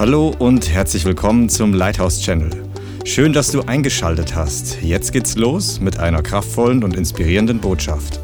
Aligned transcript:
Hallo 0.00 0.34
und 0.38 0.70
herzlich 0.70 1.04
willkommen 1.04 1.50
zum 1.50 1.74
Lighthouse 1.74 2.22
Channel. 2.22 2.48
Schön, 3.04 3.34
dass 3.34 3.50
du 3.50 3.60
eingeschaltet 3.64 4.34
hast. 4.34 4.78
Jetzt 4.80 5.12
geht's 5.12 5.36
los 5.36 5.78
mit 5.78 5.98
einer 5.98 6.22
kraftvollen 6.22 6.82
und 6.82 6.96
inspirierenden 6.96 7.60
Botschaft. 7.60 8.18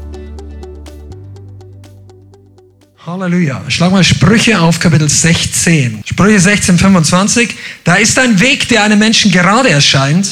Halleluja. 3.05 3.61
Schlag 3.67 3.91
mal 3.91 4.03
Sprüche 4.03 4.59
auf, 4.59 4.79
Kapitel 4.79 5.07
16. 5.07 6.01
Sprüche 6.03 6.39
16, 6.39 6.79
25. 6.79 7.55
Da 7.83 7.93
ist 7.97 8.17
ein 8.17 8.39
Weg, 8.39 8.67
der 8.69 8.81
einem 8.81 8.97
Menschen 8.97 9.29
gerade 9.29 9.69
erscheint. 9.69 10.27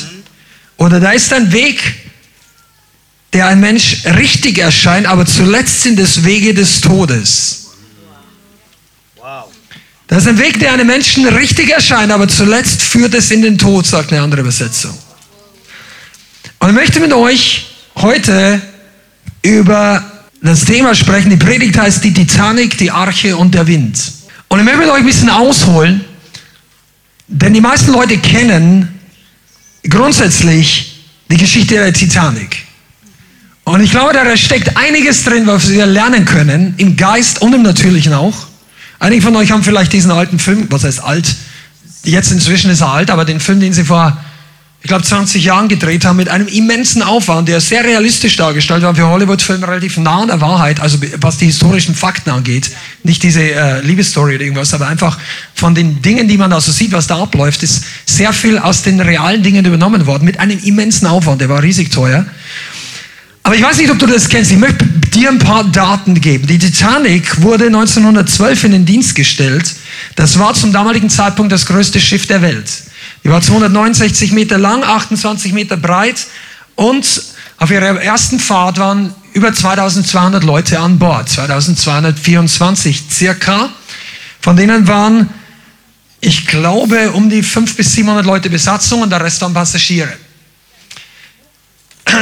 Oder 0.78 1.00
da 1.00 1.12
ist 1.12 1.32
ein 1.32 1.52
Weg, 1.52 1.80
der 3.34 3.50
ein 3.50 3.60
Mensch 3.60 4.04
richtig 4.18 4.58
erscheint, 4.58 5.06
aber 5.06 5.28
zuletzt 5.28 5.84
sind 5.84 6.00
es 6.00 6.26
Wege 6.26 6.56
des 6.56 6.82
Todes. 6.82 7.65
Das 10.16 10.24
ist 10.24 10.30
ein 10.30 10.40
Weg, 10.40 10.60
der 10.62 10.72
einem 10.72 10.88
Menschen 10.88 11.28
richtig 11.28 11.72
erscheint, 11.72 12.10
aber 12.10 12.30
zuletzt 12.30 12.82
führt 12.82 13.14
es 13.14 13.32
in 13.32 13.42
den 13.42 13.58
Tod, 13.58 13.86
sagt 13.86 14.14
eine 14.14 14.22
andere 14.22 14.40
Übersetzung. 14.40 14.98
Und 16.60 16.70
ich 16.70 16.74
möchte 16.74 17.02
mit 17.02 17.12
euch 17.12 17.66
heute 17.98 18.62
über 19.42 20.10
das 20.42 20.64
Thema 20.64 20.96
sprechen. 20.96 21.32
Die 21.32 21.36
Predigt 21.36 21.78
heißt 21.78 22.02
die 22.02 22.14
Titanic, 22.14 22.78
die 22.78 22.92
Arche 22.92 23.36
und 23.36 23.54
der 23.54 23.68
Wind. 23.68 24.00
Und 24.48 24.60
ich 24.60 24.64
möchte 24.64 24.80
mit 24.80 24.90
euch 24.90 25.00
ein 25.00 25.06
bisschen 25.06 25.30
ausholen, 25.30 26.06
denn 27.28 27.54
die 27.54 27.60
meisten 27.60 27.92
Leute 27.92 28.18
kennen 28.18 28.98
grundsätzlich 29.90 31.04
die 31.30 31.36
Geschichte 31.36 31.74
der 31.74 31.92
Titanic. 31.92 32.64
Und 33.66 33.82
ich 33.82 33.92
glaube, 33.92 34.14
da 34.14 34.38
steckt 34.38 34.78
einiges 34.78 35.26
drin, 35.26 35.46
was 35.46 35.70
wir 35.70 35.86
lernen 35.86 36.24
können, 36.24 36.74
im 36.78 36.96
Geist 36.96 37.42
und 37.42 37.54
im 37.54 37.64
Natürlichen 37.64 38.14
auch. 38.14 38.48
Einige 39.06 39.22
von 39.22 39.36
euch 39.36 39.52
haben 39.52 39.62
vielleicht 39.62 39.94
diesen 39.94 40.10
alten 40.10 40.40
Film, 40.40 40.66
was 40.72 40.84
heißt 40.84 41.04
alt, 41.04 41.36
jetzt 42.06 42.32
inzwischen 42.32 42.72
ist 42.72 42.82
er 42.82 42.92
alt, 42.92 43.12
aber 43.12 43.24
den 43.24 43.40
Film, 43.40 43.60
den 43.60 43.72
sie 43.72 43.86
vor, 43.86 44.18
ich 44.82 44.88
glaube, 44.88 45.04
20 45.04 45.44
Jahren 45.44 45.68
gedreht 45.68 46.06
haben, 46.06 46.16
mit 46.16 46.28
einem 46.28 46.48
immensen 46.48 47.04
Aufwand, 47.04 47.48
der 47.48 47.62
sehr 47.62 47.84
realistisch 47.84 48.36
dargestellt 48.36 48.82
war, 48.82 48.96
für 48.96 49.06
Hollywood-Filme 49.08 49.68
relativ 49.68 49.98
nah 49.98 50.24
an 50.24 50.30
der 50.30 50.42
Wahrheit, 50.42 50.80
also 50.80 50.98
was 51.18 51.38
die 51.38 51.46
historischen 51.46 51.94
Fakten 51.94 52.32
angeht. 52.32 52.72
Nicht 53.04 53.22
diese 53.22 53.44
äh, 53.44 53.82
Liebesstory 53.82 54.38
oder 54.38 54.44
irgendwas, 54.44 54.74
aber 54.74 54.88
einfach 54.88 55.20
von 55.54 55.76
den 55.76 56.02
Dingen, 56.02 56.28
die 56.28 56.38
man 56.40 56.50
da 56.50 56.60
so 56.60 56.72
sieht, 56.72 56.92
was 56.92 57.06
da 57.06 57.22
abläuft, 57.22 57.62
ist 57.62 57.84
sehr 58.08 58.34
viel 58.34 58.58
aus 58.58 58.82
den 58.82 59.00
realen 59.00 59.44
Dingen 59.44 59.66
übernommen 59.66 60.08
worden, 60.08 60.26
mit 60.26 60.40
einem 60.40 60.58
immensen 60.64 61.06
Aufwand, 61.06 61.42
der 61.42 61.50
war 61.50 61.62
riesig 61.62 61.92
teuer. 61.92 62.26
Aber 63.46 63.56
ich 63.56 63.62
weiß 63.62 63.78
nicht, 63.78 63.92
ob 63.92 64.00
du 64.00 64.08
das 64.08 64.28
kennst. 64.28 64.52
Ich 64.52 64.58
möchte 64.58 64.84
dir 65.14 65.30
ein 65.30 65.38
paar 65.38 65.64
Daten 65.66 66.20
geben. 66.20 66.48
Die 66.48 66.58
Titanic 66.58 67.44
wurde 67.44 67.68
1912 67.68 68.64
in 68.64 68.72
den 68.72 68.86
Dienst 68.88 69.14
gestellt. 69.14 69.72
Das 70.16 70.40
war 70.40 70.56
zum 70.56 70.74
damaligen 70.74 71.12
Zeitpunkt 71.12 71.52
das 71.52 71.68
größte 71.68 72.00
Schiff 72.00 72.26
der 72.26 72.42
Welt. 72.42 72.68
Die 73.24 73.30
war 73.30 73.44
269 73.44 74.32
Meter 74.32 74.58
lang, 74.58 74.84
28 74.84 75.54
Meter 75.54 75.78
breit 75.78 76.26
und 76.74 77.22
auf 77.58 77.70
ihrer 77.70 78.02
ersten 78.02 78.40
Fahrt 78.40 78.80
waren 78.80 79.14
über 79.34 79.54
2200 79.54 80.44
Leute 80.44 80.80
an 80.80 80.98
Bord. 80.98 81.30
2224 81.30 83.04
circa. 83.12 83.70
Von 84.42 84.58
denen 84.58 84.88
waren, 84.88 85.30
ich 86.20 86.48
glaube, 86.48 87.12
um 87.12 87.30
die 87.30 87.44
500 87.44 87.78
bis 87.78 87.94
700 87.94 88.26
Leute 88.26 88.50
Besatzung 88.50 89.04
und 89.04 89.12
der 89.12 89.24
Rest 89.24 89.40
waren 89.42 89.54
Passagiere. 89.54 90.25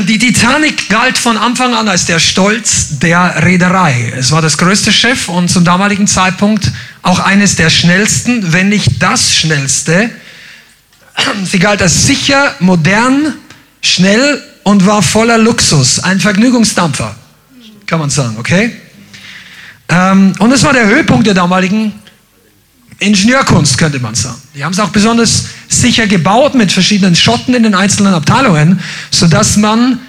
Die 0.08 0.17
Titanic 0.17 0.89
galt 0.89 1.17
von 1.17 1.38
Anfang 1.38 1.73
an 1.73 1.88
als 1.88 2.06
der 2.06 2.20
Stolz 2.20 3.00
der 3.00 3.44
Reederei. 3.44 4.14
Es 4.17 4.31
war 4.31 4.42
das 4.42 4.58
größte 4.58 4.92
Schiff 4.92 5.30
und 5.30 5.50
zum 5.50 5.66
damaligen 5.66 6.08
Zeitpunkt 6.08 6.72
auch 7.02 7.20
eines 7.20 7.58
der 7.58 7.70
schnellsten, 7.70 8.53
wenn 8.53 8.70
nicht 8.70 9.02
das 9.03 9.36
schnellste. 9.36 10.09
Sie 11.44 11.59
galt 11.59 11.81
als 11.81 12.08
sicher, 12.08 12.56
modern, 12.59 13.36
schnell 13.81 14.42
und 14.64 14.86
war 14.86 15.03
voller 15.03 15.38
Luxus. 15.38 16.00
Ein 16.00 16.19
Vergnügungsdampfer, 16.19 17.16
kann 17.86 18.00
man 18.00 18.09
sagen, 18.09 18.38
okay? 18.40 18.75
Ähm, 19.90 20.34
und 20.40 20.52
es 20.52 20.63
war 20.63 20.74
der 20.74 20.88
Höhepunkt 20.88 21.28
der 21.28 21.34
damaligen 21.34 21.94
Ingenieurkunst, 23.00 23.78
könnte 23.78 24.00
man 24.00 24.16
sagen. 24.16 24.41
Die 24.56 24.63
haben 24.63 24.72
es 24.72 24.80
auch 24.80 24.90
besonders 24.90 25.46
sicher 25.81 26.07
gebaut 26.07 26.56
mit 26.56 26.72
verschiedenen 26.72 27.16
Schotten 27.16 27.53
in 27.53 27.63
den 27.63 27.75
einzelnen 27.75 28.13
Abteilungen, 28.13 28.79
sodass 29.11 29.57
man 29.57 30.00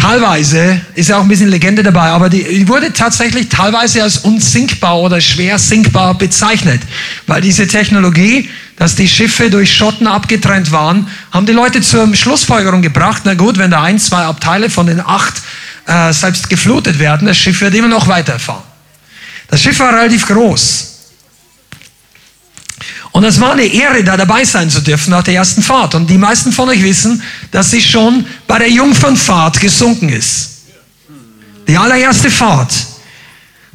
teilweise, 0.00 0.80
ist 0.94 1.10
ja 1.10 1.18
auch 1.18 1.22
ein 1.22 1.28
bisschen 1.28 1.50
Legende 1.50 1.82
dabei, 1.82 2.08
aber 2.08 2.30
die, 2.30 2.42
die 2.42 2.68
wurde 2.68 2.92
tatsächlich 2.92 3.48
teilweise 3.48 4.02
als 4.02 4.18
unsinkbar 4.18 4.98
oder 4.98 5.20
schwer 5.20 5.58
sinkbar 5.58 6.16
bezeichnet, 6.16 6.80
weil 7.26 7.42
diese 7.42 7.66
Technologie, 7.66 8.48
dass 8.76 8.94
die 8.94 9.08
Schiffe 9.08 9.50
durch 9.50 9.76
Schotten 9.76 10.06
abgetrennt 10.06 10.72
waren, 10.72 11.06
haben 11.32 11.44
die 11.44 11.52
Leute 11.52 11.82
zur 11.82 12.14
Schlussfolgerung 12.14 12.80
gebracht, 12.80 13.22
na 13.24 13.34
gut, 13.34 13.58
wenn 13.58 13.70
da 13.70 13.82
ein, 13.82 13.98
zwei 13.98 14.24
Abteile 14.24 14.70
von 14.70 14.86
den 14.86 15.00
acht 15.00 15.34
äh, 15.86 16.12
selbst 16.12 16.48
geflutet 16.48 16.98
werden, 16.98 17.26
das 17.26 17.36
Schiff 17.36 17.60
wird 17.60 17.74
immer 17.74 17.88
noch 17.88 18.08
weiterfahren. 18.08 18.62
Das 19.48 19.60
Schiff 19.60 19.78
war 19.80 19.92
relativ 19.92 20.26
groß. 20.26 20.89
Und 23.12 23.24
es 23.24 23.40
war 23.40 23.52
eine 23.52 23.64
Ehre, 23.64 24.04
da 24.04 24.16
dabei 24.16 24.44
sein 24.44 24.70
zu 24.70 24.80
dürfen 24.80 25.10
nach 25.10 25.24
der 25.24 25.34
ersten 25.34 25.62
Fahrt. 25.62 25.94
Und 25.94 26.08
die 26.08 26.18
meisten 26.18 26.52
von 26.52 26.68
euch 26.68 26.82
wissen, 26.82 27.22
dass 27.50 27.70
sie 27.70 27.82
schon 27.82 28.24
bei 28.46 28.58
der 28.58 28.70
Jungfernfahrt 28.70 29.60
gesunken 29.60 30.08
ist. 30.08 30.50
Die 31.66 31.76
allererste 31.76 32.30
Fahrt. 32.30 32.72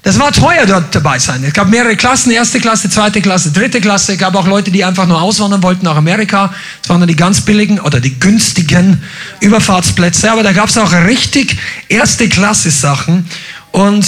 Das 0.05 0.19
war 0.19 0.31
teuer, 0.31 0.67
dort 0.67 0.93
dabei 0.93 1.17
sein. 1.17 1.43
Es 1.43 1.51
gab 1.53 1.67
mehrere 1.67 1.95
Klassen, 1.95 2.29
erste 2.31 2.59
Klasse, 2.59 2.91
zweite 2.91 3.21
Klasse, 3.21 3.51
dritte 3.51 3.81
Klasse. 3.81 4.13
Es 4.13 4.19
gab 4.19 4.35
auch 4.35 4.45
Leute, 4.45 4.69
die 4.69 4.85
einfach 4.85 5.07
nur 5.07 5.19
auswandern 5.19 5.63
wollten 5.63 5.83
nach 5.83 5.95
Amerika. 5.95 6.53
Das 6.81 6.89
waren 6.89 6.99
dann 6.99 7.07
die 7.07 7.15
ganz 7.15 7.41
billigen 7.41 7.79
oder 7.79 7.99
die 7.99 8.19
günstigen 8.19 9.01
Überfahrtsplätze. 9.39 10.31
Aber 10.31 10.43
da 10.43 10.51
gab 10.51 10.69
es 10.69 10.77
auch 10.77 10.93
richtig 10.93 11.57
erste 11.89 12.29
Klasse 12.29 12.69
Sachen. 12.69 13.27
Und 13.71 14.05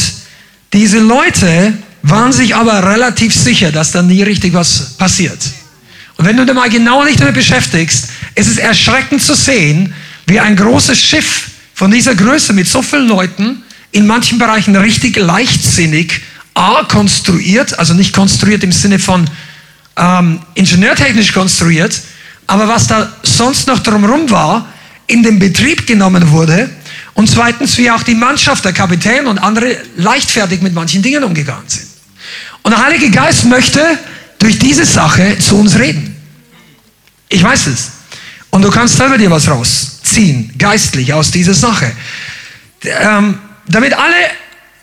diese 0.71 0.99
Leute 0.99 1.73
waren 2.03 2.31
sich 2.31 2.55
aber 2.55 2.83
relativ 2.83 3.33
sicher, 3.33 3.71
dass 3.71 3.91
da 3.91 4.01
nie 4.01 4.23
richtig 4.23 4.53
was 4.53 4.95
passiert. 4.97 5.39
Und 6.17 6.25
wenn 6.25 6.37
du 6.37 6.45
da 6.45 6.53
mal 6.53 6.69
genau 6.69 7.03
nicht 7.03 7.19
damit 7.19 7.35
beschäftigst, 7.35 8.09
ist 8.35 8.47
es 8.47 8.57
erschreckend 8.57 9.21
zu 9.21 9.35
sehen, 9.35 9.93
wie 10.25 10.39
ein 10.39 10.55
großes 10.55 10.99
Schiff 10.99 11.49
von 11.73 11.91
dieser 11.91 12.15
Größe 12.15 12.53
mit 12.53 12.67
so 12.67 12.81
vielen 12.81 13.07
Leuten 13.07 13.63
in 13.91 14.07
manchen 14.07 14.39
Bereichen 14.39 14.75
richtig 14.75 15.15
leichtsinnig 15.17 16.21
A 16.53 16.83
konstruiert, 16.83 17.77
also 17.77 17.93
nicht 17.93 18.13
konstruiert 18.13 18.63
im 18.63 18.71
Sinne 18.71 18.97
von 18.97 19.29
ähm, 19.95 20.39
ingenieurtechnisch 20.55 21.31
konstruiert, 21.31 22.01
aber 22.47 22.67
was 22.67 22.87
da 22.87 23.11
sonst 23.23 23.67
noch 23.67 23.79
drumherum 23.79 24.29
war, 24.29 24.67
in 25.05 25.23
den 25.23 25.39
Betrieb 25.39 25.85
genommen 25.85 26.31
wurde 26.31 26.69
und 27.13 27.29
zweitens, 27.29 27.77
wie 27.77 27.89
auch 27.89 28.03
die 28.03 28.15
Mannschaft, 28.15 28.65
der 28.65 28.73
Kapitän 28.73 29.27
und 29.27 29.37
andere 29.37 29.77
leichtfertig 29.95 30.61
mit 30.61 30.73
manchen 30.73 31.01
Dingen 31.01 31.23
umgegangen 31.23 31.67
sind. 31.67 31.86
Und 32.67 32.71
der 32.71 32.83
Heilige 32.83 33.09
Geist 33.11 33.45
möchte 33.45 33.81
durch 34.39 34.59
diese 34.59 34.85
Sache 34.85 35.37
zu 35.39 35.57
uns 35.57 35.79
reden. 35.79 36.13
Ich 37.29 37.41
weiß 37.41 37.67
es. 37.67 37.91
Und 38.49 38.61
du 38.61 38.69
kannst 38.69 38.97
selber 38.97 39.17
dir 39.17 39.31
was 39.31 39.47
rausziehen, 39.47 40.51
geistlich 40.57 41.13
aus 41.13 41.31
dieser 41.31 41.53
Sache. 41.53 41.89
Ähm, 42.83 43.39
damit 43.69 43.93
alle 43.93 44.15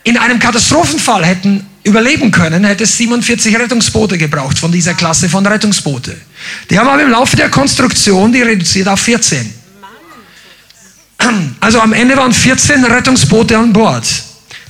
in 0.03 0.17
einem 0.17 0.39
Katastrophenfall 0.39 1.27
hätten 1.27 1.67
überleben 1.83 2.31
können, 2.31 2.65
hätte 2.65 2.85
es 2.85 2.97
47 2.97 3.55
Rettungsboote 3.55 4.17
gebraucht 4.17 4.59
von 4.59 4.73
dieser 4.73 4.95
Klasse 4.95 5.29
von 5.29 5.45
Rettungsboote. 5.45 6.17
Die 6.71 6.79
haben 6.79 6.89
aber 6.89 7.03
im 7.03 7.11
Laufe 7.11 7.37
der 7.37 7.51
Konstruktion 7.51 8.33
die 8.33 8.41
reduziert 8.41 8.89
auf 8.89 9.01
14. 9.01 9.53
Also 11.61 11.83
am 11.83 11.93
Ende 11.93 12.17
waren 12.17 12.33
14 12.33 12.83
Rettungsboote 12.83 13.59
an 13.59 13.75
Bord. 13.75 14.07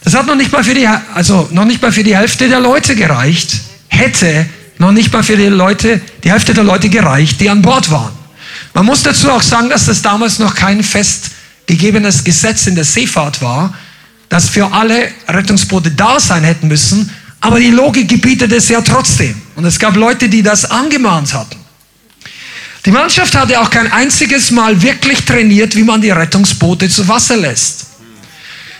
Das 0.04 0.14
hat 0.14 0.26
noch 0.26 0.34
nicht 0.34 0.52
mal 0.52 0.62
für 0.62 0.74
die, 0.74 0.86
also 0.86 1.48
noch 1.50 1.64
nicht 1.64 1.80
mal 1.80 1.90
für 1.90 2.04
die 2.04 2.16
Hälfte 2.16 2.48
der 2.48 2.60
Leute 2.60 2.94
gereicht. 2.94 3.60
Hätte 3.88 4.46
noch 4.78 4.92
nicht 4.92 5.12
mal 5.12 5.22
für 5.22 5.36
die 5.36 5.46
Leute, 5.46 6.00
die 6.22 6.30
Hälfte 6.30 6.52
der 6.52 6.64
Leute 6.64 6.90
gereicht, 6.90 7.40
die 7.40 7.48
an 7.48 7.62
Bord 7.62 7.90
waren. 7.90 8.12
Man 8.74 8.84
muss 8.84 9.02
dazu 9.02 9.30
auch 9.30 9.42
sagen, 9.42 9.70
dass 9.70 9.86
das 9.86 10.02
damals 10.02 10.38
noch 10.38 10.54
kein 10.54 10.82
festgegebenes 10.82 12.22
Gesetz 12.22 12.66
in 12.66 12.74
der 12.74 12.84
Seefahrt 12.84 13.40
war, 13.40 13.74
dass 14.28 14.48
für 14.48 14.70
alle 14.72 15.08
Rettungsboote 15.28 15.92
da 15.92 16.20
sein 16.20 16.44
hätten 16.44 16.68
müssen. 16.68 17.10
Aber 17.40 17.58
die 17.58 17.70
Logik 17.70 18.08
gebietet 18.08 18.52
es 18.52 18.68
ja 18.68 18.80
trotzdem. 18.80 19.40
Und 19.54 19.64
es 19.64 19.78
gab 19.78 19.96
Leute, 19.96 20.28
die 20.28 20.42
das 20.42 20.70
angemahnt 20.70 21.32
hatten. 21.32 21.56
Die 22.84 22.90
Mannschaft 22.90 23.34
hatte 23.34 23.58
auch 23.60 23.70
kein 23.70 23.90
einziges 23.90 24.50
Mal 24.50 24.82
wirklich 24.82 25.24
trainiert, 25.24 25.74
wie 25.74 25.84
man 25.84 26.02
die 26.02 26.10
Rettungsboote 26.10 26.88
zu 26.90 27.06
Wasser 27.08 27.36
lässt. 27.36 27.86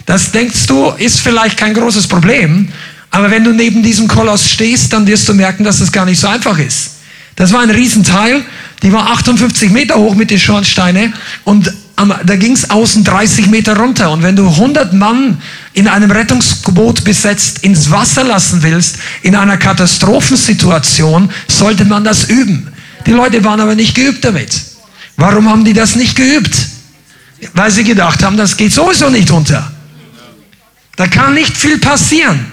Das 0.07 0.33
denkst 0.33 0.67
du, 0.67 0.91
ist 0.91 1.21
vielleicht 1.21 1.57
kein 1.57 1.75
großes 1.75 2.07
Problem, 2.07 2.69
aber 3.11 3.31
wenn 3.31 3.45
du 3.45 3.53
neben 3.53 3.83
diesem 3.83 4.09
Koloss 4.09 4.51
stehst, 4.51 4.93
dann 4.93 5.07
wirst 5.07 5.29
du 5.29 5.35
merken, 5.35 5.65
dass 5.65 5.79
das 5.79 5.93
gar 5.93 6.05
nicht 6.05 6.19
so 6.19 6.27
einfach 6.27 6.59
ist. 6.59 6.91
Das 7.37 7.53
war 7.53 7.61
ein 7.61 7.71
Riesenteil, 7.71 8.45
die 8.83 8.93
war 8.93 9.11
58 9.11 9.71
Meter 9.71 9.97
hoch 9.97 10.15
mit 10.15 10.31
den 10.31 10.39
Schornsteine 10.39 11.13
und 11.45 11.73
da 11.97 12.37
ging 12.37 12.53
es 12.53 12.71
außen 12.71 13.05
30 13.05 13.47
Meter 13.47 13.77
runter. 13.77 14.11
Und 14.11 14.23
wenn 14.23 14.37
du 14.37 14.49
100 14.49 14.93
Mann 14.93 15.41
in 15.73 15.87
einem 15.87 16.11
Rettungsboot 16.11 17.05
besetzt 17.05 17.61
ins 17.61 17.91
Wasser 17.91 18.25
lassen 18.25 18.63
willst, 18.63 18.99
in 19.23 19.37
einer 19.37 19.57
Katastrophensituation, 19.57 21.31
sollte 21.49 21.85
man 21.85 22.05
das 22.05 22.25
üben. 22.25 22.69
Die 23.07 23.13
Leute 23.13 23.45
waren 23.45 23.61
aber 23.61 23.75
nicht 23.75 23.95
geübt 23.95 24.25
damit. 24.25 24.61
Warum 25.17 25.49
haben 25.49 25.65
die 25.65 25.73
das 25.73 25.95
nicht 25.95 26.17
geübt? 26.17 26.57
Weil 27.53 27.71
sie 27.71 27.85
gedacht 27.85 28.23
haben, 28.23 28.37
das 28.37 28.57
geht 28.57 28.73
sowieso 28.73 29.09
nicht 29.09 29.31
unter. 29.31 29.71
Da 30.97 31.07
kann 31.07 31.35
nicht 31.35 31.57
viel 31.57 31.79
passieren. 31.79 32.47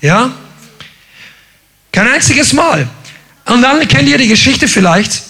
Ja? 0.00 0.32
Kein 1.92 2.08
einziges 2.08 2.52
Mal. 2.52 2.88
Und 3.46 3.62
dann 3.62 3.86
kennt 3.86 4.08
ihr 4.08 4.18
die 4.18 4.28
Geschichte 4.28 4.68
vielleicht. 4.68 5.22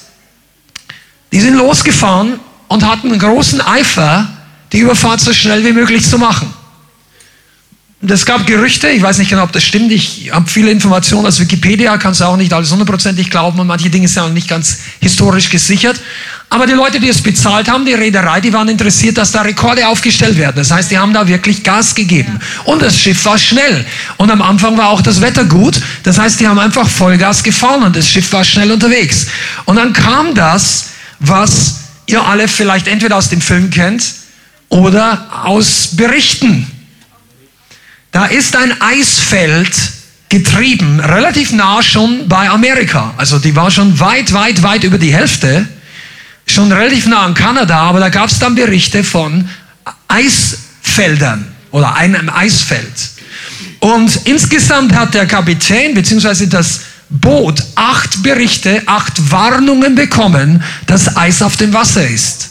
Die 1.32 1.40
sind 1.40 1.54
losgefahren 1.54 2.38
und 2.68 2.86
hatten 2.86 3.10
einen 3.10 3.18
großen 3.18 3.60
Eifer, 3.60 4.28
die 4.72 4.78
Überfahrt 4.78 5.20
so 5.20 5.32
schnell 5.32 5.64
wie 5.64 5.72
möglich 5.72 6.08
zu 6.08 6.18
machen. 6.18 6.52
Und 8.00 8.10
es 8.10 8.26
gab 8.26 8.46
Gerüchte, 8.46 8.88
ich 8.88 9.02
weiß 9.02 9.18
nicht 9.18 9.30
genau, 9.30 9.44
ob 9.44 9.52
das 9.52 9.64
stimmt, 9.64 9.90
ich 9.90 10.30
habe 10.30 10.48
viele 10.48 10.70
Informationen 10.70 11.26
aus 11.26 11.40
Wikipedia, 11.40 11.96
kannst 11.96 12.20
du 12.20 12.24
auch 12.24 12.36
nicht 12.36 12.52
alles 12.52 12.70
hundertprozentig 12.70 13.30
glauben 13.30 13.58
und 13.58 13.66
manche 13.66 13.88
Dinge 13.88 14.08
sind 14.08 14.22
auch 14.22 14.28
nicht 14.28 14.46
ganz 14.46 14.78
historisch 15.00 15.48
gesichert. 15.48 15.98
Aber 16.50 16.66
die 16.66 16.72
Leute, 16.72 17.00
die 17.00 17.08
es 17.08 17.20
bezahlt 17.20 17.68
haben, 17.68 17.84
die 17.84 17.94
Reederei, 17.94 18.40
die 18.40 18.52
waren 18.52 18.68
interessiert, 18.68 19.18
dass 19.18 19.32
da 19.32 19.42
Rekorde 19.42 19.88
aufgestellt 19.88 20.38
werden. 20.38 20.54
Das 20.56 20.70
heißt, 20.70 20.90
die 20.90 20.98
haben 20.98 21.12
da 21.12 21.26
wirklich 21.26 21.64
Gas 21.64 21.94
gegeben. 21.94 22.38
Und 22.64 22.80
das 22.80 22.98
Schiff 22.98 23.24
war 23.24 23.38
schnell. 23.38 23.84
Und 24.18 24.30
am 24.30 24.40
Anfang 24.40 24.76
war 24.76 24.88
auch 24.90 25.02
das 25.02 25.20
Wetter 25.20 25.44
gut. 25.44 25.80
Das 26.04 26.18
heißt, 26.18 26.38
die 26.38 26.46
haben 26.46 26.58
einfach 26.58 26.88
Vollgas 26.88 27.42
gefahren 27.42 27.82
und 27.82 27.96
das 27.96 28.08
Schiff 28.08 28.32
war 28.32 28.44
schnell 28.44 28.70
unterwegs. 28.70 29.26
Und 29.64 29.76
dann 29.76 29.92
kam 29.92 30.34
das, 30.34 30.90
was 31.18 31.80
ihr 32.06 32.24
alle 32.24 32.46
vielleicht 32.46 32.86
entweder 32.86 33.16
aus 33.16 33.30
dem 33.30 33.40
Film 33.40 33.70
kennt 33.70 34.04
oder 34.68 35.26
aus 35.44 35.88
Berichten. 35.92 36.66
Da 38.12 38.26
ist 38.26 38.54
ein 38.54 38.80
Eisfeld 38.80 39.72
getrieben, 40.28 41.00
relativ 41.00 41.52
nah 41.52 41.82
schon 41.82 42.28
bei 42.28 42.48
Amerika. 42.48 43.14
Also 43.16 43.38
die 43.38 43.56
war 43.56 43.70
schon 43.70 43.98
weit, 43.98 44.32
weit, 44.32 44.62
weit 44.62 44.84
über 44.84 44.98
die 44.98 45.12
Hälfte, 45.12 45.66
schon 46.46 46.70
relativ 46.72 47.06
nah 47.06 47.24
an 47.24 47.34
Kanada, 47.34 47.78
aber 47.78 48.00
da 48.00 48.08
gab 48.08 48.28
es 48.28 48.38
dann 48.38 48.54
Berichte 48.54 49.04
von 49.04 49.48
Eisfeldern 50.08 51.46
oder 51.70 51.94
einem 51.94 52.30
Eisfeld. 52.30 52.92
Und 53.80 54.20
insgesamt 54.24 54.94
hat 54.94 55.14
der 55.14 55.26
Kapitän 55.26 55.94
bzw. 55.94 56.46
das 56.46 56.80
Boot 57.10 57.62
acht 57.74 58.22
Berichte, 58.22 58.82
acht 58.86 59.30
Warnungen 59.30 59.94
bekommen, 59.94 60.62
dass 60.86 61.16
Eis 61.16 61.42
auf 61.42 61.56
dem 61.56 61.72
Wasser 61.72 62.08
ist. 62.08 62.50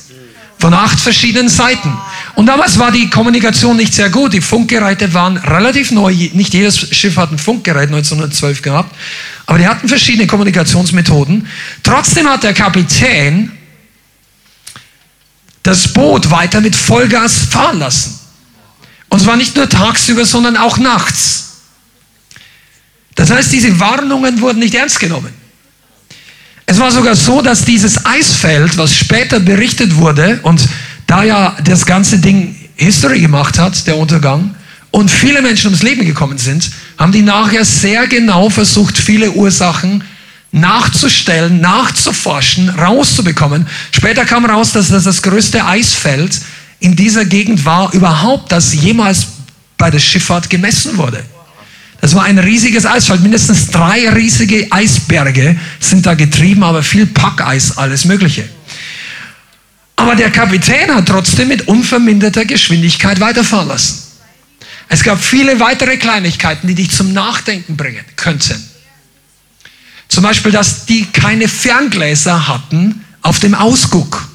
Von 0.60 0.74
acht 0.74 1.00
verschiedenen 1.00 1.50
Seiten. 1.50 1.92
Und 2.36 2.46
damals 2.46 2.80
war 2.80 2.92
die 2.92 3.10
Kommunikation 3.10 3.76
nicht 3.76 3.94
sehr 3.94 4.10
gut. 4.10 4.34
Die 4.34 4.42
Funkgeräte 4.42 5.14
waren 5.14 5.38
relativ 5.38 5.92
neu. 5.92 6.14
Nicht 6.14 6.54
jedes 6.54 6.80
Schiff 6.96 7.18
hat 7.18 7.32
ein 7.32 7.40
Funkgerät 7.40 7.90
1912 7.90 8.62
gehabt. 8.62 8.96
Aber 9.46 9.58
die 9.58 9.68
hatten 9.68 9.90
verschiedene 9.90 10.26
Kommunikationsmethoden. 10.26 11.48
Trotzdem 11.84 12.30
hat 12.30 12.44
der 12.44 12.54
Kapitän 12.54 13.52
das 15.64 15.88
Boot 15.88 16.30
weiter 16.30 16.62
mit 16.62 16.76
Vollgas 16.76 17.38
fahren 17.50 17.80
lassen. 17.80 18.20
Und 19.10 19.22
zwar 19.22 19.38
nicht 19.38 19.56
nur 19.56 19.70
tagsüber, 19.70 20.26
sondern 20.26 20.58
auch 20.58 20.78
nachts. 20.78 21.52
Das 23.16 23.32
heißt, 23.32 23.52
diese 23.52 23.80
Warnungen 23.80 24.42
wurden 24.42 24.60
nicht 24.60 24.76
ernst 24.76 25.00
genommen. 25.00 25.34
Es 26.66 26.80
war 26.80 26.92
sogar 26.92 27.16
so, 27.16 27.42
dass 27.42 27.66
dieses 27.66 28.06
Eisfeld, 28.06 28.78
was 28.78 28.96
später 28.96 29.40
berichtet 29.40 29.96
wurde, 29.96 30.40
und 30.44 30.68
da 31.08 31.24
ja 31.24 31.56
das 31.64 31.86
ganze 31.86 32.20
Ding 32.20 32.56
History 32.76 33.20
gemacht 33.20 33.60
hat, 33.60 33.86
der 33.88 33.98
Untergang, 33.98 34.56
und 34.92 35.10
viele 35.10 35.42
Menschen 35.42 35.68
ums 35.68 35.84
Leben 35.84 36.06
gekommen 36.06 36.38
sind, 36.38 36.72
haben 36.98 37.12
die 37.12 37.22
nachher 37.22 37.66
sehr 37.66 38.08
genau 38.08 38.50
versucht, 38.50 38.98
viele 38.98 39.32
Ursachen 39.32 40.04
nachzustellen, 40.54 41.60
nachzuforschen, 41.60 42.70
rauszubekommen. 42.70 43.68
Später 43.92 44.24
kam 44.24 44.46
raus, 44.46 44.72
dass 44.72 44.90
das 44.90 45.04
das 45.04 45.22
größte 45.22 45.66
Eisfeld 45.66 46.40
in 46.80 46.96
dieser 46.96 47.26
Gegend 47.26 47.66
war, 47.66 47.94
überhaupt, 47.94 48.52
das 48.52 48.74
jemals 48.74 49.28
bei 49.78 49.90
der 49.90 50.00
Schifffahrt 50.00 50.50
gemessen 50.50 50.98
wurde. 50.98 51.24
Das 52.02 52.14
war 52.14 52.24
ein 52.24 52.38
riesiges 52.38 52.86
Eisfeld. 52.86 53.22
Mindestens 53.22 53.72
drei 53.72 54.10
riesige 54.10 54.68
Eisberge 54.72 55.58
sind 55.80 56.06
da 56.06 56.14
getrieben, 56.14 56.64
aber 56.64 56.84
viel 56.84 57.08
Packeis, 57.08 57.78
alles 57.78 58.06
Mögliche. 58.06 58.48
Aber 59.96 60.16
der 60.16 60.30
Kapitän 60.30 60.94
hat 60.94 61.08
trotzdem 61.08 61.48
mit 61.48 61.68
unverminderter 61.68 62.46
Geschwindigkeit 62.46 63.20
weiterfahren 63.20 63.70
lassen. 63.70 64.04
Es 64.90 65.02
gab 65.02 65.24
viele 65.24 65.60
weitere 65.60 65.98
Kleinigkeiten, 65.98 66.68
die 66.68 66.76
dich 66.76 66.92
zum 66.92 67.14
Nachdenken 67.14 67.76
bringen 67.76 68.04
könnten. 68.18 68.73
Zum 70.14 70.22
Beispiel, 70.22 70.52
dass 70.52 70.86
die 70.86 71.08
keine 71.08 71.48
Ferngläser 71.48 72.48
hatten 72.48 73.04
auf 73.24 73.40
dem 73.40 73.56
Ausguck. 73.56 74.28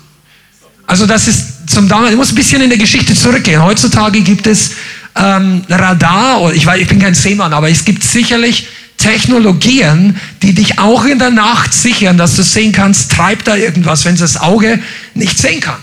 Also 0.89 1.07
das 1.07 1.29
ist 1.29 1.71
zum 1.71 1.89
damaligen, 1.89 2.15
ich 2.15 2.19
muss 2.19 2.33
ein 2.33 2.35
bisschen 2.35 2.61
in 2.61 2.69
der 2.69 2.81
Geschichte 2.81 3.15
zurückgehen. 3.15 3.63
Heutzutage 3.63 4.23
gibt 4.23 4.49
es 4.49 4.73
ähm, 5.15 5.63
Radar, 5.69 6.53
ich, 6.53 6.67
weiß, 6.67 6.81
ich 6.81 6.89
bin 6.89 6.99
kein 6.99 7.15
Seemann, 7.15 7.53
aber 7.53 7.71
es 7.71 7.85
gibt 7.85 8.03
sicherlich 8.03 8.67
Technologien, 8.97 10.17
die 10.43 10.53
dich 10.53 10.81
auch 10.81 11.05
in 11.05 11.21
der 11.21 11.31
Nacht 11.31 11.73
sichern, 11.73 12.19
dass 12.19 12.35
du 12.35 12.43
sehen 12.43 12.73
kannst, 12.73 13.13
treibt 13.13 13.47
da 13.47 13.55
irgendwas, 13.55 14.05
wenn 14.05 14.15
es 14.15 14.21
das 14.21 14.37
Auge 14.37 14.81
nicht 15.15 15.39
sehen 15.39 15.61
kann. 15.61 15.79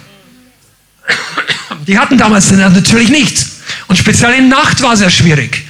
Die 1.87 1.97
hatten 1.97 2.17
damals 2.17 2.51
natürlich 2.51 3.07
nichts. 3.07 3.61
Und 3.87 3.95
speziell 3.95 4.33
in 4.33 4.49
Nacht 4.49 4.81
war 4.81 4.91
es 4.91 4.99
sehr 4.99 5.09
schwierig. 5.09 5.65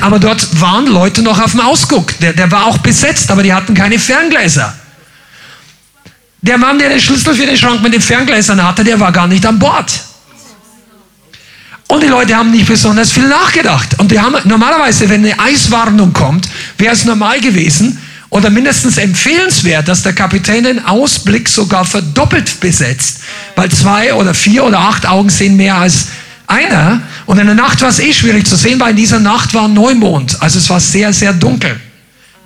Aber 0.00 0.18
dort 0.18 0.60
waren 0.60 0.86
Leute 0.86 1.22
noch 1.22 1.40
auf 1.40 1.52
dem 1.52 1.60
Ausguck. 1.60 2.18
Der, 2.18 2.32
der 2.32 2.50
war 2.50 2.66
auch 2.66 2.78
besetzt, 2.78 3.30
aber 3.30 3.42
die 3.42 3.52
hatten 3.52 3.74
keine 3.74 3.98
Ferngläser. 3.98 4.74
Der 6.42 6.58
Mann, 6.58 6.78
der 6.78 6.88
den 6.88 7.00
Schlüssel 7.00 7.34
für 7.34 7.46
den 7.46 7.56
Schrank 7.56 7.82
mit 7.82 7.92
den 7.92 8.00
Ferngläsern 8.00 8.62
hatte, 8.62 8.84
der 8.84 8.98
war 8.98 9.12
gar 9.12 9.26
nicht 9.26 9.44
an 9.46 9.58
Bord. 9.58 9.92
Und 11.88 12.02
die 12.02 12.08
Leute 12.08 12.36
haben 12.36 12.50
nicht 12.50 12.66
besonders 12.66 13.12
viel 13.12 13.26
nachgedacht. 13.26 13.98
Und 13.98 14.10
die 14.10 14.20
haben 14.20 14.36
normalerweise, 14.44 15.08
wenn 15.08 15.24
eine 15.24 15.38
Eiswarnung 15.38 16.12
kommt, 16.12 16.48
wäre 16.76 16.92
es 16.92 17.04
normal 17.04 17.40
gewesen 17.40 17.98
oder 18.30 18.50
mindestens 18.50 18.98
empfehlenswert, 18.98 19.88
dass 19.88 20.02
der 20.02 20.12
Kapitän 20.12 20.64
den 20.64 20.84
Ausblick 20.84 21.48
sogar 21.48 21.84
verdoppelt 21.86 22.60
besetzt. 22.60 23.20
Weil 23.56 23.70
zwei 23.70 24.12
oder 24.12 24.34
vier 24.34 24.64
oder 24.64 24.80
acht 24.80 25.06
Augen 25.06 25.30
sehen 25.30 25.56
mehr 25.56 25.76
als 25.76 26.08
einer. 26.48 27.02
Und 27.26 27.38
in 27.38 27.46
der 27.46 27.54
Nacht 27.54 27.80
war 27.82 27.88
es 27.88 28.00
eh 28.00 28.12
schwierig 28.12 28.46
zu 28.46 28.56
sehen, 28.56 28.80
weil 28.80 28.90
in 28.90 28.96
dieser 28.96 29.20
Nacht 29.20 29.54
war 29.54 29.68
Neumond. 29.68 30.40
Also 30.42 30.58
es 30.58 30.68
war 30.68 30.80
sehr, 30.80 31.12
sehr 31.12 31.32
dunkel. 31.32 31.78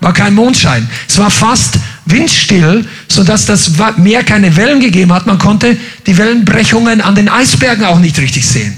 War 0.00 0.12
kein 0.12 0.34
Mondschein. 0.34 0.88
Es 1.08 1.16
war 1.18 1.30
fast 1.30 1.78
windstill, 2.06 2.84
sodass 3.08 3.46
das 3.46 3.70
Meer 3.96 4.24
keine 4.24 4.56
Wellen 4.56 4.80
gegeben 4.80 5.12
hat. 5.12 5.26
Man 5.26 5.38
konnte 5.38 5.76
die 6.06 6.18
Wellenbrechungen 6.18 7.00
an 7.00 7.14
den 7.14 7.28
Eisbergen 7.28 7.84
auch 7.84 8.00
nicht 8.00 8.18
richtig 8.18 8.46
sehen. 8.46 8.76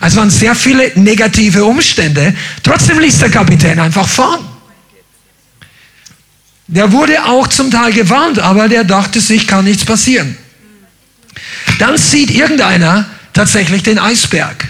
Also 0.00 0.16
waren 0.16 0.30
sehr 0.30 0.54
viele 0.54 0.90
negative 0.94 1.64
Umstände. 1.64 2.34
Trotzdem 2.62 2.98
ließ 2.98 3.18
der 3.18 3.30
Kapitän 3.30 3.78
einfach 3.78 4.08
fahren. 4.08 4.40
Der 6.66 6.90
wurde 6.90 7.22
auch 7.26 7.48
zum 7.48 7.70
Teil 7.70 7.92
gewarnt, 7.92 8.38
aber 8.38 8.68
der 8.68 8.84
dachte 8.84 9.20
sich, 9.20 9.46
kann 9.46 9.66
nichts 9.66 9.84
passieren. 9.84 10.38
Dann 11.78 11.98
sieht 11.98 12.30
irgendeiner 12.30 13.04
tatsächlich 13.32 13.82
den 13.82 13.98
Eisberg. 13.98 14.68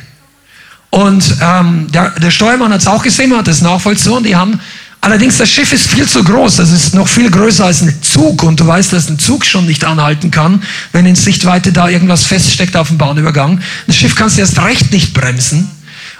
Und 0.90 1.36
ähm, 1.40 1.90
der, 1.90 2.10
der 2.10 2.30
Steuermann 2.30 2.72
hat 2.72 2.82
es 2.82 2.86
auch 2.86 3.02
gesehen, 3.02 3.30
man 3.30 3.38
hat 3.38 3.48
es 3.48 3.62
nachvollzogen. 3.62 4.24
Die 4.24 4.36
haben 4.36 4.60
Allerdings, 5.04 5.36
das 5.36 5.50
Schiff 5.50 5.72
ist 5.72 5.90
viel 5.90 6.06
zu 6.06 6.22
groß. 6.22 6.56
Das 6.56 6.70
ist 6.70 6.94
noch 6.94 7.08
viel 7.08 7.28
größer 7.28 7.64
als 7.64 7.82
ein 7.82 7.92
Zug. 8.02 8.44
Und 8.44 8.60
du 8.60 8.66
weißt, 8.68 8.92
dass 8.92 9.08
ein 9.08 9.18
Zug 9.18 9.44
schon 9.44 9.66
nicht 9.66 9.84
anhalten 9.84 10.30
kann, 10.30 10.62
wenn 10.92 11.06
in 11.06 11.16
Sichtweite 11.16 11.72
da 11.72 11.88
irgendwas 11.88 12.24
feststeckt 12.24 12.76
auf 12.76 12.86
dem 12.86 12.98
Bahnübergang. 12.98 13.60
Das 13.88 13.96
Schiff 13.96 14.14
kannst 14.14 14.36
du 14.36 14.42
erst 14.42 14.60
recht 14.60 14.92
nicht 14.92 15.12
bremsen. 15.12 15.68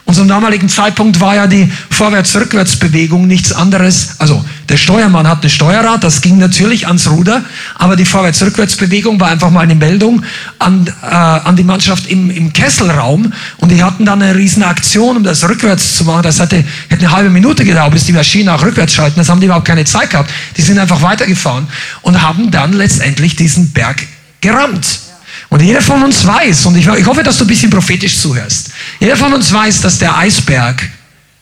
Und 0.04 0.16
zum 0.16 0.26
damaligen 0.26 0.68
Zeitpunkt 0.68 1.20
war 1.20 1.36
ja 1.36 1.46
die 1.46 1.70
Vorwärts-Rückwärts-Bewegung 1.90 3.28
nichts 3.28 3.52
anderes. 3.52 4.16
Also 4.18 4.44
der 4.68 4.76
Steuermann 4.76 5.28
hat 5.28 5.44
ein 5.44 5.50
Steuerrad, 5.50 6.02
das 6.02 6.20
ging 6.20 6.38
natürlich 6.38 6.88
ans 6.88 7.08
Ruder, 7.08 7.44
aber 7.76 7.94
die 7.94 8.04
Vorwärts-Rückwärts-Bewegung 8.04 9.20
war 9.20 9.28
einfach 9.28 9.50
mal 9.50 9.60
eine 9.60 9.76
Meldung 9.76 10.24
an, 10.58 10.88
äh, 11.02 11.06
an 11.06 11.54
die 11.54 11.62
Mannschaft 11.62 12.08
im, 12.08 12.30
im 12.30 12.52
Kesselraum 12.52 13.32
und 13.58 13.70
die 13.70 13.82
hatten 13.82 14.04
dann 14.04 14.20
eine 14.20 14.34
riesen 14.34 14.64
Aktion, 14.64 15.18
um 15.18 15.24
das 15.24 15.48
rückwärts 15.48 15.96
zu 15.96 16.04
machen. 16.04 16.24
Das 16.24 16.40
hätte, 16.40 16.64
hätte 16.88 17.06
eine 17.06 17.12
halbe 17.12 17.30
Minute 17.30 17.64
gedauert, 17.64 17.92
bis 17.92 18.04
die 18.04 18.12
Maschine 18.12 18.54
auch 18.54 18.62
rückwärts 18.62 18.94
schalten. 18.94 19.16
Das 19.16 19.28
haben 19.28 19.40
die 19.40 19.46
überhaupt 19.46 19.66
keine 19.66 19.84
Zeit 19.84 20.10
gehabt. 20.10 20.30
Die 20.56 20.62
sind 20.62 20.78
einfach 20.78 21.00
weitergefahren 21.02 21.68
und 22.02 22.20
haben 22.20 22.50
dann 22.50 22.72
letztendlich 22.72 23.36
diesen 23.36 23.70
Berg 23.70 24.02
gerammt. 24.40 25.11
Und 25.52 25.60
jeder 25.60 25.82
von 25.82 26.02
uns 26.02 26.26
weiß, 26.26 26.64
und 26.64 26.76
ich, 26.76 26.86
ich 26.86 27.04
hoffe, 27.04 27.22
dass 27.22 27.36
du 27.36 27.44
ein 27.44 27.46
bisschen 27.46 27.68
prophetisch 27.68 28.18
zuhörst, 28.18 28.70
jeder 29.00 29.18
von 29.18 29.34
uns 29.34 29.52
weiß, 29.52 29.82
dass 29.82 29.98
der 29.98 30.16
Eisberg, 30.16 30.82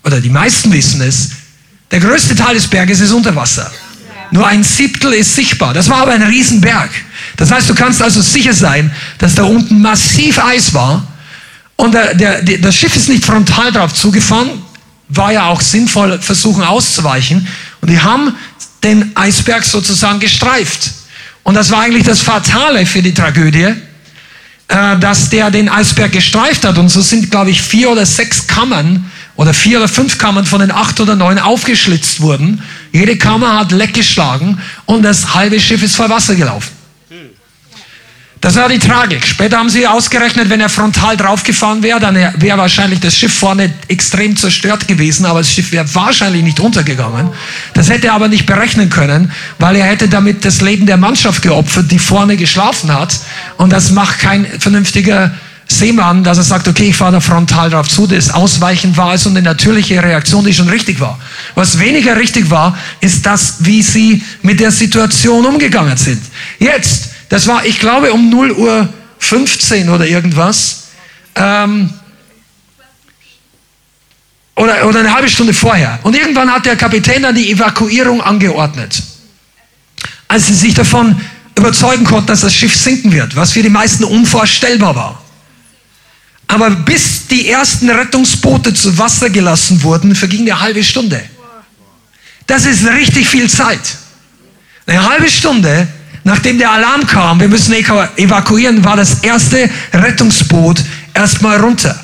oder 0.02 0.20
die 0.20 0.28
meisten 0.28 0.72
wissen 0.72 1.00
es, 1.00 1.30
der 1.92 2.00
größte 2.00 2.34
Teil 2.34 2.54
des 2.56 2.66
Berges 2.66 2.98
ist 2.98 3.12
unter 3.12 3.36
Wasser. 3.36 3.70
Nur 4.32 4.48
ein 4.48 4.64
Siebtel 4.64 5.12
ist 5.12 5.36
sichtbar. 5.36 5.74
Das 5.74 5.88
war 5.88 5.98
aber 5.98 6.10
ein 6.10 6.24
Riesenberg. 6.24 6.90
Das 7.36 7.52
heißt, 7.52 7.70
du 7.70 7.74
kannst 7.76 8.02
also 8.02 8.20
sicher 8.20 8.52
sein, 8.52 8.90
dass 9.18 9.36
da 9.36 9.44
unten 9.44 9.80
massiv 9.80 10.44
Eis 10.44 10.74
war 10.74 11.06
und 11.76 11.94
der, 11.94 12.12
der, 12.14 12.42
der, 12.42 12.58
das 12.58 12.74
Schiff 12.74 12.96
ist 12.96 13.08
nicht 13.08 13.24
frontal 13.24 13.70
drauf 13.70 13.94
zugefahren, 13.94 14.50
war 15.08 15.32
ja 15.32 15.46
auch 15.46 15.60
sinnvoll, 15.60 16.18
versuchen 16.20 16.64
auszuweichen. 16.64 17.46
Und 17.80 17.90
die 17.90 18.00
haben 18.00 18.34
den 18.82 19.16
Eisberg 19.16 19.64
sozusagen 19.64 20.18
gestreift. 20.18 20.90
Und 21.44 21.54
das 21.54 21.70
war 21.70 21.82
eigentlich 21.82 22.04
das 22.04 22.22
Fatale 22.22 22.86
für 22.86 23.02
die 23.02 23.14
Tragödie, 23.14 23.72
äh, 24.70 24.98
dass 24.98 25.28
der 25.30 25.50
den 25.50 25.68
Eisberg 25.68 26.12
gestreift 26.12 26.64
hat. 26.64 26.78
Und 26.78 26.88
so 26.88 27.00
sind, 27.00 27.30
glaube 27.30 27.50
ich, 27.50 27.60
vier 27.60 27.90
oder 27.90 28.06
sechs 28.06 28.46
Kammern 28.46 29.10
oder 29.34 29.52
vier 29.52 29.78
oder 29.78 29.88
fünf 29.88 30.16
Kammern 30.16 30.46
von 30.46 30.60
den 30.60 30.70
acht 30.70 31.00
oder 31.00 31.16
neun 31.16 31.38
aufgeschlitzt 31.38 32.20
wurden. 32.20 32.62
Jede 32.92 33.18
Kammer 33.18 33.58
hat 33.58 33.72
leck 33.72 33.94
geschlagen 33.94 34.58
und 34.86 35.02
das 35.02 35.34
halbe 35.34 35.60
Schiff 35.60 35.82
ist 35.82 35.96
vor 35.96 36.08
Wasser 36.08 36.36
gelaufen. 36.36 36.79
Das 38.40 38.56
war 38.56 38.70
die 38.70 38.78
Tragik. 38.78 39.26
Später 39.26 39.58
haben 39.58 39.68
sie 39.68 39.86
ausgerechnet, 39.86 40.48
wenn 40.48 40.62
er 40.62 40.70
frontal 40.70 41.14
draufgefahren 41.18 41.82
wäre, 41.82 42.00
dann 42.00 42.16
wäre 42.36 42.56
wahrscheinlich 42.56 43.00
das 43.00 43.14
Schiff 43.14 43.34
vorne 43.34 43.70
extrem 43.88 44.34
zerstört 44.34 44.88
gewesen, 44.88 45.26
aber 45.26 45.40
das 45.40 45.52
Schiff 45.52 45.72
wäre 45.72 45.94
wahrscheinlich 45.94 46.42
nicht 46.42 46.58
untergegangen. 46.58 47.28
Das 47.74 47.90
hätte 47.90 48.06
er 48.06 48.14
aber 48.14 48.28
nicht 48.28 48.46
berechnen 48.46 48.88
können, 48.88 49.30
weil 49.58 49.76
er 49.76 49.84
hätte 49.84 50.08
damit 50.08 50.46
das 50.46 50.62
Leben 50.62 50.86
der 50.86 50.96
Mannschaft 50.96 51.42
geopfert, 51.42 51.90
die 51.90 51.98
vorne 51.98 52.38
geschlafen 52.38 52.94
hat. 52.94 53.20
Und 53.58 53.74
das 53.74 53.90
macht 53.90 54.18
kein 54.20 54.46
vernünftiger 54.58 55.32
Seemann, 55.70 56.24
dass 56.24 56.38
er 56.38 56.44
sagt, 56.44 56.66
okay, 56.66 56.88
ich 56.88 56.96
fahre 56.96 57.12
da 57.12 57.20
frontal 57.20 57.68
drauf 57.68 57.88
zu. 57.88 58.06
Das 58.06 58.30
Ausweichen 58.30 58.96
war 58.96 59.10
also 59.10 59.28
eine 59.28 59.42
natürliche 59.42 60.02
Reaktion, 60.02 60.46
die 60.46 60.54
schon 60.54 60.68
richtig 60.68 60.98
war. 60.98 61.20
Was 61.54 61.78
weniger 61.78 62.16
richtig 62.16 62.50
war, 62.50 62.76
ist 63.02 63.26
das, 63.26 63.56
wie 63.60 63.82
sie 63.82 64.22
mit 64.42 64.60
der 64.60 64.72
Situation 64.72 65.44
umgegangen 65.44 65.96
sind. 65.98 66.22
Jetzt, 66.58 67.10
das 67.30 67.46
war, 67.46 67.64
ich 67.64 67.78
glaube, 67.78 68.12
um 68.12 68.28
0 68.28 68.52
Uhr 68.52 68.88
15 69.20 69.88
oder 69.88 70.06
irgendwas. 70.06 70.88
Ähm, 71.36 71.90
oder, 74.56 74.86
oder 74.86 74.98
eine 74.98 75.14
halbe 75.14 75.28
Stunde 75.28 75.54
vorher. 75.54 76.00
Und 76.02 76.16
irgendwann 76.16 76.52
hat 76.52 76.66
der 76.66 76.76
Kapitän 76.76 77.22
dann 77.22 77.34
die 77.34 77.50
Evakuierung 77.52 78.20
angeordnet. 78.20 79.00
Als 80.26 80.48
sie 80.48 80.54
sich 80.54 80.74
davon 80.74 81.18
überzeugen 81.54 82.04
konnten, 82.04 82.26
dass 82.26 82.40
das 82.40 82.52
Schiff 82.52 82.74
sinken 82.74 83.12
wird, 83.12 83.36
was 83.36 83.52
für 83.52 83.62
die 83.62 83.70
meisten 83.70 84.02
unvorstellbar 84.02 84.96
war. 84.96 85.22
Aber 86.48 86.70
bis 86.70 87.28
die 87.28 87.48
ersten 87.48 87.88
Rettungsboote 87.88 88.74
zu 88.74 88.98
Wasser 88.98 89.30
gelassen 89.30 89.84
wurden, 89.84 90.16
verging 90.16 90.40
eine 90.42 90.58
halbe 90.58 90.82
Stunde. 90.82 91.22
Das 92.48 92.66
ist 92.66 92.84
richtig 92.84 93.28
viel 93.28 93.48
Zeit. 93.48 93.98
Eine 94.86 95.08
halbe 95.08 95.30
Stunde 95.30 95.86
Nachdem 96.24 96.58
der 96.58 96.70
Alarm 96.70 97.06
kam, 97.06 97.40
wir 97.40 97.48
müssen 97.48 97.72
evakuieren, 97.72 98.84
war 98.84 98.96
das 98.96 99.20
erste 99.22 99.70
Rettungsboot 99.92 100.82
erstmal 101.14 101.58
runter. 101.58 101.98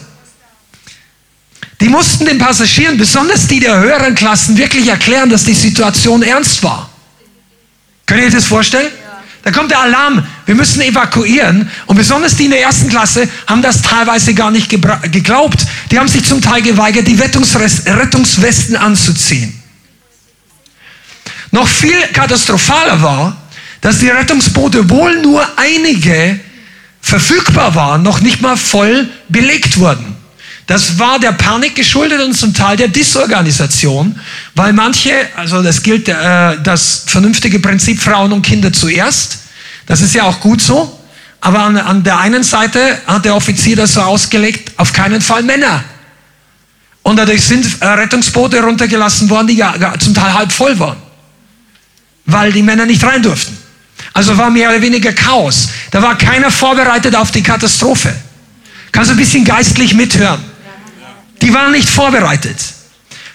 Die 1.81 1.89
mussten 1.89 2.25
den 2.25 2.39
Passagieren, 2.39 2.97
besonders 2.97 3.47
die 3.47 3.61
der 3.61 3.79
höheren 3.79 4.15
Klassen, 4.15 4.57
wirklich 4.57 4.89
erklären, 4.89 5.29
dass 5.29 5.45
die 5.45 5.55
Situation 5.55 6.23
ernst 6.23 6.63
war. 6.63 6.89
Könnt 8.07 8.21
ihr 8.21 8.27
euch 8.29 8.33
das 8.33 8.47
vorstellen? 8.47 8.91
Da 9.43 9.53
kommt 9.53 9.71
der 9.71 9.81
Alarm, 9.81 10.27
wir 10.47 10.55
müssen 10.57 10.81
evakuieren. 10.81 11.71
Und 11.87 11.97
besonders 11.97 12.35
die 12.35 12.47
in 12.47 12.51
der 12.51 12.63
ersten 12.63 12.89
Klasse 12.89 13.29
haben 13.47 13.63
das 13.63 13.83
teilweise 13.83 14.35
gar 14.35 14.51
nicht 14.51 14.69
geglaubt. 14.69 15.65
Die 15.91 15.99
haben 15.99 16.09
sich 16.09 16.25
zum 16.25 16.41
Teil 16.41 16.63
geweigert, 16.63 17.07
die 17.07 17.15
Rettungswesten 17.15 18.77
anzuziehen. 18.77 19.63
Noch 21.53 21.69
viel 21.69 21.97
katastrophaler 22.13 23.01
war, 23.01 23.37
dass 23.87 24.01
die 24.01 24.09
Rettungsboote 24.09 24.91
wohl 24.91 25.23
nur 25.23 25.47
einige 25.57 26.41
verfügbar 27.01 27.77
waren, 27.77 28.03
noch 28.03 28.21
nicht 28.21 28.43
mal 28.43 28.57
voll 28.57 29.09
belegt 29.29 29.79
wurden. 29.79 30.17
Das 30.67 30.99
war 30.99 31.21
der 31.21 31.31
Panik 31.31 31.77
geschuldet 31.77 32.21
und 32.21 32.35
zum 32.35 32.53
Teil 32.53 32.77
der 32.77 32.89
Disorganisation, 32.89 34.19
weil 34.57 34.73
manche, 34.73 35.13
also 35.37 35.63
das 35.63 35.85
gilt 35.85 36.09
äh, 36.09 36.61
das 36.65 37.05
vernünftige 37.07 37.61
Prinzip 37.61 38.01
Frauen 38.01 38.33
und 38.33 38.43
Kinder 38.43 38.73
zuerst, 38.73 39.39
das 39.87 40.01
ist 40.01 40.17
ja 40.17 40.25
auch 40.25 40.41
gut 40.41 40.61
so, 40.61 40.99
aber 41.41 41.61
an, 41.61 41.77
an 41.77 42.03
der 42.03 42.19
einen 42.19 42.43
Seite 42.43 42.99
hat 43.07 43.25
der 43.25 43.37
Offizier 43.37 43.77
das 43.77 43.93
so 43.93 44.01
ausgelegt, 44.01 44.73
auf 44.79 44.93
keinen 44.93 45.21
Fall 45.21 45.45
Männer. 45.45 45.85
Und 47.05 47.21
dadurch 47.21 47.45
sind 47.45 47.81
äh, 47.81 47.87
Rettungsboote 47.87 48.61
runtergelassen 48.65 49.31
worden, 49.31 49.47
die 49.47 49.55
ja 49.55 49.77
zum 50.01 50.13
Teil 50.13 50.35
halb 50.35 50.51
voll 50.51 50.77
waren, 50.77 50.99
weil 52.25 52.51
die 52.53 52.65
Männer 52.65 52.85
nicht 52.85 53.05
rein 53.05 53.23
durften. 53.23 53.57
Also 54.17 54.39
war 54.39 54.49
mehr 54.49 54.71
oder 54.71 54.81
weniger 54.81 55.13
Chaos. 55.13 55.69
Da 55.91 56.01
war 56.01 56.17
keiner 56.17 56.51
vorbereitet 56.51 57.15
auf 57.15 57.33
die 57.33 57.43
Katastrophe. 57.43 58.15
Kannst 58.91 59.11
du 59.11 59.15
ein 59.15 59.19
bisschen 59.19 59.45
geistlich 59.45 59.93
mithören? 59.93 60.41
Die 61.43 61.53
waren 61.53 61.71
nicht 61.73 61.87
vorbereitet. 61.87 62.57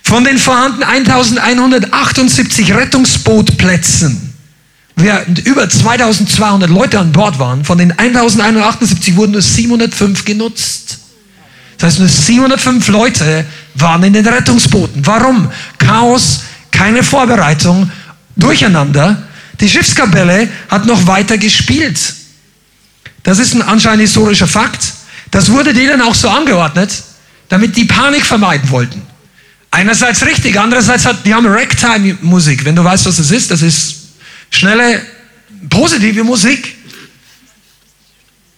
Von 0.01 0.23
den 0.23 0.39
vorhandenen 0.39 0.89
1178 0.89 2.73
Rettungsbootplätzen, 2.73 4.33
während 4.95 5.45
über 5.45 5.69
2200 5.69 6.67
Leute 6.67 6.97
an 6.97 7.11
Bord 7.11 7.37
waren, 7.37 7.63
von 7.63 7.77
den 7.77 7.91
1178 7.91 9.15
wurden 9.15 9.33
nur 9.33 9.43
705 9.43 10.25
genutzt. 10.25 10.97
Das 11.77 11.89
heißt, 11.89 11.99
nur 11.99 12.09
705 12.09 12.87
Leute 12.87 13.45
waren 13.75 14.01
in 14.01 14.13
den 14.13 14.27
Rettungsbooten. 14.27 15.05
Warum? 15.05 15.51
Chaos, 15.77 16.39
keine 16.71 17.03
Vorbereitung, 17.03 17.91
Durcheinander 18.35 19.27
die 19.61 19.69
Schiffskapelle 19.69 20.49
hat 20.69 20.85
noch 20.85 21.07
weiter 21.07 21.37
gespielt. 21.37 21.99
Das 23.23 23.39
ist 23.39 23.53
ein 23.53 23.61
anscheinend 23.61 24.01
historischer 24.01 24.47
Fakt. 24.47 24.81
Das 25.29 25.51
wurde 25.51 25.73
denen 25.73 26.01
auch 26.01 26.15
so 26.15 26.29
angeordnet, 26.29 26.91
damit 27.47 27.77
die 27.77 27.85
Panik 27.85 28.25
vermeiden 28.25 28.69
wollten. 28.69 29.01
Einerseits 29.69 30.25
richtig, 30.25 30.59
andererseits 30.59 31.05
hat, 31.05 31.25
die 31.25 31.33
haben 31.33 31.45
Ragtime-Musik. 31.45 32.65
Wenn 32.65 32.75
du 32.75 32.83
weißt, 32.83 33.05
was 33.05 33.17
das 33.17 33.31
ist, 33.31 33.51
das 33.51 33.61
ist 33.61 33.95
schnelle, 34.49 35.01
positive 35.69 36.23
Musik. 36.23 36.75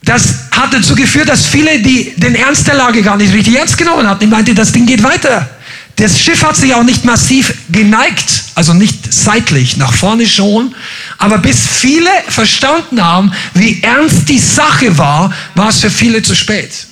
Das 0.02 0.50
hat 0.50 0.74
dazu 0.74 0.94
geführt, 0.94 1.28
dass 1.28 1.46
viele 1.46 1.80
die 1.80 2.14
den 2.16 2.34
Ernst 2.34 2.66
der 2.66 2.74
Lage 2.74 3.02
gar 3.02 3.16
nicht 3.16 3.32
richtig 3.32 3.56
ernst 3.56 3.78
genommen 3.78 4.08
hatten. 4.08 4.20
Die 4.20 4.26
meinte, 4.26 4.54
das 4.54 4.72
Ding 4.72 4.86
geht 4.86 5.02
weiter. 5.02 5.48
Das 5.96 6.20
Schiff 6.20 6.42
hat 6.42 6.56
sich 6.56 6.74
auch 6.74 6.82
nicht 6.82 7.04
massiv 7.04 7.54
geneigt, 7.70 8.44
also 8.56 8.74
nicht 8.74 9.12
seitlich, 9.12 9.76
nach 9.76 9.92
vorne 9.92 10.26
schon. 10.26 10.74
Aber 11.18 11.38
bis 11.38 11.66
viele 11.66 12.10
verstanden 12.28 13.02
haben, 13.02 13.32
wie 13.54 13.82
ernst 13.82 14.28
die 14.28 14.40
Sache 14.40 14.98
war, 14.98 15.32
war 15.54 15.68
es 15.68 15.80
für 15.80 15.90
viele 15.90 16.22
zu 16.22 16.34
spät. 16.34 16.86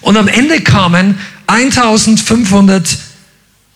Und 0.00 0.16
am 0.16 0.28
Ende 0.28 0.60
kamen 0.60 1.18
1500, 1.46 2.98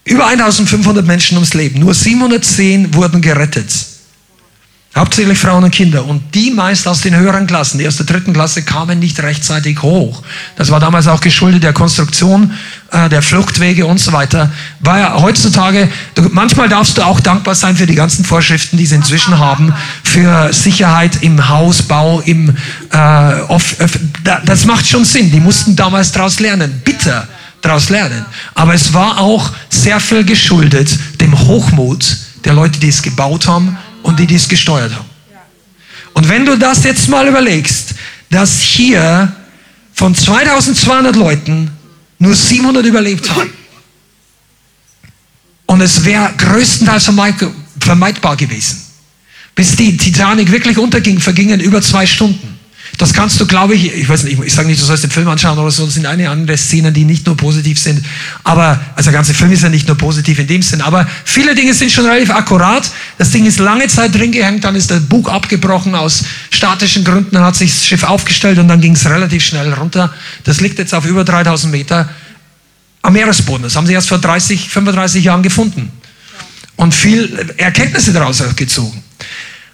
über 0.05 0.27
1500 0.27 1.07
Menschen 1.07 1.37
ums 1.37 1.55
Leben. 1.55 1.81
Nur 1.81 1.95
710 1.95 2.95
wurden 2.95 3.23
gerettet. 3.23 3.73
Hauptsächlich 4.95 5.39
Frauen 5.39 5.65
und 5.65 5.71
Kinder. 5.71 6.05
Und 6.05 6.35
die 6.35 6.51
meist 6.51 6.87
aus 6.87 7.01
den 7.01 7.17
höheren 7.17 7.47
Klassen, 7.47 7.79
die 7.79 7.89
aus 7.89 7.97
der 7.97 8.05
dritten 8.05 8.35
Klasse, 8.35 8.63
kamen 8.63 8.99
nicht 8.99 9.21
rechtzeitig 9.21 9.81
hoch. 9.81 10.23
Das 10.57 10.71
war 10.71 10.81
damals 10.81 11.07
auch 11.07 11.23
geschuldet 11.23 11.63
der 11.63 11.73
Konstruktion, 11.73 12.53
äh, 12.93 13.09
der 13.09 13.23
Fluchtwege 13.23 13.87
und 13.87 13.99
so 13.99 14.13
weiter. 14.13 14.53
War 14.81 14.99
ja 14.99 15.21
heutzutage, 15.21 15.89
du, 16.15 16.29
manchmal 16.31 16.69
darfst 16.69 16.99
du 16.99 17.03
auch 17.03 17.21
dankbar 17.21 17.55
sein 17.55 17.77
für 17.77 17.87
die 17.87 17.95
ganzen 17.95 18.25
Vorschriften, 18.25 18.77
die 18.77 18.87
sie 18.87 18.95
inzwischen 18.95 19.39
haben, 19.39 19.73
für 20.03 20.53
Sicherheit 20.53 21.23
im 21.23 21.49
Hausbau, 21.49 22.21
im, 22.21 22.55
äh, 22.93 23.41
off, 23.49 23.81
äh, 23.81 23.87
das 24.45 24.67
macht 24.67 24.87
schon 24.87 25.05
Sinn. 25.05 25.31
Die 25.31 25.41
mussten 25.41 25.75
damals 25.75 26.13
daraus 26.13 26.39
lernen. 26.39 26.83
Bitter 26.85 27.27
daraus 27.63 27.89
lernen. 27.89 28.25
Aber 28.55 28.75
es 28.75 28.93
war 28.93 29.19
auch 29.19 29.51
sehr 29.71 30.01
viel 30.01 30.25
geschuldet 30.25 30.99
dem 31.21 31.39
Hochmut 31.39 32.17
der 32.45 32.53
Leute, 32.53 32.79
die 32.79 32.89
es 32.89 33.03
gebaut 33.03 33.47
haben 33.47 33.79
und 34.03 34.19
die 34.19 34.27
dies 34.27 34.49
gesteuert 34.49 34.93
haben. 34.93 35.07
Und 36.13 36.29
wenn 36.29 36.45
du 36.45 36.59
das 36.59 36.85
jetzt 36.85 37.09
mal 37.09 37.27
überlegst, 37.27 37.95
dass 38.31 38.61
hier 38.61 39.33
von 39.95 40.15
2200 40.15 41.17
Leuten 41.17 41.71
nur 42.23 42.37
700 42.37 42.87
überlebt 42.87 43.29
haben 43.31 43.51
und 45.67 45.81
es 45.81 46.05
wäre 46.05 46.33
größtenteils 46.39 47.11
vermeidbar 47.81 48.37
gewesen. 48.37 48.81
Bis 49.57 49.75
die 49.75 49.97
Titanic 49.97 50.53
wirklich 50.53 50.79
unterging, 50.79 51.19
vergingen 51.19 51.59
über 51.59 51.83
zwei 51.83 52.07
Stunden. 52.07 52.52
Das 52.99 53.15
kannst 53.15 53.41
du, 53.41 53.47
glaube 53.47 53.75
ich, 53.75 53.93
ich 53.93 54.09
weiß 54.09 54.25
nicht, 54.25 54.39
ich 54.45 54.53
sage 54.53 54.69
nicht, 54.69 54.81
du 54.81 54.85
sollst 54.85 55.03
den 55.03 55.11
Film 55.11 55.27
anschauen 55.27 55.59
oder 55.59 55.71
so, 55.71 55.87
das 55.87 55.95
sind 55.95 56.07
eine 56.07 56.29
andere 56.29 56.57
Szenen, 56.59 56.93
die 56.93 57.05
nicht 57.05 57.27
nur 57.27 57.37
positiv 57.37 57.79
sind, 57.79 58.05
aber, 58.45 58.79
also 58.95 59.11
der 59.11 59.15
ganze 59.15 59.35
Film 59.35 59.51
ist 59.51 59.63
ja 59.63 59.71
nicht 59.71 59.89
nur 59.89 59.97
positiv 59.97 60.39
in 60.39 60.47
dem 60.47 60.63
Sinn, 60.63 60.83
aber 60.83 61.09
viele 61.25 61.55
Dinge 61.55 61.73
sind 61.73 61.91
schon 61.91 62.05
relativ 62.05 62.31
akkurat. 62.31 62.91
Das 63.19 63.31
Ding 63.31 63.47
ist 63.47 63.59
lange 63.59 63.89
Zeit 63.89 64.15
drin 64.15 64.31
gehängt, 64.31 64.65
dann 64.65 64.77
ist 64.77 64.91
der 64.91 65.01
Bug 65.01 65.31
abgebrochen 65.31 65.95
aus 65.95 66.25
statischen 66.51 67.03
Gründen, 67.05 67.35
dann 67.35 67.45
hat 67.45 67.57
sich 67.57 67.71
das 67.71 67.87
Schiff 67.87 68.05
aufgestellt 68.05 68.59
und 68.59 68.69
dann 68.69 68.81
ging 68.81 68.93
es 68.93 69.07
relativ 69.07 69.43
schnell 69.43 69.73
runter. 69.73 70.13
Das 70.45 70.61
liegt 70.61 70.79
jetzt 70.79 70.95
auf 70.95 71.07
über 71.07 71.25
3000 71.25 71.73
Meter 71.73 72.09
am 73.01 73.15
Meeresboden. 73.15 73.63
Das 73.63 73.75
haben 73.75 73.87
sie 73.87 73.95
erst 73.95 74.09
vor 74.09 74.19
30, 74.19 74.69
35 74.69 75.25
Jahren 75.25 75.43
gefunden 75.43 75.91
und 76.77 76.95
viel 76.95 77.53
Erkenntnisse 77.57 78.13
daraus 78.13 78.43
gezogen. 78.55 79.03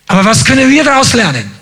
Aber 0.07 0.25
was 0.25 0.45
können 0.45 0.71
wir 0.71 0.85
daraus 0.85 1.13
lernen? 1.13 1.58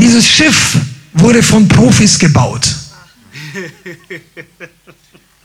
Dieses 0.00 0.26
Schiff 0.26 0.76
wurde 1.12 1.42
von 1.42 1.68
Profis 1.68 2.18
gebaut 2.18 2.74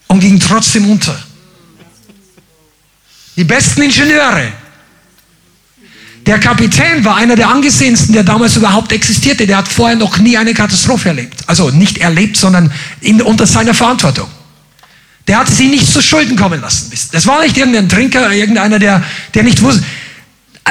und 0.08 0.20
ging 0.20 0.40
trotzdem 0.40 0.90
unter. 0.90 1.18
Die 3.36 3.44
besten 3.44 3.82
Ingenieure. 3.82 4.54
Der 6.26 6.40
Kapitän 6.40 7.04
war 7.04 7.18
einer 7.18 7.36
der 7.36 7.50
angesehensten, 7.50 8.14
der 8.14 8.24
damals 8.24 8.56
überhaupt 8.56 8.92
existierte. 8.92 9.46
Der 9.46 9.58
hat 9.58 9.68
vorher 9.68 9.96
noch 9.96 10.18
nie 10.18 10.38
eine 10.38 10.54
Katastrophe 10.54 11.10
erlebt. 11.10 11.44
Also 11.46 11.70
nicht 11.70 12.00
erlebt, 12.00 12.38
sondern 12.38 12.72
in, 13.02 13.22
unter 13.22 13.46
seiner 13.46 13.74
Verantwortung. 13.74 14.28
Der 15.28 15.40
hat 15.40 15.50
sie 15.50 15.68
nicht 15.68 15.92
zu 15.92 16.02
Schulden 16.02 16.36
kommen 16.38 16.62
lassen. 16.62 16.92
Das 17.12 17.28
war 17.28 17.44
nicht 17.44 17.58
irgendein 17.58 17.90
Trinker, 17.90 18.32
irgendeiner, 18.32 18.80
der, 18.80 19.04
der 19.34 19.44
nicht 19.44 19.62
wusste. 19.62 19.84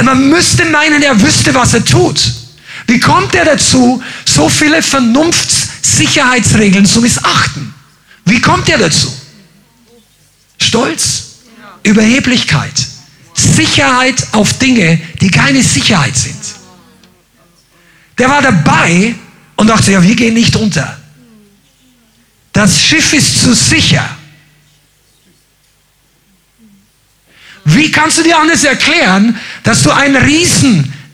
Man 0.03 0.29
müsste 0.29 0.65
meinen, 0.65 1.03
er 1.03 1.21
wüsste, 1.21 1.55
was 1.55 1.75
er 1.75 1.85
tut. 1.85 2.44
Wie 2.87 3.01
kommt 3.01 3.35
er 3.35 3.45
dazu, 3.45 4.03
so 4.25 4.49
viele 4.49 4.83
Vernunftssicherheitsregeln 4.83 6.87
zu 6.87 7.01
missachten? 7.01 7.75
Wie 8.25 8.41
kommt 8.41 8.69
er 8.69 8.79
dazu? 8.79 9.13
Stolz, 10.61 11.25
Überheblichkeit, 11.83 12.75
Sicherheit 13.35 14.27
auf 14.33 14.59
Dinge, 14.59 15.01
die 15.21 15.31
keine 15.31 15.63
Sicherheit 15.63 16.17
sind. 16.17 16.41
Der 18.19 18.29
war 18.29 18.43
dabei 18.43 19.15
und 19.57 19.67
dachte, 19.67 19.93
ja, 19.93 20.03
wir 20.03 20.15
gehen 20.15 20.35
nicht 20.35 20.55
unter. 20.57 20.99
Das 22.53 22.81
Schiff 22.81 23.13
ist 23.13 23.43
zu 23.43 23.55
sicher. 23.55 24.09
Wie 27.65 27.91
kannst 27.91 28.19
du 28.19 28.23
dir 28.23 28.39
anders 28.39 28.63
erklären, 28.63 29.39
dass 29.63 29.83
du 29.83 29.91
einen 29.91 30.17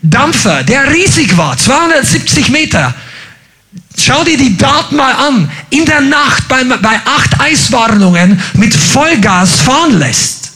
Riesendampfer, 0.02 0.62
der 0.62 0.90
riesig 0.92 1.36
war, 1.36 1.56
270 1.56 2.48
Meter, 2.50 2.94
schau 3.98 4.24
dir 4.24 4.36
die 4.36 4.56
Daten 4.56 4.96
mal 4.96 5.12
an, 5.12 5.50
in 5.70 5.84
der 5.84 6.00
Nacht 6.00 6.48
bei, 6.48 6.64
bei 6.64 7.00
acht 7.04 7.40
Eiswarnungen 7.40 8.40
mit 8.54 8.74
Vollgas 8.74 9.60
fahren 9.60 9.98
lässt? 9.98 10.52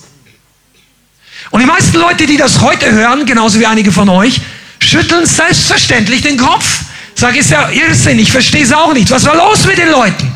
Und 1.50 1.60
die 1.60 1.66
meisten 1.66 1.98
Leute, 1.98 2.26
die 2.26 2.36
das 2.36 2.60
heute 2.60 2.90
hören, 2.90 3.26
genauso 3.26 3.60
wie 3.60 3.66
einige 3.66 3.92
von 3.92 4.08
euch, 4.08 4.40
schütteln 4.80 5.26
selbstverständlich 5.26 6.22
den 6.22 6.36
Kopf. 6.36 6.80
Sag, 7.14 7.36
ist 7.36 7.50
ja 7.50 7.70
Irrsinn, 7.70 8.18
ich 8.18 8.32
verstehe 8.32 8.64
es 8.64 8.72
auch 8.72 8.92
nicht. 8.92 9.10
Was 9.10 9.24
war 9.24 9.36
los 9.36 9.64
mit 9.66 9.78
den 9.78 9.90
Leuten? 9.90 10.32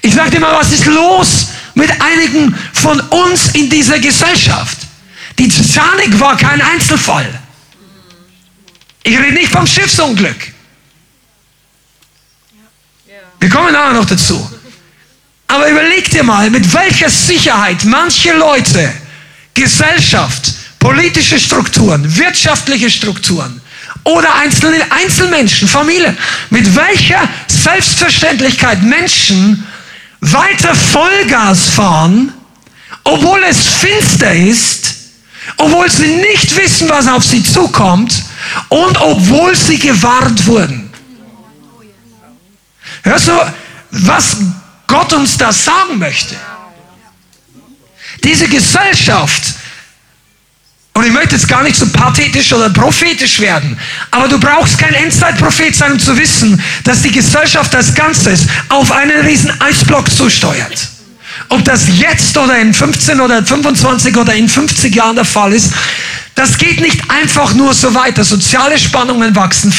Ich 0.00 0.14
sage 0.14 0.30
dir 0.30 0.40
mal, 0.40 0.54
was 0.54 0.72
ist 0.72 0.86
los 0.86 1.48
mit 1.74 1.90
einigen 2.00 2.56
von 2.72 2.98
uns 3.00 3.48
in 3.48 3.68
dieser 3.68 3.98
Gesellschaft? 3.98 4.79
Die 5.40 5.48
Titanic 5.48 6.20
war 6.20 6.36
kein 6.36 6.60
Einzelfall. 6.60 7.26
Ich 9.02 9.18
rede 9.18 9.32
nicht 9.32 9.50
vom 9.50 9.66
Schiffsunglück. 9.66 10.36
Wir 13.38 13.48
kommen 13.48 13.72
nachher 13.72 13.94
noch 13.94 14.04
dazu. 14.04 14.50
Aber 15.46 15.70
überleg 15.70 16.10
dir 16.10 16.24
mal, 16.24 16.50
mit 16.50 16.70
welcher 16.74 17.08
Sicherheit 17.08 17.82
manche 17.84 18.34
Leute, 18.34 18.92
Gesellschaft, 19.54 20.52
politische 20.78 21.40
Strukturen, 21.40 22.18
wirtschaftliche 22.18 22.90
Strukturen 22.90 23.62
oder 24.04 24.34
einzelne 24.34 24.92
Einzelmenschen, 24.92 25.66
Familien, 25.66 26.18
mit 26.50 26.76
welcher 26.76 27.26
Selbstverständlichkeit 27.46 28.82
Menschen 28.82 29.66
weiter 30.20 30.74
Vollgas 30.74 31.70
fahren, 31.70 32.30
obwohl 33.04 33.42
es 33.44 33.66
finster 33.66 34.34
ist, 34.34 34.99
obwohl 35.60 35.90
sie 35.90 36.06
nicht 36.06 36.56
wissen, 36.56 36.88
was 36.88 37.06
auf 37.06 37.22
sie 37.22 37.42
zukommt 37.42 38.24
und 38.68 38.98
obwohl 38.98 39.54
sie 39.54 39.78
gewarnt 39.78 40.46
wurden. 40.46 40.90
Hörst 43.02 43.28
du, 43.28 43.32
was 43.90 44.36
Gott 44.86 45.12
uns 45.12 45.36
da 45.36 45.52
sagen 45.52 45.98
möchte? 45.98 46.34
Diese 48.24 48.48
Gesellschaft, 48.48 49.54
und 50.94 51.04
ich 51.04 51.12
möchte 51.12 51.34
jetzt 51.34 51.48
gar 51.48 51.62
nicht 51.62 51.76
so 51.76 51.86
pathetisch 51.88 52.52
oder 52.52 52.70
prophetisch 52.70 53.38
werden, 53.40 53.78
aber 54.10 54.28
du 54.28 54.38
brauchst 54.38 54.78
kein 54.78 54.94
Endzeitprophet 54.94 55.76
sein, 55.76 55.92
um 55.92 56.00
zu 56.00 56.16
wissen, 56.16 56.62
dass 56.84 57.02
die 57.02 57.12
Gesellschaft 57.12 57.74
als 57.74 57.94
Ganzes 57.94 58.46
auf 58.70 58.90
einen 58.92 59.26
riesen 59.26 59.58
Eisblock 59.60 60.10
zusteuert. 60.10 60.88
Ob 61.48 61.64
das 61.64 61.86
jetzt 61.98 62.36
oder 62.36 62.58
in 62.58 62.74
15 62.74 63.20
oder 63.20 63.44
25 63.44 64.16
oder 64.16 64.34
in 64.34 64.48
50 64.48 64.94
Jahren 64.94 65.16
der 65.16 65.24
Fall 65.24 65.52
ist, 65.52 65.72
das 66.40 66.56
geht 66.56 66.80
nicht 66.80 67.02
einfach 67.10 67.52
nur 67.52 67.74
so 67.74 67.92
weiter. 67.92 68.24
Soziale 68.24 68.78
Spannungen 68.78 69.36
wachsen. 69.36 69.74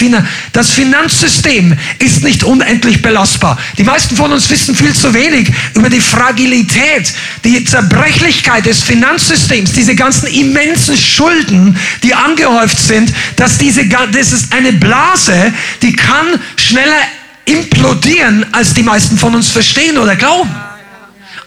Das 0.54 0.70
Finanzsystem 0.70 1.76
ist 1.98 2.24
nicht 2.24 2.44
unendlich 2.44 3.02
belastbar. 3.02 3.58
Die 3.80 3.84
meisten 3.84 4.16
von 4.16 4.32
uns 4.32 4.48
wissen 4.50 4.76
viel 4.76 4.94
zu 4.94 5.12
wenig 5.14 5.52
über 5.74 5.90
die 5.90 6.02
Fragilität, 6.02 7.14
die 7.44 7.64
Zerbrechlichkeit 7.66 8.66
des 8.68 8.84
Finanzsystems, 8.84 9.72
diese 9.72 9.96
ganzen 9.96 10.28
immensen 10.28 10.98
Schulden, 10.98 11.80
die 12.04 12.14
angehäuft 12.14 12.80
sind, 12.80 13.12
dass 13.38 13.58
diese, 13.58 13.88
das 13.88 14.32
ist 14.32 14.54
eine 14.54 14.74
Blase, 14.74 15.54
die 15.82 15.94
kann 15.94 16.28
schneller 16.58 17.02
implodieren, 17.46 18.46
als 18.52 18.76
die 18.76 18.84
meisten 18.84 19.18
von 19.18 19.34
uns 19.34 19.50
verstehen 19.50 19.98
oder 19.98 20.16
glauben. 20.16 20.52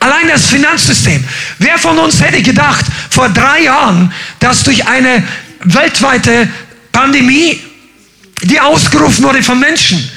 Allein 0.05 0.29
das 0.29 0.49
Finanzsystem. 0.49 1.25
Wer 1.59 1.79
von 1.79 1.99
uns 1.99 2.21
hätte 2.21 2.43
gedacht, 2.43 2.85
vor 3.09 3.31
drei 3.31 3.62
Jahren, 3.62 4.12
dass 4.38 4.62
durch 4.62 4.87
eine 4.87 5.23
weltweite 5.62 6.47
Pandemie, 6.93 7.59
die 8.43 8.61
ausgerufen 8.61 9.25
wurde 9.25 9.43
von 9.43 9.59
Menschen, 9.59 10.11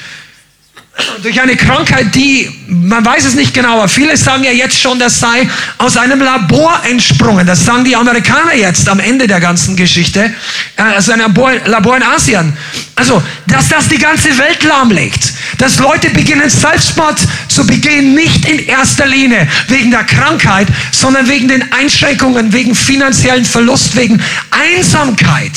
durch 1.24 1.40
eine 1.40 1.56
Krankheit, 1.56 2.14
die, 2.16 2.50
man 2.68 3.06
weiß 3.06 3.24
es 3.24 3.36
nicht 3.36 3.54
genau, 3.54 3.76
aber 3.76 3.88
viele 3.88 4.18
sagen 4.18 4.44
ja 4.44 4.52
jetzt 4.52 4.78
schon, 4.78 5.00
das 5.00 5.22
sei 5.22 5.48
aus 5.78 5.96
einem 5.96 6.20
Labor 6.20 6.82
entsprungen. 6.84 7.48
Das 7.48 7.64
sagen 7.64 7.86
die 7.86 7.96
Amerikaner 7.96 8.56
jetzt 8.56 8.90
am 8.90 9.00
Ende 9.00 9.26
der 9.26 9.40
ganzen 9.40 9.78
Geschichte, 9.78 10.34
äh, 10.76 10.98
aus 10.98 11.10
einem 11.10 11.22
Labor, 11.22 11.54
Labor 11.64 11.96
in 11.96 12.04
Asien. 12.04 12.58
Also, 12.98 13.22
dass 13.46 13.70
das 13.70 13.88
die 13.90 14.00
ganze 14.00 14.36
Welt 14.40 14.64
lahmlegt. 14.64 15.32
Dass 15.60 15.78
Leute 15.78 16.10
beginnen, 16.10 16.50
Selbstmord 16.50 17.20
zu 17.48 17.66
begehen, 17.66 18.16
nicht 18.16 18.46
in 18.46 18.58
erster 18.66 19.06
Linie 19.06 19.48
wegen 19.68 19.92
der 19.92 20.04
Krankheit, 20.04 20.68
sondern 20.92 21.30
wegen 21.30 21.48
den 21.48 21.72
Einschränkungen, 21.72 22.52
wegen 22.54 22.74
finanziellen 22.74 23.46
Verlust, 23.46 23.96
wegen 23.96 24.20
Einsamkeit. 24.50 25.54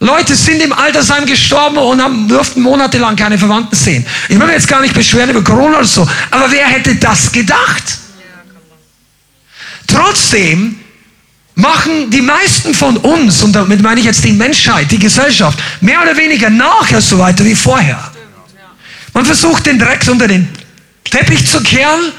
Leute 0.00 0.34
sind 0.34 0.60
im 0.60 0.72
Altersheim 0.72 1.24
gestorben 1.24 1.78
und 1.78 2.02
haben, 2.02 2.28
durften 2.28 2.62
monatelang 2.62 3.14
keine 3.14 3.38
Verwandten 3.38 3.76
sehen. 3.76 4.04
Ich 4.28 4.38
will 4.38 4.44
mir 4.44 4.52
jetzt 4.54 4.68
gar 4.68 4.80
nicht 4.80 4.92
beschweren 4.92 5.30
über 5.30 5.44
Corona 5.44 5.78
oder 5.78 5.86
so, 5.86 6.06
aber 6.32 6.50
wer 6.50 6.66
hätte 6.66 6.96
das 6.96 7.30
gedacht? 7.30 7.98
Trotzdem 9.86 10.80
machen 11.56 12.10
die 12.10 12.20
meisten 12.20 12.74
von 12.74 12.96
uns, 12.98 13.42
und 13.42 13.52
damit 13.52 13.82
meine 13.82 13.98
ich 13.98 14.06
jetzt 14.06 14.22
die 14.24 14.32
Menschheit, 14.32 14.90
die 14.90 14.98
Gesellschaft, 14.98 15.58
mehr 15.80 16.00
oder 16.02 16.16
weniger 16.16 16.50
nachher 16.50 17.00
so 17.00 17.18
weiter 17.18 17.44
wie 17.44 17.54
vorher. 17.56 17.98
Man 19.12 19.24
versucht 19.24 19.66
den 19.66 19.78
Dreck 19.78 20.06
unter 20.08 20.28
den 20.28 20.48
Teppich 21.10 21.46
zu 21.46 21.62
kehren, 21.62 22.12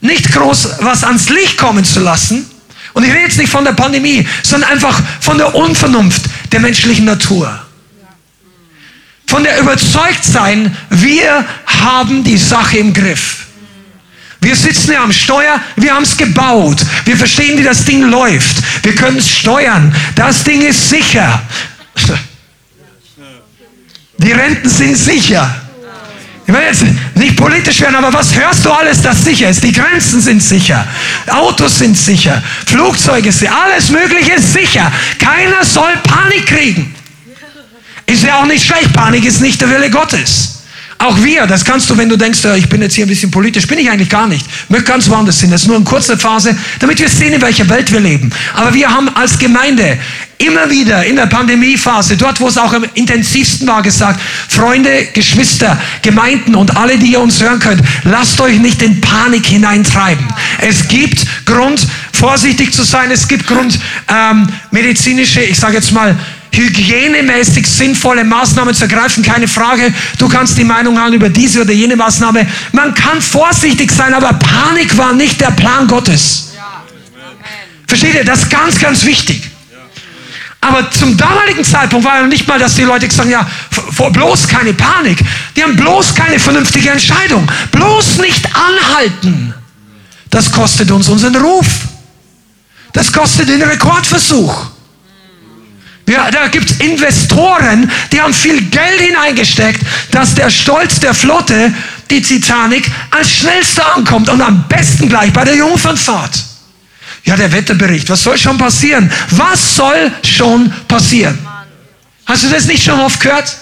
nicht 0.00 0.32
groß 0.32 0.78
was 0.80 1.04
ans 1.04 1.28
Licht 1.28 1.58
kommen 1.58 1.84
zu 1.84 2.00
lassen. 2.00 2.50
Und 2.94 3.04
ich 3.04 3.10
rede 3.10 3.24
jetzt 3.24 3.38
nicht 3.38 3.50
von 3.50 3.64
der 3.64 3.72
Pandemie, 3.72 4.26
sondern 4.42 4.70
einfach 4.70 5.00
von 5.20 5.36
der 5.36 5.54
Unvernunft 5.54 6.22
der 6.52 6.60
menschlichen 6.60 7.04
Natur. 7.04 7.60
Von 9.26 9.42
der 9.42 9.58
Überzeugtsein, 9.60 10.74
wir 10.90 11.44
haben 11.66 12.24
die 12.24 12.38
Sache 12.38 12.78
im 12.78 12.94
Griff. 12.94 13.43
Wir 14.44 14.54
sitzen 14.54 14.92
ja 14.92 15.02
am 15.02 15.12
Steuer, 15.12 15.58
wir 15.76 15.94
haben 15.94 16.02
es 16.02 16.18
gebaut. 16.18 16.84
Wir 17.06 17.16
verstehen, 17.16 17.58
wie 17.58 17.62
das 17.62 17.82
Ding 17.86 18.02
läuft. 18.02 18.58
Wir 18.82 18.94
können 18.94 19.16
es 19.16 19.30
steuern. 19.30 19.94
Das 20.14 20.44
Ding 20.44 20.60
ist 20.60 20.90
sicher. 20.90 21.42
Die 24.18 24.32
Renten 24.32 24.68
sind 24.68 24.98
sicher. 24.98 25.62
Ich 26.46 26.52
will 26.52 26.60
jetzt 26.60 26.84
nicht 27.14 27.36
politisch 27.38 27.80
werden, 27.80 27.96
aber 27.96 28.12
was 28.12 28.34
hörst 28.34 28.66
du 28.66 28.70
alles, 28.70 29.00
das 29.00 29.24
sicher 29.24 29.48
ist? 29.48 29.64
Die 29.64 29.72
Grenzen 29.72 30.20
sind 30.20 30.42
sicher, 30.42 30.86
Autos 31.26 31.78
sind 31.78 31.96
sicher, 31.96 32.42
Flugzeuge 32.66 33.32
sind, 33.32 33.50
alles 33.50 33.88
Mögliche 33.88 34.34
ist 34.34 34.52
sicher. 34.52 34.92
Keiner 35.18 35.64
soll 35.64 35.94
Panik 36.02 36.44
kriegen. 36.44 36.94
Ist 38.04 38.24
ja 38.24 38.42
auch 38.42 38.44
nicht 38.44 38.66
schlecht, 38.66 38.92
Panik 38.92 39.24
ist 39.24 39.40
nicht 39.40 39.58
der 39.58 39.70
Wille 39.70 39.88
Gottes. 39.88 40.53
Auch 41.04 41.22
wir, 41.22 41.46
das 41.46 41.66
kannst 41.66 41.90
du, 41.90 41.98
wenn 41.98 42.08
du 42.08 42.16
denkst, 42.16 42.40
ich 42.56 42.66
bin 42.66 42.80
jetzt 42.80 42.94
hier 42.94 43.04
ein 43.04 43.08
bisschen 43.08 43.30
politisch, 43.30 43.66
bin 43.66 43.78
ich 43.78 43.90
eigentlich 43.90 44.08
gar 44.08 44.26
nicht. 44.26 44.46
Ich 44.46 44.70
möchte 44.70 44.86
ganz 44.86 45.10
woanders 45.10 45.38
hin. 45.38 45.50
Das 45.50 45.60
ist 45.60 45.66
nur 45.66 45.76
eine 45.76 45.84
kurze 45.84 46.16
Phase, 46.16 46.56
damit 46.80 46.98
wir 46.98 47.10
sehen, 47.10 47.34
in 47.34 47.42
welcher 47.42 47.68
Welt 47.68 47.92
wir 47.92 48.00
leben. 48.00 48.30
Aber 48.54 48.72
wir 48.72 48.88
haben 48.88 49.14
als 49.14 49.38
Gemeinde 49.38 49.98
immer 50.38 50.70
wieder 50.70 51.04
in 51.04 51.16
der 51.16 51.26
Pandemiephase, 51.26 52.16
dort 52.16 52.40
wo 52.40 52.48
es 52.48 52.56
auch 52.56 52.72
am 52.72 52.86
intensivsten 52.94 53.68
war, 53.68 53.82
gesagt, 53.82 54.18
Freunde, 54.48 55.08
Geschwister, 55.12 55.78
Gemeinden 56.00 56.54
und 56.54 56.74
alle, 56.74 56.96
die 56.96 57.12
ihr 57.12 57.20
uns 57.20 57.42
hören 57.42 57.58
könnt, 57.58 57.82
lasst 58.04 58.40
euch 58.40 58.58
nicht 58.58 58.80
in 58.80 59.02
Panik 59.02 59.44
hineintreiben. 59.44 60.26
Es 60.62 60.88
gibt 60.88 61.26
Grund, 61.44 61.86
vorsichtig 62.12 62.72
zu 62.72 62.82
sein. 62.82 63.10
Es 63.10 63.28
gibt 63.28 63.46
Grund, 63.46 63.78
ähm, 64.08 64.48
medizinische, 64.70 65.42
ich 65.42 65.58
sage 65.58 65.74
jetzt 65.74 65.92
mal, 65.92 66.16
hygienemäßig 66.56 67.66
sinnvolle 67.66 68.24
Maßnahmen 68.24 68.74
zu 68.74 68.84
ergreifen, 68.84 69.22
keine 69.22 69.48
Frage. 69.48 69.92
Du 70.18 70.28
kannst 70.28 70.56
die 70.58 70.64
Meinung 70.64 70.98
haben 70.98 71.12
über 71.12 71.28
diese 71.28 71.62
oder 71.62 71.72
jene 71.72 71.96
Maßnahme. 71.96 72.46
Man 72.72 72.94
kann 72.94 73.20
vorsichtig 73.20 73.90
sein, 73.90 74.14
aber 74.14 74.32
Panik 74.34 74.96
war 74.96 75.12
nicht 75.12 75.40
der 75.40 75.50
Plan 75.50 75.86
Gottes. 75.86 76.52
Versteht 77.86 78.14
ihr? 78.14 78.24
Das 78.24 78.44
ist 78.44 78.50
ganz, 78.50 78.78
ganz 78.78 79.04
wichtig. 79.04 79.50
Aber 80.60 80.90
zum 80.90 81.14
damaligen 81.16 81.62
Zeitpunkt 81.62 82.06
war 82.06 82.20
ja 82.20 82.26
nicht 82.26 82.48
mal, 82.48 82.58
dass 82.58 82.74
die 82.74 82.84
Leute 82.84 83.06
gesagt 83.06 83.28
haben, 83.28 83.30
ja, 83.30 83.46
bloß 84.10 84.48
keine 84.48 84.72
Panik. 84.72 85.18
Die 85.54 85.62
haben 85.62 85.76
bloß 85.76 86.14
keine 86.14 86.38
vernünftige 86.38 86.88
Entscheidung. 86.88 87.46
Bloß 87.70 88.18
nicht 88.18 88.48
anhalten. 88.56 89.52
Das 90.30 90.50
kostet 90.50 90.90
uns 90.90 91.08
unseren 91.10 91.36
Ruf. 91.36 91.66
Das 92.94 93.12
kostet 93.12 93.48
den 93.50 93.62
Rekordversuch. 93.62 94.68
Ja, 96.06 96.30
da 96.30 96.48
gibt 96.48 96.70
es 96.70 96.80
Investoren, 96.80 97.90
die 98.12 98.20
haben 98.20 98.34
viel 98.34 98.60
Geld 98.68 99.00
hineingesteckt, 99.00 99.80
dass 100.10 100.34
der 100.34 100.50
Stolz 100.50 101.00
der 101.00 101.14
Flotte, 101.14 101.72
die 102.10 102.20
Titanic, 102.20 102.90
als 103.10 103.30
schnellster 103.30 103.96
ankommt 103.96 104.28
und 104.28 104.40
am 104.42 104.68
besten 104.68 105.08
gleich 105.08 105.32
bei 105.32 105.44
der 105.44 105.56
Jungfernfahrt. 105.56 106.44
Ja, 107.24 107.36
der 107.36 107.50
Wetterbericht, 107.52 108.08
was 108.10 108.22
soll 108.22 108.36
schon 108.36 108.58
passieren? 108.58 109.10
Was 109.30 109.76
soll 109.76 110.12
schon 110.22 110.70
passieren? 110.86 111.38
Hast 112.26 112.44
du 112.44 112.48
das 112.50 112.66
nicht 112.66 112.84
schon 112.84 113.00
oft 113.00 113.18
gehört? 113.20 113.56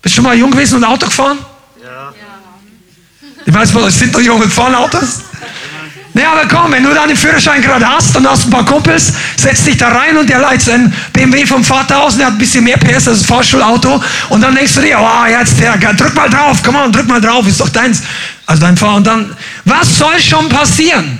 Bist 0.00 0.14
du 0.14 0.16
schon 0.16 0.24
mal 0.24 0.36
jung 0.36 0.50
gewesen 0.50 0.76
und 0.76 0.84
Auto 0.84 1.06
gefahren? 1.06 1.38
Ja. 1.82 2.14
Ich 3.44 3.52
weiß, 3.52 3.74
es 3.74 3.98
sind 3.98 4.14
doch 4.14 4.20
junge 4.20 4.48
fahren 4.48 4.74
Autos. 4.74 5.20
Nee, 6.16 6.24
aber 6.24 6.46
komm, 6.46 6.70
wenn 6.70 6.84
du 6.84 6.94
deinen 6.94 7.16
Führerschein 7.16 7.60
gerade 7.60 7.88
hast 7.88 8.16
und 8.16 8.28
hast 8.28 8.46
ein 8.46 8.50
paar 8.50 8.64
Kumpels, 8.64 9.12
setz 9.36 9.64
dich 9.64 9.76
da 9.76 9.88
rein 9.88 10.16
und 10.16 10.30
der 10.30 10.38
leitet 10.38 10.72
einen 10.72 10.94
BMW 11.12 11.44
vom 11.44 11.64
Vater 11.64 12.00
aus 12.00 12.12
und 12.12 12.20
der 12.20 12.28
hat 12.28 12.34
ein 12.34 12.38
bisschen 12.38 12.62
mehr 12.62 12.76
PS 12.76 13.08
als 13.08 13.22
ein 13.22 13.24
Fahrschulauto 13.24 14.00
und 14.28 14.40
dann 14.40 14.54
denkst 14.54 14.74
du 14.74 14.82
dir, 14.82 14.96
oh, 15.00 15.26
jetzt, 15.26 15.58
der, 15.58 15.76
drück 15.76 16.14
mal 16.14 16.30
drauf, 16.30 16.62
komm 16.64 16.76
on, 16.76 16.92
drück 16.92 17.08
mal 17.08 17.20
drauf, 17.20 17.44
ist 17.48 17.60
doch 17.60 17.68
deins. 17.68 18.02
Also 18.46 18.62
dein 18.62 18.76
Fahrer 18.76 18.94
und 18.94 19.06
dann, 19.06 19.36
was 19.64 19.98
soll 19.98 20.20
schon 20.20 20.48
passieren? 20.48 21.18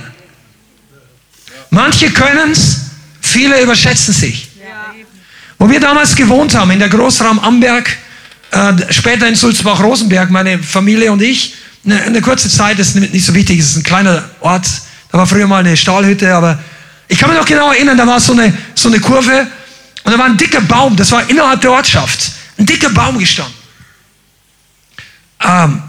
Manche 1.71 2.09
können 2.11 2.51
es, 2.51 2.85
viele 3.19 3.61
überschätzen 3.61 4.13
sich. 4.13 4.47
Wo 5.59 5.69
wir 5.69 5.81
damals 5.81 6.15
gewohnt 6.15 6.55
haben, 6.55 6.71
in 6.71 6.79
der 6.79 6.89
Großraum 6.89 7.39
Amberg, 7.39 7.97
äh, 8.51 8.93
später 8.93 9.27
in 9.27 9.35
Sulzbach-Rosenberg, 9.35 10.29
meine 10.29 10.63
Familie 10.63 11.11
und 11.11 11.21
ich, 11.21 11.54
eine, 11.85 12.01
eine 12.01 12.21
kurze 12.21 12.49
Zeit, 12.49 12.79
das 12.79 12.89
ist 12.89 12.95
nicht 12.95 13.25
so 13.25 13.33
wichtig, 13.33 13.59
es 13.59 13.71
ist 13.71 13.77
ein 13.77 13.83
kleiner 13.83 14.29
Ort, 14.39 14.65
da 15.11 15.17
war 15.17 15.27
früher 15.27 15.47
mal 15.47 15.59
eine 15.59 15.77
Stahlhütte, 15.77 16.33
aber 16.33 16.59
ich 17.07 17.17
kann 17.17 17.29
mich 17.29 17.37
noch 17.37 17.45
genau 17.45 17.71
erinnern, 17.71 17.97
da 17.97 18.07
war 18.07 18.19
so 18.19 18.33
eine, 18.33 18.55
so 18.73 18.89
eine 18.89 18.99
Kurve 18.99 19.47
und 20.03 20.11
da 20.11 20.17
war 20.17 20.25
ein 20.25 20.37
dicker 20.37 20.61
Baum, 20.61 20.95
das 20.95 21.11
war 21.11 21.29
innerhalb 21.29 21.61
der 21.61 21.71
Ortschaft, 21.71 22.31
ein 22.57 22.65
dicker 22.65 22.89
Baum 22.89 23.17
gestanden. 23.17 23.53
Ähm, 25.43 25.81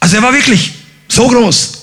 also 0.00 0.16
er 0.16 0.22
war 0.22 0.32
wirklich 0.32 0.72
so 1.08 1.28
groß. 1.28 1.76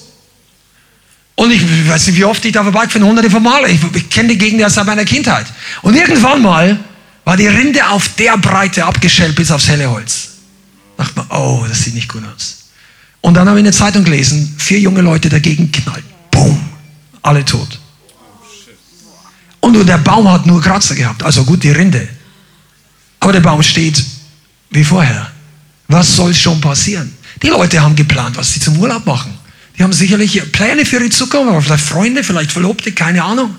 Und 1.35 1.51
ich 1.51 1.61
weiß 1.87 2.07
nicht, 2.07 2.17
wie 2.17 2.25
oft 2.25 2.43
ich 2.45 2.51
da 2.51 2.63
vorbeigefahren 2.63 3.07
hunderte 3.07 3.29
von 3.29 3.43
Male. 3.43 3.69
Ich, 3.69 3.79
ich 3.93 4.09
kenne 4.09 4.29
die 4.29 4.39
Gegend 4.39 4.59
ja 4.59 4.69
seit 4.71 4.87
meiner 4.87 5.05
Kindheit. 5.05 5.45
Und 5.83 5.95
irgendwann 5.95 6.41
mal 6.41 6.79
war 7.25 7.37
die 7.37 7.47
Rinde 7.47 7.87
auf 7.87 8.09
der 8.15 8.37
Breite 8.37 8.85
abgeschält 8.85 9.35
bis 9.35 9.51
aufs 9.51 9.67
helle 9.67 9.87
Holz. 9.87 10.29
Da 10.97 11.03
dachte 11.03 11.19
man, 11.19 11.27
oh, 11.29 11.63
das 11.69 11.83
sieht 11.83 11.93
nicht 11.93 12.09
gut 12.09 12.23
aus. 12.35 12.56
Und 13.27 13.33
dann 13.33 13.45
habe 13.49 13.57
ich 13.57 13.59
in 13.59 13.65
der 13.65 13.73
Zeitung 13.73 14.05
gelesen, 14.05 14.55
vier 14.57 14.79
junge 14.79 15.01
Leute 15.01 15.27
dagegen 15.27 15.69
knallt. 15.69 16.05
Boom, 16.31 16.57
alle 17.21 17.43
tot. 17.43 17.77
Und 19.59 19.85
der 19.85 19.97
Baum 19.97 20.31
hat 20.31 20.45
nur 20.45 20.61
Kratzer 20.61 20.95
gehabt, 20.95 21.21
also 21.23 21.43
gut 21.43 21.61
die 21.61 21.71
Rinde. 21.71 22.07
Aber 23.19 23.33
der 23.33 23.41
Baum 23.41 23.61
steht 23.61 24.01
wie 24.69 24.85
vorher. 24.85 25.29
Was 25.89 26.15
soll 26.15 26.33
schon 26.33 26.61
passieren? 26.61 27.13
Die 27.41 27.49
Leute 27.49 27.81
haben 27.81 27.97
geplant, 27.97 28.37
was 28.37 28.53
sie 28.53 28.61
zum 28.61 28.79
Urlaub 28.79 29.05
machen. 29.05 29.37
Die 29.77 29.83
haben 29.83 29.91
sicherlich 29.91 30.41
Pläne 30.53 30.85
für 30.85 30.95
ihre 30.95 31.09
Zukunft, 31.09 31.67
vielleicht 31.67 31.83
Freunde, 31.83 32.23
vielleicht 32.23 32.53
Verlobte, 32.53 32.93
keine 32.93 33.25
Ahnung. 33.25 33.53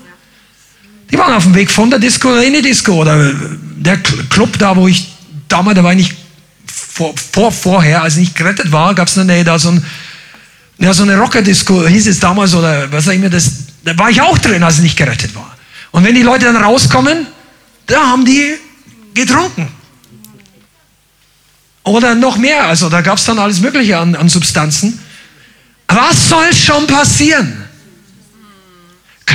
Die 1.11 1.17
waren 1.19 1.35
auf 1.35 1.43
dem 1.43 1.53
Weg 1.53 1.69
von 1.69 1.91
der 1.91 1.99
Disco 1.99 2.35
in 2.37 2.53
die 2.53 2.63
Disco 2.63 2.93
oder 2.93 3.35
der 3.77 3.97
Club 3.97 4.57
da, 4.57 4.75
wo 4.75 4.87
ich 4.87 5.13
damals, 5.47 5.75
da 5.75 5.83
war 5.83 5.91
ich 5.91 5.97
nicht 5.97 6.15
vor, 6.99 7.15
vor, 7.31 7.49
vorher, 7.53 8.03
als 8.03 8.15
ich 8.15 8.19
nicht 8.19 8.35
gerettet 8.35 8.73
war, 8.73 8.93
gab 8.93 9.07
es 9.07 9.15
Nähe 9.15 9.45
da 9.45 9.57
so, 9.57 9.69
ein, 9.69 9.85
ja, 10.79 10.93
so 10.93 11.03
eine 11.03 11.15
Rocker-Disco, 11.17 11.87
hieß 11.87 12.07
es 12.07 12.19
damals, 12.19 12.53
oder 12.53 12.91
was 12.91 13.05
sag 13.05 13.13
ich 13.13 13.21
mir, 13.21 13.29
das, 13.29 13.51
da 13.85 13.97
war 13.97 14.09
ich 14.09 14.19
auch 14.19 14.37
drin, 14.37 14.61
als 14.63 14.75
ich 14.75 14.81
nicht 14.81 14.97
gerettet 14.97 15.33
war. 15.33 15.55
Und 15.91 16.03
wenn 16.03 16.13
die 16.13 16.23
Leute 16.23 16.43
dann 16.43 16.57
rauskommen, 16.57 17.25
da 17.87 18.01
haben 18.01 18.25
die 18.25 18.53
getrunken. 19.13 19.69
Oder 21.83 22.15
noch 22.15 22.35
mehr, 22.35 22.65
also 22.65 22.89
da 22.89 22.99
gab 22.99 23.17
es 23.17 23.23
dann 23.23 23.39
alles 23.39 23.61
Mögliche 23.61 23.97
an, 23.97 24.13
an 24.15 24.27
Substanzen. 24.27 24.99
Was 25.87 26.27
soll 26.27 26.53
schon 26.53 26.85
passieren? 26.85 27.63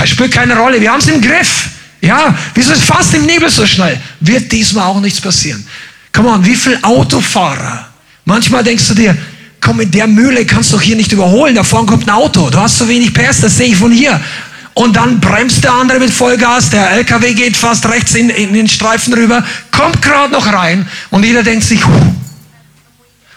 Spielt 0.04 0.32
keine 0.32 0.54
Rolle, 0.54 0.82
wir 0.82 0.92
haben 0.92 1.00
es 1.00 1.08
im 1.08 1.22
Griff. 1.22 1.70
Ja, 2.02 2.36
wieso 2.54 2.74
ist 2.74 2.84
fast 2.84 3.14
im 3.14 3.24
Nebel 3.24 3.48
so 3.48 3.64
schnell? 3.64 3.98
Wird 4.20 4.52
diesmal 4.52 4.84
auch 4.84 5.00
nichts 5.00 5.18
passieren. 5.18 5.66
Come 6.14 6.28
on, 6.28 6.44
wie 6.44 6.54
viele 6.54 6.82
Autofahrer? 6.82 7.88
Manchmal 8.24 8.62
denkst 8.62 8.88
du 8.88 8.94
dir, 8.94 9.16
komm, 9.60 9.80
in 9.80 9.90
der 9.90 10.06
Mühle 10.06 10.46
kannst 10.46 10.72
du 10.72 10.80
hier 10.80 10.96
nicht 10.96 11.12
überholen. 11.12 11.54
Da 11.54 11.64
vorne 11.64 11.86
kommt 11.86 12.06
ein 12.06 12.10
Auto. 12.10 12.48
Du 12.48 12.58
hast 12.58 12.78
so 12.78 12.88
wenig 12.88 13.12
PS, 13.12 13.40
das 13.40 13.56
sehe 13.56 13.68
ich 13.68 13.76
von 13.76 13.92
hier. 13.92 14.20
Und 14.74 14.96
dann 14.96 15.20
bremst 15.20 15.62
der 15.64 15.72
andere 15.72 15.98
mit 15.98 16.10
Vollgas, 16.10 16.70
der 16.70 16.90
LKW 16.92 17.34
geht 17.34 17.56
fast 17.56 17.86
rechts 17.86 18.14
in, 18.14 18.30
in 18.30 18.52
den 18.54 18.68
Streifen 18.68 19.14
rüber, 19.14 19.44
kommt 19.70 20.02
gerade 20.02 20.32
noch 20.32 20.46
rein 20.52 20.88
und 21.10 21.24
jeder 21.24 21.44
denkt 21.44 21.64
sich, 21.64 21.80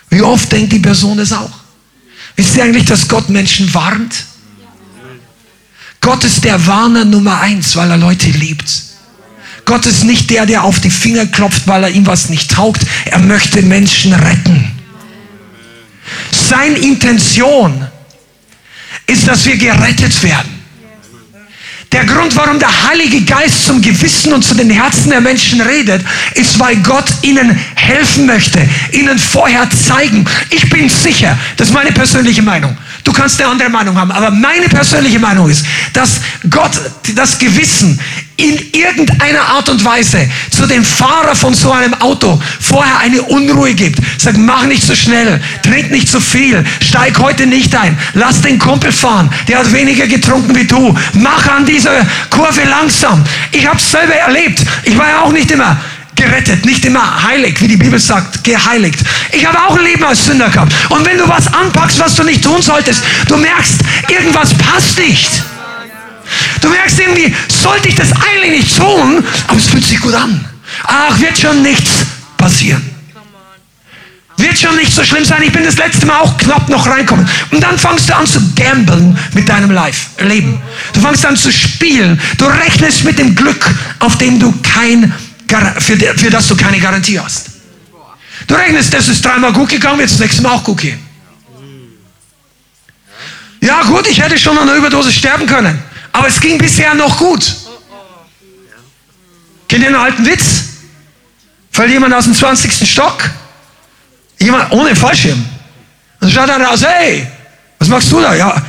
wie 0.09 0.21
oft 0.21 0.51
denkt 0.51 0.73
die 0.73 0.79
Person 0.79 1.19
es 1.19 1.31
auch? 1.31 1.51
Wisst 2.35 2.55
ihr 2.57 2.63
eigentlich, 2.63 2.85
dass 2.85 3.07
Gott 3.07 3.29
Menschen 3.29 3.71
warnt? 3.71 4.25
Gott 6.01 6.23
ist 6.23 6.43
der 6.43 6.65
Warner 6.65 7.05
Nummer 7.05 7.39
eins, 7.39 7.75
weil 7.75 7.91
er 7.91 7.97
Leute 7.97 8.29
liebt. 8.31 8.86
Gott 9.67 9.85
ist 9.85 10.05
nicht 10.05 10.29
der, 10.29 10.45
der 10.45 10.63
auf 10.63 10.79
die 10.79 10.89
Finger 10.89 11.25
klopft, 11.25 11.67
weil 11.67 11.83
er 11.83 11.89
ihm 11.89 12.07
was 12.07 12.29
nicht 12.29 12.49
taugt. 12.49 12.83
Er 13.05 13.19
möchte 13.19 13.61
Menschen 13.61 14.13
retten. 14.13 14.71
Seine 16.31 16.77
Intention 16.77 17.85
ist, 19.05 19.27
dass 19.27 19.45
wir 19.45 19.57
gerettet 19.57 20.23
werden. 20.23 20.57
Der 21.91 22.05
Grund, 22.05 22.33
warum 22.37 22.59
der 22.59 22.89
Heilige 22.89 23.21
Geist 23.25 23.65
zum 23.65 23.81
Gewissen 23.81 24.31
und 24.31 24.43
zu 24.43 24.55
den 24.55 24.69
Herzen 24.69 25.09
der 25.09 25.19
Menschen 25.19 25.59
redet, 25.59 26.01
ist, 26.35 26.57
weil 26.59 26.77
Gott 26.77 27.05
ihnen 27.21 27.59
helfen 27.75 28.25
möchte, 28.25 28.65
ihnen 28.93 29.19
vorher 29.19 29.69
zeigen. 29.69 30.25
Ich 30.49 30.69
bin 30.69 30.89
sicher, 30.89 31.37
das 31.57 31.67
ist 31.67 31.73
meine 31.73 31.91
persönliche 31.91 32.41
Meinung. 32.41 32.77
Du 33.07 33.13
kannst 33.13 33.39
eine 33.39 33.49
andere 33.49 33.69
Meinung 33.69 33.97
haben, 33.97 34.11
aber 34.11 34.31
meine 34.31 34.67
persönliche 34.67 35.17
Meinung 35.17 35.49
ist, 35.49 35.65
dass 35.93 36.19
Gott 36.49 36.71
das 37.15 37.39
Gewissen 37.39 37.97
in 38.35 38.59
irgendeiner 38.73 39.43
Art 39.43 39.69
und 39.69 39.83
Weise 39.85 40.29
zu 40.51 40.67
dem 40.67 40.83
Fahrer 40.83 41.33
von 41.33 41.53
so 41.53 41.71
einem 41.71 41.93
Auto 42.01 42.37
vorher 42.59 42.99
eine 42.99 43.21
Unruhe 43.21 43.73
gibt. 43.73 43.99
Sag, 44.17 44.37
mach 44.37 44.65
nicht 44.65 44.83
so 44.83 44.93
schnell, 44.93 45.41
trink 45.63 45.89
nicht 45.89 46.09
so 46.09 46.19
viel, 46.19 46.65
steig 46.81 47.17
heute 47.19 47.47
nicht 47.47 47.73
ein, 47.77 47.97
lass 48.13 48.41
den 48.41 48.59
Kumpel 48.59 48.91
fahren, 48.91 49.29
der 49.47 49.59
hat 49.59 49.71
weniger 49.71 50.05
getrunken 50.05 50.53
wie 50.53 50.65
du. 50.65 50.93
Mach 51.13 51.47
an 51.47 51.65
dieser 51.65 52.05
Kurve 52.29 52.65
langsam. 52.65 53.23
Ich 53.53 53.65
habe 53.65 53.77
es 53.77 53.89
selber 53.89 54.15
erlebt. 54.15 54.65
Ich 54.83 54.97
war 54.97 55.07
ja 55.07 55.21
auch 55.21 55.31
nicht 55.31 55.49
immer 55.49 55.77
gerettet, 56.17 56.65
nicht 56.65 56.83
immer 56.85 57.23
heilig, 57.23 57.61
wie 57.61 57.67
die 57.67 57.77
Bibel 57.77 57.99
sagt, 57.99 58.43
geheiligt. 58.43 58.99
Ich 59.31 59.45
habe 59.45 59.57
auch 59.59 59.77
ein 59.77 59.83
Leben 59.83 60.03
als 60.03 60.25
Sünder 60.25 60.49
gehabt. 60.49 60.73
Und 60.89 61.05
wenn 61.05 61.17
du 61.17 61.27
was 61.27 61.47
anpackst, 61.53 61.99
was 61.99 62.15
du 62.15 62.23
nicht 62.23 62.43
tun 62.43 62.61
solltest, 62.61 63.03
du 63.27 63.37
merkst, 63.37 63.81
irgendwas 64.09 64.53
passt 64.55 64.97
nicht. 64.99 65.43
Du 66.61 66.69
merkst 66.69 66.99
irgendwie, 66.99 67.33
sollte 67.47 67.89
ich 67.89 67.95
das 67.95 68.11
eigentlich 68.11 68.63
nicht 68.63 68.77
tun, 68.77 69.23
aber 69.47 69.57
es 69.57 69.67
fühlt 69.67 69.85
sich 69.85 69.99
gut 69.99 70.13
an. 70.13 70.43
Ach, 70.83 71.17
wird 71.19 71.37
schon 71.37 71.61
nichts 71.61 72.05
passieren. 72.37 72.97
Wird 74.37 74.59
schon 74.59 74.75
nicht 74.75 74.93
so 74.93 75.03
schlimm 75.03 75.25
sein. 75.25 75.41
Ich 75.41 75.51
bin 75.51 75.63
das 75.63 75.77
letzte 75.77 76.05
Mal 76.05 76.19
auch 76.19 76.37
knapp 76.37 76.69
noch 76.69 76.85
reinkommen. 76.87 77.27
Und 77.49 77.61
dann 77.61 77.77
fangst 77.77 78.07
du 78.07 78.15
an 78.15 78.27
zu 78.27 78.39
gamblen 78.53 79.17
mit 79.33 79.49
deinem 79.49 79.71
Life, 79.71 80.23
Leben. 80.23 80.61
Du 80.93 81.01
fangst 81.01 81.25
an 81.25 81.35
zu 81.35 81.51
spielen. 81.51 82.21
Du 82.37 82.45
rechnest 82.45 83.03
mit 83.03 83.17
dem 83.17 83.33
Glück, 83.33 83.67
auf 83.99 84.17
dem 84.19 84.39
du 84.39 84.53
kein, 84.61 85.11
für, 85.79 85.97
für 85.97 86.29
das 86.29 86.47
du 86.47 86.55
keine 86.55 86.79
Garantie 86.79 87.19
hast. 87.19 87.49
Du 88.45 88.55
rechnest, 88.55 88.93
das 88.93 89.07
ist 89.07 89.23
dreimal 89.23 89.51
gut 89.53 89.69
gegangen, 89.69 89.99
wird 89.99 90.11
das 90.11 90.19
nächste 90.19 90.41
Mal 90.41 90.51
auch 90.51 90.63
gut 90.63 90.79
gehen. 90.79 90.99
Ja 93.61 93.81
gut, 93.83 94.07
ich 94.07 94.21
hätte 94.21 94.37
schon 94.37 94.57
an 94.57 94.69
einer 94.69 94.77
Überdosis 94.77 95.15
sterben 95.15 95.45
können, 95.45 95.81
aber 96.13 96.27
es 96.27 96.39
ging 96.39 96.57
bisher 96.57 96.93
noch 96.93 97.17
gut. 97.17 97.55
Kennt 99.67 99.83
ihr 99.83 99.87
einen 99.87 99.97
alten 99.97 100.25
Witz? 100.25 100.63
Fällt 101.71 101.91
jemand 101.91 102.13
aus 102.13 102.25
dem 102.25 102.33
20. 102.33 102.89
Stock? 102.89 103.29
Jemand 104.39 104.71
ohne 104.71 104.95
Fallschirm. 104.95 105.43
Und 106.21 106.31
schaut 106.31 106.49
er 106.49 106.61
raus, 106.61 106.83
hey, 106.85 107.27
was 107.79 107.87
machst 107.87 108.11
du 108.11 108.21
da? 108.21 108.33
Ja, 108.33 108.61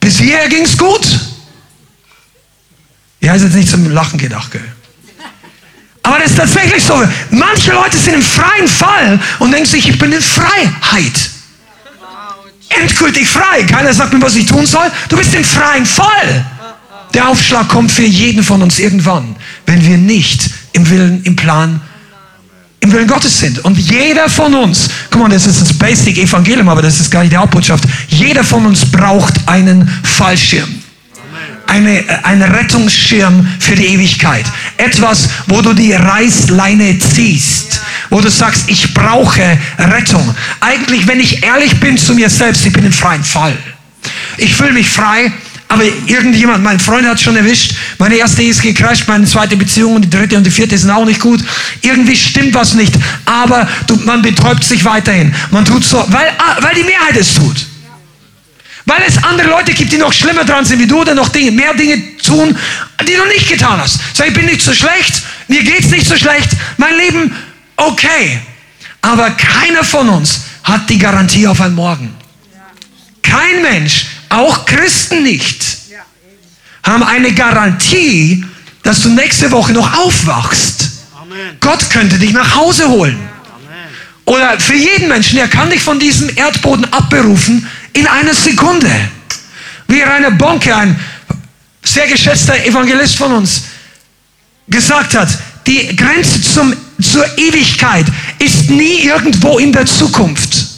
bis 0.00 0.18
hierher 0.18 0.48
ging 0.48 0.64
es 0.64 0.76
gut. 0.76 1.06
Ja, 3.20 3.34
ist 3.34 3.42
jetzt 3.42 3.54
nicht 3.54 3.68
zum 3.68 3.90
Lachen 3.90 4.18
gedacht, 4.18 4.50
gell? 4.50 4.71
Aber 6.02 6.18
das 6.18 6.32
ist 6.32 6.38
tatsächlich 6.38 6.82
so. 6.82 6.94
Manche 7.30 7.72
Leute 7.72 7.96
sind 7.96 8.14
im 8.14 8.22
freien 8.22 8.66
Fall 8.66 9.20
und 9.38 9.52
denken 9.52 9.66
sich, 9.66 9.88
ich 9.88 9.98
bin 9.98 10.12
in 10.12 10.20
Freiheit. 10.20 11.30
Endgültig 12.68 13.28
frei. 13.28 13.62
Keiner 13.64 13.92
sagt 13.92 14.12
mir, 14.12 14.22
was 14.22 14.34
ich 14.34 14.46
tun 14.46 14.66
soll. 14.66 14.90
Du 15.08 15.16
bist 15.16 15.34
im 15.34 15.44
freien 15.44 15.86
Fall. 15.86 16.44
Der 17.14 17.28
Aufschlag 17.28 17.68
kommt 17.68 17.92
für 17.92 18.04
jeden 18.04 18.42
von 18.42 18.62
uns 18.62 18.78
irgendwann, 18.78 19.36
wenn 19.66 19.84
wir 19.84 19.98
nicht 19.98 20.50
im 20.72 20.88
Willen, 20.88 21.22
im 21.24 21.36
Plan 21.36 21.80
im 22.82 22.90
Willen 22.92 23.06
Gottes 23.06 23.38
sind. 23.38 23.64
Und 23.64 23.78
jeder 23.78 24.28
von 24.28 24.52
uns, 24.54 24.88
guck 25.10 25.22
mal, 25.22 25.28
das 25.28 25.46
ist 25.46 25.60
das 25.60 25.72
Basic 25.72 26.18
Evangelium, 26.18 26.68
aber 26.68 26.82
das 26.82 26.98
ist 26.98 27.10
gar 27.10 27.20
nicht 27.20 27.32
die 27.32 27.36
Hauptbotschaft. 27.36 27.84
Jeder 28.08 28.42
von 28.42 28.66
uns 28.66 28.90
braucht 28.90 29.34
einen 29.46 29.88
Fallschirm. 30.02 30.81
Eine, 31.66 32.04
einen 32.24 32.42
Rettungsschirm 32.42 33.46
für 33.58 33.74
die 33.74 33.86
Ewigkeit. 33.86 34.44
Etwas, 34.76 35.28
wo 35.46 35.62
du 35.62 35.72
die 35.72 35.92
Reißleine 35.92 36.98
ziehst. 36.98 37.80
Wo 38.10 38.20
du 38.20 38.30
sagst, 38.30 38.64
ich 38.68 38.92
brauche 38.92 39.58
Rettung. 39.78 40.34
Eigentlich, 40.60 41.06
wenn 41.06 41.20
ich 41.20 41.42
ehrlich 41.42 41.80
bin 41.80 41.96
zu 41.96 42.14
mir 42.14 42.28
selbst, 42.28 42.66
ich 42.66 42.72
bin 42.72 42.84
im 42.84 42.92
freien 42.92 43.24
Fall. 43.24 43.56
Ich 44.36 44.54
fühle 44.54 44.72
mich 44.72 44.88
frei, 44.88 45.32
aber 45.72 45.84
irgendjemand, 46.06 46.62
mein 46.62 46.78
Freund 46.78 47.06
hat 47.06 47.18
schon 47.18 47.34
erwischt, 47.34 47.74
meine 47.96 48.16
erste 48.16 48.42
ist 48.42 48.60
gecrasht, 48.60 49.04
meine 49.08 49.24
zweite 49.24 49.56
Beziehung 49.56 49.96
und 49.96 50.02
die 50.02 50.10
dritte 50.10 50.36
und 50.36 50.44
die 50.44 50.50
vierte 50.50 50.76
sind 50.76 50.90
auch 50.90 51.06
nicht 51.06 51.20
gut. 51.20 51.40
Irgendwie 51.80 52.14
stimmt 52.14 52.52
was 52.52 52.74
nicht, 52.74 52.92
aber 53.24 53.66
du, 53.86 53.96
man 54.04 54.20
betäubt 54.20 54.64
sich 54.64 54.84
weiterhin. 54.84 55.34
Man 55.50 55.64
tut 55.64 55.82
so, 55.82 56.04
weil, 56.08 56.28
ah, 56.36 56.56
weil 56.60 56.74
die 56.74 56.84
Mehrheit 56.84 57.16
es 57.16 57.32
tut. 57.32 57.66
Weil 58.84 59.02
es 59.06 59.22
andere 59.22 59.48
Leute 59.48 59.72
gibt, 59.72 59.92
die 59.92 59.98
noch 59.98 60.12
schlimmer 60.12 60.44
dran 60.44 60.64
sind 60.64 60.80
wie 60.80 60.86
du, 60.86 61.00
oder 61.00 61.14
noch 61.14 61.28
Dinge, 61.28 61.52
mehr 61.52 61.74
Dinge 61.74 62.16
tun, 62.18 62.56
die 63.06 63.14
du 63.14 63.24
nicht 63.26 63.48
getan 63.48 63.80
hast. 63.80 64.00
Sag, 64.14 64.28
ich 64.28 64.34
bin 64.34 64.46
nicht 64.46 64.62
so 64.62 64.72
schlecht, 64.72 65.22
mir 65.48 65.62
geht's 65.62 65.88
nicht 65.88 66.06
so 66.06 66.16
schlecht, 66.16 66.50
mein 66.78 66.96
Leben 66.96 67.34
okay. 67.76 68.40
Aber 69.02 69.30
keiner 69.30 69.84
von 69.84 70.08
uns 70.08 70.42
hat 70.64 70.88
die 70.90 70.98
Garantie 70.98 71.46
auf 71.46 71.60
ein 71.60 71.74
Morgen. 71.74 72.14
Kein 73.22 73.62
Mensch 73.62 74.06
auch 74.28 74.64
Christen 74.64 75.22
nicht, 75.22 75.64
haben 76.82 77.02
eine 77.02 77.32
Garantie, 77.32 78.44
dass 78.82 79.02
du 79.02 79.10
nächste 79.10 79.50
Woche 79.50 79.72
noch 79.72 79.96
aufwachst. 79.98 80.90
Amen. 81.14 81.56
Gott 81.60 81.88
könnte 81.90 82.18
dich 82.18 82.32
nach 82.32 82.56
Hause 82.56 82.88
holen. 82.88 83.14
Amen. 83.14 83.88
Oder 84.24 84.58
für 84.58 84.74
jeden 84.74 85.08
Menschen, 85.08 85.38
er 85.38 85.48
kann 85.48 85.70
dich 85.70 85.82
von 85.82 86.00
diesem 86.00 86.36
Erdboden 86.36 86.92
abberufen 86.92 87.68
in 87.92 88.06
einer 88.06 88.34
Sekunde. 88.34 88.90
Wie 89.88 90.00
Rainer 90.00 90.30
Bonke, 90.30 90.74
ein 90.74 90.98
sehr 91.82 92.06
geschätzter 92.06 92.64
Evangelist 92.64 93.16
von 93.16 93.32
uns, 93.32 93.62
gesagt 94.68 95.14
hat, 95.14 95.28
die 95.66 95.94
Grenze 95.94 96.40
zum, 96.40 96.74
zur 97.00 97.26
Ewigkeit 97.38 98.06
ist 98.38 98.70
nie 98.70 99.00
irgendwo 99.04 99.58
in 99.58 99.72
der 99.72 99.86
Zukunft. 99.86 100.68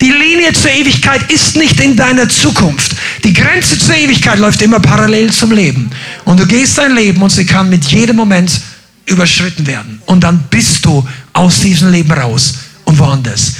Die 0.00 0.10
Linie 0.10 0.52
zur 0.52 0.70
Ewigkeit 0.72 1.30
ist 1.30 1.56
nicht 1.56 1.78
in 1.78 1.94
deiner 1.94 2.28
Zukunft. 2.28 2.96
Die 3.22 3.32
Grenze 3.32 3.78
zur 3.78 3.94
Ewigkeit 3.94 4.38
läuft 4.38 4.60
immer 4.62 4.80
parallel 4.80 5.32
zum 5.32 5.52
Leben. 5.52 5.90
Und 6.24 6.40
du 6.40 6.46
gehst 6.46 6.78
dein 6.78 6.94
Leben 6.94 7.22
und 7.22 7.30
sie 7.30 7.46
kann 7.46 7.68
mit 7.68 7.84
jedem 7.84 8.16
Moment 8.16 8.60
überschritten 9.06 9.66
werden. 9.66 10.02
Und 10.06 10.24
dann 10.24 10.42
bist 10.50 10.84
du 10.84 11.06
aus 11.32 11.60
diesem 11.60 11.92
Leben 11.92 12.10
raus 12.10 12.54
und 12.84 12.98
woanders. 12.98 13.54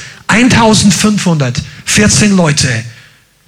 1514 1.96 2.36
Leute 2.36 2.84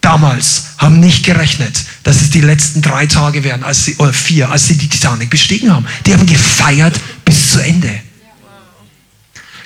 damals 0.00 0.64
haben 0.76 1.00
nicht 1.00 1.24
gerechnet, 1.24 1.83
dass 2.02 2.20
es 2.20 2.30
die 2.30 2.42
letzten 2.42 2.83
drei 2.83 3.07
Tage 3.07 3.42
werden, 3.42 3.64
als 3.64 3.87
sie, 3.87 3.96
oder 3.96 4.12
vier, 4.12 4.50
als 4.50 4.66
sie 4.66 4.76
die 4.76 4.88
Titanic 4.88 5.30
bestiegen 5.30 5.72
haben. 5.72 5.87
Die 6.04 6.12
haben 6.12 6.26
gefeiert 6.26 7.00
bis 7.24 7.52
zu 7.52 7.61
Ende. 7.61 7.90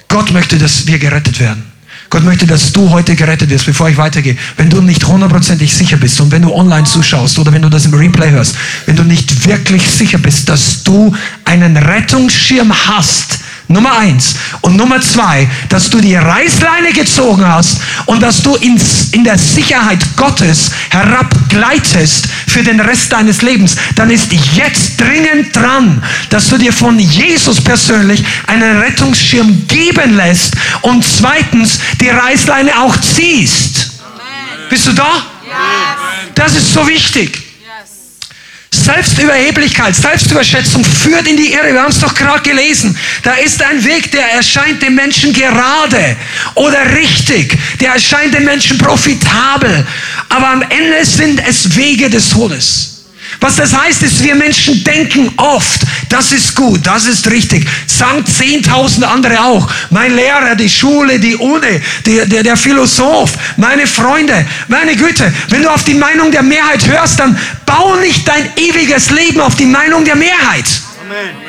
Gott 0.06 0.30
möchte, 0.32 0.56
dass 0.58 0.86
wir 0.86 0.98
gerettet 0.98 1.40
werden. 1.40 1.64
Gott 2.10 2.24
möchte, 2.24 2.46
dass 2.46 2.72
du 2.72 2.88
heute 2.88 3.16
gerettet 3.16 3.50
wirst, 3.50 3.66
bevor 3.66 3.90
ich 3.90 3.98
weitergehe. 3.98 4.36
Wenn 4.56 4.70
du 4.70 4.80
nicht 4.80 5.04
hundertprozentig 5.04 5.74
sicher 5.74 5.98
bist 5.98 6.18
und 6.20 6.32
wenn 6.32 6.42
du 6.42 6.54
online 6.54 6.84
zuschaust 6.84 7.38
oder 7.38 7.52
wenn 7.52 7.60
du 7.60 7.68
das 7.68 7.84
im 7.84 7.92
Replay 7.92 8.30
hörst, 8.30 8.56
wenn 8.86 8.96
du 8.96 9.02
nicht 9.02 9.44
wirklich 9.44 9.82
sicher 9.90 10.16
bist, 10.16 10.48
dass 10.48 10.84
du 10.84 11.14
einen 11.44 11.76
Rettungsschirm 11.76 12.72
hast, 12.86 13.40
Nummer 13.68 13.98
eins. 13.98 14.34
Und 14.62 14.76
Nummer 14.76 15.00
zwei, 15.00 15.48
dass 15.68 15.90
du 15.90 16.00
die 16.00 16.16
Reißleine 16.16 16.92
gezogen 16.92 17.46
hast 17.46 17.78
und 18.06 18.22
dass 18.22 18.42
du 18.42 18.56
ins, 18.56 19.10
in 19.12 19.24
der 19.24 19.36
Sicherheit 19.36 20.00
Gottes 20.16 20.70
herabgleitest 20.88 22.28
für 22.46 22.62
den 22.62 22.80
Rest 22.80 23.12
deines 23.12 23.42
Lebens, 23.42 23.76
dann 23.94 24.10
ist 24.10 24.32
jetzt 24.54 24.98
dringend 24.98 25.54
dran, 25.54 26.02
dass 26.30 26.48
du 26.48 26.56
dir 26.56 26.72
von 26.72 26.98
Jesus 26.98 27.60
persönlich 27.60 28.24
einen 28.46 28.78
Rettungsschirm 28.78 29.66
geben 29.68 30.16
lässt 30.16 30.54
und 30.82 31.04
zweitens 31.04 31.78
die 32.00 32.08
Reißleine 32.08 32.80
auch 32.80 32.96
ziehst. 32.96 33.98
Amen. 34.00 34.68
Bist 34.70 34.86
du 34.86 34.92
da? 34.92 35.08
Yes. 35.44 35.54
Das 36.34 36.54
ist 36.54 36.72
so 36.72 36.86
wichtig. 36.86 37.47
Selbstüberheblichkeit, 38.88 39.94
Selbstüberschätzung 39.94 40.82
führt 40.82 41.28
in 41.28 41.36
die 41.36 41.52
Irre. 41.52 41.74
Wir 41.74 41.82
haben 41.82 41.90
es 41.90 41.98
doch 41.98 42.14
gerade 42.14 42.40
gelesen. 42.40 42.96
Da 43.22 43.34
ist 43.34 43.62
ein 43.62 43.84
Weg, 43.84 44.10
der 44.12 44.32
erscheint 44.32 44.80
dem 44.80 44.94
Menschen 44.94 45.30
gerade 45.34 46.16
oder 46.54 46.94
richtig. 46.94 47.58
Der 47.80 47.92
erscheint 47.92 48.32
dem 48.32 48.44
Menschen 48.44 48.78
profitabel. 48.78 49.86
Aber 50.30 50.48
am 50.48 50.62
Ende 50.62 51.04
sind 51.04 51.46
es 51.46 51.76
Wege 51.76 52.08
des 52.08 52.30
Todes. 52.30 52.97
Was 53.40 53.56
das 53.56 53.76
heißt, 53.76 54.02
ist, 54.02 54.22
wir 54.24 54.34
Menschen 54.34 54.82
denken 54.82 55.32
oft, 55.36 55.82
das 56.08 56.32
ist 56.32 56.56
gut, 56.56 56.80
das 56.84 57.06
ist 57.06 57.30
richtig. 57.30 57.68
Sagen 57.86 58.26
zehntausend 58.26 59.04
andere 59.04 59.40
auch. 59.40 59.70
Mein 59.90 60.14
Lehrer, 60.14 60.56
die 60.56 60.68
Schule, 60.68 61.20
die 61.20 61.36
Uni, 61.36 61.80
die, 62.04 62.26
der, 62.26 62.42
der 62.42 62.56
Philosoph, 62.56 63.32
meine 63.56 63.86
Freunde. 63.86 64.44
Meine 64.66 64.96
Güte, 64.96 65.32
wenn 65.50 65.62
du 65.62 65.70
auf 65.70 65.84
die 65.84 65.94
Meinung 65.94 66.32
der 66.32 66.42
Mehrheit 66.42 66.84
hörst, 66.86 67.20
dann 67.20 67.38
bau 67.64 67.96
nicht 67.96 68.26
dein 68.26 68.50
ewiges 68.56 69.10
Leben 69.10 69.40
auf 69.40 69.54
die 69.54 69.66
Meinung 69.66 70.04
der 70.04 70.16
Mehrheit. 70.16 70.66
Amen. 71.04 71.48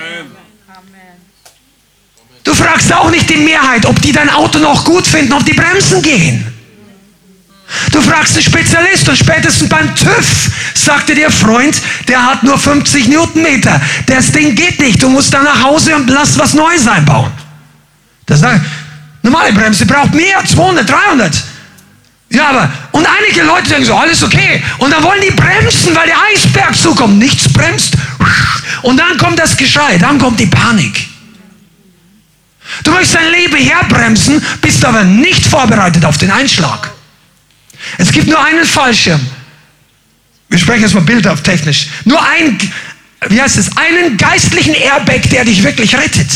Du 2.44 2.56
fragst 2.56 2.92
auch 2.94 3.12
nicht 3.12 3.30
die 3.30 3.38
Mehrheit, 3.38 3.86
ob 3.86 4.02
die 4.02 4.12
dein 4.12 4.30
Auto 4.30 4.58
noch 4.60 4.84
gut 4.84 5.06
finden, 5.06 5.34
ob 5.34 5.46
die 5.46 5.54
Bremsen 5.54 6.02
gehen. 6.02 6.49
Du 7.92 8.02
fragst 8.02 8.36
einen 8.36 8.44
Spezialist 8.44 9.08
und 9.10 9.18
spätestens 9.18 9.70
beim 9.70 9.94
TÜV 9.96 10.52
sagte 10.74 11.14
dir 11.14 11.30
Freund, 11.30 11.80
der 12.08 12.24
hat 12.26 12.44
nur 12.44 12.58
50 12.58 13.08
Newtonmeter. 13.08 13.80
Das 14.08 14.32
Ding 14.32 14.56
geht 14.56 14.80
nicht. 14.80 15.02
Du 15.02 15.10
musst 15.10 15.34
da 15.34 15.44
nach 15.44 15.64
Hause 15.64 15.96
und 15.96 16.10
lass 16.10 16.38
was 16.38 16.54
Neues 16.54 16.88
einbauen. 16.88 17.32
Das 18.26 18.40
sagt, 18.40 18.62
normale 19.22 19.54
Bremse 19.54 19.86
braucht 19.86 20.14
mehr, 20.14 20.44
200, 20.46 20.90
300. 20.90 21.44
Ja, 22.32 22.50
aber, 22.50 22.72
und 22.92 23.08
einige 23.08 23.44
Leute 23.44 23.70
denken 23.70 23.86
so, 23.86 23.96
alles 23.96 24.24
okay. 24.24 24.64
Und 24.78 24.92
dann 24.92 25.04
wollen 25.04 25.22
die 25.22 25.32
bremsen, 25.32 25.96
weil 25.96 26.08
der 26.08 26.18
Eisberg 26.32 26.76
zukommt. 26.76 27.18
Nichts 27.18 27.52
bremst. 27.52 27.94
Und 28.84 28.98
dann 28.98 29.18
kommt 29.18 29.40
das 29.40 29.58
Geschrei, 29.58 29.98
dann 29.98 30.20
kommt 30.20 30.40
die 30.40 30.46
Panik. 30.46 31.08
Du 32.84 32.92
möchtest 32.92 33.16
dein 33.16 33.32
Leben 33.32 33.58
herbremsen, 33.58 34.44
bist 34.62 34.86
aber 34.86 35.04
nicht 35.04 35.46
vorbereitet 35.46 36.06
auf 36.06 36.18
den 36.18 36.30
Einschlag. 36.30 36.92
Es 37.98 38.12
gibt 38.12 38.28
nur 38.28 38.44
einen 38.44 38.66
Fallschirm. 38.66 39.20
Wir 40.50 40.58
sprechen 40.58 40.82
jetzt 40.82 40.94
mal 40.94 41.02
bildhaft 41.02 41.44
technisch. 41.44 41.88
Nur 42.06 42.22
ein, 42.22 42.58
wie 43.28 43.42
heißt 43.42 43.58
es, 43.58 43.76
einen 43.78 44.18
geistlichen 44.18 44.74
Airbag, 44.74 45.30
der 45.32 45.46
dich 45.46 45.64
wirklich 45.64 45.96
rettet. 45.96 46.30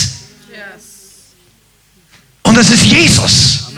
Und 2.44 2.58
das 2.58 2.70
ist 2.70 2.86
Jesus. 2.86 3.72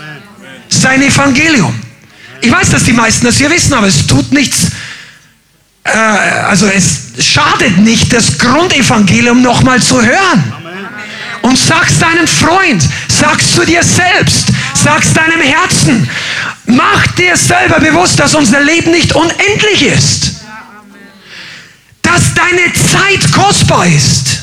Sein 0.68 1.02
Evangelium. 1.02 1.74
Ich 2.42 2.50
weiß, 2.50 2.70
dass 2.70 2.84
die 2.84 2.92
meisten 2.92 3.24
das 3.24 3.38
hier 3.38 3.50
wissen, 3.50 3.72
aber 3.72 3.86
es 3.86 4.06
tut 4.06 4.32
nichts. 4.32 4.70
Äh, 5.84 5.96
also 5.96 6.66
es 6.66 7.12
schadet 7.20 7.78
nicht, 7.78 8.12
das 8.12 8.38
Grundevangelium 8.38 9.40
nochmal 9.40 9.80
zu 9.80 10.02
hören. 10.02 10.52
Und 11.42 11.56
sag's 11.56 11.98
deinem 11.98 12.26
Freund, 12.26 12.82
sag's 13.08 13.54
zu 13.54 13.64
dir 13.64 13.82
selbst, 13.82 14.48
sag's 14.74 15.12
deinem 15.12 15.40
Herzen. 15.40 16.08
Mach 16.66 17.06
dir 17.08 17.36
selber 17.36 17.78
bewusst, 17.78 18.18
dass 18.18 18.34
unser 18.34 18.60
Leben 18.60 18.90
nicht 18.90 19.14
unendlich 19.14 19.82
ist. 19.82 20.34
Dass 22.02 22.34
deine 22.34 22.72
Zeit 22.72 23.32
kostbar 23.32 23.86
ist. 23.86 24.40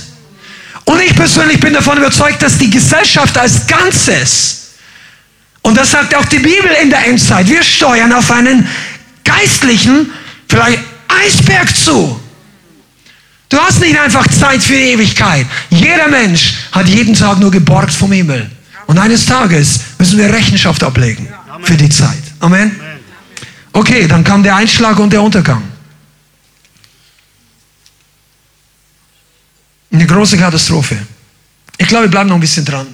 Und 0.85 1.01
ich 1.01 1.15
persönlich 1.15 1.59
bin 1.59 1.73
davon 1.73 1.97
überzeugt, 1.97 2.41
dass 2.41 2.57
die 2.57 2.69
Gesellschaft 2.69 3.37
als 3.37 3.67
Ganzes, 3.67 4.59
und 5.61 5.77
das 5.77 5.91
sagt 5.91 6.13
auch 6.15 6.25
die 6.25 6.39
Bibel 6.39 6.71
in 6.81 6.89
der 6.89 7.07
Endzeit, 7.07 7.47
wir 7.47 7.63
steuern 7.63 8.11
auf 8.11 8.29
einen 8.31 8.67
geistlichen, 9.23 10.11
vielleicht 10.49 10.79
Eisberg 11.07 11.73
zu. 11.75 12.19
Du 13.47 13.57
hast 13.59 13.79
nicht 13.79 13.97
einfach 13.97 14.27
Zeit 14.27 14.61
für 14.61 14.73
die 14.73 14.91
Ewigkeit. 14.91 15.45
Jeder 15.69 16.07
Mensch 16.07 16.55
hat 16.71 16.87
jeden 16.87 17.13
Tag 17.13 17.39
nur 17.39 17.51
geborgt 17.51 17.93
vom 17.93 18.11
Himmel. 18.11 18.49
Und 18.87 18.97
eines 18.97 19.25
Tages 19.25 19.79
müssen 19.97 20.17
wir 20.17 20.33
Rechenschaft 20.33 20.83
ablegen 20.83 21.29
für 21.61 21.77
die 21.77 21.89
Zeit. 21.89 22.23
Amen. 22.39 22.79
Okay, 23.71 24.07
dann 24.07 24.23
kam 24.23 24.43
der 24.43 24.55
Einschlag 24.55 24.97
und 24.99 25.11
der 25.11 25.21
Untergang. 25.21 25.63
Eine 29.91 30.07
große 30.07 30.37
Katastrophe. 30.37 30.97
Ich 31.77 31.87
glaube, 31.87 32.05
wir 32.05 32.11
bleiben 32.11 32.29
noch 32.29 32.35
ein 32.35 32.41
bisschen 32.41 32.65
dran. 32.65 32.87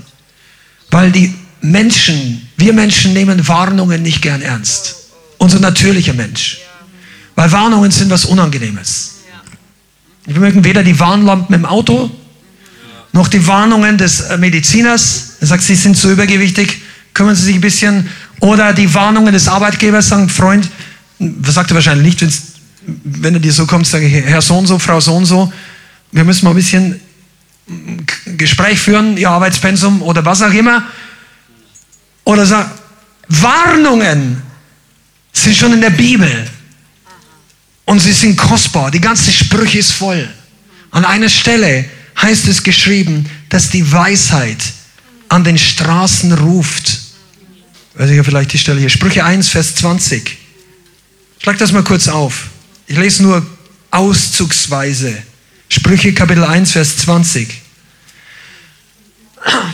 Weil 0.91 1.12
die 1.12 1.34
Menschen, 1.62 2.50
wir 2.58 2.74
Menschen 2.74 3.13
nehmen 3.13 3.48
Warnungen 3.48 4.02
nicht 4.02 4.22
gern 4.22 4.41
ernst. 4.41 4.95
Unser 5.38 5.60
natürlicher 5.60 6.13
Mensch. 6.13 6.60
Weil 7.36 7.52
Warnungen 7.52 7.91
sind 7.91 8.10
was 8.10 8.26
Unangenehmes. 8.26 9.15
Wir 10.26 10.39
mögen 10.39 10.63
weder 10.63 10.84
die 10.84 11.00
Warnlampen 11.00 11.56
im 11.56 11.65
Auto, 11.65 12.12
noch 13.13 13.28
die 13.28 13.45
Warnungen 13.48 13.98
des 13.98 14.22
äh, 14.22 14.38
Mediziners. 14.38 15.38
Er 15.39 15.48
sagt, 15.48 15.63
Sie 15.63 15.76
sind 15.76 15.98
zu 15.98 16.12
übergewichtig, 16.12 16.82
kümmern 17.13 17.36
Sie 17.36 17.45
sich 17.45 17.56
ein 17.56 17.62
bisschen. 17.62 18.10
Oder 18.39 18.73
die 18.73 18.93
Warnungen 18.93 19.34
des 19.34 19.47
Arbeitgebers, 19.47 20.10
sagen, 20.10 20.30
Freund, 20.30 20.69
was 21.19 21.56
sagt 21.56 21.71
er 21.71 21.75
wahrscheinlich 21.75 22.21
nicht, 22.21 22.34
wenn 22.86 23.34
er 23.34 23.39
dir 23.39 23.52
so 23.52 23.65
kommt, 23.65 23.86
sage 23.86 24.06
ich, 24.06 24.13
Herr 24.25 24.41
so 24.41 24.58
und 24.58 24.67
so, 24.67 24.80
Frau 24.80 24.99
so 24.99 25.15
und 25.15 25.25
so, 25.25 25.52
wir 26.12 26.23
müssen 26.23 26.45
mal 26.45 26.52
ein 26.52 26.56
bisschen 26.56 26.99
Gespräch 28.25 28.80
führen, 28.80 29.17
Ihr 29.17 29.30
Arbeitspensum 29.30 30.02
oder 30.02 30.23
was 30.25 30.41
auch 30.41 30.54
immer. 30.54 30.84
Oder 32.23 32.45
sag, 32.45 32.71
Warnungen 33.28 34.41
sind 35.34 35.56
schon 35.56 35.73
in 35.73 35.82
der 35.82 35.91
Bibel. 35.91 36.47
Und 37.86 37.99
sie 37.99 38.13
sind 38.13 38.38
kostbar. 38.38 38.91
Die 38.91 39.02
ganze 39.02 39.32
Sprüche 39.32 39.80
ist 39.80 39.93
voll. 39.93 40.30
An 40.91 41.06
einer 41.06 41.30
Stelle 41.30 41.86
heißt 42.21 42.47
es 42.47 42.62
geschrieben, 42.62 43.30
dass 43.49 43.69
die 43.69 43.91
Weisheit 43.91 44.58
an 45.28 45.43
den 45.43 45.58
Straßen 45.58 46.34
ruft. 46.34 46.99
Weiß 48.00 48.10
ich 48.12 48.16
ja 48.16 48.24
vielleicht 48.24 48.54
die 48.54 48.58
Stelle 48.58 48.80
hier. 48.80 48.88
Sprüche 48.88 49.26
1, 49.26 49.50
Vers 49.50 49.76
20. 49.76 50.38
Schlag 51.44 51.58
das 51.58 51.74
mal 51.74 51.84
kurz 51.84 52.08
auf. 52.08 52.48
Ich 52.88 52.96
lese 52.96 53.24
nur 53.24 53.46
auszugsweise. 53.92 55.18
Sprüche 55.68 56.14
Kapitel 56.14 56.46
1, 56.46 56.72
Vers 56.72 56.98
20. 57.00 57.62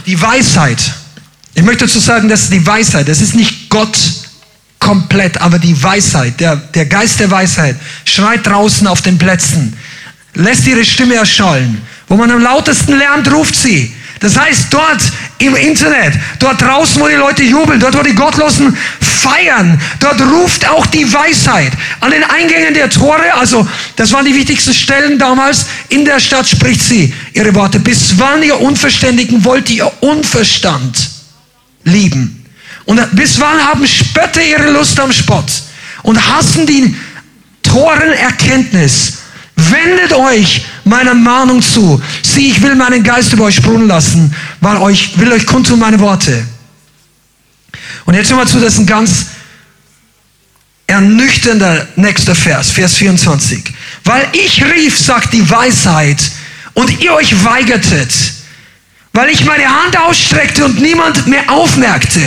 Die 0.07 0.19
Weisheit. 0.19 0.79
Ich 1.53 1.61
möchte 1.61 1.85
dazu 1.85 1.99
sagen, 1.99 2.27
dass 2.27 2.49
die 2.49 2.65
Weisheit, 2.65 3.07
das 3.07 3.21
ist 3.21 3.35
nicht 3.35 3.69
Gott 3.69 3.95
komplett, 4.79 5.39
aber 5.39 5.59
die 5.59 5.83
Weisheit, 5.83 6.39
der, 6.39 6.55
der 6.55 6.87
Geist 6.87 7.19
der 7.19 7.29
Weisheit 7.29 7.75
schreit 8.05 8.47
draußen 8.47 8.87
auf 8.87 9.03
den 9.03 9.19
Plätzen, 9.19 9.77
lässt 10.33 10.65
ihre 10.65 10.83
Stimme 10.83 11.13
erschallen. 11.13 11.79
Wo 12.07 12.17
man 12.17 12.31
am 12.31 12.41
lautesten 12.41 12.97
lernt, 12.97 13.31
ruft 13.31 13.55
sie. 13.55 13.93
Das 14.19 14.35
heißt, 14.35 14.73
dort 14.73 15.11
im 15.37 15.55
Internet, 15.55 16.13
dort 16.39 16.61
draußen, 16.61 17.01
wo 17.01 17.07
die 17.07 17.15
Leute 17.15 17.43
jubeln, 17.43 17.79
dort, 17.79 17.97
wo 17.97 18.01
die 18.01 18.15
Gottlosen 18.15 18.75
feiern, 19.01 19.79
dort 19.99 20.21
ruft 20.21 20.67
auch 20.67 20.85
die 20.85 21.11
Weisheit. 21.11 21.73
An 21.99 22.11
den 22.11 22.23
Eingängen 22.23 22.73
der 22.73 22.89
Tore, 22.89 23.33
also 23.33 23.67
das 23.95 24.11
waren 24.13 24.25
die 24.25 24.33
wichtigsten 24.33 24.73
Stellen 24.73 25.19
damals, 25.19 25.65
in 25.89 26.05
der 26.05 26.19
Stadt 26.19 26.47
spricht 26.47 26.81
sie 26.81 27.13
ihre 27.33 27.53
Worte. 27.53 27.79
Bis 27.79 28.17
wann, 28.17 28.43
ihr 28.43 28.59
Unverständigen, 28.59 29.43
wollt 29.43 29.69
ihr 29.69 29.91
Unverstand 30.01 31.09
lieben? 31.83 32.45
Und 32.85 33.15
bis 33.15 33.39
wann 33.39 33.61
haben 33.63 33.87
Spötter 33.87 34.43
ihre 34.43 34.71
Lust 34.71 34.99
am 34.99 35.11
Spott 35.11 35.51
und 36.03 36.17
hassen 36.17 36.65
die 36.65 36.95
Toren 37.63 38.13
Erkenntnis? 38.13 39.13
Wendet 39.55 40.13
euch 40.13 40.65
meiner 40.85 41.13
Mahnung 41.13 41.61
zu. 41.61 42.01
Sieh, 42.23 42.51
ich 42.51 42.61
will 42.61 42.75
meinen 42.75 43.03
Geist 43.03 43.33
über 43.33 43.45
euch 43.45 43.55
sprudeln 43.55 43.87
lassen, 43.87 44.33
weil 44.61 44.77
euch, 44.77 45.19
will 45.19 45.31
euch 45.31 45.45
kundtun 45.45 45.79
meine 45.79 45.99
Worte. 45.99 46.45
Und 48.05 48.13
jetzt 48.13 48.29
hör 48.29 48.37
mal 48.37 48.47
zu, 48.47 48.59
das 48.59 48.73
ist 48.73 48.79
ein 48.79 48.85
ganz 48.85 49.25
ernüchternder 50.87 51.87
nächster 51.95 52.35
Vers, 52.35 52.71
Vers 52.71 52.95
24. 52.95 53.63
Weil 54.03 54.27
ich 54.33 54.63
rief, 54.63 54.97
sagt 54.97 55.33
die 55.33 55.49
Weisheit, 55.49 56.19
und 56.73 57.01
ihr 57.01 57.13
euch 57.13 57.43
weigertet, 57.43 58.11
weil 59.13 59.29
ich 59.29 59.45
meine 59.45 59.67
Hand 59.67 59.97
ausstreckte 59.97 60.65
und 60.65 60.81
niemand 60.81 61.25
mehr 61.25 61.49
aufmerkte. 61.49 62.21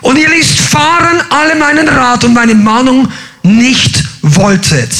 Und 0.00 0.16
ihr 0.16 0.28
ließt 0.28 0.58
fahren 0.58 1.20
alle 1.30 1.56
meinen 1.56 1.88
Rat 1.88 2.24
und 2.24 2.32
meine 2.32 2.54
Mahnung 2.54 3.08
nicht 3.42 4.02
wolltet 4.22 4.90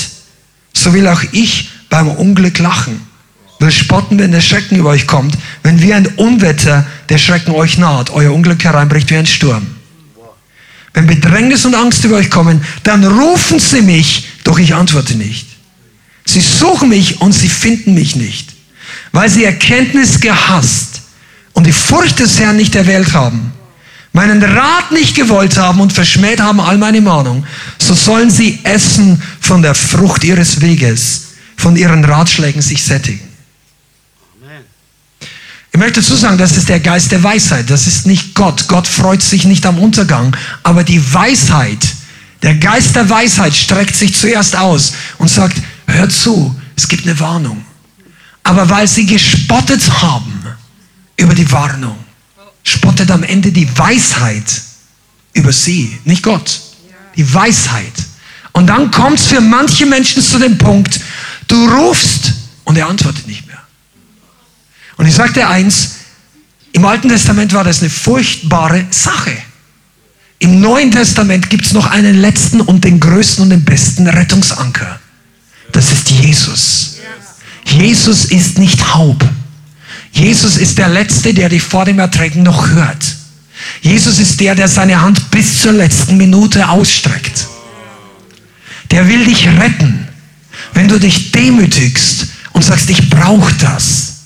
so 0.77 0.93
will 0.93 1.09
auch 1.09 1.23
ich 1.33 1.71
beim 1.97 2.09
Unglück 2.09 2.59
lachen. 2.59 3.01
Will 3.59 3.73
spotten, 3.73 4.19
wenn 4.19 4.31
der 4.31 4.43
Schrecken 4.43 4.77
über 4.77 4.91
euch 4.91 5.07
kommt, 5.07 5.39
wenn 5.63 5.81
wie 5.81 5.95
ein 5.95 6.07
Unwetter 6.07 6.85
der 7.09 7.17
Schrecken 7.17 7.53
euch 7.53 7.79
naht, 7.79 8.11
euer 8.11 8.35
Unglück 8.35 8.63
hereinbricht 8.63 9.11
wie 9.11 9.17
ein 9.17 9.25
Sturm. 9.25 9.67
Wenn 10.93 11.07
Bedrängnis 11.07 11.65
und 11.65 11.75
Angst 11.75 12.05
über 12.05 12.17
euch 12.17 12.31
kommen, 12.31 12.63
dann 12.83 13.03
rufen 13.03 13.59
sie 13.59 13.81
mich, 13.81 14.29
doch 14.45 14.59
ich 14.59 14.75
antworte 14.75 15.15
nicht. 15.15 15.47
Sie 16.27 16.41
suchen 16.41 16.91
mich 16.91 17.23
und 17.23 17.33
sie 17.33 17.49
finden 17.49 17.95
mich 17.95 18.15
nicht, 18.15 18.51
weil 19.13 19.31
sie 19.31 19.45
Erkenntnis 19.45 20.21
gehasst 20.21 21.01
und 21.55 21.67
die 21.67 21.73
Furcht 21.73 22.19
des 22.19 22.39
Herrn 22.39 22.59
nicht 22.59 22.75
erwählt 22.75 23.15
haben 23.15 23.55
meinen 24.13 24.43
Rat 24.43 24.93
nicht 24.93 25.15
gewollt 25.15 25.59
haben 25.59 25.79
und 25.79 25.93
verschmäht 25.93 26.41
haben 26.41 26.59
all 26.59 26.79
meine 26.79 27.03
Mahnung, 27.03 27.45
so 27.79 27.93
sollen 27.93 28.31
sie 28.31 28.61
essen 28.63 29.23
von 29.41 29.61
der 29.61 29.75
Frucht 29.75 30.25
ihres 30.25 30.63
Weges, 30.63 31.26
von 31.57 31.77
ihren 31.77 32.05
Ratschlägen 32.05 32.63
sich 32.63 32.85
sättigen. 32.85 33.27
Ich 35.77 35.79
möchte 35.79 36.01
dazu 36.01 36.17
sagen, 36.17 36.39
das 36.39 36.57
ist 36.57 36.71
der 36.71 36.81
Geist 36.81 37.13
der 37.13 37.23
Weisheit. 37.23 37.69
Das 37.69 37.87
ist 37.87 38.07
nicht 38.07 38.35
Gott. 38.35 38.67
Gott 38.67 38.89
freut 38.89 39.23
sich 39.23 39.45
nicht 39.45 39.67
am 39.67 39.79
Untergang. 39.79 40.35
Aber 40.63 40.85
die 40.85 41.13
Weisheit, 41.13 41.87
der 42.43 42.55
Geist 42.55 42.97
der 42.97 43.11
Weisheit 43.11 43.55
streckt 43.55 43.95
sich 43.95 44.17
zuerst 44.17 44.57
aus 44.57 44.95
und 45.19 45.29
sagt, 45.29 45.59
hör 45.87 46.09
zu, 46.09 46.59
es 46.77 46.89
gibt 46.89 47.07
eine 47.07 47.21
Warnung. 47.21 47.63
Aber 48.43 48.71
weil 48.71 48.89
sie 48.89 49.05
gespottet 49.05 50.01
haben 50.01 50.47
über 51.19 51.35
die 51.35 51.53
Warnung, 51.53 51.99
spottet 52.63 53.11
am 53.11 53.23
Ende 53.23 53.53
die 53.53 53.69
Weisheit 53.77 54.63
über 55.35 55.53
sie, 55.53 55.99
nicht 56.05 56.23
Gott. 56.23 56.61
Die 57.17 57.35
Weisheit. 57.35 57.93
Und 58.53 58.69
dann 58.69 58.91
kommt 58.91 59.19
es 59.19 59.27
für 59.27 59.43
manche 59.43 59.85
Menschen 59.85 60.23
zu 60.23 60.39
dem 60.39 60.57
Punkt, 60.57 61.01
du 61.49 61.69
rufst 61.69 62.33
und 62.65 62.77
er 62.77 62.89
antwortet 62.89 63.27
nicht 63.27 63.47
mehr. 63.47 63.63
Und 64.97 65.07
ich 65.07 65.15
sagte 65.15 65.47
eins, 65.47 65.97
im 66.73 66.85
Alten 66.85 67.09
Testament 67.09 67.53
war 67.53 67.65
das 67.65 67.81
eine 67.81 67.91
furchtbare 67.91 68.87
Sache. 68.91 69.37
Im 70.39 70.61
Neuen 70.61 70.91
Testament 70.91 71.49
gibt 71.49 71.65
es 71.65 71.73
noch 71.73 71.87
einen 71.87 72.21
letzten 72.21 72.61
und 72.61 72.85
den 72.85 73.01
größten 73.01 73.45
und 73.45 73.51
den 73.51 73.65
besten 73.65 74.07
Rettungsanker. 74.07 75.01
Das 75.73 75.93
ist 75.93 76.11
Jesus. 76.11 76.97
Jesus 77.65 78.27
ist 78.27 78.59
nicht 78.59 78.95
Haub. 78.95 79.27
Jesus 80.13 80.57
ist 80.57 80.79
der 80.79 80.89
Letzte, 80.89 81.35
der 81.35 81.49
dich 81.49 81.63
vor 81.63 81.85
dem 81.85 81.99
Ertränken 81.99 82.43
noch 82.43 82.69
hört. 82.69 83.17
Jesus 83.81 84.19
ist 84.19 84.41
der, 84.41 84.55
der 84.55 84.69
seine 84.69 85.01
Hand 85.01 85.31
bis 85.31 85.63
zur 85.63 85.73
letzten 85.73 86.17
Minute 86.17 86.69
ausstreckt. 86.69 87.47
Der 88.91 89.09
will 89.09 89.25
dich 89.25 89.47
retten, 89.47 90.06
wenn 90.77 90.89
du 90.89 91.01
dich 91.01 91.33
demütigst 91.33 92.27
und 92.53 92.63
sagst, 92.63 92.91
ich 92.91 93.09
brauche 93.09 93.53
das. 93.55 94.17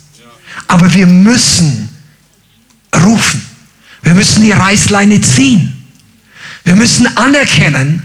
Aber 0.66 0.92
wir 0.92 1.06
müssen 1.06 1.88
rufen. 2.92 3.46
Wir 4.02 4.14
müssen 4.14 4.42
die 4.42 4.50
Reißleine 4.50 5.20
ziehen. 5.20 5.86
Wir 6.64 6.74
müssen 6.74 7.06
anerkennen, 7.16 8.02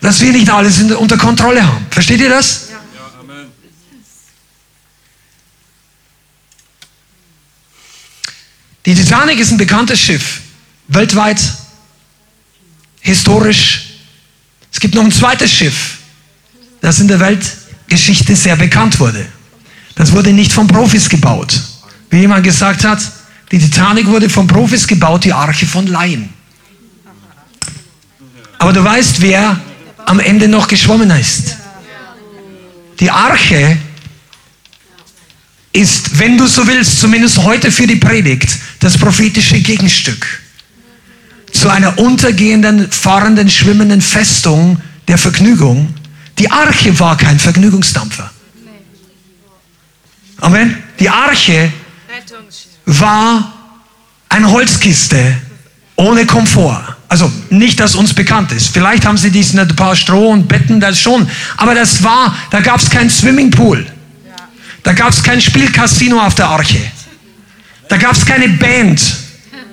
dass 0.00 0.22
wir 0.22 0.32
nicht 0.32 0.48
alles 0.48 0.80
unter 0.80 1.18
Kontrolle 1.18 1.66
haben. 1.66 1.84
Versteht 1.90 2.20
ihr 2.20 2.30
das? 2.30 2.68
Die 8.86 8.94
Titanic 8.94 9.38
ist 9.38 9.50
ein 9.52 9.58
bekanntes 9.58 10.00
Schiff, 10.00 10.40
weltweit, 10.88 11.40
historisch. 13.00 13.98
Es 14.72 14.80
gibt 14.80 14.94
noch 14.94 15.04
ein 15.04 15.12
zweites 15.12 15.52
Schiff, 15.52 15.98
das 16.80 16.98
in 16.98 17.06
der 17.06 17.20
Weltgeschichte 17.92 18.34
sehr 18.34 18.56
bekannt 18.56 18.98
wurde. 19.00 19.26
Das 19.96 20.12
wurde 20.12 20.32
nicht 20.32 20.50
von 20.50 20.66
Profis 20.66 21.10
gebaut. 21.10 21.60
Wie 22.08 22.20
jemand 22.20 22.42
gesagt 22.42 22.84
hat, 22.84 23.00
die 23.50 23.58
Titanic 23.58 24.06
wurde 24.06 24.30
von 24.30 24.46
Profis 24.46 24.86
gebaut, 24.86 25.24
die 25.24 25.32
Arche 25.32 25.66
von 25.66 25.86
Laien. 25.86 26.30
Aber 28.58 28.72
du 28.72 28.82
weißt, 28.82 29.20
wer 29.20 29.60
am 30.06 30.20
Ende 30.20 30.48
noch 30.48 30.68
geschwommen 30.68 31.10
ist. 31.10 31.58
Die 32.98 33.10
Arche 33.10 33.76
ist, 35.74 36.18
wenn 36.18 36.38
du 36.38 36.46
so 36.46 36.66
willst, 36.66 36.98
zumindest 36.98 37.38
heute 37.38 37.70
für 37.70 37.86
die 37.86 37.96
Predigt, 37.96 38.58
das 38.80 38.96
prophetische 38.96 39.60
Gegenstück 39.60 40.40
zu 41.52 41.68
einer 41.68 41.98
untergehenden, 41.98 42.90
fahrenden, 42.90 43.50
schwimmenden 43.50 44.00
Festung 44.00 44.80
der 45.08 45.18
Vergnügung. 45.18 45.92
Die 46.38 46.50
Arche 46.50 46.98
war 46.98 47.16
kein 47.16 47.38
Vergnügungsdampfer. 47.38 48.30
Amen. 50.38 50.82
Die 50.98 51.08
Arche 51.08 51.72
war 52.86 53.52
eine 54.28 54.50
Holzkiste 54.50 55.36
ohne 55.96 56.26
Komfort. 56.26 56.96
Also 57.08 57.30
nicht, 57.50 57.78
dass 57.78 57.94
uns 57.94 58.14
bekannt 58.14 58.52
ist. 58.52 58.68
Vielleicht 58.68 59.04
haben 59.04 59.18
sie 59.18 59.30
diesen 59.30 59.60
ein 59.60 59.68
paar 59.76 59.94
Stroh 59.94 60.30
und 60.30 60.48
Betten, 60.48 60.80
das 60.80 60.98
schon. 60.98 61.28
Aber 61.56 61.74
das 61.74 62.02
war, 62.02 62.34
da 62.50 62.60
gab 62.60 62.80
es 62.80 62.88
kein 62.88 63.10
Swimmingpool. 63.10 63.86
Da 64.82 64.92
gab 64.94 65.10
es 65.10 65.22
kein 65.22 65.40
Spielcasino 65.40 66.20
auf 66.20 66.34
der 66.34 66.48
Arche. 66.48 66.80
Da 67.88 67.98
gab 67.98 68.12
es 68.12 68.24
keine 68.24 68.48
Band. 68.48 69.00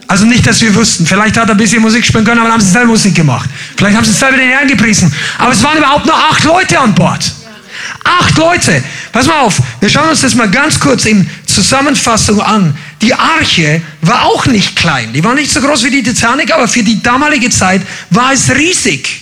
Also 0.09 0.25
nicht, 0.25 0.45
dass 0.47 0.59
wir 0.61 0.73
wussten. 0.73 1.05
Vielleicht 1.05 1.37
hat 1.37 1.49
er 1.49 1.51
ein 1.51 1.57
bisschen 1.57 1.83
Musik 1.83 2.03
spielen 2.03 2.25
können, 2.25 2.39
aber 2.39 2.47
dann 2.47 2.55
haben 2.55 2.65
sie 2.65 2.71
selber 2.71 2.87
Musik 2.87 3.13
gemacht. 3.13 3.47
Vielleicht 3.77 3.95
haben 3.95 4.05
sie 4.05 4.11
selber 4.11 4.37
den 4.37 4.49
Herrn 4.49 4.67
gepriesen. 4.67 5.13
Aber 5.37 5.51
es 5.51 5.61
waren 5.61 5.77
überhaupt 5.77 6.07
nur 6.07 6.15
acht 6.15 6.43
Leute 6.45 6.79
an 6.79 6.95
Bord. 6.95 7.31
Acht 8.03 8.35
Leute. 8.35 8.83
Pass 9.11 9.27
mal 9.27 9.41
auf, 9.41 9.61
wir 9.79 9.87
schauen 9.87 10.09
uns 10.09 10.21
das 10.21 10.33
mal 10.33 10.49
ganz 10.49 10.79
kurz 10.79 11.05
in 11.05 11.29
Zusammenfassung 11.45 12.41
an. 12.41 12.75
Die 13.03 13.13
Arche 13.13 13.83
war 14.01 14.25
auch 14.25 14.47
nicht 14.47 14.75
klein. 14.75 15.13
Die 15.13 15.23
war 15.23 15.35
nicht 15.35 15.51
so 15.51 15.61
groß 15.61 15.83
wie 15.83 15.91
die 15.91 16.01
Titanic, 16.01 16.51
aber 16.51 16.67
für 16.67 16.81
die 16.81 17.03
damalige 17.03 17.51
Zeit 17.51 17.83
war 18.09 18.33
es 18.33 18.49
riesig. 18.49 19.21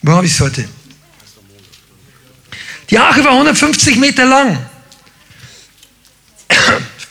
Wo 0.00 0.12
habe 0.12 0.24
ich 0.24 0.32
es 0.32 0.40
heute? 0.40 0.66
Die 2.88 2.98
Arche 2.98 3.22
war 3.22 3.32
150 3.32 3.96
Meter 3.96 4.24
lang. 4.24 4.58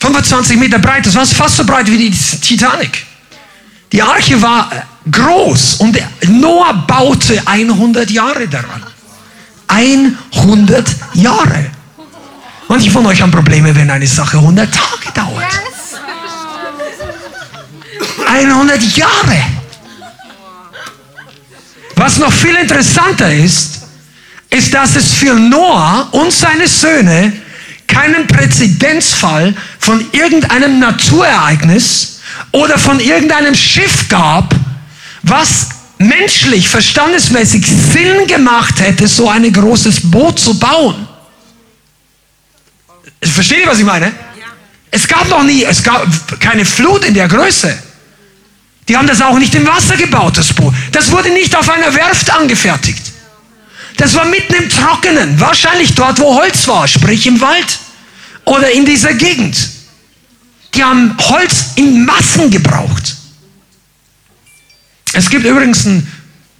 25 0.00 0.56
Meter 0.56 0.78
breit, 0.78 1.06
das 1.06 1.14
war 1.14 1.26
fast 1.26 1.56
so 1.56 1.64
breit 1.64 1.90
wie 1.90 1.96
die 1.96 2.10
Titanic. 2.10 3.06
Die 3.92 4.02
Arche 4.02 4.40
war 4.40 4.70
groß 5.10 5.76
und 5.76 5.98
Noah 6.28 6.74
baute 6.86 7.42
100 7.46 8.10
Jahre 8.10 8.46
daran. 8.46 8.82
100 9.68 10.88
Jahre. 11.14 11.70
Manche 12.68 12.90
von 12.90 13.06
euch 13.06 13.22
haben 13.22 13.30
Probleme, 13.30 13.74
wenn 13.74 13.90
eine 13.90 14.06
Sache 14.06 14.36
100 14.36 14.72
Tage 14.72 15.12
dauert. 15.14 15.46
100 18.26 18.82
Jahre. 18.96 19.42
Was 21.96 22.18
noch 22.18 22.32
viel 22.32 22.54
interessanter 22.54 23.32
ist, 23.32 23.80
ist, 24.50 24.72
dass 24.72 24.96
es 24.96 25.12
für 25.14 25.34
Noah 25.34 26.08
und 26.12 26.32
seine 26.32 26.68
Söhne 26.68 27.32
keinen 27.98 28.26
Präzedenzfall 28.26 29.54
von 29.80 30.06
irgendeinem 30.12 30.78
Naturereignis 30.78 32.20
oder 32.52 32.78
von 32.78 33.00
irgendeinem 33.00 33.54
Schiff 33.54 34.08
gab, 34.08 34.54
was 35.22 35.68
menschlich, 35.98 36.68
verstandesmäßig 36.68 37.66
Sinn 37.66 38.26
gemacht 38.28 38.78
hätte, 38.78 39.08
so 39.08 39.28
ein 39.28 39.52
großes 39.52 40.10
Boot 40.10 40.38
zu 40.38 40.56
bauen. 40.58 41.08
Versteht 43.20 43.58
ihr, 43.58 43.66
was 43.66 43.80
ich 43.80 43.84
meine? 43.84 44.12
Es 44.90 45.08
gab 45.08 45.28
noch 45.28 45.42
nie, 45.42 45.64
es 45.64 45.82
gab 45.82 46.06
keine 46.40 46.64
Flut 46.64 47.04
in 47.04 47.14
der 47.14 47.26
Größe. 47.26 47.76
Die 48.86 48.96
haben 48.96 49.08
das 49.08 49.20
auch 49.20 49.38
nicht 49.38 49.54
im 49.56 49.66
Wasser 49.66 49.96
gebaut, 49.96 50.38
das 50.38 50.52
Boot. 50.52 50.72
Das 50.92 51.10
wurde 51.10 51.30
nicht 51.30 51.54
auf 51.56 51.68
einer 51.68 51.92
Werft 51.94 52.30
angefertigt. 52.32 53.02
Das 53.96 54.14
war 54.14 54.24
mitten 54.24 54.54
im 54.54 54.70
Trockenen, 54.70 55.40
wahrscheinlich 55.40 55.94
dort, 55.96 56.20
wo 56.20 56.36
Holz 56.36 56.68
war, 56.68 56.86
sprich 56.86 57.26
im 57.26 57.40
Wald 57.40 57.80
oder 58.48 58.70
in 58.72 58.84
dieser 58.84 59.14
Gegend. 59.14 59.56
Die 60.74 60.82
haben 60.82 61.16
Holz 61.18 61.72
in 61.76 62.04
Massen 62.04 62.50
gebraucht. 62.50 63.16
Es 65.12 65.28
gibt 65.28 65.44
übrigens 65.44 65.84
ein 65.86 66.06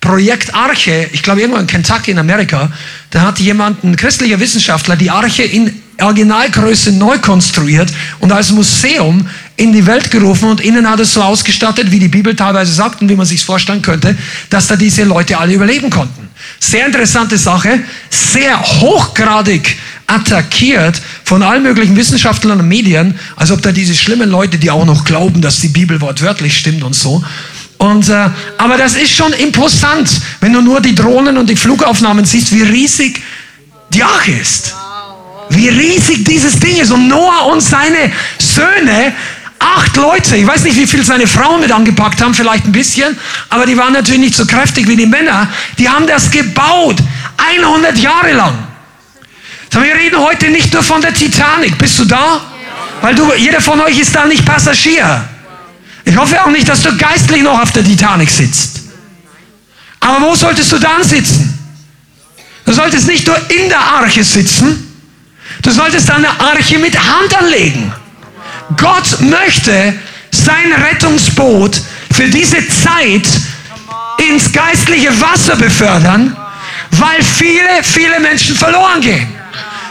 Projekt 0.00 0.54
Arche, 0.54 1.08
ich 1.12 1.22
glaube 1.22 1.40
irgendwo 1.40 1.60
in 1.60 1.66
Kentucky 1.66 2.12
in 2.12 2.18
Amerika, 2.18 2.70
da 3.10 3.22
hat 3.22 3.38
jemand, 3.40 3.82
ein 3.84 3.96
christlicher 3.96 4.38
Wissenschaftler, 4.38 4.96
die 4.96 5.10
Arche 5.10 5.42
in 5.42 5.82
Originalgröße 6.00 6.92
neu 6.92 7.18
konstruiert 7.18 7.92
und 8.20 8.30
als 8.30 8.52
Museum 8.52 9.28
in 9.56 9.72
die 9.72 9.84
Welt 9.84 10.10
gerufen 10.10 10.48
und 10.48 10.60
innen 10.60 10.88
hat 10.88 11.00
es 11.00 11.12
so 11.12 11.22
ausgestattet, 11.22 11.90
wie 11.90 11.98
die 11.98 12.08
Bibel 12.08 12.36
teilweise 12.36 12.72
sagt 12.72 13.02
und 13.02 13.08
wie 13.08 13.16
man 13.16 13.26
sich 13.26 13.44
vorstellen 13.44 13.82
könnte, 13.82 14.16
dass 14.50 14.68
da 14.68 14.76
diese 14.76 15.02
Leute 15.02 15.36
alle 15.36 15.54
überleben 15.54 15.90
konnten. 15.90 16.28
Sehr 16.60 16.86
interessante 16.86 17.36
Sache, 17.36 17.80
sehr 18.10 18.60
hochgradig 18.60 19.76
attackiert 20.08 21.00
von 21.22 21.42
allen 21.42 21.62
möglichen 21.62 21.94
Wissenschaftlern 21.94 22.58
und 22.58 22.66
Medien, 22.66 23.18
als 23.36 23.52
ob 23.52 23.62
da 23.62 23.70
diese 23.70 23.94
schlimmen 23.94 24.28
Leute, 24.28 24.58
die 24.58 24.70
auch 24.70 24.84
noch 24.84 25.04
glauben, 25.04 25.40
dass 25.40 25.60
die 25.60 25.68
Bibel 25.68 26.00
wortwörtlich 26.00 26.56
stimmt 26.56 26.82
und 26.82 26.94
so. 26.94 27.22
Und, 27.76 28.08
äh, 28.08 28.30
aber 28.56 28.76
das 28.76 28.96
ist 28.96 29.12
schon 29.12 29.32
imposant, 29.34 30.10
wenn 30.40 30.52
du 30.52 30.60
nur 30.60 30.80
die 30.80 30.94
Drohnen 30.94 31.36
und 31.36 31.48
die 31.48 31.56
Flugaufnahmen 31.56 32.24
siehst, 32.24 32.52
wie 32.52 32.62
riesig 32.62 33.22
die 33.90 34.02
Arche 34.02 34.32
ist. 34.32 34.74
Wie 35.50 35.68
riesig 35.68 36.24
dieses 36.24 36.58
Ding 36.58 36.76
ist. 36.76 36.90
Und 36.90 37.06
Noah 37.06 37.46
und 37.52 37.60
seine 37.60 38.10
Söhne, 38.38 39.12
acht 39.58 39.96
Leute, 39.96 40.36
ich 40.36 40.46
weiß 40.46 40.64
nicht, 40.64 40.76
wie 40.76 40.86
viel 40.86 41.04
seine 41.04 41.26
Frauen 41.26 41.60
mit 41.60 41.70
angepackt 41.70 42.20
haben, 42.20 42.34
vielleicht 42.34 42.64
ein 42.64 42.72
bisschen, 42.72 43.16
aber 43.48 43.66
die 43.66 43.76
waren 43.76 43.92
natürlich 43.92 44.20
nicht 44.20 44.34
so 44.34 44.46
kräftig 44.46 44.88
wie 44.88 44.96
die 44.96 45.06
Männer. 45.06 45.48
Die 45.78 45.88
haben 45.88 46.06
das 46.06 46.30
gebaut, 46.30 46.96
100 47.36 47.96
Jahre 47.98 48.32
lang. 48.32 48.67
Wir 49.72 49.94
reden 49.94 50.18
heute 50.18 50.48
nicht 50.48 50.72
nur 50.72 50.82
von 50.82 51.00
der 51.00 51.12
Titanic. 51.14 51.76
Bist 51.78 51.98
du 51.98 52.04
da? 52.04 52.40
Weil 53.00 53.14
du, 53.14 53.32
jeder 53.34 53.60
von 53.60 53.80
euch 53.80 53.98
ist 53.98 54.14
da 54.14 54.26
nicht 54.26 54.44
Passagier. 54.44 55.24
Ich 56.04 56.16
hoffe 56.16 56.42
auch 56.42 56.50
nicht, 56.50 56.68
dass 56.68 56.82
du 56.82 56.96
geistlich 56.96 57.42
noch 57.42 57.60
auf 57.60 57.70
der 57.72 57.84
Titanic 57.84 58.30
sitzt. 58.30 58.80
Aber 60.00 60.26
wo 60.26 60.34
solltest 60.34 60.72
du 60.72 60.78
dann 60.78 61.02
sitzen? 61.02 61.54
Du 62.64 62.72
solltest 62.72 63.06
nicht 63.06 63.26
nur 63.26 63.36
in 63.50 63.68
der 63.68 63.80
Arche 63.80 64.24
sitzen, 64.24 64.88
Du 65.62 65.70
solltest 65.70 66.08
deine 66.08 66.28
Arche 66.40 66.78
mit 66.78 66.96
Hand 66.98 67.36
anlegen. 67.36 67.92
Gott 68.76 69.20
möchte 69.20 69.94
sein 70.30 70.72
Rettungsboot 70.72 71.80
für 72.12 72.28
diese 72.28 72.56
Zeit 72.68 73.26
ins 74.28 74.52
geistliche 74.52 75.08
Wasser 75.20 75.56
befördern, 75.56 76.36
weil 76.92 77.22
viele, 77.22 77.82
viele 77.82 78.20
Menschen 78.20 78.56
verloren 78.56 79.00
gehen. 79.00 79.37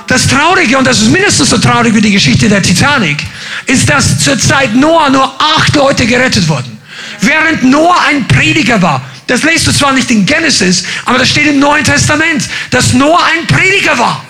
Das 0.08 0.26
Traurige, 0.26 0.78
und 0.78 0.88
das 0.88 1.02
ist 1.02 1.10
mindestens 1.10 1.50
so 1.50 1.58
traurig 1.58 1.94
wie 1.94 2.02
die 2.02 2.12
Geschichte 2.12 2.48
der 2.48 2.62
Titanic, 2.62 3.18
ist, 3.66 3.90
dass 3.90 4.20
zur 4.20 4.40
Zeit 4.40 4.74
Noah 4.74 5.10
nur 5.10 5.36
acht 5.38 5.76
Leute 5.76 6.06
gerettet 6.06 6.48
wurden. 6.48 6.78
Während 7.20 7.64
Noah 7.64 7.98
ein 8.10 8.26
Prediger 8.28 8.82
war. 8.82 9.02
Das 9.28 9.44
lest 9.44 9.68
du 9.68 9.74
zwar 9.74 9.92
nicht 9.92 10.10
in 10.10 10.26
Genesis, 10.26 10.86
aber 11.04 11.20
das 11.20 11.30
steht 11.30 11.48
im 11.48 11.60
Neuen 11.60 11.84
Testament, 11.84 12.44
dass 12.72 12.94
Noah 12.94 13.20
ein 13.26 13.46
Prediger 13.46 13.98
war. 13.98 14.24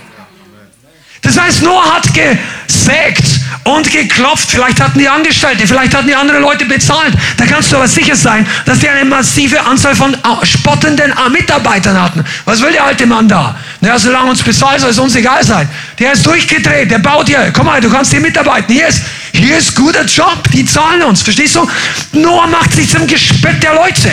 Das 1.21 1.39
heißt, 1.39 1.61
Noah 1.61 1.95
hat 1.95 2.07
gesägt 2.13 3.25
und 3.67 3.91
geklopft. 3.91 4.49
Vielleicht 4.49 4.79
hatten 4.79 4.97
die 4.97 5.09
Angestellte, 5.09 5.67
vielleicht 5.67 5.93
hatten 5.93 6.07
die 6.07 6.15
andere 6.15 6.39
Leute 6.39 6.65
bezahlt. 6.65 7.13
Da 7.35 7.45
kannst 7.45 7.71
du 7.71 7.75
aber 7.75 7.87
sicher 7.87 8.15
sein, 8.15 8.47
dass 8.65 8.79
die 8.79 8.89
eine 8.89 9.05
massive 9.05 9.63
Anzahl 9.65 9.95
von 9.95 10.15
spottenden 10.43 11.13
Mitarbeitern 11.31 12.01
hatten. 12.01 12.23
Was 12.45 12.61
will 12.61 12.71
der 12.71 12.85
alte 12.85 13.05
Mann 13.05 13.27
da? 13.27 13.57
Naja, 13.81 13.99
solange 13.99 14.29
uns 14.29 14.41
bezahlt, 14.41 14.79
soll 14.79 14.91
es 14.91 14.99
uns 14.99 15.15
egal 15.15 15.43
sein. 15.43 15.69
Der 15.99 16.13
ist 16.13 16.25
durchgedreht, 16.25 16.89
der 16.89 16.99
baut 16.99 17.27
hier. 17.27 17.51
Komm 17.53 17.65
mal, 17.65 17.81
du 17.81 17.89
kannst 17.89 18.11
hier 18.11 18.21
mitarbeiten. 18.21 18.73
Hier 18.73 18.87
ist, 18.87 19.01
hier 19.33 19.57
ist 19.57 19.75
guter 19.75 20.05
Job, 20.05 20.43
die 20.53 20.65
zahlen 20.65 21.03
uns. 21.03 21.21
Verstehst 21.21 21.55
du? 21.55 21.67
Noah 22.13 22.47
macht 22.47 22.73
sich 22.73 22.89
zum 22.89 23.05
Gespött 23.05 23.61
der 23.61 23.73
Leute. 23.73 24.11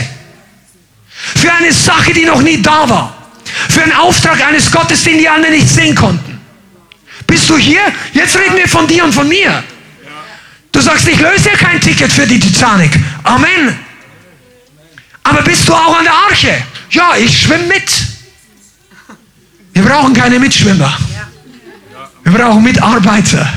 Für 1.36 1.52
eine 1.52 1.72
Sache, 1.72 2.12
die 2.12 2.24
noch 2.24 2.42
nie 2.42 2.60
da 2.60 2.88
war. 2.88 3.16
Für 3.68 3.82
einen 3.82 3.92
Auftrag 3.92 4.44
eines 4.46 4.70
Gottes, 4.70 5.04
den 5.04 5.18
die 5.18 5.28
anderen 5.28 5.54
nicht 5.54 5.68
sehen 5.68 5.94
konnten. 5.94 6.33
Bist 7.34 7.50
du 7.50 7.58
hier? 7.58 7.80
Jetzt 8.12 8.36
reden 8.36 8.56
wir 8.56 8.68
von 8.68 8.86
dir 8.86 9.02
und 9.02 9.12
von 9.12 9.26
mir. 9.26 9.64
Du 10.70 10.80
sagst, 10.80 11.08
ich 11.08 11.18
löse 11.18 11.48
ja 11.48 11.56
kein 11.56 11.80
Ticket 11.80 12.12
für 12.12 12.28
die 12.28 12.38
Titanic. 12.38 12.92
Amen. 13.24 13.76
Aber 15.24 15.42
bist 15.42 15.68
du 15.68 15.74
auch 15.74 15.98
an 15.98 16.04
der 16.04 16.12
Arche? 16.12 16.62
Ja, 16.90 17.16
ich 17.16 17.42
schwimme 17.42 17.64
mit. 17.64 17.90
Wir 19.72 19.82
brauchen 19.82 20.14
keine 20.14 20.38
Mitschwimmer. 20.38 20.96
Wir 22.22 22.32
brauchen 22.32 22.62
Mitarbeiter. 22.62 23.52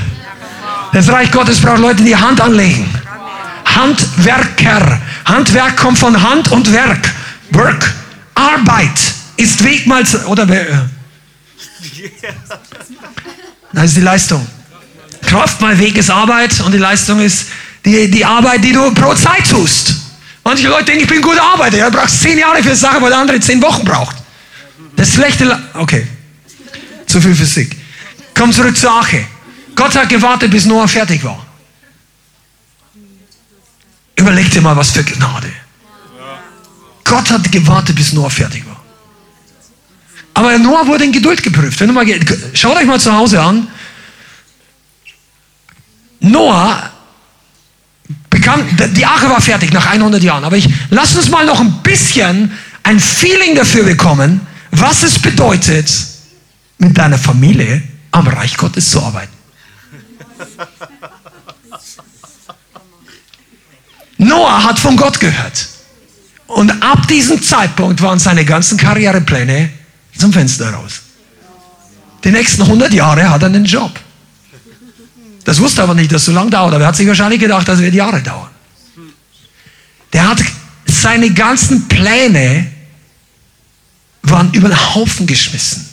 Das 0.92 1.08
Reich 1.08 1.30
Gottes 1.30 1.60
braucht 1.60 1.78
Leute, 1.78 2.02
die 2.02 2.16
Hand 2.16 2.40
anlegen. 2.40 2.84
Handwerker. 3.64 5.00
Handwerk 5.24 5.76
kommt 5.76 6.00
von 6.00 6.20
Hand 6.20 6.50
und 6.50 6.72
Werk. 6.72 7.12
Work. 7.50 7.94
Arbeit 8.34 8.98
ist 9.36 9.62
Wegmal 9.62 10.02
oder 10.26 10.48
das 13.72 13.84
ist 13.86 13.96
die 13.96 14.02
Leistung. 14.02 14.46
Kraft 15.22 15.60
mal 15.60 15.78
Weg 15.78 15.96
ist 15.96 16.10
Arbeit 16.10 16.60
und 16.60 16.72
die 16.72 16.78
Leistung 16.78 17.20
ist 17.20 17.48
die, 17.84 18.10
die 18.10 18.24
Arbeit, 18.24 18.64
die 18.64 18.72
du 18.72 18.92
pro 18.94 19.14
Zeit 19.14 19.48
tust. 19.48 19.94
Manche 20.44 20.68
Leute 20.68 20.86
denken, 20.86 21.02
ich 21.02 21.08
bin 21.08 21.18
ein 21.18 21.22
guter 21.22 21.42
Arbeiter. 21.42 21.76
Ja, 21.76 21.90
du 21.90 21.98
brauchst 21.98 22.22
zehn 22.22 22.38
Jahre 22.38 22.62
für 22.62 22.70
eine 22.70 22.76
Sache, 22.76 23.00
wo 23.00 23.08
der 23.08 23.18
andere 23.18 23.38
zehn 23.40 23.60
Wochen 23.60 23.84
braucht. 23.84 24.16
Das 24.96 25.12
schlechte... 25.12 25.44
Le 25.44 25.62
okay. 25.74 26.06
Zu 27.06 27.20
viel 27.20 27.34
Physik. 27.34 27.76
Komm 28.34 28.52
zurück 28.52 28.76
zur 28.76 28.90
Arche. 28.90 29.24
Gott 29.74 29.94
hat 29.94 30.08
gewartet, 30.08 30.50
bis 30.50 30.64
Noah 30.64 30.88
fertig 30.88 31.22
war. 31.22 31.44
Überleg 34.16 34.50
dir 34.50 34.60
mal, 34.60 34.76
was 34.76 34.90
für 34.90 35.04
Gnade. 35.04 35.52
Gott 37.04 37.30
hat 37.30 37.50
gewartet, 37.50 37.96
bis 37.96 38.12
Noah 38.12 38.30
fertig 38.30 38.64
war. 38.66 38.67
Aber 40.38 40.56
Noah 40.56 40.86
wurde 40.86 41.02
in 41.02 41.10
Geduld 41.10 41.42
geprüft. 41.42 41.80
Wenn 41.80 41.88
du 41.88 41.94
mal, 41.94 42.06
schaut 42.54 42.76
euch 42.76 42.86
mal 42.86 43.00
zu 43.00 43.12
Hause 43.12 43.42
an. 43.42 43.66
Noah 46.20 46.92
bekam, 48.30 48.62
die 48.94 49.04
Arche 49.04 49.28
war 49.28 49.40
fertig 49.40 49.72
nach 49.72 49.86
100 49.86 50.22
Jahren. 50.22 50.44
Aber 50.44 50.56
ich, 50.56 50.68
lass 50.90 51.16
uns 51.16 51.28
mal 51.28 51.44
noch 51.44 51.58
ein 51.58 51.82
bisschen 51.82 52.52
ein 52.84 53.00
Feeling 53.00 53.56
dafür 53.56 53.82
bekommen, 53.82 54.40
was 54.70 55.02
es 55.02 55.18
bedeutet, 55.18 55.92
mit 56.78 56.96
deiner 56.96 57.18
Familie 57.18 57.82
am 58.12 58.28
Reich 58.28 58.56
Gottes 58.56 58.92
zu 58.92 59.02
arbeiten. 59.02 59.32
Noah 64.18 64.62
hat 64.62 64.78
von 64.78 64.96
Gott 64.96 65.18
gehört. 65.18 65.66
Und 66.46 66.70
ab 66.80 67.08
diesem 67.08 67.42
Zeitpunkt 67.42 68.00
waren 68.02 68.20
seine 68.20 68.44
ganzen 68.44 68.78
Karrierepläne 68.78 69.70
zum 70.18 70.32
Fenster 70.32 70.70
raus. 70.70 71.00
Die 72.24 72.30
nächsten 72.30 72.62
100 72.62 72.92
Jahre 72.92 73.30
hat 73.30 73.42
er 73.42 73.46
einen 73.46 73.64
Job. 73.64 73.98
Das 75.44 75.60
wusste 75.60 75.82
aber 75.82 75.94
nicht, 75.94 76.12
dass 76.12 76.22
es 76.22 76.26
so 76.26 76.32
lange 76.32 76.50
dauert, 76.50 76.74
aber 76.74 76.84
er 76.84 76.88
hat 76.88 76.96
sich 76.96 77.06
wahrscheinlich 77.06 77.40
gedacht, 77.40 77.66
das 77.66 77.78
wird 77.78 77.94
Jahre 77.94 78.20
dauern. 78.20 78.50
Der 80.12 80.28
hat 80.28 80.42
seine 80.86 81.30
ganzen 81.32 81.88
Pläne 81.88 82.66
waren 84.22 84.52
über 84.52 84.68
den 84.68 84.94
Haufen 84.94 85.26
geschmissen. 85.26 85.86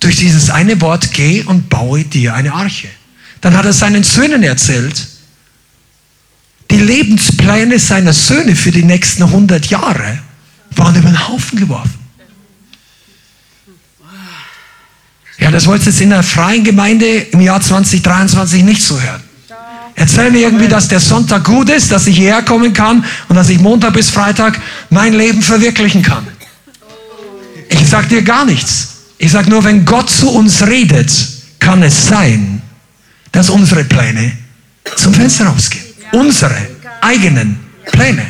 Durch 0.00 0.16
dieses 0.16 0.50
eine 0.50 0.80
Wort, 0.80 1.12
geh 1.12 1.42
und 1.42 1.68
baue 1.68 2.04
dir 2.04 2.34
eine 2.34 2.52
Arche. 2.52 2.88
Dann 3.40 3.56
hat 3.56 3.64
er 3.64 3.72
seinen 3.72 4.02
Söhnen 4.02 4.42
erzählt, 4.42 5.08
die 6.70 6.78
Lebenspläne 6.78 7.78
seiner 7.78 8.12
Söhne 8.12 8.56
für 8.56 8.70
die 8.70 8.82
nächsten 8.82 9.22
100 9.22 9.66
Jahre 9.66 10.18
waren 10.70 10.96
über 10.96 11.08
den 11.08 11.28
Haufen 11.28 11.58
geworfen. 11.58 12.03
Ja, 15.38 15.50
das 15.50 15.66
wolltest 15.66 15.86
du 15.86 15.90
jetzt 15.90 16.00
in 16.00 16.10
der 16.10 16.22
freien 16.22 16.64
Gemeinde 16.64 17.06
im 17.06 17.40
Jahr 17.40 17.60
2023 17.60 18.62
nicht 18.62 18.82
so 18.82 19.00
hören. 19.00 19.22
Erzähl 19.96 20.30
mir 20.30 20.40
irgendwie, 20.40 20.68
dass 20.68 20.88
der 20.88 21.00
Sonntag 21.00 21.44
gut 21.44 21.70
ist, 21.70 21.92
dass 21.92 22.06
ich 22.06 22.16
hierher 22.16 22.42
kommen 22.42 22.72
kann 22.72 23.04
und 23.28 23.36
dass 23.36 23.48
ich 23.48 23.60
Montag 23.60 23.92
bis 23.94 24.10
Freitag 24.10 24.60
mein 24.90 25.12
Leben 25.12 25.40
verwirklichen 25.40 26.02
kann. 26.02 26.26
Ich 27.68 27.88
sag 27.88 28.08
dir 28.08 28.22
gar 28.22 28.44
nichts. 28.44 28.88
Ich 29.18 29.30
sag 29.30 29.46
nur, 29.48 29.62
wenn 29.64 29.84
Gott 29.84 30.10
zu 30.10 30.30
uns 30.30 30.66
redet, 30.66 31.10
kann 31.60 31.82
es 31.82 32.08
sein, 32.08 32.60
dass 33.30 33.50
unsere 33.50 33.84
Pläne 33.84 34.32
zum 34.96 35.14
Fenster 35.14 35.46
rausgehen. 35.46 35.84
Unsere 36.12 36.56
eigenen 37.00 37.58
Pläne. 37.92 38.26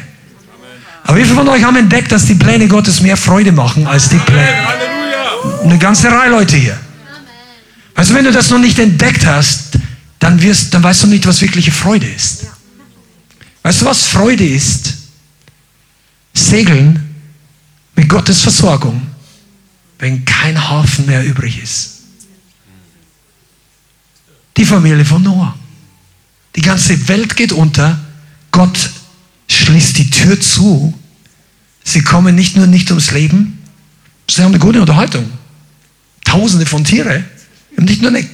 Aber 1.05 1.19
wie 1.19 1.25
viele 1.25 1.35
von 1.35 1.49
euch 1.49 1.63
haben 1.63 1.77
entdeckt, 1.77 2.13
dass 2.13 2.27
die 2.27 2.35
Pläne 2.35 2.69
Gottes 2.69 3.01
mehr 3.01 3.17
Freude 3.17 3.53
machen 3.53 3.87
als 3.87 4.09
die 4.09 4.17
Pläne? 4.17 4.69
Eine 5.63 5.79
ganze 5.79 6.11
Reihe 6.11 6.31
Leute 6.31 6.57
hier. 6.57 6.79
Also 7.95 8.15
wenn 8.15 8.25
du 8.25 8.33
das 8.33 8.51
noch 8.51 8.59
nicht 8.59 8.79
entdeckt 8.79 9.25
hast, 9.25 9.79
dann, 10.19 10.41
wirst, 10.41 10.75
dann 10.75 10.83
weißt 10.83 11.05
du 11.05 11.07
nicht, 11.09 11.27
was 11.27 11.41
wirkliche 11.41 11.73
Freude 11.73 12.07
ist. 12.07 12.47
Weißt 13.63 13.83
du, 13.83 13.85
was 13.87 14.07
Freude 14.07 14.47
ist? 14.47 14.95
Segeln 16.33 17.15
mit 17.95 18.09
Gottes 18.09 18.41
Versorgung, 18.41 19.07
wenn 19.99 20.25
kein 20.25 20.69
Hafen 20.69 21.07
mehr 21.07 21.25
übrig 21.25 21.63
ist. 21.63 21.91
Die 24.57 24.65
Familie 24.65 25.05
von 25.05 25.23
Noah. 25.23 25.57
Die 26.57 26.61
ganze 26.61 27.09
Welt 27.09 27.37
geht 27.37 27.53
unter. 27.53 27.99
Gott 28.51 28.91
schließt 29.49 29.99
die 29.99 30.11
Tür 30.11 30.41
zu. 30.41 30.95
Sie 31.83 32.03
kommen 32.03 32.35
nicht 32.35 32.57
nur 32.57 32.67
nicht 32.67 32.91
ums 32.91 33.11
Leben, 33.11 33.59
sie 34.29 34.43
haben 34.43 34.53
eine 34.53 34.59
gute 34.59 34.81
Unterhaltung. 34.81 35.31
Tausende 36.25 36.67
von 36.67 36.83
Tieren. 36.83 37.25
Nicht 37.77 38.03
nur 38.03 38.11
eine, 38.11 38.27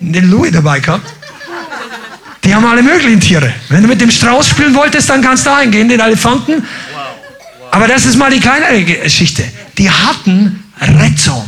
eine 0.00 0.20
Louis 0.20 0.52
dabei 0.52 0.80
gehabt. 0.80 1.12
Die 2.44 2.54
haben 2.54 2.64
alle 2.64 2.82
möglichen 2.82 3.20
Tiere. 3.20 3.52
Wenn 3.68 3.82
du 3.82 3.88
mit 3.88 4.00
dem 4.00 4.10
Strauß 4.10 4.48
spielen 4.48 4.74
wolltest, 4.74 5.08
dann 5.10 5.20
kannst 5.20 5.46
du 5.46 5.50
da 5.50 5.60
hingehen, 5.60 5.88
den 5.88 6.00
Elefanten. 6.00 6.64
Aber 7.70 7.88
das 7.88 8.06
ist 8.06 8.16
mal 8.16 8.30
die 8.30 8.40
kleinere 8.40 8.84
Geschichte. 8.84 9.44
Die 9.76 9.90
hatten 9.90 10.64
Rettung. 10.80 11.46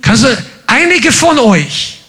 Kannst 0.00 0.24
du, 0.24 0.28
einige 0.66 1.12
von 1.12 1.38
euch 1.38 2.00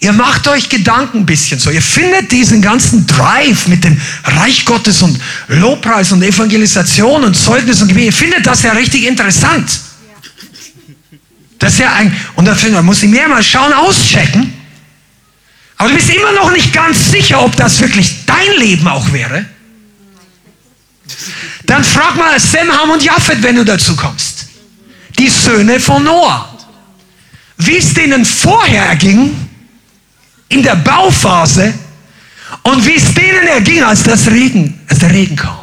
Ihr 0.00 0.12
macht 0.12 0.46
euch 0.46 0.68
Gedanken 0.68 1.18
ein 1.18 1.26
bisschen 1.26 1.58
so. 1.58 1.70
Ihr 1.70 1.82
findet 1.82 2.30
diesen 2.30 2.62
ganzen 2.62 3.06
Drive 3.06 3.66
mit 3.66 3.82
dem 3.82 4.00
Reich 4.24 4.64
Gottes 4.64 5.02
und 5.02 5.18
Lobpreis 5.48 6.12
und 6.12 6.22
Evangelisation 6.22 7.24
und 7.24 7.34
Zeugnis 7.34 7.82
und 7.82 7.88
Gebet. 7.88 8.04
Ihr 8.04 8.12
findet 8.12 8.46
das 8.46 8.62
ja 8.62 8.72
richtig 8.72 9.06
interessant. 9.06 9.80
Das 11.58 11.72
ist 11.72 11.80
ja 11.80 11.92
ein, 11.92 12.14
und 12.36 12.44
da 12.44 12.82
muss 12.82 13.02
ich 13.02 13.08
mehr 13.08 13.28
mal 13.28 13.42
schauen, 13.42 13.72
auschecken. 13.72 14.52
Aber 15.76 15.88
du 15.90 15.94
bist 15.94 16.10
immer 16.10 16.32
noch 16.32 16.50
nicht 16.52 16.72
ganz 16.72 17.10
sicher, 17.10 17.42
ob 17.42 17.56
das 17.56 17.80
wirklich 17.80 18.24
dein 18.26 18.58
Leben 18.58 18.86
auch 18.86 19.12
wäre. 19.12 19.44
Dann 21.66 21.84
frag 21.84 22.16
mal 22.16 22.38
Sem, 22.40 22.70
Ham 22.72 22.90
und 22.90 23.02
Japhet, 23.02 23.42
wenn 23.42 23.56
du 23.56 23.64
dazu 23.64 23.94
kommst. 23.94 24.46
Die 25.18 25.28
Söhne 25.28 25.78
von 25.80 26.04
Noah. 26.04 26.54
Wie 27.58 27.76
es 27.76 27.92
denen 27.92 28.24
vorher 28.24 28.86
erging, 28.86 29.48
in 30.48 30.62
der 30.62 30.76
Bauphase 30.76 31.74
und 32.62 32.86
wie 32.86 32.96
es 32.96 33.14
denen 33.14 33.46
erging, 33.48 33.82
als, 33.82 34.02
das 34.02 34.28
Regen, 34.28 34.80
als 34.88 35.00
der 35.00 35.10
Regen 35.10 35.36
kam. 35.36 35.58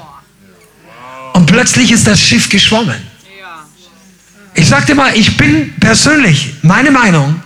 Und 1.33 1.45
plötzlich 1.45 1.91
ist 1.91 2.05
das 2.05 2.19
Schiff 2.19 2.49
geschwommen. 2.49 3.01
Ich 4.56 4.68
sagte 4.68 4.95
mal, 4.95 5.16
ich 5.16 5.36
bin 5.36 5.74
persönlich, 5.80 6.56
meine 6.62 6.89
Meinung, 6.89 7.41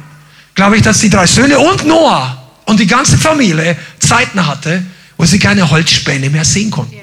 glaube 0.53 0.77
ich, 0.77 0.83
dass 0.83 0.99
die 0.99 1.09
drei 1.09 1.25
Söhne 1.25 1.57
und 1.57 1.85
Noah 1.85 2.51
und 2.65 2.79
die 2.79 2.87
ganze 2.87 3.17
Familie 3.17 3.75
Zeiten 3.97 4.45
hatte, 4.45 4.83
wo 5.17 5.25
sie 5.25 5.39
keine 5.39 5.69
Holzspäne 5.69 6.29
mehr 6.29 6.45
sehen 6.45 6.69
konnten. 6.69 6.95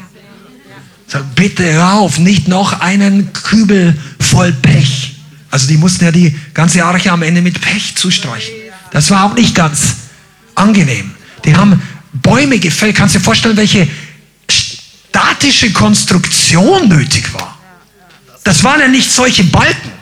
Sag, 1.09 1.35
bitte 1.35 1.73
hör 1.73 1.95
auf, 1.95 2.19
nicht 2.19 2.49
noch 2.49 2.81
einen 2.81 3.33
Kübel 3.33 3.97
voll 4.21 4.53
Pech. 4.53 5.17
Also 5.51 5.69
die 5.69 5.77
mussten 5.77 6.05
ja 6.05 6.13
die 6.13 6.37
ganze 6.55 6.85
Arche 6.85 7.11
am 7.11 7.23
Ende 7.23 7.43
mit 7.43 7.61
Pech 7.61 7.97
zustreichen. 7.97 8.55
Das 8.93 9.11
war 9.11 9.25
auch 9.25 9.35
nicht 9.35 9.55
ganz 9.55 9.97
angenehm. 10.55 11.13
Die 11.45 11.55
haben 11.55 11.83
Bäume 12.13 12.59
gefällt. 12.59 12.97
Kannst 12.97 13.15
du 13.15 13.19
dir 13.19 13.25
vorstellen, 13.25 13.57
welche 13.57 13.89
statische 14.49 15.73
Konstruktion 15.73 16.89
nötig 16.89 17.33
war? 17.35 17.59
Das 18.45 18.63
waren 18.63 18.81
ja 18.81 18.89
nicht 18.89 19.11
solche 19.11 19.45
Balken. 19.45 19.96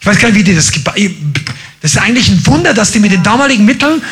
Ich 0.00 0.06
weiß 0.06 0.18
gar 0.18 0.28
nicht, 0.28 0.38
wie 0.38 0.44
die 0.44 0.54
das 0.54 0.70
Das 1.80 1.92
ist 1.92 1.98
eigentlich 1.98 2.28
ein 2.28 2.44
Wunder, 2.46 2.74
dass 2.74 2.92
die 2.92 3.00
mit 3.00 3.12
den 3.12 3.22
damaligen 3.22 3.64
Mitteln 3.64 4.02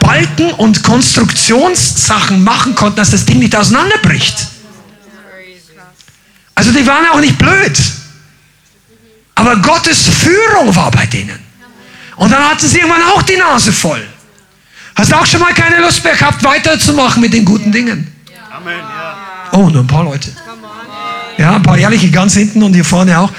Balken 0.00 0.50
und 0.52 0.82
Konstruktionssachen 0.82 2.42
machen 2.42 2.74
konnten, 2.74 2.96
dass 2.96 3.10
das 3.10 3.24
Ding 3.24 3.38
nicht 3.38 3.54
auseinanderbricht. 3.54 4.48
Also 6.54 6.72
die 6.72 6.86
waren 6.86 7.06
auch 7.12 7.20
nicht 7.20 7.38
blöd. 7.38 7.78
Aber 9.34 9.56
Gottes 9.56 10.08
Führung 10.08 10.74
war 10.74 10.90
bei 10.90 11.06
denen. 11.06 11.38
Und 12.16 12.30
dann 12.30 12.48
hatten 12.48 12.66
sie 12.66 12.78
irgendwann 12.78 13.02
auch 13.02 13.22
die 13.22 13.36
Nase 13.36 13.72
voll. 13.72 14.06
Hast 14.94 15.10
du 15.10 15.16
auch 15.16 15.26
schon 15.26 15.40
mal 15.40 15.54
keine 15.54 15.80
Lust 15.80 16.04
mehr 16.04 16.14
gehabt, 16.14 16.44
weiterzumachen 16.44 17.20
mit 17.20 17.32
den 17.32 17.44
guten 17.44 17.72
Dingen? 17.72 18.14
Amen. 18.50 18.80
Oh, 19.52 19.70
nur 19.70 19.82
ein 19.82 19.86
paar 19.86 20.04
Leute. 20.04 20.30
Ja, 21.38 21.56
ein 21.56 21.62
paar 21.62 21.78
ehrliche 21.78 22.10
ganz 22.10 22.34
hinten 22.34 22.62
und 22.62 22.74
hier 22.74 22.84
vorne 22.84 23.18
auch. 23.18 23.32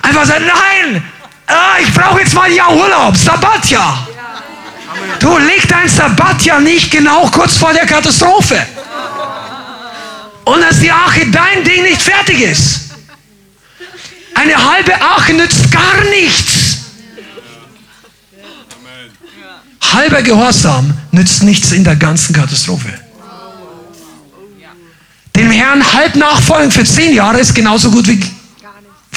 Einfach 0.00 0.24
sagen, 0.24 0.44
nein, 0.46 1.02
ah, 1.46 1.76
ich 1.80 1.92
brauche 1.92 2.20
jetzt 2.20 2.34
mal 2.34 2.50
Jahr 2.50 2.74
Urlaub, 2.74 3.16
Sabbatjahr. 3.16 4.08
Du 5.18 5.38
leg 5.38 5.66
dein 5.68 5.88
Sabbatjahr 5.88 6.60
nicht 6.60 6.90
genau 6.90 7.26
kurz 7.28 7.56
vor 7.56 7.72
der 7.72 7.86
Katastrophe. 7.86 8.66
Und 10.44 10.60
dass 10.60 10.78
die 10.80 10.90
Arche 10.90 11.30
dein 11.30 11.64
Ding 11.64 11.82
nicht 11.82 12.02
fertig 12.02 12.40
ist. 12.40 12.80
Eine 14.34 14.56
halbe 14.56 15.00
Arche 15.00 15.32
nützt 15.34 15.70
gar 15.70 16.04
nichts. 16.10 16.64
halber 19.94 20.22
Gehorsam 20.22 20.92
nützt 21.12 21.42
nichts 21.42 21.72
in 21.72 21.84
der 21.84 21.96
ganzen 21.96 22.34
Katastrophe. 22.34 22.92
Dem 25.36 25.50
Herrn 25.50 25.92
halb 25.92 26.14
nachfolgen 26.16 26.70
für 26.70 26.84
zehn 26.84 27.14
Jahre 27.14 27.40
ist 27.40 27.54
genauso 27.54 27.90
gut 27.90 28.06
wie 28.06 28.22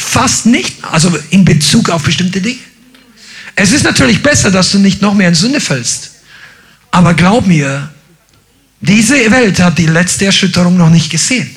fast 0.07 0.45
nicht, 0.45 0.83
also 0.83 1.15
in 1.29 1.45
Bezug 1.45 1.89
auf 1.89 2.03
bestimmte 2.03 2.41
Dinge. 2.41 2.59
Es 3.55 3.71
ist 3.71 3.83
natürlich 3.83 4.21
besser, 4.23 4.51
dass 4.51 4.71
du 4.71 4.79
nicht 4.79 5.01
noch 5.01 5.13
mehr 5.13 5.29
in 5.29 5.35
Sünde 5.35 5.59
fällst. 5.59 6.11
Aber 6.91 7.13
glaub 7.13 7.45
mir, 7.45 7.89
diese 8.79 9.15
Welt 9.31 9.59
hat 9.59 9.77
die 9.77 9.87
letzte 9.87 10.25
Erschütterung 10.25 10.77
noch 10.77 10.89
nicht 10.89 11.09
gesehen. 11.09 11.49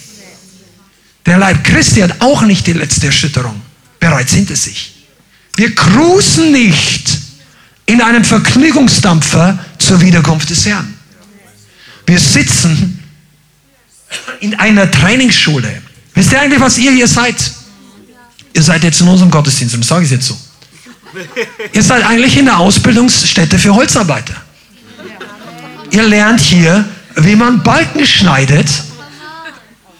Der 1.26 1.38
Leib 1.38 1.62
Christi 1.62 2.01
hat 2.01 2.20
auch 2.20 2.42
nicht 2.42 2.66
die 2.66 2.72
letzte 2.72 3.07
Erschütterung 3.07 3.61
bereits 3.98 4.32
hinter 4.32 4.57
sich. 4.57 4.94
Wir 5.57 5.74
cruisen 5.74 6.53
nicht 6.53 7.18
in 7.86 8.01
einem 8.01 8.24
Vergnügungsdampfer 8.24 9.59
zur 9.78 10.01
Wiederkunft 10.01 10.48
des 10.48 10.64
Herrn. 10.64 10.94
Wir 12.07 12.18
sitzen 12.18 12.98
in 14.40 14.55
einer 14.55 14.90
Trainingsschule. 14.90 15.82
Wisst 16.14 16.32
ihr 16.32 16.40
eigentlich, 16.40 16.61
was 16.61 16.78
ihr 16.78 16.92
hier 16.92 17.07
seid? 17.07 17.36
Ihr 18.53 18.62
seid 18.62 18.82
jetzt 18.84 19.01
in 19.01 19.09
unserem 19.09 19.30
Gottesdienst, 19.30 19.74
und 19.74 19.84
sage 19.84 20.05
ich 20.05 20.11
jetzt 20.11 20.26
so. 20.26 20.36
Ihr 21.72 21.82
seid 21.82 22.05
eigentlich 22.05 22.36
in 22.36 22.46
der 22.46 22.59
Ausbildungsstätte 22.59 23.59
für 23.59 23.74
Holzarbeiter. 23.74 24.34
Ihr 25.90 26.03
lernt 26.05 26.40
hier, 26.40 26.84
wie 27.16 27.34
man 27.34 27.62
Balken 27.62 28.07
schneidet, 28.07 28.68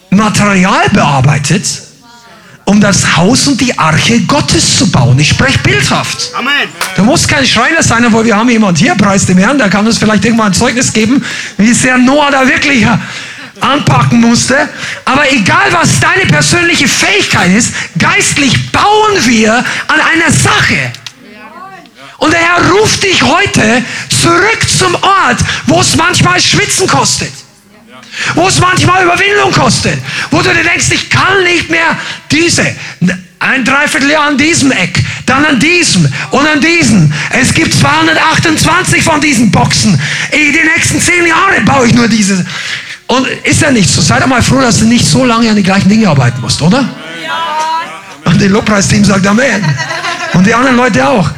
Material 0.09 0.89
bearbeitet, 0.93 1.63
um 2.65 2.79
das 2.79 3.17
Haus 3.17 3.47
und 3.47 3.59
die 3.59 3.77
Arche 3.77 4.21
Gottes 4.21 4.77
zu 4.77 4.89
bauen. 4.89 5.19
Ich 5.19 5.29
spreche 5.29 5.59
bildhaft. 5.59 6.31
Amen. 6.33 6.69
Du 6.95 7.03
musst 7.03 7.27
kein 7.27 7.45
Schreiner 7.45 7.83
sein, 7.83 8.05
aber 8.05 8.23
wir 8.23 8.35
haben 8.35 8.49
jemand 8.49 8.77
hier, 8.77 8.95
preis 8.95 9.25
dem 9.25 9.37
Herrn, 9.37 9.57
der 9.57 9.69
kann 9.69 9.85
uns 9.85 9.97
vielleicht 9.97 10.23
irgendwann 10.23 10.47
ein 10.47 10.53
Zeugnis 10.53 10.93
geben, 10.93 11.23
wie 11.57 11.73
sehr 11.73 11.97
Noah 11.97 12.31
da 12.31 12.47
wirklich 12.47 12.85
anpacken 13.61 14.19
musste. 14.19 14.69
Aber 15.05 15.31
egal, 15.31 15.71
was 15.71 15.99
deine 15.99 16.25
persönliche 16.25 16.87
Fähigkeit 16.87 17.51
ist, 17.51 17.73
geistlich 17.97 18.71
bauen 18.71 19.25
wir 19.25 19.53
an 19.53 19.99
einer 20.13 20.31
Sache. 20.31 20.91
Und 22.17 22.31
der 22.31 22.39
Herr 22.39 22.69
ruft 22.69 23.01
dich 23.01 23.23
heute 23.23 23.83
zurück 24.21 24.59
zum 24.77 24.93
Ort, 24.95 25.39
wo 25.65 25.81
es 25.81 25.95
manchmal 25.95 26.39
Schwitzen 26.39 26.87
kostet. 26.87 27.33
Wo 28.35 28.47
es 28.47 28.59
manchmal 28.59 29.03
Überwindung 29.03 29.51
kostet. 29.51 29.97
Wo 30.29 30.41
du 30.41 30.53
dir 30.53 30.63
denkst, 30.63 30.85
ich 30.91 31.09
kann 31.09 31.43
nicht 31.43 31.69
mehr 31.71 31.97
diese. 32.29 32.75
Ein 33.39 33.65
Dreivierteljahr 33.65 34.27
an 34.27 34.37
diesem 34.37 34.71
Eck, 34.71 34.99
dann 35.25 35.43
an 35.43 35.59
diesem 35.59 36.07
und 36.29 36.45
an 36.45 36.61
diesem. 36.61 37.11
Es 37.31 37.51
gibt 37.51 37.73
228 37.73 39.01
von 39.01 39.19
diesen 39.19 39.49
Boxen. 39.49 39.99
Den 40.31 40.65
nächsten 40.75 41.01
zehn 41.01 41.25
Jahren 41.25 41.65
baue 41.65 41.87
ich 41.87 41.93
nur 41.95 42.07
diese. 42.07 42.45
Und 43.11 43.27
ist 43.27 43.61
ja 43.61 43.71
nicht 43.71 43.89
so. 43.89 43.99
Sei 43.99 44.21
doch 44.21 44.27
mal 44.27 44.41
froh, 44.41 44.61
dass 44.61 44.79
du 44.79 44.85
nicht 44.85 45.05
so 45.05 45.25
lange 45.25 45.49
an 45.49 45.57
die 45.57 45.63
gleichen 45.63 45.89
Dinge 45.89 46.07
arbeiten 46.07 46.39
musst, 46.39 46.61
oder? 46.61 46.79
Ja. 47.21 47.81
Und 48.23 48.39
die 48.39 48.47
Lobpreisteam 48.47 49.03
sagt 49.03 49.27
Amen. 49.27 49.65
Und 50.33 50.47
die 50.47 50.53
anderen 50.53 50.77
Leute 50.77 51.05
auch. 51.05 51.29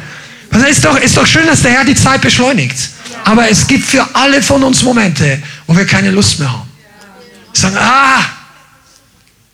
Also 0.52 0.66
ist 0.66 0.84
doch, 0.84 0.96
ist 0.96 1.16
doch 1.16 1.26
schön, 1.26 1.48
dass 1.48 1.62
der 1.62 1.72
Herr 1.72 1.84
die 1.84 1.96
Zeit 1.96 2.20
beschleunigt. 2.20 2.76
Aber 3.24 3.50
es 3.50 3.66
gibt 3.66 3.86
für 3.86 4.06
alle 4.12 4.40
von 4.40 4.62
uns 4.62 4.84
Momente, 4.84 5.42
wo 5.66 5.76
wir 5.76 5.84
keine 5.84 6.12
Lust 6.12 6.38
mehr 6.38 6.52
haben. 6.52 6.70
Wir 7.52 7.60
sagen, 7.60 7.76
ah, 7.76 8.20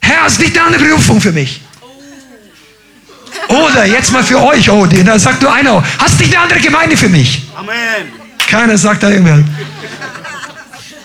Herr, 0.02 0.26
ist 0.26 0.40
nicht 0.40 0.54
eine 0.58 0.66
andere 0.66 0.84
Berufung 0.84 1.22
für 1.22 1.32
mich. 1.32 1.62
Oder 3.48 3.86
jetzt 3.86 4.12
mal 4.12 4.22
für 4.22 4.42
euch, 4.42 4.68
oh, 4.68 4.84
da 4.84 5.18
sagt 5.18 5.40
nur 5.40 5.54
einer, 5.54 5.82
hast 5.98 6.20
nicht 6.20 6.34
eine 6.34 6.42
andere 6.42 6.60
Gemeinde 6.60 6.98
für 6.98 7.08
mich? 7.08 7.48
Amen. 7.56 8.12
Keiner 8.46 8.76
sagt 8.76 9.04
da 9.04 9.08
irgendwer. 9.08 9.42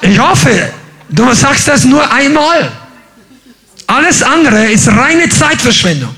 Ich 0.01 0.19
hoffe, 0.19 0.73
du 1.09 1.33
sagst 1.33 1.67
das 1.67 1.85
nur 1.85 2.11
einmal. 2.11 2.71
Alles 3.87 4.23
andere 4.23 4.65
ist 4.71 4.87
reine 4.87 5.29
Zeitverschwendung. 5.29 6.15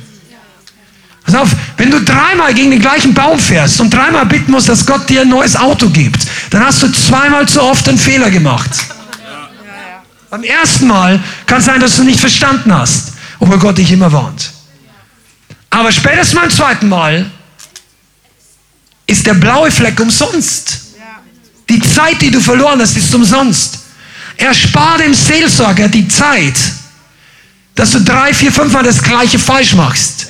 Pass 1.25 1.35
auf, 1.35 1.49
wenn 1.75 1.91
du 1.91 2.01
dreimal 2.01 2.53
gegen 2.53 2.71
den 2.71 2.79
gleichen 2.79 3.13
Baum 3.13 3.37
fährst 3.37 3.81
und 3.81 3.93
dreimal 3.93 4.25
bitten 4.25 4.51
musst, 4.51 4.69
dass 4.69 4.85
Gott 4.85 5.09
dir 5.09 5.21
ein 5.21 5.29
neues 5.29 5.57
Auto 5.57 5.89
gibt, 5.89 6.25
dann 6.51 6.65
hast 6.65 6.81
du 6.81 6.87
zweimal 6.87 7.47
zu 7.47 7.61
oft 7.61 7.87
einen 7.89 7.97
Fehler 7.97 8.31
gemacht. 8.31 8.71
Beim 10.29 10.43
ersten 10.43 10.87
Mal 10.87 11.21
kann 11.45 11.59
es 11.59 11.65
sein, 11.65 11.81
dass 11.81 11.97
du 11.97 12.03
nicht 12.03 12.19
verstanden 12.19 12.73
hast, 12.73 13.13
obwohl 13.39 13.59
Gott 13.59 13.77
dich 13.77 13.91
immer 13.91 14.11
warnt. 14.11 14.51
Aber 15.69 15.91
spätestens 15.91 16.39
beim 16.39 16.49
zweiten 16.49 16.87
Mal 16.87 17.29
ist 19.05 19.25
der 19.25 19.33
blaue 19.33 19.69
Fleck 19.69 19.99
umsonst. 19.99 20.79
Die 21.69 21.81
Zeit, 21.81 22.21
die 22.21 22.31
du 22.31 22.39
verloren 22.39 22.79
hast, 22.79 22.95
ist 22.95 23.13
umsonst. 23.13 23.79
Erspar 24.37 24.99
dem 24.99 25.13
Seelsorger 25.13 25.87
die 25.87 26.07
Zeit, 26.07 26.55
dass 27.75 27.91
du 27.91 28.01
drei, 28.01 28.33
vier, 28.33 28.51
fünfmal 28.51 28.83
das 28.83 29.01
gleiche 29.01 29.39
falsch 29.39 29.73
machst. 29.73 30.27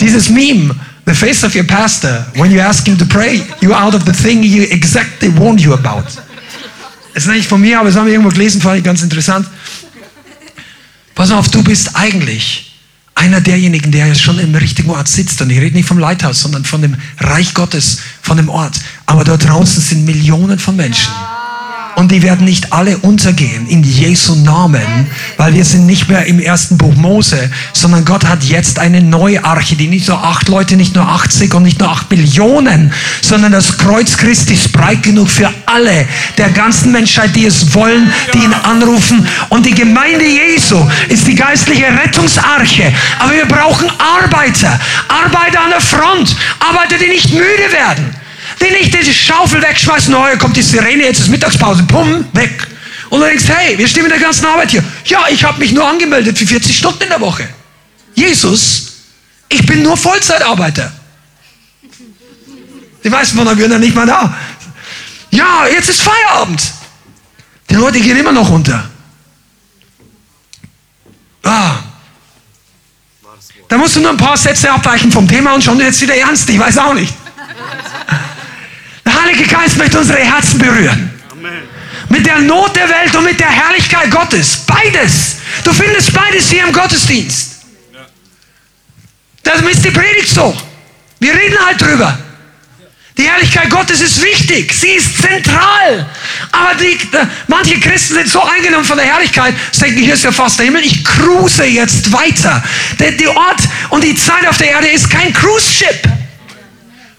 Dieses 0.00 0.28
Meme, 0.28 0.74
the 1.06 1.14
face 1.14 1.44
of 1.44 1.54
your 1.54 1.64
pastor, 1.64 2.26
when 2.34 2.50
you 2.50 2.60
ask 2.60 2.84
him 2.86 2.98
to 2.98 3.04
pray, 3.04 3.42
you 3.60 3.72
out 3.72 3.94
of 3.94 4.02
the 4.04 4.12
thing 4.12 4.42
he 4.42 4.64
exactly 4.64 5.30
warned 5.36 5.60
you 5.60 5.72
about. 5.72 6.04
Das 7.14 7.24
ist 7.24 7.30
nicht 7.30 7.48
von 7.48 7.60
mir, 7.60 7.78
aber 7.78 7.88
das 7.88 7.96
haben 7.96 8.06
wir 8.06 8.12
irgendwo 8.12 8.30
gelesen, 8.30 8.60
fand 8.60 8.78
ich 8.78 8.84
ganz 8.84 9.02
interessant. 9.02 9.46
Pass 11.14 11.30
auf, 11.30 11.48
du 11.48 11.62
bist 11.62 11.94
eigentlich 11.94 12.72
einer 13.14 13.40
derjenigen, 13.40 13.92
der 13.92 14.14
schon 14.16 14.38
im 14.40 14.54
richtigen 14.54 14.90
Ort 14.90 15.08
sitzt. 15.08 15.40
Und 15.40 15.50
ich 15.50 15.60
rede 15.60 15.76
nicht 15.76 15.86
vom 15.86 15.98
Leithaus, 15.98 16.40
sondern 16.40 16.64
von 16.64 16.82
dem 16.82 16.96
Reich 17.20 17.54
Gottes, 17.54 17.98
von 18.22 18.36
dem 18.36 18.48
Ort. 18.48 18.80
Aber 19.06 19.22
dort 19.22 19.44
draußen 19.44 19.80
sind 19.80 20.04
Millionen 20.04 20.58
von 20.58 20.74
Menschen. 20.74 21.12
Und 21.96 22.10
die 22.10 22.22
werden 22.22 22.44
nicht 22.44 22.72
alle 22.72 22.98
untergehen 22.98 23.66
in 23.68 23.82
Jesu 23.82 24.34
Namen, 24.36 25.06
weil 25.36 25.54
wir 25.54 25.64
sind 25.64 25.86
nicht 25.86 26.08
mehr 26.08 26.26
im 26.26 26.40
ersten 26.40 26.76
Buch 26.76 26.94
Mose, 26.94 27.50
sondern 27.72 28.04
Gott 28.04 28.24
hat 28.24 28.42
jetzt 28.44 28.78
eine 28.78 29.00
neue 29.00 29.44
Arche, 29.44 29.76
die 29.76 29.86
nicht 29.86 30.08
nur 30.08 30.22
acht 30.22 30.48
Leute, 30.48 30.76
nicht 30.76 30.94
nur 30.94 31.08
80 31.08 31.54
und 31.54 31.62
nicht 31.62 31.80
nur 31.80 31.90
acht 31.90 32.10
Millionen, 32.10 32.92
sondern 33.22 33.52
das 33.52 33.78
Kreuz 33.78 34.16
Christi 34.16 34.54
ist 34.54 34.72
breit 34.72 35.02
genug 35.02 35.28
für 35.28 35.50
alle 35.66 36.06
der 36.36 36.50
ganzen 36.50 36.92
Menschheit, 36.92 37.34
die 37.36 37.46
es 37.46 37.74
wollen, 37.74 38.12
die 38.32 38.38
ihn 38.38 38.54
anrufen. 38.54 39.26
Und 39.50 39.66
die 39.66 39.74
Gemeinde 39.74 40.24
Jesu 40.24 40.84
ist 41.08 41.26
die 41.26 41.34
geistliche 41.34 41.86
Rettungsarche. 41.86 42.92
Aber 43.18 43.32
wir 43.32 43.46
brauchen 43.46 43.88
Arbeiter, 43.98 44.80
Arbeiter 45.08 45.60
an 45.60 45.70
der 45.70 45.80
Front, 45.80 46.36
Arbeiter, 46.58 46.98
die 46.98 47.08
nicht 47.08 47.32
müde 47.32 47.72
werden 47.72 48.23
die 48.60 48.70
nicht 48.70 48.94
die 48.94 49.12
Schaufel 49.12 49.62
wegschmeißen, 49.62 50.14
oh, 50.14 50.26
hier 50.26 50.38
kommt 50.38 50.56
die 50.56 50.62
Sirene, 50.62 51.04
jetzt 51.04 51.20
ist 51.20 51.28
Mittagspause, 51.28 51.82
bumm, 51.82 52.26
weg. 52.32 52.66
Und 53.10 53.20
du 53.20 53.26
denkst, 53.26 53.44
hey, 53.46 53.78
wir 53.78 53.86
stehen 53.86 54.02
mit 54.02 54.12
der 54.12 54.18
ganzen 54.18 54.44
Arbeit 54.46 54.70
hier. 54.70 54.82
Ja, 55.04 55.26
ich 55.28 55.44
habe 55.44 55.58
mich 55.58 55.72
nur 55.72 55.86
angemeldet 55.86 56.38
für 56.38 56.46
40 56.46 56.76
Stunden 56.76 57.02
in 57.02 57.08
der 57.08 57.20
Woche. 57.20 57.48
Jesus, 58.14 58.92
ich 59.48 59.64
bin 59.66 59.82
nur 59.82 59.96
Vollzeitarbeiter. 59.96 60.92
Die 63.02 63.10
meisten 63.10 63.36
von 63.36 63.46
euch 63.46 63.58
würden 63.58 63.72
ja 63.72 63.78
nicht 63.78 63.94
mal 63.94 64.06
da. 64.06 64.34
Ja, 65.30 65.66
jetzt 65.66 65.90
ist 65.90 66.00
Feierabend. 66.00 66.62
Die 67.68 67.74
Leute 67.74 68.00
gehen 68.00 68.16
immer 68.16 68.32
noch 68.32 68.48
unter. 68.50 68.88
Ah. 71.42 71.76
Da 73.68 73.76
musst 73.76 73.96
du 73.96 74.00
nur 74.00 74.10
ein 74.10 74.16
paar 74.16 74.36
Sätze 74.36 74.70
abweichen 74.70 75.10
vom 75.12 75.28
Thema 75.28 75.54
und 75.54 75.62
schon 75.62 75.78
jetzt 75.80 76.00
wieder 76.00 76.16
ernst. 76.16 76.48
Ich 76.48 76.58
weiß 76.58 76.78
auch 76.78 76.94
nicht. 76.94 77.12
Heilige 79.24 79.46
Geist 79.46 79.78
möchte 79.78 79.98
unsere 79.98 80.18
Herzen 80.18 80.58
berühren. 80.58 81.10
Amen. 81.30 81.62
Mit 82.10 82.26
der 82.26 82.40
Not 82.40 82.76
der 82.76 82.88
Welt 82.88 83.14
und 83.16 83.24
mit 83.24 83.40
der 83.40 83.48
Herrlichkeit 83.48 84.10
Gottes. 84.10 84.58
Beides. 84.66 85.36
Du 85.64 85.72
findest 85.72 86.12
beides 86.12 86.50
hier 86.50 86.64
im 86.64 86.72
Gottesdienst. 86.72 87.52
Das 89.42 89.60
ist 89.60 89.84
die 89.84 89.90
Predigt 89.90 90.28
so. 90.28 90.54
Wir 91.20 91.34
reden 91.34 91.56
halt 91.64 91.80
drüber. 91.80 92.18
Die 93.16 93.22
Herrlichkeit 93.22 93.70
Gottes 93.70 94.00
ist 94.00 94.20
wichtig, 94.22 94.72
sie 94.72 94.88
ist 94.88 95.22
zentral. 95.22 96.04
Aber 96.50 96.74
die, 96.74 96.98
die, 96.98 97.18
manche 97.46 97.78
Christen 97.78 98.14
sind 98.14 98.28
so 98.28 98.42
eingenommen 98.42 98.84
von 98.84 98.96
der 98.96 99.06
Herrlichkeit, 99.06 99.54
sie 99.70 99.82
denken, 99.82 100.00
hier 100.00 100.14
ist 100.14 100.24
ja 100.24 100.32
fast 100.32 100.58
der 100.58 100.66
Himmel, 100.66 100.82
ich 100.84 101.04
cruise 101.04 101.64
jetzt 101.64 102.10
weiter. 102.12 102.62
Der, 102.98 103.12
der 103.12 103.36
Ort 103.36 103.60
und 103.90 104.02
die 104.02 104.16
Zeit 104.16 104.46
auf 104.48 104.56
der 104.56 104.70
Erde 104.70 104.88
ist 104.88 105.08
kein 105.08 105.32
Cruise-Ship. 105.32 106.08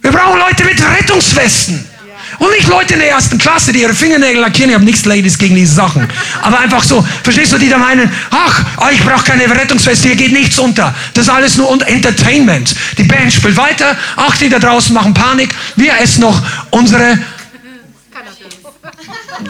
Wir 0.02 0.12
brauchen 0.12 0.38
Leute 0.38 0.66
mit 0.66 0.84
Rettungswesten. 0.86 1.95
Und 2.38 2.52
nicht 2.52 2.68
Leute 2.68 2.94
in 2.94 3.00
der 3.00 3.10
ersten 3.10 3.38
Klasse, 3.38 3.72
die 3.72 3.82
ihre 3.82 3.94
Fingernägel 3.94 4.42
lackieren. 4.42 4.70
Ich 4.70 4.76
habe 4.76 4.86
nichts 4.86 5.06
Ladies 5.06 5.38
gegen 5.38 5.56
diese 5.56 5.74
Sachen. 5.76 6.08
Aber 6.42 6.60
einfach 6.60 6.84
so, 6.84 7.06
verstehst 7.24 7.54
du, 7.54 7.58
die 7.58 7.70
da 7.70 7.78
meinen, 7.78 8.12
ach, 8.32 8.64
oh, 8.78 8.88
ich 8.92 9.04
brauche 9.04 9.24
keine 9.24 9.50
Rettungsweste, 9.50 10.10
hier 10.10 10.18
geht 10.18 10.32
nichts 10.32 10.60
unter. 10.60 10.94
Das 11.14 11.26
ist 11.26 11.30
alles 11.30 11.58
nur 11.58 11.70
Entertainment. 11.88 12.76
Die 12.98 13.04
Band 13.04 13.32
spielt 13.34 13.58
weiter, 13.58 13.98
ach, 14.16 14.36
die 14.38 14.50
da 14.50 14.60
draußen 14.60 14.94
machen 14.94 15.14
Panik. 15.14 15.54
Wir 15.76 16.00
essen 16.00 16.22
noch 16.22 16.42
unsere, 16.72 17.20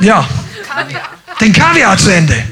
ja, 0.02 0.28
den 1.42 1.54
Kaviar 1.54 1.98
zu 1.98 2.10
Ende. 2.10 2.44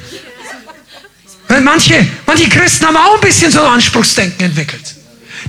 Manche, 1.62 2.08
manche 2.26 2.50
Christen 2.50 2.88
haben 2.88 2.98
auch 2.98 3.16
ein 3.16 3.22
bisschen 3.22 3.52
so 3.52 3.62
Anspruchsdenken 3.62 4.46
entwickelt. 4.48 4.93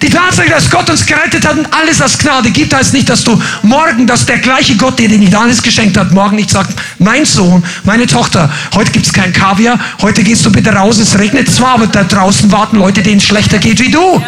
Die 0.02 0.10
Tatsache, 0.10 0.48
dass 0.48 0.70
Gott 0.70 0.90
uns 0.90 1.06
gerettet 1.06 1.46
hat 1.46 1.56
und 1.56 1.72
alles 1.72 2.00
als 2.00 2.18
Gnade 2.18 2.50
gibt, 2.50 2.74
heißt 2.74 2.92
nicht, 2.92 3.08
dass 3.08 3.22
du 3.22 3.40
morgen, 3.62 4.06
dass 4.06 4.26
der 4.26 4.38
gleiche 4.38 4.76
Gott, 4.76 4.98
der 4.98 5.08
dir 5.08 5.18
nicht 5.18 5.34
alles 5.34 5.62
geschenkt 5.62 5.96
hat, 5.96 6.10
morgen 6.12 6.36
nicht 6.36 6.50
sagt, 6.50 6.74
mein 6.98 7.24
Sohn, 7.24 7.64
meine 7.84 8.06
Tochter, 8.06 8.50
heute 8.74 8.90
gibt 8.90 9.06
es 9.06 9.12
kein 9.12 9.32
Kaviar, 9.32 9.78
heute 10.02 10.22
gehst 10.22 10.44
du 10.44 10.50
bitte 10.52 10.70
raus, 10.70 10.98
es 10.98 11.18
regnet 11.18 11.50
zwar, 11.50 11.74
aber 11.74 11.86
da 11.86 12.04
draußen 12.04 12.50
warten 12.50 12.78
Leute, 12.78 13.02
denen 13.02 13.18
es 13.18 13.24
schlechter 13.24 13.58
geht 13.58 13.80
wie 13.80 13.90
du. 13.90 14.00
Amen. 14.00 14.24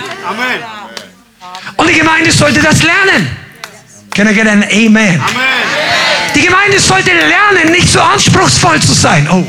Und 1.77 1.89
die 1.89 1.95
Gemeinde 1.95 2.31
sollte 2.31 2.61
das 2.61 2.83
lernen. 2.83 3.29
Can 4.15 4.29
I 4.29 4.35
get 4.35 4.49
an 4.49 4.63
Amen? 4.63 5.21
Amen. 5.21 5.21
Die 6.35 6.43
Gemeinde 6.43 6.79
sollte 6.79 7.11
lernen, 7.11 7.73
nicht 7.73 7.89
so 7.89 8.01
anspruchsvoll 8.01 8.81
zu 8.81 8.93
sein. 8.93 9.29
Oh, 9.31 9.45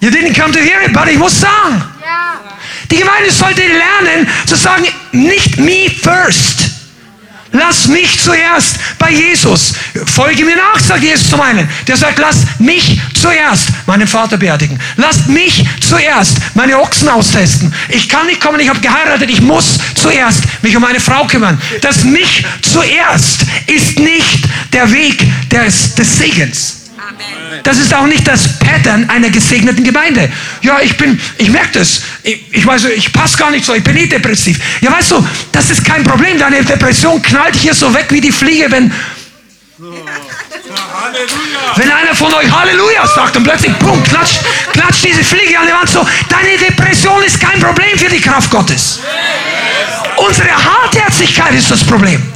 you 0.00 0.10
didn't 0.10 0.34
come 0.34 0.52
to 0.52 0.58
hear 0.58 0.80
it, 0.84 0.92
but 0.92 1.06
ich 1.08 1.18
muss 1.18 1.40
sagen. 1.40 1.91
Die 2.92 2.98
Gemeinde 2.98 3.32
sollte 3.32 3.62
lernen 3.62 4.28
zu 4.46 4.54
sagen, 4.54 4.86
nicht 5.12 5.58
me 5.58 5.90
first. 6.02 6.72
Lass 7.52 7.86
mich 7.86 8.18
zuerst 8.20 8.76
bei 8.98 9.10
Jesus. 9.10 9.74
Folge 10.06 10.44
mir 10.44 10.56
nach, 10.56 10.78
sagt 10.78 11.02
Jesus 11.02 11.28
zum 11.28 11.40
einen. 11.40 11.68
Der 11.86 11.96
sagt, 11.96 12.18
lass 12.18 12.36
mich 12.58 13.00
zuerst 13.14 13.68
meinen 13.86 14.06
Vater 14.06 14.36
beerdigen. 14.36 14.78
Lasst 14.96 15.26
mich 15.28 15.64
zuerst 15.80 16.36
meine 16.54 16.78
Ochsen 16.78 17.08
austesten. 17.08 17.72
Ich 17.88 18.08
kann 18.08 18.26
nicht 18.26 18.40
kommen, 18.40 18.60
ich 18.60 18.68
habe 18.68 18.80
geheiratet, 18.80 19.30
ich 19.30 19.40
muss 19.40 19.78
zuerst 19.94 20.44
mich 20.62 20.76
um 20.76 20.82
meine 20.82 21.00
Frau 21.00 21.26
kümmern. 21.26 21.60
Das 21.80 22.04
mich 22.04 22.44
zuerst 22.62 23.46
ist 23.66 23.98
nicht 23.98 24.44
der 24.72 24.90
Weg 24.90 25.26
des, 25.50 25.94
des 25.94 26.18
Segens. 26.18 26.81
Das 27.62 27.78
ist 27.78 27.94
auch 27.94 28.06
nicht 28.06 28.26
das 28.26 28.58
Pattern 28.58 29.08
einer 29.08 29.30
gesegneten 29.30 29.84
Gemeinde. 29.84 30.30
Ja, 30.62 30.80
ich 30.80 30.96
bin, 30.96 31.20
ich 31.38 31.50
merke 31.50 31.78
das. 31.78 32.02
Ich, 32.22 32.44
ich 32.50 32.66
weiß, 32.66 32.86
ich 32.86 33.12
passe 33.12 33.36
gar 33.36 33.50
nicht 33.50 33.64
so, 33.64 33.74
ich 33.74 33.84
bin 33.84 33.96
eh 33.96 34.06
depressiv. 34.06 34.58
Ja, 34.80 34.92
weißt 34.92 35.12
du, 35.12 35.26
das 35.52 35.70
ist 35.70 35.84
kein 35.84 36.02
Problem. 36.02 36.38
Deine 36.38 36.64
Depression 36.64 37.20
knallt 37.22 37.54
hier 37.54 37.74
so 37.74 37.92
weg 37.94 38.06
wie 38.10 38.20
die 38.20 38.32
Fliege, 38.32 38.66
wenn, 38.70 38.92
wenn 41.76 41.90
einer 41.90 42.14
von 42.14 42.32
euch 42.34 42.50
Halleluja 42.50 43.06
sagt 43.06 43.36
und 43.36 43.44
plötzlich, 43.44 43.78
pum, 43.78 44.02
klatscht, 44.04 44.40
klatscht 44.72 45.04
diese 45.04 45.22
Fliege 45.22 45.58
an 45.58 45.66
die 45.66 45.72
Wand 45.72 45.88
so. 45.88 46.06
Deine 46.28 46.56
Depression 46.58 47.22
ist 47.22 47.40
kein 47.40 47.60
Problem 47.60 47.98
für 47.98 48.08
die 48.08 48.20
Kraft 48.20 48.50
Gottes. 48.50 49.00
Unsere 50.16 50.50
Hartherzigkeit 50.50 51.54
ist 51.54 51.70
das 51.70 51.84
Problem 51.84 52.32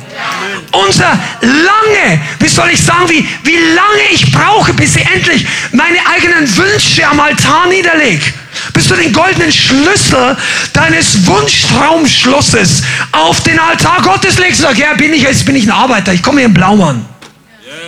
unser 0.77 1.19
lange, 1.41 2.21
wie 2.39 2.49
soll 2.49 2.71
ich 2.71 2.83
sagen, 2.83 3.09
wie, 3.09 3.27
wie 3.43 3.57
lange 3.57 4.13
ich 4.13 4.31
brauche, 4.33 4.73
bis 4.75 4.97
ich 4.97 5.07
endlich 5.07 5.47
meine 5.73 5.99
eigenen 6.07 6.57
Wünsche 6.57 7.07
am 7.07 7.21
Altar 7.21 7.67
niederlege. 7.69 8.25
Bis 8.73 8.89
du 8.89 8.95
den 8.95 9.13
goldenen 9.13 9.53
Schlüssel 9.53 10.37
deines 10.73 11.27
Wunschtraumschlusses 11.27 12.83
auf 13.13 13.43
den 13.43 13.59
Altar 13.59 14.01
Gottes 14.03 14.39
legst 14.39 14.61
und 14.61 14.67
sagst, 14.67 14.79
ja, 14.79 14.95
bin 14.95 15.13
ich, 15.13 15.23
jetzt 15.23 15.45
bin 15.45 15.57
ich 15.57 15.65
ein 15.65 15.71
Arbeiter, 15.71 16.13
ich 16.13 16.23
komme 16.23 16.39
hier 16.39 16.47
im 16.47 16.55
Blaumann. 16.55 17.05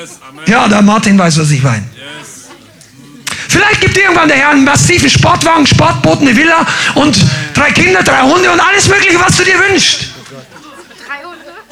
Yes, 0.00 0.18
ja, 0.46 0.68
der 0.68 0.82
Martin 0.82 1.18
weiß, 1.18 1.38
was 1.38 1.50
ich 1.50 1.62
meine. 1.62 1.84
Yes. 1.94 2.48
Vielleicht 3.48 3.80
gibt 3.80 3.96
irgendwann 3.96 4.28
der 4.28 4.36
Herr 4.36 4.50
einen 4.50 4.64
massiven 4.64 5.08
Sportwagen, 5.08 5.66
Sportboot, 5.66 6.20
eine 6.20 6.36
Villa 6.36 6.66
und 6.94 7.16
drei 7.54 7.70
Kinder, 7.70 8.02
drei 8.02 8.20
Hunde 8.20 8.50
und 8.50 8.60
alles 8.60 8.88
Mögliche, 8.88 9.18
was 9.20 9.36
du 9.36 9.44
dir 9.44 9.58
wünschst. 9.70 10.17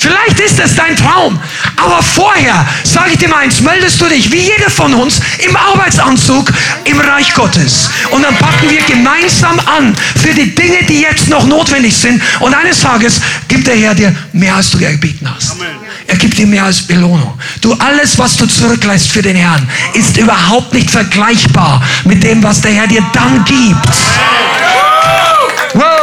Vielleicht 0.06 0.38
ist 0.38 0.60
es 0.60 0.76
dein 0.76 0.94
Traum. 0.94 1.38
Aber 1.76 2.00
vorher, 2.00 2.64
sage 2.84 3.10
ich 3.12 3.18
dir 3.18 3.28
mal 3.28 3.38
eins, 3.38 3.60
meldest 3.60 4.00
du 4.00 4.06
dich 4.06 4.30
wie 4.30 4.38
jeder 4.40 4.70
von 4.70 4.94
uns 4.94 5.20
im 5.38 5.56
Arbeitsanzug 5.56 6.52
im 6.84 7.00
Reich 7.00 7.34
Gottes. 7.34 7.90
Und 8.10 8.22
dann 8.22 8.36
packen 8.36 8.70
wir 8.70 8.82
gemeinsam 8.82 9.58
an 9.66 9.96
für 10.22 10.32
die 10.32 10.54
Dinge, 10.54 10.84
die 10.88 11.00
jetzt 11.00 11.28
noch 11.28 11.44
notwendig 11.44 11.96
sind. 11.96 12.22
Und 12.38 12.54
eines 12.54 12.80
Tages 12.80 13.20
gibt 13.48 13.66
der 13.66 13.76
Herr 13.76 13.94
dir 13.96 14.14
mehr, 14.32 14.54
als 14.54 14.70
du 14.70 14.78
gebeten 14.78 15.28
hast. 15.34 15.56
Er 16.06 16.16
gibt 16.16 16.38
dir 16.38 16.46
mehr 16.46 16.64
als 16.64 16.82
Belohnung. 16.82 17.36
Du, 17.60 17.74
alles, 17.74 18.16
was 18.16 18.36
du 18.36 18.46
zurücklässt 18.46 19.10
für 19.10 19.22
den 19.22 19.34
Herrn, 19.34 19.68
ist 19.94 20.16
überhaupt 20.18 20.72
nicht 20.72 20.88
vergleichbar 20.88 21.82
mit 22.04 22.22
dem, 22.22 22.44
was 22.44 22.60
der 22.60 22.70
Herr 22.72 22.86
dir 22.86 23.04
dann 23.12 23.44
gibt. 23.44 23.88
Wow! 25.74 25.95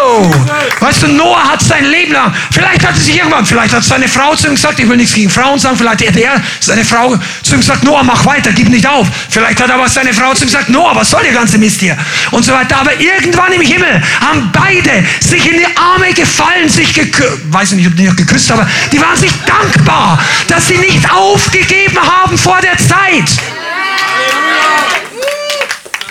Weißt 0.79 1.03
du, 1.03 1.07
Noah 1.07 1.43
hat 1.43 1.61
sein 1.61 1.85
Leben 1.85 2.13
lang, 2.13 2.33
vielleicht 2.51 2.85
hat 2.85 2.95
er 2.95 3.01
sich 3.01 3.17
irgendwann, 3.17 3.45
vielleicht 3.45 3.73
hat 3.73 3.83
seine 3.83 4.07
Frau 4.07 4.35
zu 4.35 4.47
ihm 4.47 4.55
gesagt, 4.55 4.79
ich 4.79 4.87
will 4.87 4.97
nichts 4.97 5.13
gegen 5.13 5.29
Frauen 5.29 5.57
sagen, 5.59 5.77
vielleicht 5.77 6.07
hat 6.07 6.15
er 6.15 6.41
seine 6.59 6.83
Frau 6.83 7.15
zu 7.41 7.55
ihm 7.55 7.59
gesagt, 7.59 7.83
Noah, 7.83 8.03
mach 8.03 8.25
weiter, 8.25 8.51
gib 8.51 8.69
nicht 8.69 8.87
auf. 8.87 9.07
Vielleicht 9.29 9.61
hat 9.61 9.71
aber 9.71 9.87
seine 9.87 10.13
Frau 10.13 10.33
zu 10.33 10.43
ihm 10.43 10.47
gesagt, 10.47 10.69
Noah, 10.69 10.95
was 10.95 11.09
soll 11.09 11.23
der 11.23 11.33
ganze 11.33 11.57
Mist 11.57 11.79
hier? 11.79 11.97
Und 12.31 12.43
so 12.43 12.53
weiter. 12.53 12.77
Aber 12.77 12.99
irgendwann 12.99 13.51
im 13.53 13.61
Himmel 13.61 14.01
haben 14.21 14.51
beide 14.51 15.03
sich 15.19 15.49
in 15.49 15.57
die 15.57 15.77
Arme 15.77 16.13
gefallen, 16.13 16.69
sich 16.69 16.93
geküsst, 16.93 17.41
weiß 17.51 17.71
nicht, 17.73 17.87
ob 17.87 17.95
die 17.95 18.03
noch 18.03 18.15
geküsst, 18.15 18.51
aber 18.51 18.67
die 18.91 19.01
waren 19.01 19.17
sich 19.17 19.31
dankbar, 19.45 20.19
dass 20.47 20.67
sie 20.67 20.77
nicht 20.77 21.09
aufgegeben 21.11 21.97
haben 21.99 22.37
vor 22.37 22.59
der 22.61 22.77
Zeit. 22.77 23.29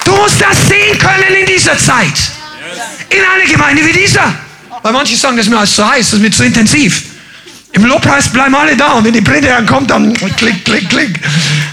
Du 0.05 0.13
musst 0.13 0.41
das 0.41 0.69
sehen 0.69 0.99
können 0.99 1.35
in 1.41 1.47
dieser 1.47 1.79
Zeit 1.79 2.42
in 3.09 3.19
einer 3.19 3.51
Gemeinde 3.51 3.85
wie 3.85 3.93
dieser. 3.93 4.35
Weil 4.83 4.93
manche 4.93 5.17
sagen, 5.17 5.37
das 5.37 5.47
ist 5.47 5.51
mir 5.51 5.59
alles 5.59 5.75
zu 5.75 5.89
heiß, 5.89 6.11
das 6.11 6.15
ist 6.15 6.21
mir 6.21 6.31
zu 6.31 6.45
intensiv. 6.45 7.05
Im 7.73 7.87
Lobpreis 7.87 8.29
bleiben 8.29 8.55
alle 8.55 8.77
da 8.77 8.93
und 8.93 9.05
wenn 9.05 9.13
die 9.13 9.23
Predigt 9.23 9.53
ankommt, 9.53 9.91
dann 9.91 10.13
klick, 10.13 10.65
klick, 10.65 10.89
klick. 10.91 11.21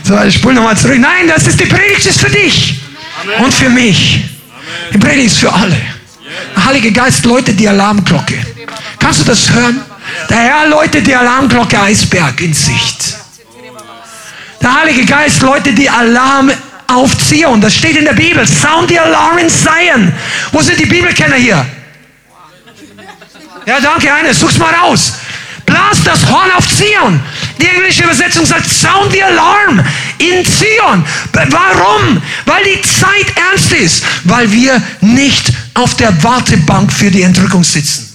So, 0.04 0.18
ich 0.24 0.36
spule 0.36 0.56
nochmal 0.56 0.78
zurück. 0.78 0.98
Nein, 1.00 1.28
das 1.28 1.46
ist 1.48 1.60
die 1.60 1.66
Predigt 1.66 2.06
ist 2.06 2.22
für 2.22 2.30
dich 2.30 2.82
Amen. 3.22 3.46
und 3.46 3.54
für 3.54 3.70
mich. 3.70 4.24
Die 4.94 4.98
Predigt 4.98 5.28
ist 5.28 5.40
für 5.40 5.52
alle. 5.52 5.78
Der 6.56 6.66
Heilige 6.66 6.92
Geist 6.92 7.26
läutet 7.26 7.60
die 7.60 7.68
Alarmglocke. 7.68 8.38
Kannst 8.98 9.22
du 9.22 9.26
das 9.26 9.52
hören? 9.52 9.82
Der 10.30 10.38
Herr 10.38 10.68
läutet 10.68 11.06
die 11.06 11.16
Alarmglocke 11.16 11.80
Eisberg 11.82 12.40
in 12.42 12.54
Sicht. 12.54 13.18
Der 14.62 14.82
Heilige 14.82 15.06
Geist 15.06 15.42
läutet 15.42 15.78
die 15.78 15.90
Alarm 15.90 16.52
auf 16.90 17.18
Zion. 17.18 17.62
Das 17.62 17.76
steht 17.76 17.96
in 17.96 18.06
der 18.06 18.14
Bibel. 18.14 18.46
Sound 18.48 18.90
the 18.90 19.00
alarm 19.00 19.38
in 19.38 19.50
Zion. 19.50 20.12
Wo 20.52 20.62
sind 20.62 20.80
die 20.80 20.86
Bibelkenner 20.86 21.36
hier? 21.36 21.66
Ja, 23.66 23.80
danke, 23.80 24.14
eine. 24.14 24.34
Such's 24.34 24.58
mal 24.58 24.74
raus. 24.74 25.14
Blas 25.66 26.04
das 26.04 26.26
Horn 26.28 26.50
auf 26.58 26.68
Zion. 26.68 27.20
Die 27.62 27.68
englische 27.68 28.04
Übersetzung 28.04 28.46
sagt, 28.46 28.68
sound 28.68 29.12
the 29.12 29.22
alarm 29.22 29.80
in 30.18 30.44
Zion. 30.44 31.06
Warum? 31.34 32.22
Weil 32.46 32.64
die 32.64 32.82
Zeit 32.82 33.28
ernst 33.36 33.72
ist. 33.74 34.04
Weil 34.24 34.52
wir 34.52 34.82
nicht 35.02 35.52
auf 35.76 35.96
der 35.96 36.24
Wartebank 36.24 36.92
für 36.92 37.12
die 37.12 37.22
Entrückung 37.22 37.64
sitzen. 37.64 38.08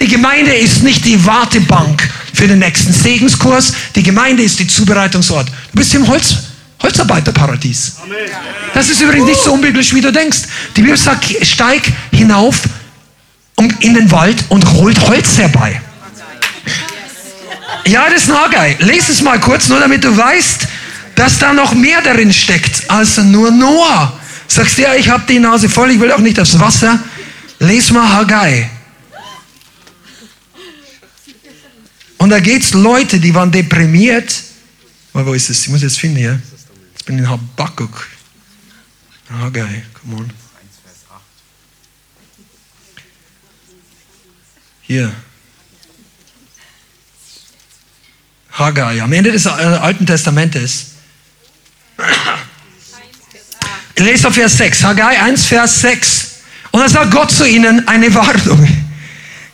Die 0.00 0.06
Gemeinde 0.06 0.54
ist 0.54 0.84
nicht 0.84 1.04
die 1.04 1.24
Wartebank 1.26 2.08
für 2.32 2.46
den 2.46 2.60
nächsten 2.60 2.92
Segenskurs. 2.92 3.72
Die 3.96 4.02
Gemeinde 4.02 4.44
ist 4.44 4.60
die 4.60 4.68
Zubereitungsort. 4.68 5.48
Du 5.48 5.78
bist 5.78 5.92
im 5.94 6.06
Holz, 6.06 6.36
Holzarbeiterparadies. 6.82 7.96
Das 8.74 8.88
ist 8.88 9.00
übrigens 9.00 9.26
nicht 9.26 9.42
so 9.42 9.52
unbiblisch, 9.52 9.94
wie 9.94 10.00
du 10.00 10.12
denkst. 10.12 10.38
Die 10.76 10.82
Bibel 10.82 10.96
sagt, 10.96 11.24
steig 11.44 11.82
hinauf 12.12 12.60
in 13.80 13.94
den 13.94 14.10
Wald 14.10 14.44
und 14.48 14.64
holt 14.72 15.00
Holz 15.00 15.38
herbei. 15.38 15.80
Ja, 17.86 18.08
das 18.10 18.22
ist 18.22 18.28
Nagai. 18.28 18.76
Lies 18.80 19.08
es 19.08 19.22
mal 19.22 19.40
kurz, 19.40 19.68
nur 19.68 19.80
damit 19.80 20.04
du 20.04 20.16
weißt, 20.16 20.68
dass 21.14 21.38
da 21.38 21.52
noch 21.52 21.74
mehr 21.74 22.00
darin 22.02 22.32
steckt 22.32 22.88
als 22.88 23.16
nur 23.16 23.50
Noah. 23.50 24.18
Sagst 24.46 24.78
du, 24.78 24.82
ja, 24.82 24.94
ich 24.94 25.08
habe 25.08 25.24
die 25.28 25.38
Nase 25.38 25.68
voll, 25.68 25.90
ich 25.90 26.00
will 26.00 26.12
auch 26.12 26.18
nicht 26.18 26.38
aufs 26.38 26.58
Wasser. 26.60 26.98
Lies 27.58 27.90
mal 27.90 28.08
Haggai. 28.08 28.70
Und 32.18 32.30
da 32.30 32.40
geht 32.40 32.62
es 32.62 32.74
Leute, 32.74 33.18
die 33.18 33.34
waren 33.34 33.50
deprimiert. 33.50 34.32
wo 35.12 35.32
ist 35.32 35.50
es? 35.50 35.62
Ich 35.62 35.68
muss 35.68 35.82
jetzt 35.82 35.98
finden 35.98 36.18
hier 36.18 36.40
bin 37.08 37.18
in 37.18 37.28
Habakkuk. 37.28 38.06
Haggai, 39.30 39.82
come 39.94 40.16
on. 40.16 40.30
Hier. 44.82 45.10
Haggai, 48.52 49.00
am 49.00 49.12
Ende 49.12 49.32
des 49.32 49.46
äh, 49.46 49.48
Alten 49.48 50.04
Testamentes. 50.04 50.92
Lest 53.96 54.26
auf 54.26 54.34
Vers 54.34 54.58
6. 54.58 54.84
Haggai 54.84 55.18
1, 55.18 55.46
Vers 55.46 55.80
6. 55.80 56.30
Und 56.72 56.80
dann 56.80 56.90
sagt 56.90 57.10
Gott 57.10 57.30
zu 57.30 57.48
ihnen 57.48 57.88
eine 57.88 58.14
Warnung. 58.14 58.68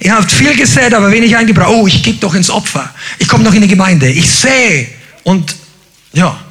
Ihr 0.00 0.12
habt 0.12 0.30
viel 0.30 0.56
gesät, 0.56 0.92
aber 0.92 1.10
wenig 1.12 1.36
eingebracht. 1.36 1.70
Oh, 1.70 1.86
ich 1.86 2.02
gebe 2.02 2.18
doch 2.18 2.34
ins 2.34 2.50
Opfer. 2.50 2.92
Ich 3.18 3.28
komme 3.28 3.44
noch 3.44 3.54
in 3.54 3.62
die 3.62 3.68
Gemeinde. 3.68 4.10
Ich 4.10 4.28
sehe 4.28 4.88
und 5.22 5.54
ja, 6.12 6.43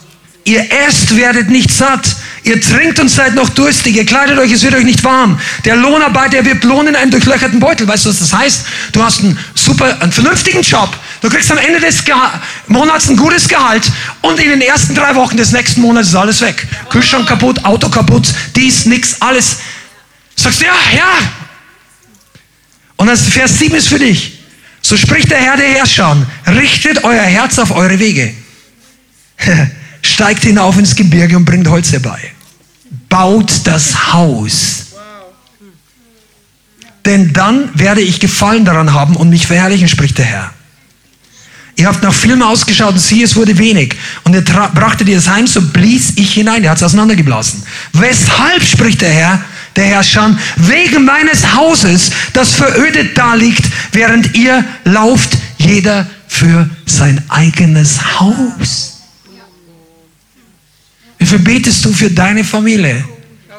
Ihr 0.45 0.69
esst, 0.87 1.15
werdet 1.15 1.49
nicht 1.49 1.71
satt. 1.71 2.05
Ihr 2.43 2.59
trinkt 2.59 2.99
und 2.99 3.07
seid 3.07 3.35
noch 3.35 3.47
durstig. 3.49 3.95
Ihr 3.95 4.05
kleidet 4.05 4.37
euch, 4.37 4.51
es 4.51 4.63
wird 4.63 4.75
euch 4.75 4.83
nicht 4.83 5.01
warm. 5.05 5.39
Der 5.63 5.77
Lohnarbeiter 5.77 6.43
wird 6.43 6.65
lohnen 6.65 6.89
in 6.89 6.95
einem 6.97 7.11
durchlöcherten 7.11 7.61
Beutel. 7.61 7.87
Weißt 7.87 8.05
du, 8.05 8.09
was 8.09 8.19
das 8.19 8.33
heißt? 8.33 8.65
Du 8.91 9.01
hast 9.01 9.21
einen 9.21 9.39
super, 9.55 10.01
einen 10.01 10.11
vernünftigen 10.11 10.61
Job. 10.61 10.89
Du 11.21 11.29
kriegst 11.29 11.49
am 11.49 11.57
Ende 11.57 11.79
des 11.79 12.03
Geha 12.03 12.41
Monats 12.67 13.07
ein 13.07 13.15
gutes 13.15 13.47
Gehalt 13.47 13.89
und 14.21 14.37
in 14.41 14.49
den 14.49 14.61
ersten 14.61 14.93
drei 14.93 15.15
Wochen 15.15 15.37
des 15.37 15.53
nächsten 15.53 15.79
Monats 15.79 16.09
ist 16.09 16.15
alles 16.15 16.41
weg. 16.41 16.67
Kühlschrank 16.89 17.27
kaputt, 17.29 17.63
Auto 17.63 17.89
kaputt, 17.89 18.27
dies, 18.57 18.85
nix, 18.85 19.15
alles. 19.21 19.59
Sagst 20.35 20.59
du, 20.59 20.65
ja, 20.65 20.75
ja. 20.93 21.13
Und 22.97 23.07
das 23.07 23.21
Vers 23.21 23.59
7 23.59 23.75
ist 23.75 23.87
für 23.87 23.99
dich. 23.99 24.39
So 24.81 24.97
spricht 24.97 25.31
der 25.31 25.37
Herr 25.37 25.55
der 25.55 25.69
Herrscher. 25.69 26.27
Richtet 26.47 27.05
euer 27.05 27.23
Herz 27.23 27.57
auf 27.57 27.71
eure 27.71 27.97
Wege. 27.99 28.33
steigt 30.03 30.43
hinauf 30.43 30.77
ins 30.77 30.95
Gebirge 30.95 31.35
und 31.35 31.45
bringt 31.45 31.67
Holz 31.67 31.91
herbei. 31.91 32.19
Baut 33.09 33.61
das 33.63 34.13
Haus. 34.13 34.87
Denn 37.05 37.33
dann 37.33 37.69
werde 37.73 38.01
ich 38.01 38.19
Gefallen 38.19 38.65
daran 38.65 38.93
haben 38.93 39.15
und 39.15 39.29
mich 39.29 39.47
verherrlichen, 39.47 39.87
spricht 39.87 40.17
der 40.17 40.25
Herr. 40.25 40.53
Ihr 41.75 41.87
habt 41.87 42.03
nach 42.03 42.13
Filmen 42.13 42.43
ausgeschaut 42.43 42.93
und 42.93 42.99
siehe, 42.99 43.25
es 43.25 43.35
wurde 43.35 43.57
wenig. 43.57 43.95
Und 44.23 44.33
ihr 44.35 44.41
brachtet 44.41 45.09
ihr 45.09 45.17
es 45.17 45.27
heim, 45.27 45.47
so 45.47 45.59
blies 45.59 46.13
ich 46.17 46.33
hinein. 46.33 46.63
Er 46.63 46.71
hat 46.71 46.77
es 46.77 46.83
auseinandergeblasen. 46.83 47.63
Weshalb, 47.93 48.63
spricht 48.63 49.01
der 49.01 49.09
Herr, 49.09 49.43
der 49.75 49.85
Herrscher, 49.85 50.37
wegen 50.55 51.03
meines 51.03 51.55
Hauses, 51.55 52.11
das 52.33 52.53
verödet 52.53 53.17
da 53.17 53.33
liegt, 53.33 53.65
während 53.91 54.35
ihr 54.35 54.63
lauft, 54.85 55.35
jeder 55.57 56.07
für 56.27 56.69
sein 56.85 57.23
eigenes 57.29 58.19
Haus. 58.19 58.92
Wie 61.23 61.27
viel 61.27 61.39
betest 61.39 61.85
du 61.85 61.93
für 61.93 62.09
deine 62.09 62.43
Familie, 62.43 63.01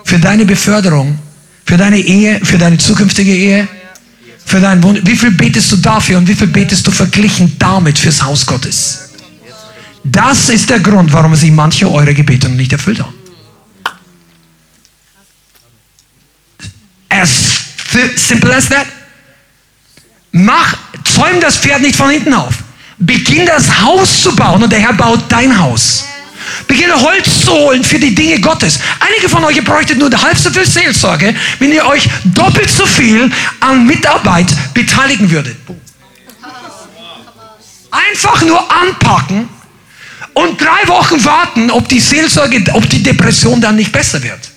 für 0.05 0.19
deine 0.19 0.45
Beförderung, 0.45 1.19
für 1.65 1.79
deine 1.79 1.99
Ehe, 1.99 2.39
für 2.45 2.59
deine 2.59 2.77
zukünftige 2.77 3.35
Ehe, 3.35 3.67
für 4.45 4.61
deinen 4.61 4.83
Wunsch? 4.83 5.01
Wie 5.03 5.17
viel 5.17 5.31
betest 5.31 5.73
du 5.73 5.77
dafür 5.77 6.19
und 6.19 6.29
wie 6.29 6.35
viel 6.35 6.49
betest 6.49 6.87
du 6.87 6.91
verglichen 6.91 7.57
damit 7.59 7.99
fürs 7.99 8.23
Haus 8.23 8.45
Gottes? 8.45 9.09
Das 10.05 10.51
ist 10.51 10.69
der 10.69 10.81
Grund, 10.81 11.11
warum 11.11 11.35
sie 11.37 11.51
manche 11.51 11.91
eure 11.91 12.12
Gebete 12.12 12.51
nicht 12.51 12.71
erfüllt 12.71 13.01
haben. 13.01 13.15
As 17.09 17.31
simple 18.17 18.55
as 18.55 18.69
that. 18.69 18.87
Mach, 20.33 20.77
zäum 21.03 21.41
das 21.41 21.57
Pferd 21.57 21.81
nicht 21.81 21.97
von 21.97 22.11
hinten 22.11 22.35
auf. 22.35 22.57
Beginn 22.99 23.47
das 23.47 23.81
Haus 23.81 24.21
zu 24.21 24.37
bauen 24.37 24.62
und 24.62 24.71
der 24.71 24.81
Herr 24.81 24.93
baut 24.93 25.25
dein 25.31 25.59
Haus. 25.59 26.05
Beginne 26.67 27.01
Holz 27.01 27.45
zu 27.45 27.53
holen 27.53 27.85
für 27.85 27.99
die 27.99 28.15
Dinge 28.15 28.41
Gottes. 28.41 28.79
Einige 29.01 29.29
von 29.29 29.45
euch 29.45 29.63
bräuchtet 29.65 29.99
nur 29.99 30.11
halb 30.11 30.39
so 30.39 30.51
viel 30.51 30.67
Seelsorge, 30.67 31.35
wenn 31.59 31.73
ihr 31.73 31.87
euch 31.87 32.09
doppelt 32.25 32.71
so 32.71 32.87
viel 32.87 33.31
an 33.61 33.87
Mitarbeit 33.87 34.47
beteiligen 34.75 35.31
würdet. 35.31 35.57
Einfach 37.91 38.43
nur 38.43 38.73
anpacken 38.73 39.49
und 40.35 40.61
drei 40.61 40.89
Wochen 40.89 41.25
warten, 41.25 41.71
ob 41.71 41.89
die 41.89 42.01
Seelsorge, 42.01 42.65
ob 42.73 42.89
die 42.91 43.03
Depression 43.03 43.61
dann 43.61 43.77
nicht 43.77 43.93
besser 43.93 44.23
wird. 44.23 44.51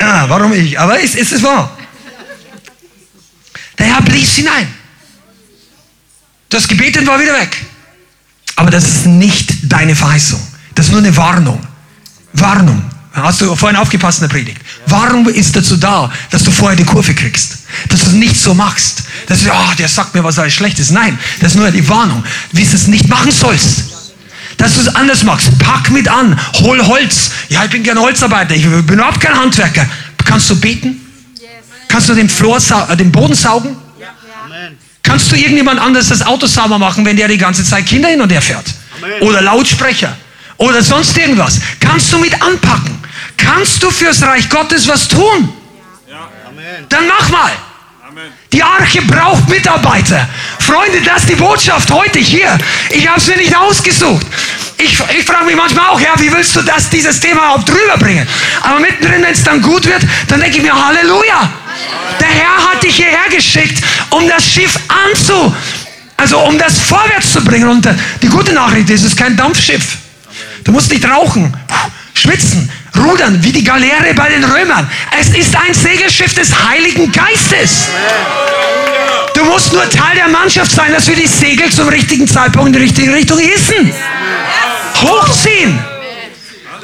Ja, 0.00 0.28
warum 0.28 0.52
ich? 0.52 0.78
Aber 0.78 1.00
es, 1.00 1.14
es 1.14 1.32
ist 1.32 1.42
wahr. 1.42 1.76
Der 3.78 3.86
Herr 3.86 4.02
blies 4.02 4.34
hinein. 4.34 4.72
Das 6.48 6.68
Gebeten 6.68 7.06
war 7.06 7.20
wieder 7.20 7.34
weg. 7.34 7.56
Aber 8.56 8.70
das 8.70 8.84
ist 8.84 9.06
nicht 9.06 9.72
deine 9.72 9.96
Verheißung. 9.96 10.40
Das 10.74 10.86
ist 10.86 10.92
nur 10.92 11.00
eine 11.00 11.16
Warnung. 11.16 11.60
Warnung. 12.32 12.82
Hast 13.12 13.40
du 13.40 13.54
vorhin 13.54 13.76
aufgepasst 13.76 14.20
in 14.20 14.28
der 14.28 14.34
Predigt? 14.34 14.60
Warum 14.86 15.28
ist 15.28 15.54
dazu 15.54 15.76
da, 15.76 16.10
dass 16.30 16.42
du 16.42 16.50
vorher 16.50 16.76
die 16.76 16.84
Kurve 16.84 17.14
kriegst? 17.14 17.58
Dass 17.88 18.00
du 18.00 18.06
es 18.08 18.12
nicht 18.12 18.36
so 18.36 18.54
machst. 18.54 19.04
Dass 19.28 19.44
du, 19.44 19.50
oh, 19.50 19.74
der 19.78 19.88
sagt 19.88 20.14
mir 20.14 20.24
was 20.24 20.38
alles 20.38 20.54
schlecht 20.54 20.80
ist. 20.80 20.90
Nein, 20.90 21.16
das 21.40 21.52
ist 21.52 21.58
nur 21.58 21.70
die 21.70 21.88
Warnung, 21.88 22.24
wie 22.52 22.64
du 22.64 22.74
es 22.74 22.88
nicht 22.88 23.08
machen 23.08 23.30
sollst. 23.30 23.84
Dass 24.56 24.74
du 24.74 24.80
es 24.80 24.88
anders 24.88 25.22
machst. 25.22 25.56
Pack 25.58 25.90
mit 25.90 26.08
an. 26.08 26.38
Hol 26.60 26.84
Holz. 26.84 27.30
Ja, 27.48 27.64
ich 27.64 27.70
bin 27.70 27.84
gern 27.84 27.98
Holzarbeiter. 27.98 28.54
Ich 28.54 28.64
bin 28.64 28.80
überhaupt 28.80 29.20
kein 29.20 29.36
Handwerker. 29.36 29.86
Kannst 30.24 30.50
du 30.50 30.58
beten? 30.58 31.00
Kannst 31.88 32.08
du 32.08 32.14
den, 32.14 32.28
Flor, 32.28 32.58
äh, 32.58 32.96
den 32.96 33.12
Boden 33.12 33.34
saugen? 33.34 33.76
Kannst 35.04 35.30
du 35.30 35.36
irgendjemand 35.36 35.80
anders 35.80 36.08
das 36.08 36.26
Auto 36.26 36.46
sauber 36.46 36.78
machen, 36.78 37.04
wenn 37.04 37.16
der 37.16 37.28
die 37.28 37.38
ganze 37.38 37.62
Zeit 37.62 37.86
Kinder 37.86 38.08
hin 38.08 38.20
und 38.20 38.32
her 38.32 38.42
fährt? 38.42 38.64
Oder 39.20 39.42
Lautsprecher? 39.42 40.16
Oder 40.56 40.82
sonst 40.82 41.16
irgendwas? 41.16 41.60
Kannst 41.78 42.12
du 42.12 42.18
mit 42.18 42.40
anpacken? 42.42 42.98
Kannst 43.36 43.82
du 43.82 43.90
fürs 43.90 44.22
Reich 44.22 44.48
Gottes 44.48 44.88
was 44.88 45.06
tun? 45.06 45.52
Dann 46.88 47.06
mach 47.06 47.28
mal. 47.28 47.52
Die 48.52 48.62
Arche 48.62 49.02
braucht 49.02 49.48
Mitarbeiter. 49.48 50.28
Freunde, 50.60 51.02
das 51.02 51.22
ist 51.22 51.30
die 51.30 51.34
Botschaft 51.34 51.90
heute 51.90 52.20
hier. 52.20 52.56
Ich 52.90 53.06
habe 53.06 53.18
es 53.18 53.26
mir 53.26 53.36
nicht 53.36 53.54
ausgesucht. 53.56 54.26
Ich, 54.78 54.98
ich 55.18 55.24
frage 55.24 55.46
mich 55.46 55.56
manchmal 55.56 55.86
auch, 55.88 56.00
ja, 56.00 56.12
wie 56.18 56.32
willst 56.32 56.56
du 56.56 56.62
das, 56.62 56.88
dieses 56.88 57.20
Thema 57.20 57.42
überhaupt 57.42 57.70
rüberbringen? 57.70 58.26
Aber 58.62 58.80
mittendrin, 58.80 59.22
wenn 59.22 59.32
es 59.32 59.42
dann 59.42 59.60
gut 59.60 59.84
wird, 59.84 60.02
dann 60.28 60.40
denke 60.40 60.58
ich 60.58 60.62
mir, 60.62 60.72
Halleluja. 60.72 61.50
Der 62.20 62.28
Herr 62.28 62.70
hat 62.70 62.82
dich 62.82 62.96
hierher 62.96 63.28
geschickt, 63.30 63.82
um 64.10 64.28
das 64.28 64.44
Schiff 64.44 64.78
anzu, 64.88 65.54
also 66.16 66.40
um 66.40 66.58
das 66.58 66.78
vorwärts 66.80 67.32
zu 67.32 67.42
bringen. 67.42 67.68
Und 67.68 67.88
die 68.22 68.28
gute 68.28 68.52
Nachricht 68.52 68.90
ist, 68.90 69.02
es 69.02 69.08
ist 69.08 69.16
kein 69.16 69.36
Dampfschiff. 69.36 69.98
Du 70.64 70.72
musst 70.72 70.90
nicht 70.90 71.04
rauchen, 71.04 71.54
schwitzen, 72.14 72.70
rudern, 72.96 73.42
wie 73.42 73.52
die 73.52 73.64
Galeere 73.64 74.14
bei 74.14 74.28
den 74.30 74.44
Römern. 74.44 74.90
Es 75.18 75.28
ist 75.28 75.54
ein 75.56 75.74
Segelschiff 75.74 76.34
des 76.34 76.50
Heiligen 76.66 77.12
Geistes. 77.12 77.88
Du 79.34 79.44
musst 79.44 79.72
nur 79.72 79.88
Teil 79.90 80.14
der 80.16 80.28
Mannschaft 80.28 80.70
sein, 80.70 80.92
dass 80.92 81.06
wir 81.08 81.16
die 81.16 81.26
Segel 81.26 81.70
zum 81.70 81.88
richtigen 81.88 82.26
Zeitpunkt 82.26 82.68
in 82.68 82.72
die 82.74 82.78
richtige 82.80 83.12
Richtung 83.12 83.38
hissen. 83.38 83.92
Hochziehen. 85.02 85.78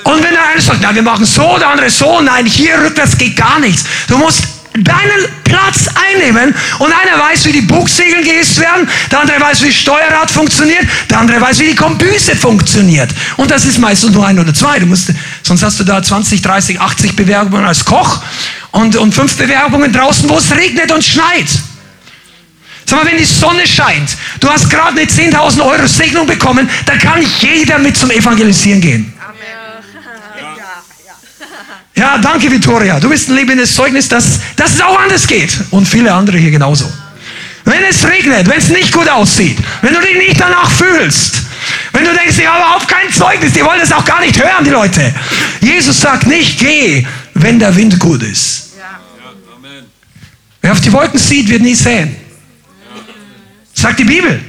Und 0.05 0.22
wenn 0.22 0.32
der 0.32 0.49
eine 0.49 0.61
sagt, 0.61 0.80
na, 0.82 0.95
wir 0.95 1.03
machen 1.03 1.24
so, 1.24 1.57
der 1.59 1.68
andere 1.68 1.91
so, 1.91 2.20
nein, 2.20 2.47
hier 2.47 2.78
rückwärts 2.82 3.16
geht 3.16 3.36
gar 3.36 3.61
nichts. 3.61 3.84
Du 4.09 4.18
musst 4.18 4.43
deinen 4.75 5.27
Platz 5.45 5.89
einnehmen 5.95 6.55
und 6.79 6.93
einer 6.93 7.23
weiß, 7.23 7.45
wie 7.47 7.53
die 7.53 7.62
Bugsegeln 7.62 8.25
gehisst 8.25 8.61
werden, 8.61 8.89
der 9.11 9.21
andere 9.21 9.41
weiß, 9.41 9.62
wie 9.62 9.73
Steuerrad 9.73 10.31
funktioniert, 10.31 10.87
der 11.09 11.18
andere 11.18 11.41
weiß, 11.41 11.59
wie 11.59 11.66
die 11.66 11.75
Kombüse 11.75 12.37
funktioniert. 12.37 13.11
Und 13.37 13.51
das 13.51 13.64
ist 13.64 13.79
meistens 13.79 14.12
nur 14.12 14.27
ein 14.27 14.39
oder 14.39 14.55
zwei. 14.55 14.79
Du 14.79 14.87
musst, 14.87 15.12
sonst 15.43 15.62
hast 15.62 15.81
du 15.81 15.85
da 15.85 16.03
20, 16.03 16.41
30, 16.43 16.81
80 16.81 17.16
Bewerbungen 17.16 17.64
als 17.64 17.85
Koch 17.85 18.23
und, 18.71 18.97
und 18.97 19.12
fünf 19.12 19.37
Bewerbungen 19.37 19.93
draußen, 19.93 20.29
wo 20.29 20.39
es 20.39 20.51
regnet 20.53 20.93
und 20.93 21.05
schneit. 21.05 21.49
Sag 22.87 23.05
mal, 23.05 23.11
wenn 23.11 23.18
die 23.18 23.25
Sonne 23.25 23.66
scheint, 23.66 24.16
du 24.41 24.49
hast 24.49 24.68
gerade 24.68 25.01
eine 25.01 25.09
10.000 25.09 25.64
Euro 25.64 25.87
Segnung 25.87 26.27
bekommen, 26.27 26.68
dann 26.87 26.99
kann 26.99 27.25
jeder 27.41 27.79
mit 27.79 27.97
zum 27.97 28.11
Evangelisieren 28.11 28.81
gehen. 28.81 29.09
Ja, 32.01 32.16
danke, 32.16 32.51
Vittoria. 32.51 32.98
Du 32.98 33.11
bist 33.11 33.28
ein 33.28 33.34
lebendes 33.34 33.74
Zeugnis, 33.74 34.09
dass, 34.09 34.40
dass 34.57 34.72
es 34.72 34.80
auch 34.80 34.98
anders 34.98 35.26
geht. 35.26 35.55
Und 35.70 35.86
viele 35.86 36.11
andere 36.11 36.38
hier 36.38 36.51
genauso. 36.51 36.90
Wenn 37.66 37.84
es 37.84 38.03
regnet, 38.07 38.48
wenn 38.48 38.57
es 38.57 38.70
nicht 38.70 38.90
gut 38.90 39.07
aussieht, 39.07 39.59
wenn 39.82 39.92
du 39.92 40.01
dich 40.01 40.16
nicht 40.16 40.40
danach 40.40 40.70
fühlst, 40.70 41.42
wenn 41.92 42.07
du 42.07 42.14
denkst, 42.14 42.38
ich 42.38 42.46
habe 42.46 42.57
überhaupt 42.57 42.88
kein 42.88 43.12
Zeugnis, 43.12 43.53
die 43.53 43.62
wollen 43.62 43.80
das 43.80 43.92
auch 43.92 44.05
gar 44.07 44.22
nicht 44.22 44.42
hören, 44.42 44.64
die 44.64 44.70
Leute. 44.70 45.12
Jesus 45.61 46.01
sagt 46.01 46.26
nicht, 46.26 46.59
geh, 46.59 47.07
wenn 47.34 47.59
der 47.59 47.76
Wind 47.76 47.98
gut 47.98 48.22
ist. 48.22 48.70
Wer 50.62 50.72
auf 50.72 50.80
die 50.80 50.92
Wolken 50.94 51.18
sieht, 51.18 51.51
wird 51.51 51.61
nie 51.61 51.74
sehen. 51.74 52.16
Sagt 53.74 53.98
die 53.98 54.05
Bibel. 54.05 54.40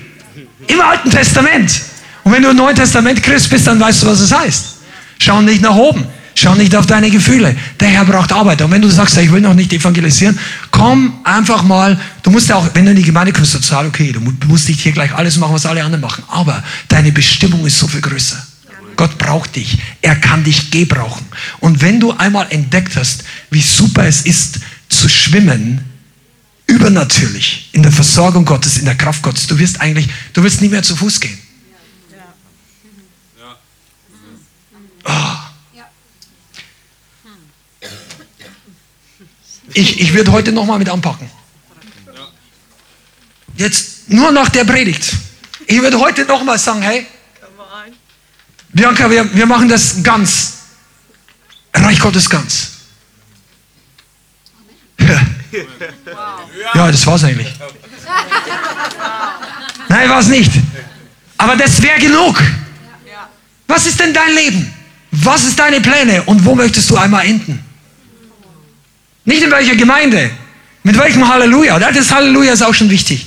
Im 0.68 0.80
Alten 0.80 1.12
Testament. 1.12 1.82
Und 2.24 2.32
wenn 2.32 2.44
du 2.44 2.52
im 2.52 2.56
Neuen 2.56 2.78
Testament 2.78 3.22
Christ 3.22 3.50
bist, 3.50 3.68
dann 3.68 3.78
weißt 3.78 4.04
du, 4.04 4.08
was 4.08 4.22
es 4.22 4.32
heißt. 4.32 4.78
Schau 5.20 5.42
nicht 5.42 5.62
nach 5.62 5.76
oben. 5.76 6.08
Schau 6.42 6.56
nicht 6.56 6.76
auf 6.76 6.88
deine 6.88 7.12
Gefühle. 7.12 7.56
Der 7.80 7.90
Herr 7.90 8.04
braucht 8.04 8.34
Arbeit. 8.34 8.64
Und 8.64 8.72
wenn 8.72 8.82
du 8.82 8.90
sagst, 8.90 9.16
ich 9.16 9.32
will 9.32 9.42
noch 9.42 9.54
nicht 9.54 9.72
evangelisieren, 9.74 10.40
komm 10.72 11.14
einfach 11.24 11.62
mal. 11.62 12.00
Du 12.24 12.32
musst 12.32 12.50
ja 12.50 12.56
auch, 12.56 12.68
wenn 12.74 12.86
du 12.86 12.90
in 12.90 12.98
die 12.98 13.04
Gemeinde 13.04 13.32
kommst, 13.32 13.54
total 13.54 13.86
okay. 13.86 14.12
Du 14.12 14.20
musst 14.48 14.68
nicht 14.68 14.80
hier 14.80 14.92
gleich 14.92 15.14
alles 15.14 15.38
machen, 15.38 15.54
was 15.54 15.68
alle 15.68 15.84
anderen 15.84 16.02
machen. 16.02 16.24
Aber 16.30 16.64
deine 16.88 17.12
Bestimmung 17.12 17.64
ist 17.68 17.78
so 17.78 17.88
viel 17.88 18.02
größer. 18.02 18.44
Gott 18.96 19.20
braucht 19.20 19.56
dich. 19.56 19.78
Er 20.02 20.16
kann 20.16 20.44
dich 20.44 20.72
gebrauchen. 20.72 21.28
Und 21.60 21.84
wenn 21.84 22.00
du 22.00 22.12
einmal 22.12 22.48
entdeckt 22.50 22.96
hast, 22.96 23.24
wie 23.52 23.62
super 23.62 24.08
es 24.08 24.24
ist, 24.24 24.62
zu 24.90 25.10
schwimmen, 25.10 25.82
übernatürlich, 26.66 27.70
in 27.72 27.84
der 27.84 27.92
Versorgung 27.92 28.46
Gottes, 28.46 28.80
in 28.80 28.86
der 28.86 28.96
Kraft 28.96 29.22
Gottes, 29.22 29.46
du 29.46 29.60
wirst 29.60 29.80
eigentlich, 29.80 30.10
du 30.34 30.42
wirst 30.42 30.60
nie 30.60 30.70
mehr 30.70 30.82
zu 30.82 30.96
Fuß 30.96 31.20
gehen. 31.20 31.38
Oh. 35.04 35.41
Ich, 39.74 40.00
ich 40.00 40.14
würde 40.14 40.32
heute 40.32 40.52
nochmal 40.52 40.80
mit 40.80 40.90
anpacken. 40.90 41.30
Jetzt 43.58 44.10
nur 44.10 44.32
nach 44.32 44.50
der 44.50 44.64
Predigt. 44.64 45.14
Ich 45.68 45.82
würde 45.82 46.00
heute 46.00 46.26
nochmal 46.26 46.58
sagen, 46.58 46.82
hey, 46.82 47.06
Bianca, 48.74 49.10
wir, 49.10 49.34
wir 49.36 49.46
machen 49.46 49.68
das 49.68 50.02
ganz. 50.02 50.54
Reich 51.74 52.00
Gottes 52.00 52.30
ganz. 52.30 52.72
Ja, 56.74 56.92
das 56.92 57.06
war 57.06 57.16
es 57.16 57.24
eigentlich. 57.24 57.54
Nein, 59.90 60.10
war 60.10 60.20
es 60.20 60.28
nicht. 60.28 60.52
Aber 61.38 61.56
das 61.56 61.82
wäre 61.82 62.00
genug. 62.00 62.42
Was 63.68 63.86
ist 63.86 64.00
denn 64.00 64.14
dein 64.14 64.34
Leben? 64.34 64.74
Was 65.12 65.44
ist 65.44 65.60
deine 65.60 65.82
Pläne 65.82 66.24
und 66.24 66.46
wo 66.46 66.56
möchtest 66.56 66.90
du 66.90 66.98
einmal 66.98 67.26
enden? 67.26 67.64
Nicht 69.26 69.44
in 69.44 69.52
welcher 69.52 69.76
Gemeinde. 69.76 70.32
Mit 70.84 70.98
welchem 70.98 71.28
Halleluja. 71.28 71.80
Das 71.80 72.12
Halleluja 72.12 72.54
ist 72.54 72.64
auch 72.64 72.74
schon 72.74 72.90
wichtig. 72.90 73.26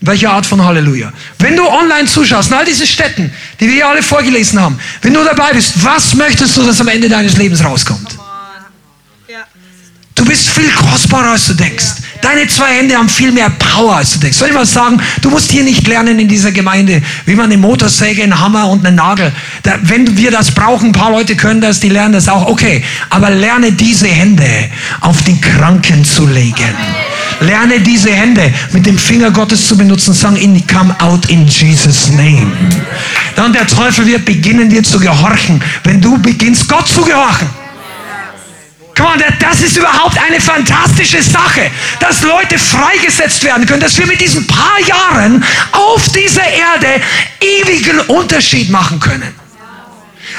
Welche 0.00 0.30
Art 0.30 0.46
von 0.46 0.64
Halleluja? 0.64 1.12
Wenn 1.38 1.56
du 1.56 1.66
online 1.66 2.06
zuschaust, 2.06 2.50
in 2.50 2.56
all 2.56 2.64
diese 2.64 2.86
Städten, 2.86 3.32
die 3.60 3.66
wir 3.66 3.74
hier 3.74 3.88
alle 3.88 4.02
vorgelesen 4.02 4.60
haben, 4.60 4.78
wenn 5.02 5.12
du 5.12 5.22
dabei 5.22 5.52
bist, 5.52 5.84
was 5.84 6.14
möchtest 6.14 6.56
du, 6.56 6.62
dass 6.62 6.80
am 6.80 6.88
Ende 6.88 7.08
deines 7.08 7.36
Lebens 7.36 7.62
rauskommt? 7.62 8.16
Du 10.14 10.24
bist 10.24 10.48
viel 10.48 10.70
kostbarer, 10.72 11.30
als 11.30 11.46
du 11.46 11.54
denkst. 11.54 11.86
Deine 12.20 12.46
zwei 12.48 12.74
Hände 12.74 12.96
haben 12.96 13.08
viel 13.08 13.30
mehr 13.30 13.50
Power, 13.50 13.96
als 13.96 14.12
du 14.12 14.18
denkst. 14.18 14.38
Soll 14.38 14.48
ich 14.48 14.54
mal 14.54 14.66
sagen, 14.66 15.00
du 15.22 15.30
musst 15.30 15.50
hier 15.50 15.62
nicht 15.62 15.86
lernen 15.86 16.18
in 16.18 16.28
dieser 16.28 16.50
Gemeinde, 16.50 17.00
wie 17.26 17.34
man 17.34 17.46
eine 17.46 17.56
Motorsäge, 17.56 18.22
einen 18.22 18.38
Hammer 18.38 18.68
und 18.68 18.84
einen 18.84 18.96
Nagel. 18.96 19.32
Da, 19.62 19.74
wenn 19.82 20.16
wir 20.16 20.30
das 20.30 20.50
brauchen, 20.50 20.88
ein 20.88 20.92
paar 20.92 21.10
Leute 21.10 21.36
können 21.36 21.60
das, 21.60 21.80
die 21.80 21.88
lernen 21.88 22.14
das 22.14 22.28
auch, 22.28 22.46
okay. 22.46 22.82
Aber 23.10 23.30
lerne 23.30 23.72
diese 23.72 24.08
Hände 24.08 24.70
auf 25.00 25.22
die 25.22 25.40
Kranken 25.40 26.04
zu 26.04 26.26
legen. 26.26 26.74
Lerne 27.40 27.80
diese 27.80 28.10
Hände 28.10 28.52
mit 28.72 28.84
dem 28.86 28.98
Finger 28.98 29.30
Gottes 29.30 29.68
zu 29.68 29.76
benutzen. 29.76 30.12
Sagen 30.12 30.36
in, 30.36 30.66
come 30.66 30.94
out 31.00 31.26
in 31.30 31.46
Jesus' 31.46 32.10
name. 32.10 32.50
Dann 33.36 33.52
der 33.52 33.66
Teufel 33.66 34.06
wird 34.06 34.24
beginnen, 34.24 34.68
dir 34.68 34.82
zu 34.82 34.98
gehorchen, 34.98 35.62
wenn 35.84 36.00
du 36.00 36.18
beginnst, 36.18 36.68
Gott 36.68 36.88
zu 36.88 37.02
gehorchen. 37.02 37.48
Come 38.98 39.10
on, 39.10 39.22
das 39.38 39.60
ist 39.60 39.76
überhaupt 39.76 40.18
eine 40.18 40.40
fantastische 40.40 41.22
Sache, 41.22 41.70
dass 42.00 42.22
Leute 42.22 42.58
freigesetzt 42.58 43.44
werden 43.44 43.64
können, 43.64 43.80
dass 43.80 43.96
wir 43.96 44.06
mit 44.06 44.20
diesen 44.20 44.44
paar 44.48 44.80
Jahren 44.84 45.44
auf 45.70 46.08
dieser 46.08 46.42
Erde 46.42 47.00
ewigen 47.40 48.00
Unterschied 48.00 48.70
machen 48.70 48.98
können. 48.98 49.32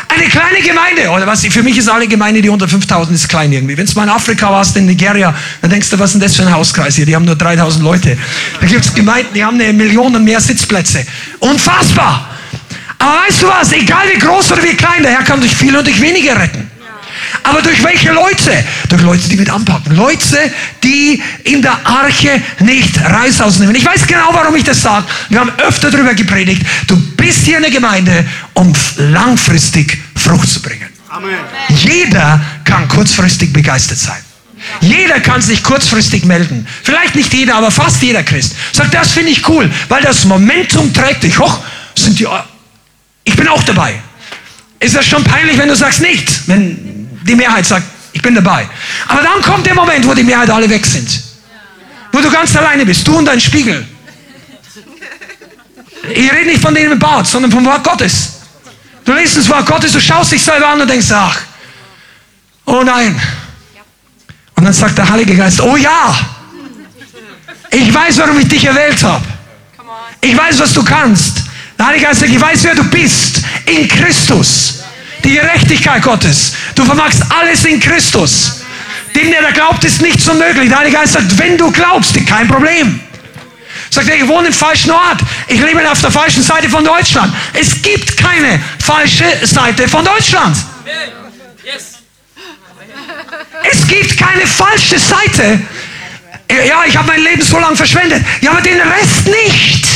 Eine 0.09 0.27
kleine 0.27 0.61
Gemeinde, 0.61 1.09
oder 1.09 1.25
was, 1.25 1.45
für 1.45 1.63
mich 1.63 1.77
ist 1.77 1.87
alle 1.87 2.07
Gemeinde, 2.07 2.41
die 2.41 2.49
unter 2.49 2.67
5000 2.67 3.15
ist 3.15 3.29
klein 3.29 3.53
irgendwie. 3.53 3.77
Wenn 3.77 3.85
du 3.85 3.93
mal 3.93 4.03
in 4.03 4.09
Afrika 4.09 4.51
warst, 4.51 4.75
in 4.75 4.85
Nigeria, 4.85 5.33
dann 5.61 5.69
denkst 5.69 5.89
du, 5.89 5.97
was 5.97 6.09
ist 6.09 6.13
denn 6.15 6.21
das 6.21 6.35
für 6.35 6.43
ein 6.43 6.53
Hauskreis 6.53 6.97
hier? 6.97 7.05
Die 7.05 7.15
haben 7.15 7.25
nur 7.25 7.35
3000 7.35 7.81
Leute. 7.81 8.17
Da 8.59 8.67
gibt 8.67 8.83
es 8.83 8.93
Gemeinden, 8.93 9.33
die 9.33 9.43
haben 9.43 9.59
eine 9.59 9.71
Million 9.71 10.13
und 10.13 10.23
mehr 10.25 10.41
Sitzplätze. 10.41 11.05
Unfassbar! 11.39 12.29
Aber 12.97 13.19
weißt 13.25 13.41
du 13.41 13.47
was, 13.47 13.71
egal 13.71 14.03
wie 14.13 14.19
groß 14.19 14.51
oder 14.51 14.63
wie 14.63 14.75
klein, 14.75 15.01
der 15.03 15.13
Herr 15.13 15.23
kann 15.23 15.39
durch 15.39 15.55
viele 15.55 15.79
und 15.79 15.87
durch 15.87 16.01
wenige 16.01 16.35
retten. 16.35 16.68
Aber 17.43 17.61
durch 17.61 17.83
welche 17.83 18.11
Leute? 18.11 18.63
Durch 18.89 19.01
Leute, 19.01 19.29
die 19.29 19.35
mit 19.35 19.49
anpacken. 19.49 19.95
Leute, 19.95 20.51
die 20.83 21.21
in 21.43 21.61
der 21.61 21.85
Arche 21.85 22.41
nicht 22.59 22.99
Reis 23.01 23.39
ausnehmen. 23.41 23.75
Ich 23.75 23.85
weiß 23.85 24.07
genau, 24.07 24.29
warum 24.33 24.55
ich 24.55 24.63
das 24.63 24.81
sage. 24.81 25.05
Wir 25.29 25.39
haben 25.39 25.51
öfter 25.57 25.91
darüber 25.91 26.13
gepredigt. 26.13 26.61
Du 26.87 26.95
bist 27.15 27.45
hier 27.45 27.57
in 27.57 27.63
der 27.63 27.71
Gemeinde, 27.71 28.25
um 28.53 28.73
langfristig 28.97 29.97
Frucht 30.15 30.49
zu 30.49 30.61
bringen. 30.61 30.89
Amen. 31.09 31.35
Jeder 31.69 32.39
kann 32.63 32.87
kurzfristig 32.87 33.51
begeistert 33.51 33.97
sein. 33.97 34.21
Jeder 34.81 35.19
kann 35.19 35.41
sich 35.41 35.63
kurzfristig 35.63 36.25
melden. 36.25 36.67
Vielleicht 36.83 37.15
nicht 37.15 37.33
jeder, 37.33 37.55
aber 37.55 37.71
fast 37.71 38.01
jeder 38.01 38.23
Christ. 38.23 38.55
Sagt, 38.71 38.93
das 38.93 39.11
finde 39.11 39.31
ich 39.31 39.47
cool, 39.47 39.69
weil 39.87 40.01
das 40.01 40.25
Momentum 40.25 40.93
trägt 40.93 41.23
dich 41.23 41.39
hoch. 41.39 41.59
Sind 41.95 42.19
die, 42.19 42.27
ich 43.23 43.35
bin 43.35 43.47
auch 43.47 43.63
dabei. 43.63 44.01
Ist 44.79 44.95
das 44.95 45.05
schon 45.05 45.23
peinlich, 45.23 45.57
wenn 45.57 45.67
du 45.67 45.75
sagst 45.75 46.01
nicht? 46.01 46.47
Wenn 46.47 46.88
die 47.23 47.35
Mehrheit 47.35 47.65
sagt, 47.65 47.85
ich 48.11 48.21
bin 48.21 48.35
dabei. 48.35 48.67
Aber 49.07 49.21
dann 49.21 49.41
kommt 49.41 49.65
der 49.65 49.75
Moment, 49.75 50.07
wo 50.07 50.13
die 50.13 50.23
Mehrheit 50.23 50.49
alle 50.49 50.69
weg 50.69 50.85
sind. 50.85 51.21
Wo 52.11 52.19
du 52.19 52.29
ganz 52.29 52.55
alleine 52.55 52.85
bist, 52.85 53.07
du 53.07 53.17
und 53.17 53.25
dein 53.25 53.39
Spiegel. 53.39 53.87
Ich 56.11 56.31
rede 56.31 56.49
nicht 56.49 56.61
von 56.61 56.75
im 56.75 56.97
Bad, 56.97 57.27
sondern 57.27 57.51
vom 57.51 57.65
Wort 57.65 57.83
Gottes. 57.83 58.39
Du 59.05 59.13
liest 59.13 59.37
das 59.37 59.49
Wort 59.49 59.65
Gottes, 59.65 59.91
du 59.91 60.01
schaust 60.01 60.31
dich 60.31 60.41
selber 60.41 60.67
an 60.67 60.81
und 60.81 60.89
denkst, 60.89 61.07
ach, 61.11 61.39
oh 62.65 62.83
nein. 62.83 63.19
Und 64.55 64.65
dann 64.65 64.73
sagt 64.73 64.97
der 64.97 65.09
Heilige 65.09 65.35
Geist, 65.35 65.61
oh 65.61 65.77
ja, 65.77 66.15
ich 67.71 67.93
weiß, 67.93 68.17
warum 68.17 68.39
ich 68.39 68.47
dich 68.47 68.65
erwählt 68.65 69.01
habe. 69.03 69.25
Ich 70.21 70.35
weiß, 70.35 70.59
was 70.59 70.73
du 70.73 70.83
kannst. 70.83 71.43
Der 71.77 71.87
Heilige 71.87 72.05
Geist 72.05 72.19
sagt, 72.19 72.31
ich 72.31 72.41
weiß, 72.41 72.63
wer 72.63 72.75
du 72.75 72.83
bist 72.85 73.41
in 73.65 73.87
Christus. 73.87 74.79
Die 75.23 75.33
Gerechtigkeit 75.33 76.01
Gottes. 76.01 76.53
Du 76.75 76.85
vermagst 76.85 77.21
alles 77.29 77.65
in 77.65 77.79
Christus. 77.79 78.61
Dem, 79.15 79.31
der 79.31 79.41
da 79.41 79.51
glaubt, 79.51 79.83
ist 79.83 80.01
nichts 80.01 80.27
unmöglich. 80.27 80.69
Der 80.69 80.79
Heilige 80.79 80.97
Geist 80.97 81.13
sagt, 81.13 81.37
wenn 81.37 81.57
du 81.57 81.71
glaubst, 81.71 82.15
kein 82.27 82.47
Problem. 82.47 82.99
Sagt 83.89 84.07
er, 84.07 84.15
ich 84.15 84.27
wohne 84.27 84.47
im 84.47 84.53
falschen 84.53 84.91
Ort. 84.91 85.19
Ich 85.47 85.59
lebe 85.59 85.89
auf 85.89 85.99
der 86.01 86.11
falschen 86.11 86.43
Seite 86.43 86.69
von 86.69 86.83
Deutschland. 86.85 87.33
Es 87.53 87.81
gibt 87.81 88.15
keine 88.17 88.61
falsche 88.79 89.25
Seite 89.43 89.87
von 89.87 90.05
Deutschland. 90.05 90.55
Es 93.71 93.87
gibt 93.87 94.17
keine 94.17 94.45
falsche 94.45 94.99
Seite. 94.99 95.59
Ja, 96.67 96.83
ich 96.85 96.97
habe 96.97 97.07
mein 97.07 97.21
Leben 97.21 97.41
so 97.41 97.59
lange 97.59 97.75
verschwendet. 97.75 98.23
Ja, 98.41 98.51
aber 98.51 98.61
den 98.61 98.79
Rest 98.79 99.25
nicht. 99.25 99.87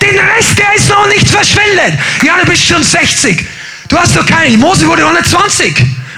Den 0.00 0.18
Rest, 0.18 0.58
der 0.58 0.74
ist 0.74 0.88
noch 0.88 1.06
nicht 1.08 1.28
verschwendet. 1.28 1.98
Ja, 2.22 2.38
du 2.40 2.50
bist 2.50 2.64
schon 2.64 2.82
60. 2.82 3.46
Du 3.94 4.00
hast 4.00 4.16
doch 4.16 4.26
keine. 4.26 4.58
Mose 4.58 4.88
wurde 4.88 5.04
120. 5.06 5.72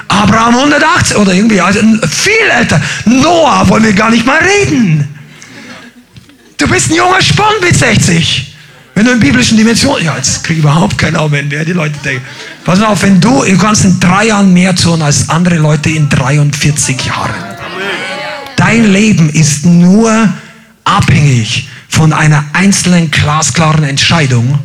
Abraham 0.09 0.55
180 0.55 1.15
oder 1.19 1.35
irgendwie, 1.35 1.61
also 1.61 1.81
viel 2.09 2.33
älter. 2.59 2.81
Noah 3.05 3.69
wollen 3.69 3.85
wir 3.85 3.93
gar 3.93 4.09
nicht 4.11 4.25
mal 4.25 4.39
reden. 4.39 5.07
Du 6.57 6.67
bist 6.69 6.91
ein 6.91 6.95
junger 6.95 7.21
Spon 7.21 7.53
mit 7.61 7.77
60. 7.77 8.57
Wenn 8.95 9.05
du 9.05 9.13
in 9.13 9.21
biblischen 9.21 9.59
Dimensionen, 9.59 10.07
ja, 10.07 10.17
jetzt 10.17 10.43
kriege 10.43 10.61
ich 10.61 10.65
überhaupt 10.65 10.97
keinen 10.97 11.17
Amen 11.17 11.49
mehr, 11.49 11.67
die 11.67 11.75
Leute 11.75 11.99
denken. 12.03 12.25
Pass 12.65 12.81
auf, 12.81 13.03
wenn 13.03 13.21
du, 13.21 13.45
du 13.45 13.59
kannst 13.59 13.85
in 13.85 14.01
drei 14.01 14.29
Jahren 14.29 14.55
mehr 14.55 14.75
tun 14.75 15.03
als 15.03 15.29
andere 15.29 15.57
Leute 15.57 15.91
in 15.91 16.09
43 16.09 17.05
Jahren. 17.05 17.35
Dein 18.57 18.91
Leben 18.91 19.29
ist 19.29 19.67
nur 19.67 20.33
abhängig 20.85 21.69
von 21.91 22.15
einer 22.15 22.43
einzelnen 22.55 23.11
glasklaren 23.11 23.85
Entscheidung 23.85 24.61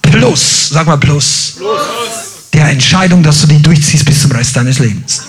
plus, 0.00 0.68
sag 0.68 0.86
mal 0.86 0.98
plus. 0.98 1.56
plus 1.58 2.31
der 2.52 2.68
Entscheidung, 2.68 3.22
dass 3.22 3.40
du 3.40 3.46
die 3.46 3.60
durchziehst 3.60 4.04
bis 4.04 4.22
zum 4.22 4.32
Rest 4.32 4.56
deines 4.56 4.78
Lebens. 4.78 5.22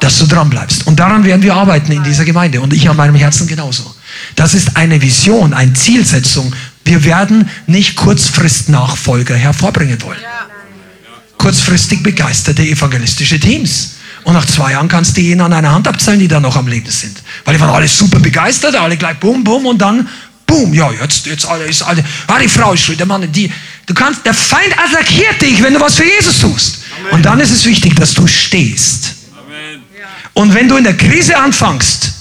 Dass 0.00 0.18
du 0.18 0.26
dran 0.26 0.48
bleibst. 0.50 0.86
Und 0.86 0.98
daran 0.98 1.24
werden 1.24 1.42
wir 1.42 1.54
arbeiten 1.54 1.92
in 1.92 2.02
dieser 2.02 2.24
Gemeinde. 2.24 2.60
Und 2.60 2.72
ich 2.72 2.88
an 2.88 2.96
meinem 2.96 3.14
Herzen 3.14 3.46
genauso. 3.46 3.94
Das 4.36 4.54
ist 4.54 4.76
eine 4.76 5.00
Vision, 5.00 5.52
eine 5.52 5.72
Zielsetzung. 5.74 6.54
Wir 6.84 7.04
werden 7.04 7.48
nicht 7.66 7.96
Kurzfrist-Nachfolger 7.96 9.36
hervorbringen 9.36 10.00
wollen. 10.02 10.18
Kurzfristig 11.36 12.02
begeisterte 12.02 12.62
evangelistische 12.62 13.38
Teams. 13.38 13.96
Und 14.24 14.34
nach 14.34 14.44
zwei 14.44 14.72
Jahren 14.72 14.88
kannst 14.88 15.16
du 15.16 15.22
jeden 15.22 15.40
an 15.40 15.52
einer 15.52 15.72
Hand 15.72 15.88
abzählen, 15.88 16.18
die 16.18 16.28
da 16.28 16.40
noch 16.40 16.56
am 16.56 16.68
Leben 16.68 16.90
sind. 16.90 17.22
Weil 17.44 17.54
die 17.54 17.60
waren 17.60 17.70
alle 17.70 17.88
super 17.88 18.18
begeistert, 18.18 18.74
alle 18.76 18.96
gleich 18.96 19.18
bum, 19.18 19.42
bum 19.42 19.64
und 19.66 19.78
dann 19.78 20.08
boom, 20.50 20.74
ja, 20.74 20.90
jetzt, 20.92 21.26
jetzt 21.26 21.46
alle, 21.46 21.64
ist 21.64 21.82
alle, 21.82 22.04
ah, 22.26 22.38
die 22.38 22.48
Frau 22.48 22.72
ist 22.72 22.82
schuld, 22.82 22.98
der 22.98 23.06
Mann, 23.06 23.30
die, 23.32 23.50
du 23.86 23.94
kannst, 23.94 24.26
der 24.26 24.34
Feind 24.34 24.76
attackiert 24.76 25.40
dich, 25.40 25.62
wenn 25.62 25.72
du 25.72 25.80
was 25.80 25.94
für 25.94 26.04
Jesus 26.04 26.40
tust. 26.40 26.80
Amen. 26.98 27.12
Und 27.12 27.22
dann 27.22 27.40
ist 27.40 27.50
es 27.50 27.64
wichtig, 27.64 27.94
dass 27.94 28.12
du 28.14 28.26
stehst. 28.26 29.14
Amen. 29.38 29.82
Und 30.34 30.52
wenn 30.52 30.68
du 30.68 30.76
in 30.76 30.84
der 30.84 30.96
Krise 30.96 31.38
anfängst, 31.38 32.12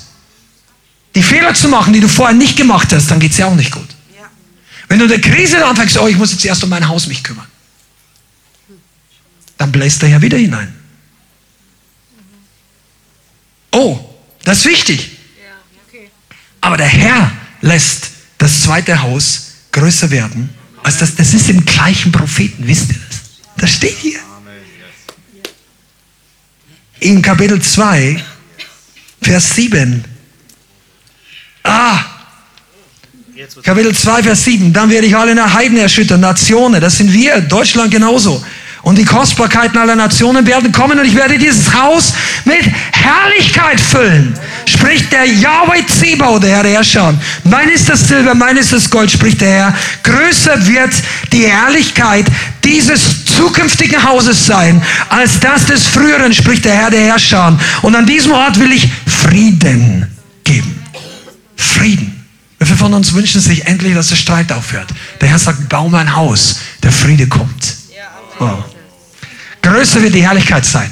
die 1.15 1.23
Fehler 1.23 1.55
zu 1.55 1.67
machen, 1.67 1.91
die 1.91 1.99
du 1.99 2.07
vorher 2.07 2.35
nicht 2.35 2.55
gemacht 2.55 2.93
hast, 2.93 3.09
dann 3.09 3.19
geht 3.19 3.31
es 3.31 3.37
ja 3.39 3.47
auch 3.47 3.55
nicht 3.55 3.71
gut. 3.71 3.89
Ja. 4.15 4.29
Wenn 4.87 4.99
du 4.99 5.05
in 5.05 5.09
der 5.09 5.21
Krise 5.21 5.65
anfängst, 5.65 5.97
oh, 5.97 6.07
ich 6.07 6.17
muss 6.17 6.31
jetzt 6.31 6.45
erst 6.45 6.63
um 6.63 6.69
mein 6.69 6.87
Haus 6.87 7.07
mich 7.07 7.23
kümmern, 7.23 7.47
dann 9.57 9.71
bläst 9.71 10.03
er 10.03 10.09
ja 10.09 10.21
wieder 10.21 10.37
hinein. 10.37 10.73
Oh, 13.71 13.99
das 14.43 14.59
ist 14.59 14.65
wichtig. 14.65 15.11
Aber 16.61 16.77
der 16.77 16.87
Herr 16.87 17.31
lässt 17.61 18.18
das 18.39 18.63
zweite 18.63 19.03
Haus 19.03 19.51
größer 19.71 20.09
werden 20.09 20.49
als 20.81 20.97
das. 20.97 21.15
Das 21.15 21.33
ist 21.35 21.49
im 21.49 21.63
gleichen 21.63 22.11
Propheten, 22.11 22.65
wisst 22.65 22.89
ihr 22.89 22.99
das? 23.07 23.19
Das 23.57 23.69
steht 23.69 23.97
hier. 23.99 24.19
In 27.01 27.21
Kapitel 27.21 27.61
2, 27.61 28.23
Vers 29.21 29.55
7. 29.55 30.03
Ah, 31.63 32.03
Kapitel 33.63 33.95
2, 33.95 34.23
Vers 34.23 34.43
7. 34.43 34.73
Dann 34.73 34.89
werde 34.89 35.07
ich 35.07 35.15
alle 35.15 35.53
Heiden 35.53 35.77
erschüttern, 35.77 36.21
Nationen. 36.21 36.81
Das 36.81 36.97
sind 36.97 37.11
wir, 37.13 37.39
Deutschland 37.41 37.91
genauso. 37.91 38.43
Und 38.81 38.97
die 38.97 39.05
Kostbarkeiten 39.05 39.77
aller 39.77 39.95
Nationen 39.95 40.45
werden 40.45 40.71
kommen 40.71 40.97
und 40.99 41.05
ich 41.05 41.15
werde 41.15 41.37
dieses 41.37 41.73
Haus 41.73 42.13
mit 42.45 42.63
Herrlichkeit 42.91 43.79
füllen. 43.79 44.33
Spricht 44.65 45.11
der 45.11 45.25
Yahweh 45.25 45.85
Zebau, 45.85 46.39
der 46.39 46.51
Herr 46.51 46.63
der 46.63 46.71
Herrscher. 46.73 47.13
Mein 47.43 47.69
ist 47.69 47.89
das 47.89 48.07
Silber, 48.07 48.33
mein 48.35 48.55
ist 48.57 48.71
das 48.71 48.89
Gold, 48.89 49.11
spricht 49.11 49.41
der 49.41 49.49
Herr. 49.49 49.75
Größer 50.03 50.65
wird 50.65 50.93
die 51.33 51.45
Herrlichkeit 51.45 52.25
dieses 52.63 53.25
zukünftigen 53.25 54.01
Hauses 54.03 54.45
sein, 54.45 54.81
als 55.09 55.39
das 55.39 55.65
des 55.65 55.85
früheren, 55.85 56.33
spricht 56.33 56.65
der 56.65 56.75
Herr 56.75 56.89
der 56.89 57.01
Herrscher. 57.01 57.57
Und 57.81 57.95
an 57.95 58.05
diesem 58.05 58.31
Ort 58.31 58.59
will 58.59 58.71
ich 58.71 58.87
Frieden 59.05 60.07
geben. 60.43 60.81
Frieden. 61.55 62.25
Wie 62.59 62.65
viele 62.65 62.77
von 62.77 62.93
uns 62.93 63.13
wünschen 63.13 63.41
sich 63.41 63.65
endlich, 63.65 63.93
dass 63.93 64.09
der 64.09 64.17
Streit 64.17 64.51
aufhört? 64.51 64.89
Der 65.21 65.29
Herr 65.29 65.39
sagt, 65.39 65.69
bau 65.69 65.87
mein 65.89 66.15
Haus, 66.15 66.59
der 66.83 66.91
Friede 66.91 67.27
kommt. 67.27 67.78
Wow. 68.39 68.63
Größer 69.61 70.01
wird 70.01 70.15
die 70.15 70.23
Herrlichkeit 70.23 70.65
sein. 70.65 70.89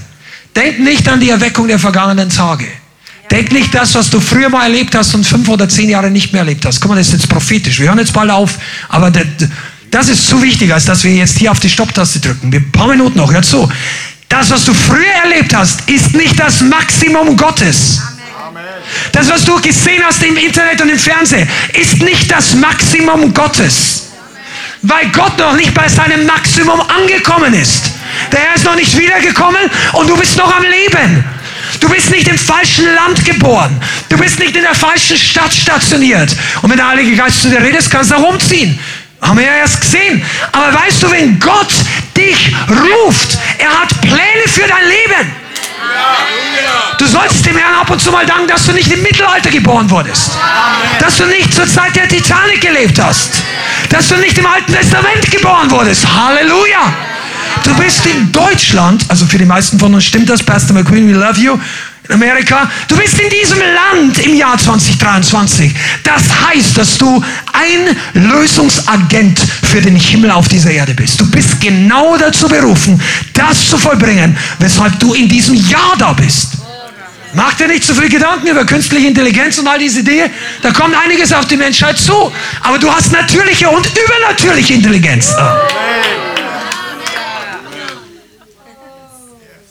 Denk 0.56 0.80
nicht 0.80 1.08
an 1.08 1.20
die 1.20 1.30
Erweckung 1.30 1.68
der 1.68 1.80
vergangenen 1.80 2.30
Tage. 2.30 2.68
Denk 3.32 3.52
nicht 3.52 3.74
das, 3.74 3.93
was 3.95 4.10
du 4.10 4.20
früher 4.20 4.50
mal 4.50 4.64
erlebt 4.64 4.95
hast 4.95 5.14
und 5.14 5.26
fünf 5.26 5.48
oder 5.50 5.68
zehn 5.68 5.89
Jahre 5.89 6.10
nicht 6.10 6.32
mehr 6.32 6.41
erlebt 6.41 6.66
hast. 6.66 6.80
Guck 6.80 6.89
mal, 6.89 6.98
das 6.98 7.08
ist 7.08 7.14
jetzt 7.14 7.30
prophetisch. 7.30 7.80
Wir 7.80 7.89
hören 7.89 8.00
jetzt 8.00 8.14
bald 8.14 8.32
auf, 8.32 8.58
aber 8.89 9.12
das 9.91 10.10
ist 10.10 10.28
zu 10.28 10.41
wichtig, 10.41 10.74
als 10.74 10.86
dass 10.86 11.04
wir 11.04 11.14
jetzt 11.14 11.38
hier 11.38 11.52
auf 11.52 11.60
die 11.60 11.70
Stopptaste 11.70 12.20
drücken. 12.20 12.52
Wir 12.52 12.60
ein 12.60 12.72
paar 12.72 12.88
Minuten 12.88 13.18
noch, 13.18 13.32
hör 13.32 13.41
zu. 13.41 13.70
Das, 14.30 14.50
was 14.50 14.66
du 14.66 14.74
früher 14.74 15.06
erlebt 15.24 15.54
hast, 15.56 15.89
ist 15.89 16.14
nicht 16.14 16.39
das 16.39 16.62
Maximum 16.62 17.36
Gottes. 17.36 18.02
Das, 19.12 19.30
was 19.30 19.43
du 19.43 19.60
gesehen 19.62 20.02
hast 20.06 20.24
im 20.24 20.38
Internet 20.38 20.82
und 20.82 20.89
im 20.89 21.00
Fernsehen, 21.00 21.48
ist 21.74 22.02
nicht 22.02 22.32
das 22.32 22.56
Maximum 22.56 23.34
Gottes. 23.34 24.07
Weil 24.88 25.10
Gott 25.10 25.38
noch 25.38 25.54
nicht 25.54 25.74
bei 25.74 25.90
seinem 25.90 26.26
Maximum 26.26 26.80
angekommen 26.80 27.54
ist. 27.54 27.92
Der 28.32 28.40
Herr 28.40 28.56
ist 28.56 28.64
noch 28.64 28.76
nicht 28.76 28.98
wiedergekommen 28.98 29.70
und 29.94 30.10
du 30.10 30.16
bist 30.16 30.38
noch 30.38 30.56
am 30.56 30.64
Leben. 30.64 31.26
Du 31.82 31.90
bist 31.90 32.10
nicht 32.10 32.26
im 32.30 32.38
falschen 32.38 32.86
Land 32.96 33.26
geboren. 33.26 33.78
Du 34.08 34.18
bist 34.18 34.40
nicht 34.40 34.56
in 34.56 34.64
der 34.64 34.74
falschen 34.74 35.18
Stadt 35.18 35.54
stationiert. 35.54 36.34
Und 36.62 36.70
wenn 36.70 36.78
der 36.78 36.88
Heilige 36.88 37.18
Geist 37.18 37.42
zu 37.42 37.50
dir 37.50 37.62
redet, 37.62 37.90
kannst 37.92 38.12
du 38.12 38.16
auch 38.16 38.30
umziehen. 38.30 38.80
Haben 39.22 39.38
wir 39.38 39.46
ja 39.46 39.56
erst 39.58 39.82
gesehen. 39.82 40.24
Aber 40.54 40.74
weißt 40.74 41.04
du, 41.04 41.12
wenn 41.12 41.38
Gott 41.38 41.74
dich 42.16 42.56
ruft, 42.70 43.38
er 43.58 43.82
hat 43.82 43.90
Pläne 44.00 44.48
für 44.48 44.68
dein 44.68 44.88
Leben. 44.88 45.47
Du 46.98 47.06
sollst 47.06 47.45
dem 47.45 47.56
Herrn 47.58 47.76
ab 47.76 47.89
und 47.89 48.02
zu 48.02 48.12
mal 48.12 48.26
danken, 48.26 48.48
dass 48.48 48.66
du 48.66 48.74
nicht 48.74 48.91
im 48.91 49.02
Mittelalter 49.02 49.50
geboren 49.50 49.89
wurdest. 49.89 50.32
Dass 51.00 51.18
du 51.18 51.26
nicht 51.26 51.54
zur 51.54 51.68
Zeit 51.68 51.95
der 51.95 52.08
Titanic 52.08 52.62
gelebt 52.62 53.00
hast. 53.00 53.43
Dass 53.89 54.10
du 54.10 54.16
nicht 54.18 54.38
im 54.38 54.45
Alten 54.45 54.74
Testament 54.74 55.30
geboren 55.30 55.70
wurdest. 55.70 56.08
Halleluja. 56.08 56.93
Du 57.64 57.74
bist 57.76 58.06
in 58.06 58.32
Deutschland, 58.32 59.06
also 59.10 59.26
für 59.26 59.38
die 59.38 59.45
meisten 59.45 59.80
von 59.80 59.93
uns 59.93 60.06
stimmt 60.06 60.30
das, 60.30 60.41
Pastor 60.41 60.74
McQueen, 60.76 61.08
we 61.08 61.14
love 61.14 61.39
you, 61.39 61.60
in 62.08 62.16
Amerika. 62.16 62.70
Du 62.88 62.95
bist 62.95 63.20
in 63.20 63.30
diesem 63.30 63.60
Land 63.60 64.20
im 64.20 64.36
Jahr 64.36 64.58
2023. 64.58 65.74
Das 66.03 66.24
heißt, 66.47 66.78
dass 66.78 66.97
du 66.97 67.24
ein 67.53 67.95
Lösungsagent 68.14 69.39
für 69.64 69.82
den 69.82 69.95
Himmel 69.95 70.32
auf 70.32 70.47
dieser 70.47 70.72
Erde 70.72 70.93
bist. 70.93 71.20
Du 71.20 71.30
bist 71.30 71.60
genau 71.60 72.18
dazu 72.18 72.47
berufen, 72.47 73.01
das 73.34 73.70
zu 73.70 73.78
vollbringen, 73.78 74.38
weshalb 74.60 74.99
du 74.99 75.14
in 75.14 75.28
diesem 75.28 75.55
Jahr 75.55 75.95
da 75.97 76.14
bist. 76.14 76.58
Mach 77.34 77.53
dir 77.53 77.68
nicht 77.68 77.84
zu 77.84 77.93
viel 77.93 78.10
Gedanken 78.10 78.47
über 78.47 78.66
künstliche 78.66 79.08
Intelligenz 79.08 79.60
und 79.60 79.68
all 79.68 79.78
diese 79.78 80.03
Dinge. 80.03 80.32
Da 80.62 80.72
kommt 80.72 80.95
einiges 80.95 81.34
auf 81.34 81.45
die 81.45 81.58
Menschheit 81.58 81.97
zu. 81.99 82.32
Aber 82.62 82.80
du 82.80 82.91
hast 82.91 83.12
natürliche 83.12 83.70
und 83.70 83.86
übernatürliche 83.86 84.74
Intelligenz. 84.74 85.36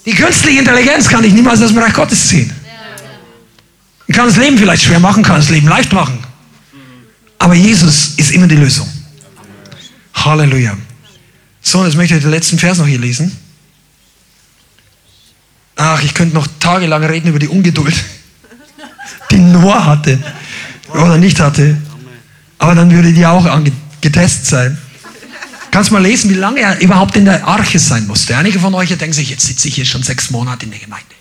Die 0.07 0.15
künstliche 0.15 0.61
Intelligenz 0.61 1.09
kann 1.09 1.25
ich 1.25 1.33
niemals 1.33 1.61
aus 1.61 1.71
dem 1.71 1.79
Reich 1.79 1.93
Gottes 1.93 2.29
ziehen. 2.29 2.53
Ich 4.07 4.15
kann 4.15 4.29
das 4.29 4.37
Leben 4.37 4.57
vielleicht 4.57 4.85
schwer 4.85 5.01
machen, 5.01 5.25
kann 5.25 5.37
das 5.37 5.51
Leben 5.51 5.67
leicht 5.67 5.93
machen. 5.93 6.19
Aber 7.39 7.55
Jesus 7.55 8.15
ist 8.17 8.31
immer 8.31 8.47
die 8.47 8.57
Lösung. 8.57 8.89
Halleluja. 10.15 10.77
So, 11.61 11.85
jetzt 11.85 11.97
möchte 11.97 12.15
ich 12.15 12.23
den 12.23 12.31
letzten 12.31 12.59
Vers 12.59 12.79
noch 12.79 12.87
hier 12.87 13.01
lesen. 13.01 13.37
Ach, 15.75 16.03
ich 16.05 16.15
könnte 16.15 16.37
noch 16.37 16.47
tagelang 16.61 17.05
reden 17.05 17.29
über 17.29 17.41
die 17.41 17.49
Ungeduld, 17.49 17.95
die 19.31 19.39
Noah 19.39 19.85
hatte 19.85 20.19
oder 20.89 21.19
nicht 21.19 21.41
hatte. 21.41 21.77
Aber 22.59 22.77
dann 22.77 22.91
würde 22.93 23.13
die 23.13 23.27
auch 23.27 23.45
getestet 24.01 24.47
sein. 24.47 24.79
Kannst 25.77 25.91
mal 25.91 26.03
lesen, 26.03 26.31
wie 26.31 26.35
lange 26.37 26.61
er 26.61 26.81
überhaupt 26.81 27.17
in 27.17 27.27
der 27.27 27.47
Arche 27.47 27.79
sein 27.79 28.07
musste. 28.07 28.35
Einige 28.35 28.59
von 28.59 28.73
euch 28.73 28.89
denken 28.97 29.13
sich, 29.13 29.29
jetzt 29.29 29.45
sitze 29.45 29.69
ich 29.69 29.75
hier 29.75 29.85
schon 29.85 30.03
sechs 30.03 30.31
Monate 30.31 30.65
in 30.65 30.71
der 30.71 30.81
Gemeinde. 30.81 31.15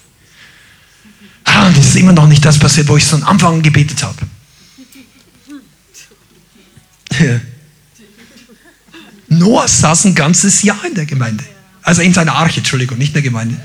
Ah, 1.44 1.70
das 1.72 1.88
ist 1.88 1.98
immer 1.98 2.14
noch 2.14 2.26
nicht 2.26 2.46
das 2.46 2.58
passiert, 2.58 2.88
wo 2.88 2.96
ich 2.96 3.04
so 3.04 3.18
am 3.18 3.26
Anfang 3.26 3.62
gebetet 3.62 4.02
habe. 4.02 4.16
Ja. 7.20 7.42
Noah 9.28 9.68
saß 9.68 10.06
ein 10.06 10.16
ganzes 10.16 10.64
Jahr 10.64 10.86
in 10.86 10.96
der 10.96 11.06
Gemeinde. 11.06 11.44
Also 11.82 12.02
in 12.02 12.14
seiner 12.14 12.36
Arche, 12.36 12.60
Entschuldigung, 12.60 12.98
nicht 12.98 13.10
in 13.10 13.16
der 13.16 13.24
Gemeinde. 13.24 13.60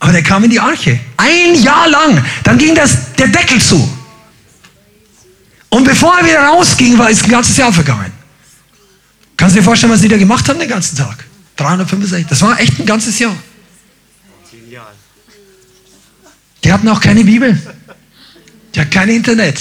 Aber 0.00 0.10
der 0.10 0.24
kam 0.24 0.42
in 0.42 0.50
die 0.50 0.58
Arche. 0.58 0.98
Ein 1.18 1.54
Jahr 1.62 1.88
lang. 1.88 2.24
Dann 2.42 2.58
ging 2.58 2.74
das, 2.74 3.12
der 3.14 3.28
Deckel 3.28 3.62
zu. 3.62 3.88
Und 5.68 5.84
bevor 5.84 6.18
er 6.18 6.26
wieder 6.26 6.40
rausging, 6.46 6.98
war 6.98 7.10
es 7.10 7.22
ein 7.22 7.30
ganzes 7.30 7.56
Jahr 7.56 7.72
vergangen. 7.72 8.09
Kannst 9.40 9.56
du 9.56 9.60
dir 9.60 9.64
vorstellen, 9.64 9.90
was 9.90 10.02
die 10.02 10.08
da 10.08 10.18
gemacht 10.18 10.46
haben 10.50 10.58
den 10.58 10.68
ganzen 10.68 10.98
Tag? 10.98 11.24
365. 11.56 12.26
Das 12.26 12.42
war 12.42 12.60
echt 12.60 12.78
ein 12.78 12.84
ganzes 12.84 13.18
Jahr. 13.18 13.34
Die 16.62 16.70
hatten 16.70 16.86
auch 16.90 17.00
keine 17.00 17.24
Bibel. 17.24 17.58
Die 18.74 18.80
hatten 18.80 18.90
kein 18.90 19.08
Internet. 19.08 19.58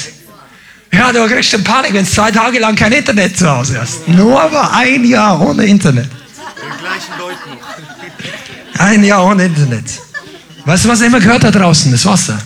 Ja, 0.92 1.14
du 1.14 1.26
kriegst 1.28 1.52
schon 1.52 1.64
Panik, 1.64 1.94
wenn 1.94 2.04
es 2.04 2.14
zwei 2.14 2.30
Tage 2.30 2.60
lang 2.60 2.76
kein 2.76 2.92
Internet 2.92 3.38
zu 3.38 3.50
Hause 3.50 3.80
hast. 3.80 4.06
Nur 4.10 4.42
aber 4.42 4.74
ein 4.74 5.06
Jahr 5.06 5.40
ohne 5.40 5.64
Internet. 5.64 6.10
Den 6.12 6.78
gleichen 6.78 7.18
Leuten 7.18 7.50
noch. 7.52 8.82
Ein 8.82 9.04
Jahr 9.06 9.26
ohne 9.26 9.46
Internet. 9.46 9.86
Weißt 10.66 10.84
du, 10.84 10.90
was 10.90 11.00
er 11.00 11.08
immer 11.08 11.22
gehört 11.22 11.46
hat 11.46 11.56
draußen? 11.56 11.90
Das 11.90 12.06
Wasser. 12.06 12.38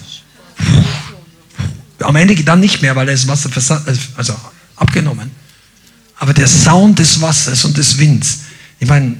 Am 2.00 2.16
Ende 2.16 2.36
dann 2.44 2.60
nicht 2.60 2.84
mehr, 2.84 2.96
weil 2.96 3.10
er 3.10 3.16
das 3.16 3.28
Wasser 3.28 3.50
also 4.18 4.36
abgenommen. 4.76 5.43
Aber 6.24 6.34
der 6.34 6.48
Sound 6.48 7.00
des 7.00 7.20
Wassers 7.20 7.66
und 7.66 7.78
des 7.78 7.98
Winds. 7.98 8.44
Ich 8.80 8.88
meine, 8.88 9.18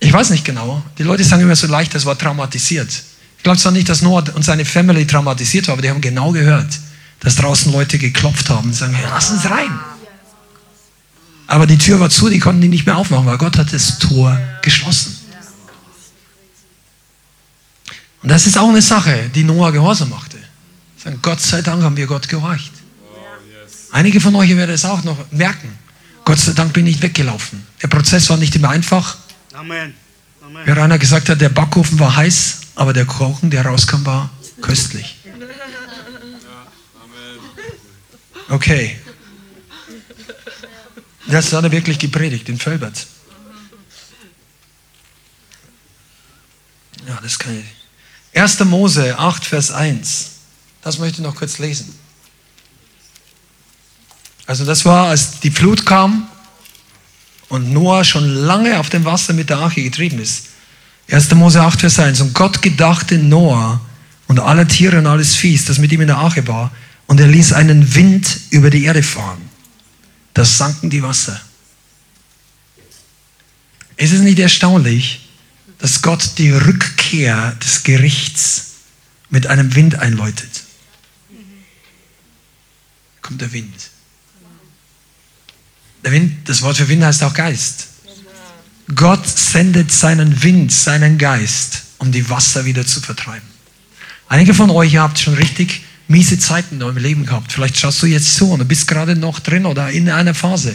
ich 0.00 0.12
weiß 0.12 0.30
nicht 0.30 0.44
genau. 0.44 0.82
Die 0.98 1.04
Leute 1.04 1.22
sagen 1.22 1.40
immer 1.40 1.54
so 1.54 1.68
leicht, 1.68 1.94
das 1.94 2.04
war 2.04 2.18
traumatisiert. 2.18 2.88
Ich 3.36 3.44
glaube 3.44 3.60
zwar 3.60 3.70
nicht, 3.70 3.88
dass 3.88 4.02
Noah 4.02 4.24
und 4.34 4.44
seine 4.44 4.64
Family 4.64 5.06
traumatisiert 5.06 5.68
war, 5.68 5.74
aber 5.74 5.82
die 5.82 5.88
haben 5.88 6.00
genau 6.00 6.32
gehört, 6.32 6.66
dass 7.20 7.36
draußen 7.36 7.70
Leute 7.70 7.96
geklopft 7.96 8.50
haben 8.50 8.70
und 8.70 8.74
sagen, 8.74 8.98
lass 9.04 9.30
uns 9.30 9.48
rein. 9.48 9.70
Aber 11.46 11.68
die 11.68 11.78
Tür 11.78 12.00
war 12.00 12.10
zu, 12.10 12.28
die 12.28 12.40
konnten 12.40 12.60
die 12.60 12.66
nicht 12.68 12.86
mehr 12.86 12.96
aufmachen, 12.96 13.26
weil 13.26 13.38
Gott 13.38 13.56
hat 13.56 13.72
das 13.72 14.00
Tor 14.00 14.36
geschlossen. 14.62 15.16
Und 18.24 18.30
das 18.30 18.48
ist 18.48 18.58
auch 18.58 18.68
eine 18.68 18.82
Sache, 18.82 19.30
die 19.32 19.44
Noah 19.44 19.70
gehorsam 19.70 20.08
machte. 20.08 20.38
Sagen, 20.96 21.20
Gott 21.22 21.40
sei 21.40 21.62
Dank 21.62 21.84
haben 21.84 21.96
wir 21.96 22.08
Gott 22.08 22.28
gehorcht. 22.28 22.72
Einige 23.92 24.20
von 24.20 24.34
euch 24.34 24.50
werden 24.56 24.74
es 24.74 24.84
auch 24.84 25.04
noch 25.04 25.16
merken. 25.30 25.78
Gott 26.30 26.38
sei 26.38 26.52
Dank 26.52 26.72
bin 26.72 26.86
ich 26.86 27.02
weggelaufen. 27.02 27.66
Der 27.82 27.88
Prozess 27.88 28.30
war 28.30 28.36
nicht 28.36 28.54
immer 28.54 28.68
einfach. 28.68 29.16
Amen. 29.52 29.94
Amen. 30.40 30.64
Wie 30.64 30.70
Rainer 30.70 30.96
gesagt 30.96 31.28
hat, 31.28 31.40
der 31.40 31.48
Backofen 31.48 31.98
war 31.98 32.14
heiß, 32.14 32.60
aber 32.76 32.92
der 32.92 33.04
Kuchen, 33.04 33.50
der 33.50 33.66
rauskam, 33.66 34.06
war 34.06 34.30
köstlich. 34.60 35.16
Okay. 38.48 38.96
Das 41.26 41.52
hat 41.52 41.64
er 41.64 41.72
wirklich 41.72 41.98
gepredigt 41.98 42.48
in 42.48 42.58
Völbert. 42.58 43.08
Ja, 47.08 47.18
das 47.20 47.40
kann 47.40 47.58
ich. 47.58 48.38
1. 48.40 48.60
Mose 48.66 49.18
8, 49.18 49.44
Vers 49.44 49.72
1. 49.72 50.30
Das 50.82 51.00
möchte 51.00 51.22
ich 51.22 51.26
noch 51.26 51.34
kurz 51.34 51.58
lesen. 51.58 51.92
Also 54.50 54.64
das 54.64 54.84
war, 54.84 55.10
als 55.10 55.38
die 55.38 55.52
Flut 55.52 55.86
kam 55.86 56.26
und 57.50 57.72
Noah 57.72 58.02
schon 58.02 58.28
lange 58.28 58.80
auf 58.80 58.88
dem 58.88 59.04
Wasser 59.04 59.32
mit 59.32 59.48
der 59.48 59.58
Arche 59.58 59.80
getrieben 59.80 60.18
ist. 60.18 60.46
1. 61.08 61.32
Mose 61.36 61.60
8, 61.60 61.78
Vers 61.78 62.00
1. 62.00 62.20
Und 62.20 62.34
Gott 62.34 62.60
gedachte 62.60 63.16
Noah 63.16 63.80
und 64.26 64.40
alle 64.40 64.66
Tiere 64.66 64.98
und 64.98 65.06
alles 65.06 65.36
Viehs, 65.36 65.66
das 65.66 65.78
mit 65.78 65.92
ihm 65.92 66.00
in 66.00 66.08
der 66.08 66.16
Arche 66.16 66.48
war, 66.48 66.72
und 67.06 67.20
er 67.20 67.28
ließ 67.28 67.52
einen 67.52 67.94
Wind 67.94 68.40
über 68.50 68.70
die 68.70 68.82
Erde 68.82 69.04
fahren. 69.04 69.40
Da 70.34 70.44
sanken 70.44 70.90
die 70.90 71.04
Wasser. 71.04 71.40
Ist 73.98 74.12
es 74.12 74.20
nicht 74.20 74.40
erstaunlich, 74.40 75.28
dass 75.78 76.02
Gott 76.02 76.38
die 76.38 76.50
Rückkehr 76.50 77.52
des 77.64 77.84
Gerichts 77.84 78.72
mit 79.28 79.46
einem 79.46 79.76
Wind 79.76 79.94
einläutet? 79.94 80.64
Kommt 83.22 83.40
der 83.40 83.52
Wind. 83.52 83.89
Wind, 86.02 86.48
das 86.48 86.62
Wort 86.62 86.76
für 86.76 86.88
Wind 86.88 87.04
heißt 87.04 87.22
auch 87.24 87.34
Geist. 87.34 87.88
Gott 88.94 89.26
sendet 89.26 89.92
seinen 89.92 90.42
Wind, 90.42 90.72
seinen 90.72 91.18
Geist, 91.18 91.82
um 91.98 92.10
die 92.10 92.28
Wasser 92.28 92.64
wieder 92.64 92.86
zu 92.86 93.00
vertreiben. 93.00 93.46
Einige 94.28 94.54
von 94.54 94.70
euch 94.70 94.96
habt 94.96 95.18
schon 95.18 95.34
richtig 95.34 95.82
miese 96.08 96.38
Zeiten 96.38 96.76
in 96.76 96.82
eurem 96.82 96.96
Leben 96.96 97.26
gehabt. 97.26 97.52
Vielleicht 97.52 97.78
schaust 97.78 98.02
du 98.02 98.06
jetzt 98.06 98.34
zu 98.34 98.50
und 98.50 98.60
du 98.60 98.64
bist 98.64 98.88
gerade 98.88 99.14
noch 99.14 99.38
drin 99.40 99.66
oder 99.66 99.90
in 99.90 100.08
einer 100.08 100.34
Phase. 100.34 100.74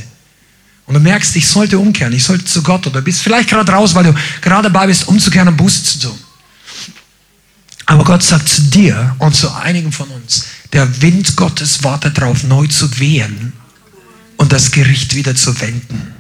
Und 0.86 0.94
du 0.94 1.00
merkst, 1.00 1.36
ich 1.36 1.48
sollte 1.48 1.80
umkehren, 1.80 2.14
ich 2.14 2.24
sollte 2.24 2.46
zu 2.46 2.62
Gott 2.62 2.86
oder 2.88 3.02
bist 3.02 3.22
vielleicht 3.22 3.50
gerade 3.50 3.72
raus, 3.72 3.96
weil 3.96 4.04
du 4.04 4.16
gerade 4.42 4.70
dabei 4.70 4.88
bist, 4.88 5.08
umzukehren 5.08 5.48
und 5.48 5.58
Buße 5.58 5.84
zu 5.84 6.00
tun. 6.00 6.20
Aber 7.88 8.04
Gott 8.04 8.24
sagt 8.24 8.48
zu 8.48 8.62
dir 8.64 9.16
und 9.20 9.36
zu 9.36 9.52
einigen 9.54 9.92
von 9.92 10.08
uns, 10.10 10.46
der 10.74 11.02
Wind 11.02 11.36
Gottes 11.36 11.84
wartet 11.84 12.18
darauf, 12.18 12.44
neu 12.44 12.68
zu 12.68 13.00
wehen 13.00 13.54
und 14.38 14.52
das 14.52 14.72
Gericht 14.72 15.16
wieder 15.16 15.36
zu 15.36 15.60
wenden. 15.62 16.14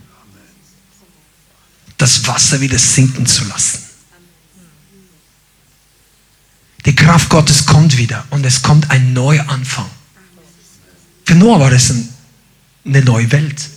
Das 1.98 2.28
Wasser 2.28 2.60
wieder 2.62 2.78
sinken 2.78 3.26
zu 3.26 3.46
lassen. 3.46 3.80
Die 6.86 6.96
Kraft 6.96 7.30
Gottes 7.30 7.66
kommt 7.66 7.98
wieder 7.98 8.26
und 8.30 8.46
es 8.46 8.62
kommt 8.62 8.92
ein 8.92 9.14
Neuanfang. 9.14 9.90
Für 11.26 11.36
Noah 11.36 11.60
war 11.60 11.72
das 11.72 11.92
eine 12.86 13.02
neue 13.02 13.32
Welt. 13.32 13.70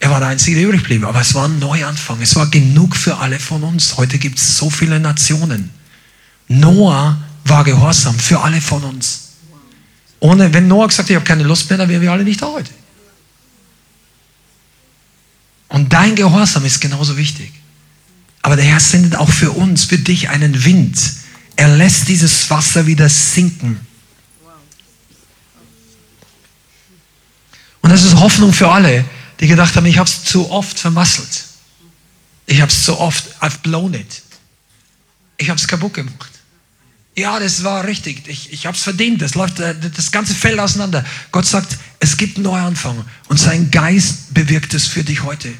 Er 0.00 0.10
war 0.10 0.20
der 0.20 0.28
Einzige, 0.28 0.56
der 0.56 0.68
übrig 0.68 0.84
blieb, 0.84 1.04
aber 1.04 1.20
es 1.20 1.34
war 1.34 1.46
ein 1.46 1.58
Neuanfang. 1.58 2.22
Es 2.22 2.36
war 2.36 2.46
genug 2.46 2.96
für 2.96 3.18
alle 3.18 3.38
von 3.38 3.62
uns. 3.62 3.96
Heute 3.96 4.18
gibt 4.18 4.38
es 4.38 4.56
so 4.56 4.70
viele 4.70 5.00
Nationen. 5.00 5.70
Noah 6.46 7.20
war 7.44 7.64
gehorsam 7.64 8.18
für 8.18 8.40
alle 8.40 8.60
von 8.60 8.84
uns. 8.84 9.27
Ohne, 10.20 10.52
wenn 10.52 10.68
Noah 10.68 10.88
gesagt 10.88 11.06
hat, 11.06 11.10
ich 11.10 11.16
habe 11.16 11.26
keine 11.26 11.44
Lust 11.44 11.68
mehr, 11.70 11.78
dann 11.78 11.88
wären 11.88 12.02
wir 12.02 12.12
alle 12.12 12.24
nicht 12.24 12.42
da 12.42 12.46
heute. 12.46 12.70
Und 15.68 15.92
dein 15.92 16.16
Gehorsam 16.16 16.64
ist 16.64 16.80
genauso 16.80 17.16
wichtig. 17.16 17.52
Aber 18.42 18.56
der 18.56 18.64
Herr 18.64 18.80
sendet 18.80 19.16
auch 19.16 19.30
für 19.30 19.50
uns, 19.52 19.84
für 19.84 19.98
dich 19.98 20.28
einen 20.30 20.64
Wind 20.64 20.98
er 21.58 21.76
lässt 21.76 22.06
dieses 22.06 22.48
Wasser 22.50 22.86
wieder 22.86 23.08
sinken. 23.08 23.84
Und 27.80 27.90
das 27.90 28.04
ist 28.04 28.14
Hoffnung 28.14 28.52
für 28.52 28.70
alle, 28.70 29.04
die 29.40 29.48
gedacht 29.48 29.74
haben, 29.74 29.84
ich 29.86 29.98
habe 29.98 30.08
es 30.08 30.22
zu 30.22 30.52
oft 30.52 30.78
vermasselt. 30.78 31.46
Ich 32.46 32.60
habe 32.60 32.70
es 32.70 32.84
zu 32.84 32.96
oft, 32.96 33.24
I've 33.42 33.58
blown 33.58 33.92
it. 33.94 34.22
Ich 35.36 35.50
habe 35.50 35.58
es 35.58 35.66
kaputt 35.66 35.94
gemacht. 35.94 36.30
Ja, 37.18 37.40
das 37.40 37.64
war 37.64 37.84
richtig. 37.84 38.28
Ich, 38.28 38.52
ich 38.52 38.64
habe 38.64 38.76
es 38.76 38.84
verdient. 38.84 39.20
Das 39.20 39.34
läuft 39.34 39.58
äh, 39.58 39.74
das 39.96 40.12
ganze 40.12 40.36
Feld 40.36 40.60
auseinander. 40.60 41.04
Gott 41.32 41.46
sagt, 41.46 41.76
es 41.98 42.16
gibt 42.16 42.36
einen 42.36 42.44
Neuanfang. 42.44 43.04
Und 43.26 43.40
sein 43.40 43.72
Geist 43.72 44.32
bewirkt 44.32 44.72
es 44.72 44.86
für 44.86 45.02
dich 45.02 45.24
heute. 45.24 45.52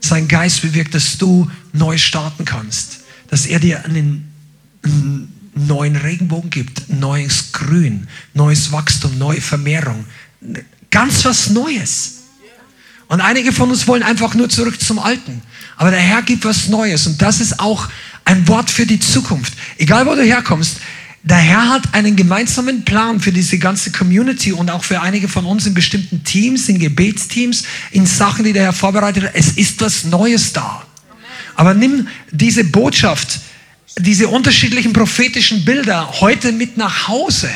Sein 0.00 0.28
Geist 0.28 0.62
bewirkt, 0.62 0.94
dass 0.94 1.18
du 1.18 1.50
neu 1.72 1.98
starten 1.98 2.44
kannst. 2.44 3.00
Dass 3.26 3.46
er 3.46 3.58
dir 3.58 3.84
einen, 3.84 4.32
einen 4.84 5.50
neuen 5.56 5.96
Regenbogen 5.96 6.50
gibt, 6.50 6.88
neues 6.88 7.50
Grün, 7.50 8.06
neues 8.32 8.70
Wachstum, 8.70 9.18
neue 9.18 9.40
Vermehrung. 9.40 10.04
Ganz 10.92 11.24
was 11.24 11.50
Neues. 11.50 12.12
Und 13.08 13.20
einige 13.20 13.52
von 13.52 13.70
uns 13.70 13.88
wollen 13.88 14.04
einfach 14.04 14.34
nur 14.34 14.48
zurück 14.48 14.80
zum 14.80 15.00
Alten. 15.00 15.42
Aber 15.76 15.90
der 15.90 16.00
Herr 16.00 16.22
gibt 16.22 16.44
was 16.44 16.68
Neues. 16.68 17.08
Und 17.08 17.20
das 17.20 17.40
ist 17.40 17.58
auch 17.58 17.88
ein 18.26 18.46
Wort 18.48 18.70
für 18.70 18.84
die 18.84 19.00
Zukunft. 19.00 19.54
Egal 19.78 20.04
wo 20.04 20.14
du 20.14 20.22
herkommst, 20.22 20.80
der 21.22 21.38
Herr 21.38 21.70
hat 21.70 21.94
einen 21.94 22.14
gemeinsamen 22.14 22.84
Plan 22.84 23.18
für 23.18 23.32
diese 23.32 23.58
ganze 23.58 23.90
Community 23.90 24.52
und 24.52 24.70
auch 24.70 24.84
für 24.84 25.00
einige 25.00 25.28
von 25.28 25.46
uns 25.46 25.66
in 25.66 25.74
bestimmten 25.74 26.22
Teams, 26.22 26.68
in 26.68 26.78
Gebetsteams, 26.78 27.64
in 27.90 28.04
Sachen, 28.06 28.44
die 28.44 28.52
der 28.52 28.64
Herr 28.64 28.72
vorbereitet 28.72 29.24
hat. 29.24 29.30
Es 29.34 29.52
ist 29.52 29.80
was 29.80 30.04
Neues 30.04 30.52
da. 30.52 30.84
Aber 31.54 31.72
nimm 31.74 32.08
diese 32.30 32.64
Botschaft, 32.64 33.40
diese 33.98 34.28
unterschiedlichen 34.28 34.92
prophetischen 34.92 35.64
Bilder 35.64 36.20
heute 36.20 36.52
mit 36.52 36.76
nach 36.76 37.08
Hause. 37.08 37.50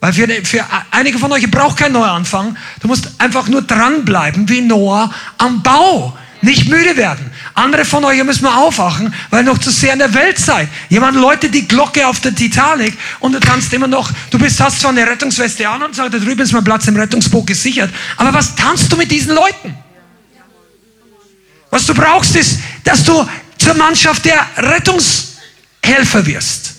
Weil 0.00 0.12
für, 0.12 0.28
für 0.44 0.64
einige 0.90 1.18
von 1.18 1.32
euch, 1.32 1.50
braucht 1.50 1.78
keinen 1.78 1.94
Neuanfang. 1.94 2.56
Du 2.80 2.88
musst 2.88 3.10
einfach 3.18 3.48
nur 3.48 3.62
dranbleiben, 3.62 4.48
wie 4.48 4.60
Noah 4.60 5.12
am 5.38 5.62
Bau. 5.62 6.16
Nicht 6.42 6.68
müde 6.68 6.96
werden. 6.96 7.30
Andere 7.54 7.84
von 7.84 8.04
euch 8.04 8.22
müssen 8.22 8.44
mal 8.44 8.56
aufwachen, 8.56 9.14
weil 9.30 9.42
ihr 9.44 9.52
noch 9.52 9.58
zu 9.58 9.70
sehr 9.70 9.94
in 9.94 9.98
der 9.98 10.12
Welt 10.12 10.38
seid. 10.38 10.68
Jemand 10.88 11.16
läutet 11.16 11.54
die 11.54 11.66
Glocke 11.66 12.06
auf 12.06 12.20
der 12.20 12.34
Titanic 12.34 12.96
und 13.20 13.32
du 13.32 13.40
tanzt 13.40 13.72
immer 13.72 13.88
noch, 13.88 14.10
du 14.30 14.38
bist, 14.38 14.60
hast 14.60 14.80
zwar 14.80 14.90
eine 14.90 15.06
Rettungsweste 15.06 15.68
an 15.68 15.82
und 15.82 15.94
sagst, 15.94 16.12
da 16.14 16.18
drüben 16.18 16.42
ist 16.42 16.52
mein 16.52 16.64
Platz 16.64 16.86
im 16.86 16.96
Rettungsboot 16.96 17.46
gesichert. 17.46 17.90
Aber 18.16 18.34
was 18.34 18.54
tanzt 18.54 18.92
du 18.92 18.96
mit 18.96 19.10
diesen 19.10 19.34
Leuten? 19.34 19.74
Was 21.70 21.86
du 21.86 21.94
brauchst 21.94 22.36
ist, 22.36 22.60
dass 22.84 23.02
du 23.02 23.26
zur 23.58 23.74
Mannschaft 23.74 24.24
der 24.24 24.46
Rettungshelfer 24.56 26.24
wirst. 26.24 26.74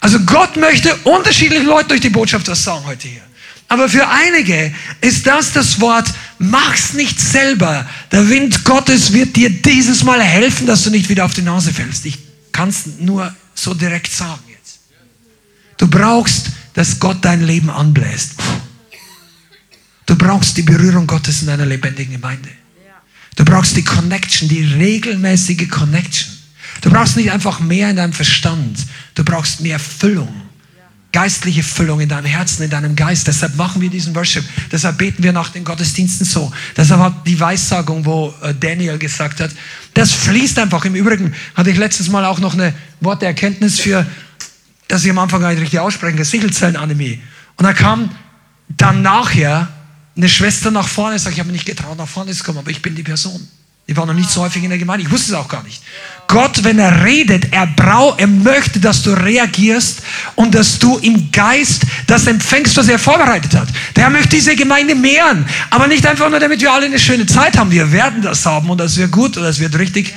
Also 0.00 0.20
Gott 0.20 0.56
möchte 0.56 0.94
unterschiedliche 1.04 1.64
Leute 1.64 1.88
durch 1.88 2.00
die 2.00 2.10
Botschaft 2.10 2.48
was 2.48 2.62
sagen 2.64 2.84
heute 2.86 3.08
hier. 3.08 3.22
Aber 3.68 3.88
für 3.88 4.08
einige 4.08 4.72
ist 5.00 5.26
das 5.26 5.52
das 5.52 5.80
Wort, 5.80 6.08
mach's 6.38 6.94
nicht 6.94 7.20
selber. 7.20 7.86
Der 8.12 8.28
Wind 8.28 8.64
Gottes 8.64 9.12
wird 9.12 9.36
dir 9.36 9.50
dieses 9.50 10.04
Mal 10.04 10.22
helfen, 10.22 10.66
dass 10.66 10.84
du 10.84 10.90
nicht 10.90 11.08
wieder 11.08 11.24
auf 11.24 11.34
die 11.34 11.42
Nase 11.42 11.72
fällst. 11.72 12.06
Ich 12.06 12.18
kann 12.52 12.68
es 12.68 12.86
nur 12.98 13.34
so 13.54 13.74
direkt 13.74 14.12
sagen 14.12 14.42
jetzt. 14.48 14.80
Du 15.76 15.88
brauchst, 15.88 16.46
dass 16.74 16.98
Gott 16.98 17.18
dein 17.22 17.44
Leben 17.44 17.70
anbläst. 17.70 18.34
Du 20.06 20.16
brauchst 20.16 20.56
die 20.56 20.62
Berührung 20.62 21.06
Gottes 21.06 21.42
in 21.42 21.48
einer 21.48 21.66
lebendigen 21.66 22.14
Gemeinde. 22.14 22.48
Du 23.36 23.44
brauchst 23.44 23.76
die 23.76 23.84
Connection, 23.84 24.48
die 24.48 24.64
regelmäßige 24.64 25.68
Connection. 25.68 26.32
Du 26.80 26.90
brauchst 26.90 27.16
nicht 27.16 27.30
einfach 27.30 27.60
mehr 27.60 27.90
in 27.90 27.96
deinem 27.96 28.12
Verstand. 28.12 28.78
Du 29.14 29.22
brauchst 29.22 29.60
mehr 29.60 29.78
Füllung. 29.78 30.47
Geistliche 31.10 31.62
Füllung 31.62 32.00
in 32.00 32.08
deinem 32.08 32.26
Herzen, 32.26 32.62
in 32.62 32.70
deinem 32.70 32.94
Geist. 32.94 33.26
Deshalb 33.26 33.56
machen 33.56 33.80
wir 33.80 33.88
diesen 33.88 34.14
Worship. 34.14 34.44
Deshalb 34.70 34.98
beten 34.98 35.22
wir 35.22 35.32
nach 35.32 35.48
den 35.48 35.64
Gottesdiensten 35.64 36.26
so. 36.26 36.52
Deshalb 36.76 37.00
hat 37.00 37.26
die 37.26 37.40
Weissagung, 37.40 38.04
wo 38.04 38.34
äh, 38.42 38.54
Daniel 38.54 38.98
gesagt 38.98 39.40
hat, 39.40 39.50
das 39.94 40.12
fließt 40.12 40.58
einfach. 40.58 40.84
Im 40.84 40.94
Übrigen 40.94 41.34
hatte 41.54 41.70
ich 41.70 41.78
letztes 41.78 42.08
Mal 42.10 42.24
auch 42.26 42.40
noch 42.40 42.52
eine 42.52 42.74
Worterkenntnis 43.00 43.80
für, 43.80 44.06
dass 44.86 45.04
ich 45.04 45.10
am 45.10 45.18
Anfang 45.18 45.40
gar 45.40 45.50
nicht 45.50 45.62
richtig 45.62 45.80
aussprechen 45.80 46.16
kann, 46.16 46.26
Sichelzellenanämie. 46.26 47.22
Und 47.56 47.64
da 47.64 47.72
kam 47.72 48.10
dann 48.68 49.00
nachher 49.02 49.68
eine 50.16 50.28
Schwester 50.28 50.70
nach 50.70 50.88
vorne, 50.88 51.18
sagt, 51.18 51.34
ich 51.34 51.40
habe 51.40 51.50
mich 51.50 51.64
nicht 51.64 51.76
getraut, 51.76 51.96
nach 51.96 52.08
vorne 52.08 52.32
zu 52.32 52.44
kommen, 52.44 52.58
aber 52.58 52.70
ich 52.70 52.82
bin 52.82 52.94
die 52.94 53.02
Person. 53.02 53.48
Ich 53.86 53.96
war 53.96 54.04
noch 54.04 54.14
nicht 54.14 54.30
so 54.30 54.42
häufig 54.42 54.62
in 54.62 54.68
der 54.68 54.78
Gemeinde. 54.78 55.06
Ich 55.06 55.10
wusste 55.10 55.32
es 55.32 55.38
auch 55.38 55.48
gar 55.48 55.62
nicht. 55.62 55.82
Gott, 56.28 56.62
wenn 56.62 56.78
er 56.78 57.04
redet, 57.04 57.52
er 57.52 57.66
braucht, 57.66 58.20
er 58.20 58.26
möchte, 58.26 58.78
dass 58.78 59.02
du 59.02 59.10
reagierst 59.12 60.02
und 60.36 60.54
dass 60.54 60.78
du 60.78 60.98
im 60.98 61.32
Geist 61.32 61.82
das 62.06 62.26
empfängst, 62.26 62.76
was 62.76 62.88
er 62.88 62.98
vorbereitet 62.98 63.54
hat. 63.54 63.68
Der 63.96 64.10
möchte 64.10 64.28
diese 64.28 64.54
Gemeinde 64.54 64.94
mehren. 64.94 65.44
Aber 65.70 65.88
nicht 65.88 66.06
einfach 66.06 66.30
nur, 66.30 66.38
damit 66.38 66.60
wir 66.60 66.72
alle 66.72 66.86
eine 66.86 66.98
schöne 66.98 67.26
Zeit 67.26 67.58
haben. 67.58 67.70
Wir 67.70 67.90
werden 67.90 68.22
das 68.22 68.46
haben 68.46 68.68
und 68.70 68.78
das 68.78 68.96
wird 68.96 69.10
gut 69.10 69.36
und 69.36 69.42
das 69.42 69.58
wird 69.58 69.76
richtig 69.78 70.14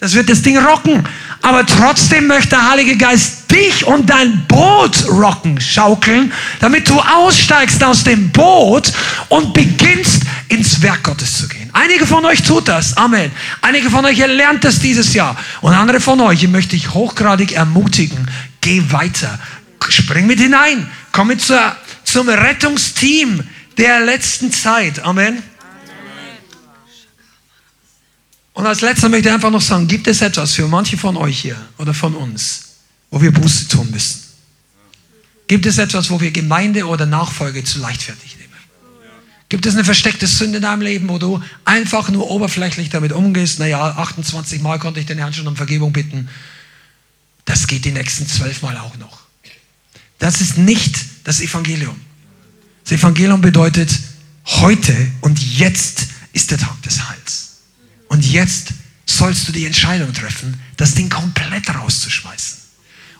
das 0.00 0.14
wird 0.14 0.30
das 0.30 0.40
Ding 0.40 0.56
rocken. 0.56 1.06
Aber 1.42 1.64
trotzdem 1.64 2.26
möchte 2.26 2.50
der 2.50 2.70
Heilige 2.70 2.96
Geist 2.96 3.50
dich 3.50 3.86
und 3.86 4.08
dein 4.08 4.46
Boot 4.48 5.06
rocken, 5.08 5.60
schaukeln, 5.60 6.32
damit 6.58 6.88
du 6.88 6.98
aussteigst 6.98 7.84
aus 7.84 8.02
dem 8.04 8.30
Boot 8.30 8.92
und 9.28 9.52
beginnst 9.52 10.22
ins 10.48 10.80
Werk 10.80 11.02
Gottes 11.02 11.38
zu 11.38 11.48
gehen. 11.48 11.59
Einige 11.72 12.06
von 12.06 12.24
euch 12.24 12.42
tut 12.42 12.68
das. 12.68 12.96
Amen. 12.96 13.30
Einige 13.60 13.90
von 13.90 14.04
euch 14.04 14.18
lernt 14.18 14.64
das 14.64 14.80
dieses 14.80 15.14
Jahr. 15.14 15.36
Und 15.60 15.72
andere 15.72 16.00
von 16.00 16.20
euch 16.20 16.46
möchte 16.48 16.76
ich 16.76 16.94
hochgradig 16.94 17.52
ermutigen. 17.52 18.30
Geh 18.60 18.82
weiter. 18.90 19.38
Spring 19.88 20.26
mit 20.26 20.40
hinein. 20.40 20.90
Komm 21.12 21.28
mit 21.28 21.40
zur, 21.40 21.76
zum 22.04 22.28
Rettungsteam 22.28 23.44
der 23.78 24.00
letzten 24.00 24.52
Zeit. 24.52 25.00
Amen. 25.00 25.42
Und 28.52 28.66
als 28.66 28.80
letzter 28.80 29.08
möchte 29.08 29.28
ich 29.28 29.34
einfach 29.34 29.50
noch 29.50 29.62
sagen, 29.62 29.88
gibt 29.88 30.06
es 30.06 30.20
etwas 30.20 30.54
für 30.54 30.68
manche 30.68 30.98
von 30.98 31.16
euch 31.16 31.40
hier 31.40 31.56
oder 31.78 31.94
von 31.94 32.14
uns, 32.14 32.76
wo 33.10 33.22
wir 33.22 33.32
Buße 33.32 33.68
tun 33.68 33.90
müssen? 33.90 34.22
Gibt 35.46 35.66
es 35.66 35.78
etwas, 35.78 36.10
wo 36.10 36.20
wir 36.20 36.30
Gemeinde 36.30 36.86
oder 36.86 37.06
Nachfolge 37.06 37.64
zu 37.64 37.78
leichtfertig 37.78 38.36
nehmen? 38.36 38.49
Gibt 39.50 39.66
es 39.66 39.74
eine 39.74 39.84
versteckte 39.84 40.28
Sünde 40.28 40.58
in 40.58 40.62
deinem 40.62 40.80
Leben, 40.80 41.08
wo 41.08 41.18
du 41.18 41.42
einfach 41.64 42.08
nur 42.08 42.30
oberflächlich 42.30 42.88
damit 42.88 43.10
umgehst? 43.10 43.58
Naja, 43.58 43.82
28 43.82 44.62
Mal 44.62 44.78
konnte 44.78 45.00
ich 45.00 45.06
den 45.06 45.18
Herrn 45.18 45.34
schon 45.34 45.48
um 45.48 45.56
Vergebung 45.56 45.92
bitten. 45.92 46.28
Das 47.44 47.66
geht 47.66 47.84
die 47.84 47.90
nächsten 47.90 48.28
zwölf 48.28 48.62
Mal 48.62 48.78
auch 48.78 48.96
noch. 48.96 49.22
Das 50.20 50.40
ist 50.40 50.56
nicht 50.56 50.94
das 51.24 51.40
Evangelium. 51.40 52.00
Das 52.84 52.92
Evangelium 52.92 53.40
bedeutet, 53.40 53.90
heute 54.46 54.94
und 55.20 55.42
jetzt 55.42 56.06
ist 56.32 56.52
der 56.52 56.58
Tag 56.58 56.80
des 56.82 57.08
Heils. 57.08 57.58
Und 58.06 58.24
jetzt 58.24 58.68
sollst 59.04 59.48
du 59.48 59.52
die 59.52 59.66
Entscheidung 59.66 60.12
treffen, 60.12 60.60
das 60.76 60.94
Ding 60.94 61.08
komplett 61.08 61.74
rauszuschmeißen. 61.74 62.59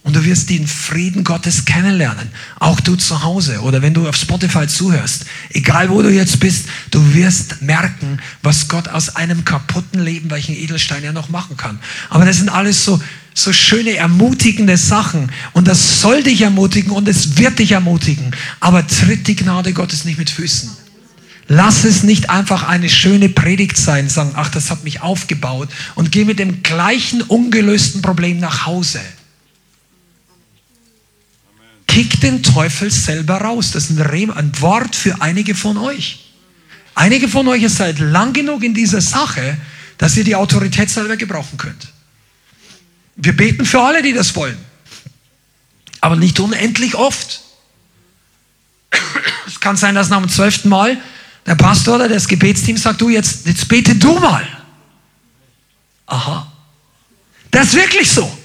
Und 0.03 0.17
du 0.17 0.25
wirst 0.25 0.49
den 0.49 0.67
Frieden 0.67 1.25
Gottes 1.25 1.67
kennenlernen. 1.67 2.31
Auch 2.59 2.81
du 2.81 2.97
zu 2.97 3.23
Hause 3.23 3.61
oder 3.61 3.83
wenn 3.83 3.93
du 3.93 4.09
auf 4.09 4.17
Spotify 4.17 4.67
zuhörst. 4.67 5.27
Egal 5.51 5.91
wo 5.91 6.01
du 6.01 6.11
jetzt 6.11 6.41
bist, 6.41 6.67
du 6.91 7.15
wirst 7.15 7.61
merken, 7.61 8.19
was 8.43 8.69
Gott 8.69 8.89
aus 8.89 9.17
einem 9.17 9.45
kaputten 9.45 10.01
Leben, 10.01 10.31
welchen 10.31 10.55
Edelstein 10.55 11.05
er 11.05 11.13
noch 11.13 11.29
machen 11.29 11.57
kann. 11.59 11.79
Aber 12.09 12.25
das 12.25 12.39
sind 12.39 12.49
alles 12.49 12.83
so, 12.83 13.01
so 13.35 13.53
schöne, 13.53 13.97
ermutigende 13.97 14.79
Sachen. 14.79 15.31
Und 15.53 15.69
das 15.69 16.01
soll 16.01 16.23
dich 16.23 16.41
ermutigen 16.41 16.93
und 16.93 17.07
es 17.07 17.37
wird 17.37 17.59
dich 17.59 17.73
ermutigen. 17.73 18.31
Aber 18.59 18.87
tritt 18.87 19.29
die 19.29 19.37
Gnade 19.37 19.75
Gottes 19.75 20.07
nicht 20.07 20.19
mit 20.19 20.31
Füßen. 20.31 20.71
Lass 21.53 21.85
es 21.85 22.05
nicht 22.05 22.31
einfach 22.31 22.63
eine 22.63 22.89
schöne 22.89 23.29
Predigt 23.29 23.77
sein, 23.77 24.09
sagen, 24.09 24.33
ach, 24.37 24.51
das 24.51 24.71
hat 24.71 24.85
mich 24.85 25.03
aufgebaut 25.03 25.69
und 25.97 26.13
geh 26.13 26.25
mit 26.25 26.39
dem 26.39 26.63
gleichen 26.63 27.23
ungelösten 27.23 28.03
Problem 28.03 28.39
nach 28.39 28.67
Hause. 28.67 29.01
Kick 31.91 32.21
den 32.21 32.45
Teufel 32.45 32.89
selber 32.89 33.39
raus. 33.39 33.73
Das 33.73 33.91
ist 33.91 34.01
ein, 34.01 34.61
Wort 34.61 34.95
für 34.95 35.21
einige 35.21 35.57
von 35.57 35.77
euch. 35.77 36.21
Einige 36.95 37.29
von 37.29 37.49
euch 37.49 37.69
seid 37.69 37.99
lang 37.99 38.33
genug 38.33 38.63
in 38.63 38.75
dieser 38.75 39.01
Sache, 39.01 39.59
dass 39.99 40.17
ihr 40.17 40.23
die 40.23 40.37
Autorität 40.37 40.89
selber 40.89 41.17
gebrauchen 41.17 41.59
könnt. 41.59 41.89
Wir 43.17 43.37
beten 43.37 43.67
für 43.67 43.81
alle, 43.81 44.03
die 44.03 44.13
das 44.13 44.37
wollen. 44.37 44.57
Aber 46.01 46.15
nicht 46.15 46.39
unendlich 46.39 46.95
oft. 46.95 47.41
Es 49.49 49.59
kann 49.59 49.77
sein, 49.77 49.97
dass 49.97 50.11
nach 50.11 50.21
dem 50.21 50.29
zwölften 50.29 50.69
Mal 50.69 50.97
der 51.45 51.57
Pastor 51.57 51.97
oder 51.97 52.09
das 52.09 52.29
Gebetsteam 52.29 52.77
sagt, 52.77 53.01
du 53.01 53.09
jetzt, 53.09 53.47
jetzt 53.47 53.67
bete 53.67 53.97
du 53.97 54.17
mal. 54.21 54.47
Aha. 56.07 56.53
Das 57.51 57.67
ist 57.67 57.75
wirklich 57.75 58.09
so. 58.09 58.40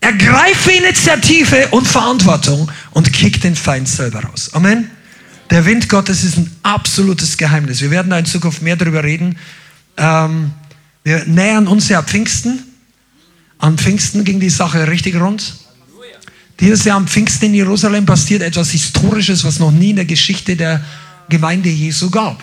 Ergreife 0.00 0.72
Initiative 0.72 1.68
und 1.72 1.86
Verantwortung 1.86 2.70
und 2.92 3.12
kick 3.12 3.40
den 3.40 3.54
Feind 3.54 3.88
selber 3.88 4.24
raus. 4.24 4.50
Amen. 4.54 4.90
Der 5.50 5.66
Wind 5.66 5.88
Gottes 5.88 6.24
ist 6.24 6.38
ein 6.38 6.50
absolutes 6.62 7.36
Geheimnis. 7.36 7.80
Wir 7.80 7.90
werden 7.90 8.10
da 8.10 8.18
in 8.18 8.24
Zukunft 8.24 8.62
mehr 8.62 8.76
darüber 8.76 9.04
reden. 9.04 9.36
Ähm, 9.96 10.52
wir 11.02 11.24
nähern 11.26 11.66
uns 11.66 11.88
ja 11.88 12.02
Pfingsten. 12.02 12.62
An 13.58 13.76
Pfingsten 13.76 14.24
ging 14.24 14.40
die 14.40 14.50
Sache 14.50 14.88
richtig 14.88 15.16
rund. 15.16 15.54
Dieses 16.60 16.84
Jahr 16.84 16.96
am 16.96 17.08
Pfingsten 17.08 17.46
in 17.46 17.54
Jerusalem 17.54 18.06
passiert 18.06 18.42
etwas 18.42 18.70
Historisches, 18.70 19.44
was 19.44 19.58
noch 19.58 19.70
nie 19.70 19.90
in 19.90 19.96
der 19.96 20.04
Geschichte 20.04 20.56
der 20.56 20.82
Gemeinde 21.28 21.68
Jesu 21.68 22.10
gab. 22.10 22.42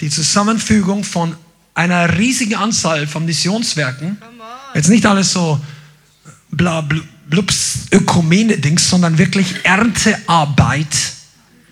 Die 0.00 0.10
Zusammenfügung 0.10 1.04
von 1.04 1.36
einer 1.74 2.18
riesigen 2.18 2.54
Anzahl 2.54 3.06
von 3.06 3.24
Missionswerken, 3.24 4.18
jetzt 4.74 4.88
nicht 4.88 5.04
alles 5.06 5.32
so 5.32 5.60
bla, 6.56 6.86
blups, 7.28 7.86
Ökumene-Dings, 7.92 8.88
sondern 8.88 9.18
wirklich 9.18 9.64
Erntearbeit 9.64 10.86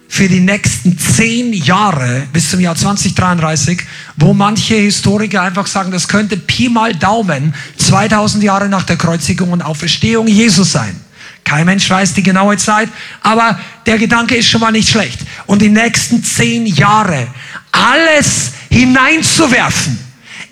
für 0.08 0.28
die 0.28 0.40
nächsten 0.40 0.96
zehn 0.98 1.52
Jahre 1.52 2.28
bis 2.32 2.50
zum 2.50 2.60
Jahr 2.60 2.76
2033, 2.76 3.82
wo 4.16 4.32
manche 4.32 4.76
Historiker 4.76 5.42
einfach 5.42 5.66
sagen, 5.66 5.90
das 5.90 6.06
könnte 6.06 6.36
Pi 6.36 6.68
mal 6.68 6.94
Daumen 6.94 7.54
2000 7.78 8.44
Jahre 8.44 8.68
nach 8.68 8.84
der 8.84 8.96
Kreuzigung 8.96 9.50
und 9.50 9.62
Auferstehung 9.62 10.28
Jesus 10.28 10.72
sein. 10.72 11.00
Kein 11.42 11.66
Mensch 11.66 11.90
weiß 11.90 12.14
die 12.14 12.22
genaue 12.22 12.56
Zeit, 12.56 12.88
aber 13.22 13.58
der 13.86 13.98
Gedanke 13.98 14.36
ist 14.36 14.48
schon 14.48 14.60
mal 14.60 14.72
nicht 14.72 14.88
schlecht. 14.88 15.20
Und 15.46 15.60
die 15.60 15.68
nächsten 15.68 16.22
zehn 16.22 16.64
Jahre 16.66 17.26
alles 17.72 18.52
hineinzuwerfen 18.70 19.98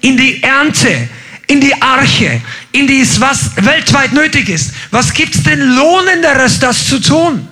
in 0.01 0.17
die 0.17 0.43
Ernte, 0.43 1.09
in 1.47 1.61
die 1.61 1.81
Arche, 1.81 2.43
in 2.73 2.87
dies, 2.87 3.21
was 3.21 3.55
weltweit 3.57 4.13
nötig 4.13 4.49
ist. 4.49 4.73
Was 4.91 5.13
gibt's 5.13 5.43
denn 5.43 5.61
Lohnenderes, 5.61 6.59
das 6.59 6.87
zu 6.87 6.99
tun? 6.99 7.49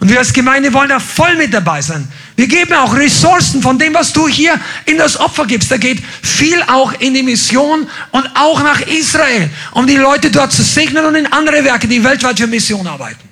Und 0.00 0.08
wir 0.08 0.18
als 0.18 0.32
Gemeinde 0.32 0.72
wollen 0.72 0.88
da 0.88 0.98
voll 0.98 1.36
mit 1.36 1.52
dabei 1.52 1.82
sein. 1.82 2.08
Wir 2.34 2.48
geben 2.48 2.72
auch 2.72 2.94
Ressourcen 2.94 3.60
von 3.60 3.78
dem, 3.78 3.92
was 3.92 4.14
du 4.14 4.26
hier 4.26 4.58
in 4.86 4.96
das 4.96 5.20
Opfer 5.20 5.46
gibst. 5.46 5.70
Da 5.70 5.76
geht 5.76 6.02
viel 6.22 6.62
auch 6.68 6.94
in 7.00 7.12
die 7.12 7.22
Mission 7.22 7.86
und 8.10 8.26
auch 8.34 8.62
nach 8.62 8.80
Israel, 8.80 9.50
um 9.72 9.86
die 9.86 9.96
Leute 9.96 10.30
dort 10.30 10.52
zu 10.52 10.62
segnen 10.62 11.04
und 11.04 11.16
in 11.16 11.26
andere 11.26 11.62
Werke, 11.64 11.86
die 11.86 12.02
weltweit 12.02 12.38
für 12.38 12.46
Mission 12.46 12.86
arbeiten. 12.86 13.28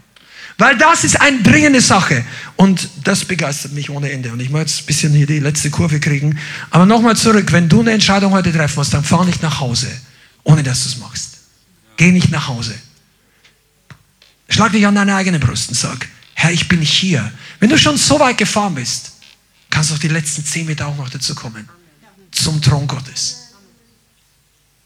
Weil 0.58 0.76
das 0.76 1.04
ist 1.04 1.20
eine 1.20 1.40
dringende 1.40 1.80
Sache. 1.80 2.24
Und 2.56 2.88
das 3.04 3.24
begeistert 3.24 3.72
mich 3.72 3.88
ohne 3.88 4.10
Ende. 4.10 4.32
Und 4.32 4.40
ich 4.40 4.50
möchte 4.50 4.70
jetzt 4.70 4.82
ein 4.82 4.86
bisschen 4.86 5.12
hier 5.14 5.26
die 5.26 5.38
letzte 5.38 5.70
Kurve 5.70 6.00
kriegen. 6.00 6.36
Aber 6.70 6.84
nochmal 6.84 7.16
zurück. 7.16 7.52
Wenn 7.52 7.68
du 7.68 7.80
eine 7.80 7.92
Entscheidung 7.92 8.32
heute 8.32 8.52
treffen 8.52 8.74
musst, 8.76 8.92
dann 8.92 9.04
fahr 9.04 9.24
nicht 9.24 9.40
nach 9.40 9.60
Hause, 9.60 9.86
ohne 10.48 10.62
dass 10.62 10.84
du 10.84 10.88
es 10.88 10.96
machst. 10.96 11.38
Geh 11.98 12.10
nicht 12.10 12.30
nach 12.30 12.48
Hause. 12.48 12.74
Schlag 14.48 14.72
dich 14.72 14.86
an 14.86 14.94
deine 14.94 15.14
eigene 15.14 15.38
Brust 15.38 15.68
und 15.68 15.74
sag, 15.74 16.08
Herr, 16.34 16.50
ich 16.50 16.68
bin 16.68 16.80
hier. 16.80 17.30
Wenn 17.60 17.68
du 17.68 17.76
schon 17.76 17.98
so 17.98 18.18
weit 18.18 18.38
gefahren 18.38 18.74
bist, 18.74 19.12
kannst 19.68 19.90
du 19.90 19.94
auch 19.94 19.98
die 19.98 20.08
letzten 20.08 20.44
zehn 20.44 20.64
Meter 20.64 20.86
auch 20.86 20.96
noch 20.96 21.10
dazu 21.10 21.34
kommen. 21.34 21.68
Zum 22.32 22.62
Thron 22.62 22.86
Gottes. 22.86 23.48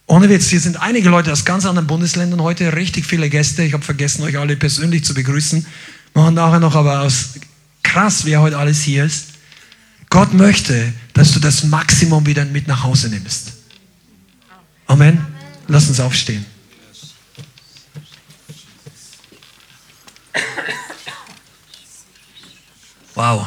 Ohne 0.07 0.29
Witz, 0.29 0.49
hier 0.49 0.61
sind 0.61 0.79
einige 0.79 1.09
Leute 1.09 1.31
aus 1.31 1.45
ganz 1.45 1.65
anderen 1.65 1.87
Bundesländern 1.87 2.43
heute, 2.43 2.75
richtig 2.75 3.07
viele 3.07 3.31
Gäste. 3.31 3.63
Ich 3.63 3.73
habe 3.73 3.85
vergessen, 3.85 4.25
euch 4.25 4.39
alle 4.39 4.57
persönlich 4.57 5.05
zu 5.05 5.15
begrüßen. 5.15 5.65
Machen 6.15 6.35
nachher 6.35 6.59
noch, 6.59 6.75
aber 6.75 7.03
aus 7.03 7.35
krass, 7.85 8.25
wer 8.25 8.41
heute 8.41 8.59
alles 8.59 8.83
hier 8.83 9.05
ist. 9.05 9.27
Gott 10.11 10.35
möchte, 10.35 10.93
dass 11.15 11.33
du 11.33 11.39
das 11.39 11.63
Maximum 11.63 12.27
wieder 12.27 12.45
mit 12.47 12.67
nach 12.67 12.83
Hause 12.83 13.11
nimmst. 13.11 13.53
Amen. 14.87 15.32
Lass 15.69 15.89
uns 15.89 16.01
aufstehen. 16.01 16.45
Wow. 23.15 23.47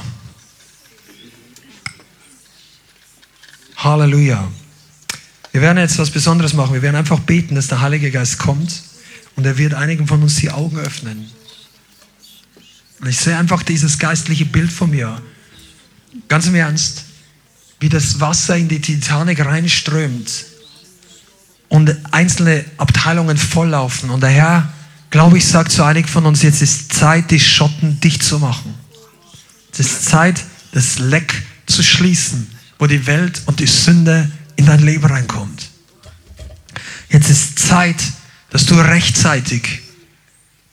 Halleluja. 3.77 4.51
Wir 5.51 5.61
werden 5.61 5.77
jetzt 5.77 5.97
was 5.97 6.11
Besonderes 6.11 6.53
machen. 6.53 6.73
Wir 6.73 6.81
werden 6.81 6.95
einfach 6.95 7.19
beten, 7.19 7.55
dass 7.55 7.67
der 7.67 7.81
Heilige 7.81 8.11
Geist 8.11 8.37
kommt 8.37 8.83
und 9.35 9.45
er 9.45 9.57
wird 9.57 9.73
einigen 9.73 10.07
von 10.07 10.21
uns 10.21 10.35
die 10.35 10.51
Augen 10.51 10.77
öffnen. 10.77 11.29
Und 12.99 13.07
ich 13.09 13.17
sehe 13.17 13.37
einfach 13.37 13.63
dieses 13.63 13.99
geistliche 13.99 14.45
Bild 14.45 14.71
von 14.71 14.89
mir. 14.89 15.21
Ganz 16.27 16.47
im 16.47 16.55
Ernst, 16.55 17.05
wie 17.79 17.89
das 17.89 18.19
Wasser 18.19 18.55
in 18.57 18.67
die 18.67 18.81
Titanic 18.81 19.43
reinströmt 19.45 20.45
und 21.69 21.95
einzelne 22.11 22.65
Abteilungen 22.77 23.37
volllaufen. 23.37 24.09
Und 24.09 24.21
der 24.21 24.29
Herr, 24.29 24.73
glaube 25.09 25.37
ich, 25.37 25.45
sagt 25.45 25.71
zu 25.71 25.83
einigen 25.83 26.07
von 26.07 26.25
uns, 26.25 26.41
jetzt 26.41 26.61
ist 26.61 26.93
Zeit, 26.93 27.31
die 27.31 27.39
Schotten 27.39 27.99
dicht 27.99 28.23
zu 28.23 28.39
machen. 28.39 28.73
Es 29.71 29.79
ist 29.79 30.05
Zeit, 30.05 30.43
das 30.71 30.99
Leck 30.99 31.43
zu 31.65 31.83
schließen, 31.83 32.49
wo 32.79 32.87
die 32.87 33.07
Welt 33.07 33.41
und 33.45 33.59
die 33.59 33.67
Sünde 33.67 34.31
in 34.55 34.65
dein 34.65 34.79
Leben 34.79 35.05
reinkommt. 35.05 35.69
Jetzt 37.09 37.29
ist 37.29 37.59
Zeit, 37.59 37.97
dass 38.51 38.65
du 38.65 38.75
rechtzeitig 38.75 39.81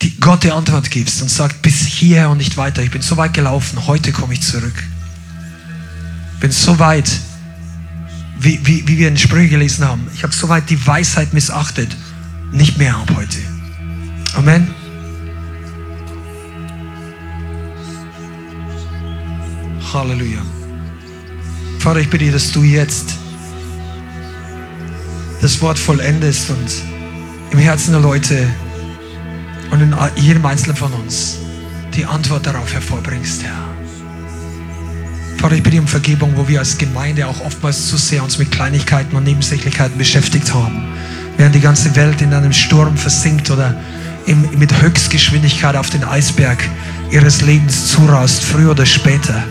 die 0.02 0.18
Gott 0.18 0.42
die 0.42 0.50
Antwort 0.50 0.90
gibst 0.90 1.22
und 1.22 1.30
sagst, 1.30 1.62
bis 1.62 1.86
hierher 1.86 2.30
und 2.30 2.38
nicht 2.38 2.56
weiter. 2.56 2.82
Ich 2.82 2.90
bin 2.90 3.02
so 3.02 3.16
weit 3.16 3.34
gelaufen, 3.34 3.86
heute 3.86 4.12
komme 4.12 4.34
ich 4.34 4.42
zurück. 4.42 4.74
Bin 6.40 6.50
so 6.50 6.78
weit, 6.80 7.08
wie, 8.42 8.60
wie, 8.66 8.86
wie 8.88 8.98
wir 8.98 9.08
in 9.08 9.16
Sprüche 9.16 9.48
gelesen 9.48 9.86
haben. 9.86 10.08
Ich 10.14 10.22
habe 10.22 10.32
so 10.32 10.48
weit 10.48 10.68
die 10.68 10.86
Weisheit 10.86 11.32
missachtet. 11.32 11.96
Nicht 12.50 12.76
mehr 12.76 12.96
ab 12.96 13.10
heute. 13.14 13.38
Amen. 14.34 14.74
Halleluja. 19.92 20.42
Vater, 21.78 22.00
ich 22.00 22.10
bitte, 22.10 22.30
dass 22.30 22.52
du 22.52 22.62
jetzt 22.62 23.14
das 25.40 25.60
Wort 25.60 25.78
vollendest 25.78 26.50
und 26.50 26.72
im 27.50 27.58
Herzen 27.58 27.92
der 27.92 28.00
Leute 28.00 28.48
und 29.70 29.80
in 29.80 29.94
jedem 30.16 30.44
Einzelnen 30.46 30.76
von 30.76 30.92
uns 30.92 31.38
die 31.94 32.04
Antwort 32.04 32.46
darauf 32.46 32.72
hervorbringst, 32.72 33.42
Herr. 33.42 33.71
Vater, 35.38 35.56
ich 35.56 35.62
bitte 35.62 35.80
um 35.80 35.88
Vergebung, 35.88 36.32
wo 36.36 36.46
wir 36.46 36.60
als 36.60 36.78
Gemeinde 36.78 37.26
auch 37.26 37.40
oftmals 37.44 37.88
zu 37.88 37.96
sehr 37.96 38.22
uns 38.22 38.38
mit 38.38 38.52
Kleinigkeiten 38.52 39.16
und 39.16 39.24
Nebensächlichkeiten 39.24 39.98
beschäftigt 39.98 40.54
haben. 40.54 40.84
Während 41.36 41.54
die 41.54 41.60
ganze 41.60 41.96
Welt 41.96 42.20
in 42.22 42.32
einem 42.32 42.52
Sturm 42.52 42.96
versinkt 42.96 43.50
oder 43.50 43.74
im, 44.26 44.48
mit 44.58 44.80
Höchstgeschwindigkeit 44.80 45.76
auf 45.76 45.90
den 45.90 46.04
Eisberg 46.04 46.62
ihres 47.10 47.42
Lebens 47.42 47.88
zurast, 47.88 48.44
früher 48.44 48.70
oder 48.70 48.86
später. 48.86 49.42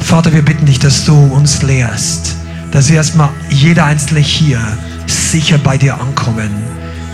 Vater, 0.00 0.32
wir 0.32 0.42
bitten 0.42 0.66
dich, 0.66 0.78
dass 0.78 1.04
du 1.04 1.14
uns 1.14 1.62
lehrst, 1.62 2.36
dass 2.72 2.90
erstmal 2.90 3.30
jeder 3.50 3.84
Einzelne 3.84 4.20
hier 4.20 4.60
sicher 5.06 5.58
bei 5.58 5.78
dir 5.78 6.00
ankommen 6.00 6.50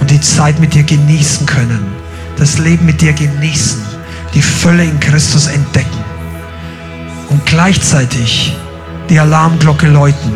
und 0.00 0.10
die 0.10 0.20
Zeit 0.20 0.58
mit 0.58 0.74
dir 0.74 0.84
genießen 0.84 1.46
können, 1.46 1.84
das 2.38 2.58
Leben 2.58 2.86
mit 2.86 3.00
dir 3.00 3.12
genießen, 3.12 3.82
die 4.34 4.42
Fülle 4.42 4.84
in 4.84 4.98
Christus 5.00 5.46
entdecken 5.46 6.03
und 7.30 7.44
gleichzeitig 7.46 8.54
die 9.08 9.18
Alarmglocke 9.18 9.86
läuten 9.86 10.32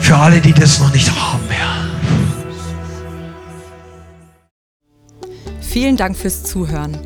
für 0.00 0.16
alle, 0.16 0.40
die 0.40 0.52
das 0.52 0.80
noch 0.80 0.92
nicht 0.92 1.10
haben, 1.10 1.48
Herr. 1.48 1.74
Vielen 5.62 5.96
Dank 5.96 6.16
fürs 6.16 6.44
Zuhören. 6.44 6.98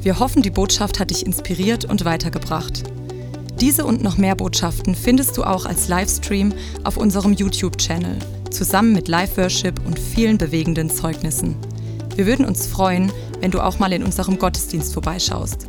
Wir 0.00 0.20
hoffen, 0.20 0.40
die 0.40 0.50
Botschaft 0.50 1.00
hat 1.00 1.10
dich 1.10 1.26
inspiriert 1.26 1.84
und 1.84 2.04
weitergebracht. 2.04 2.84
Diese 3.60 3.84
und 3.84 4.02
noch 4.02 4.18
mehr 4.18 4.36
Botschaften 4.36 4.94
findest 4.94 5.36
du 5.36 5.44
auch 5.44 5.66
als 5.66 5.88
Livestream 5.88 6.52
auf 6.84 6.96
unserem 6.96 7.32
YouTube-Channel, 7.32 8.18
zusammen 8.50 8.92
mit 8.92 9.08
Live-Worship 9.08 9.84
und 9.84 9.98
vielen 9.98 10.38
bewegenden 10.38 10.90
Zeugnissen. 10.90 11.56
Wir 12.14 12.26
würden 12.26 12.44
uns 12.44 12.66
freuen, 12.66 13.12
wenn 13.40 13.50
du 13.50 13.60
auch 13.60 13.78
mal 13.78 13.92
in 13.92 14.04
unserem 14.04 14.38
Gottesdienst 14.38 14.92
vorbeischaust. 14.92 15.68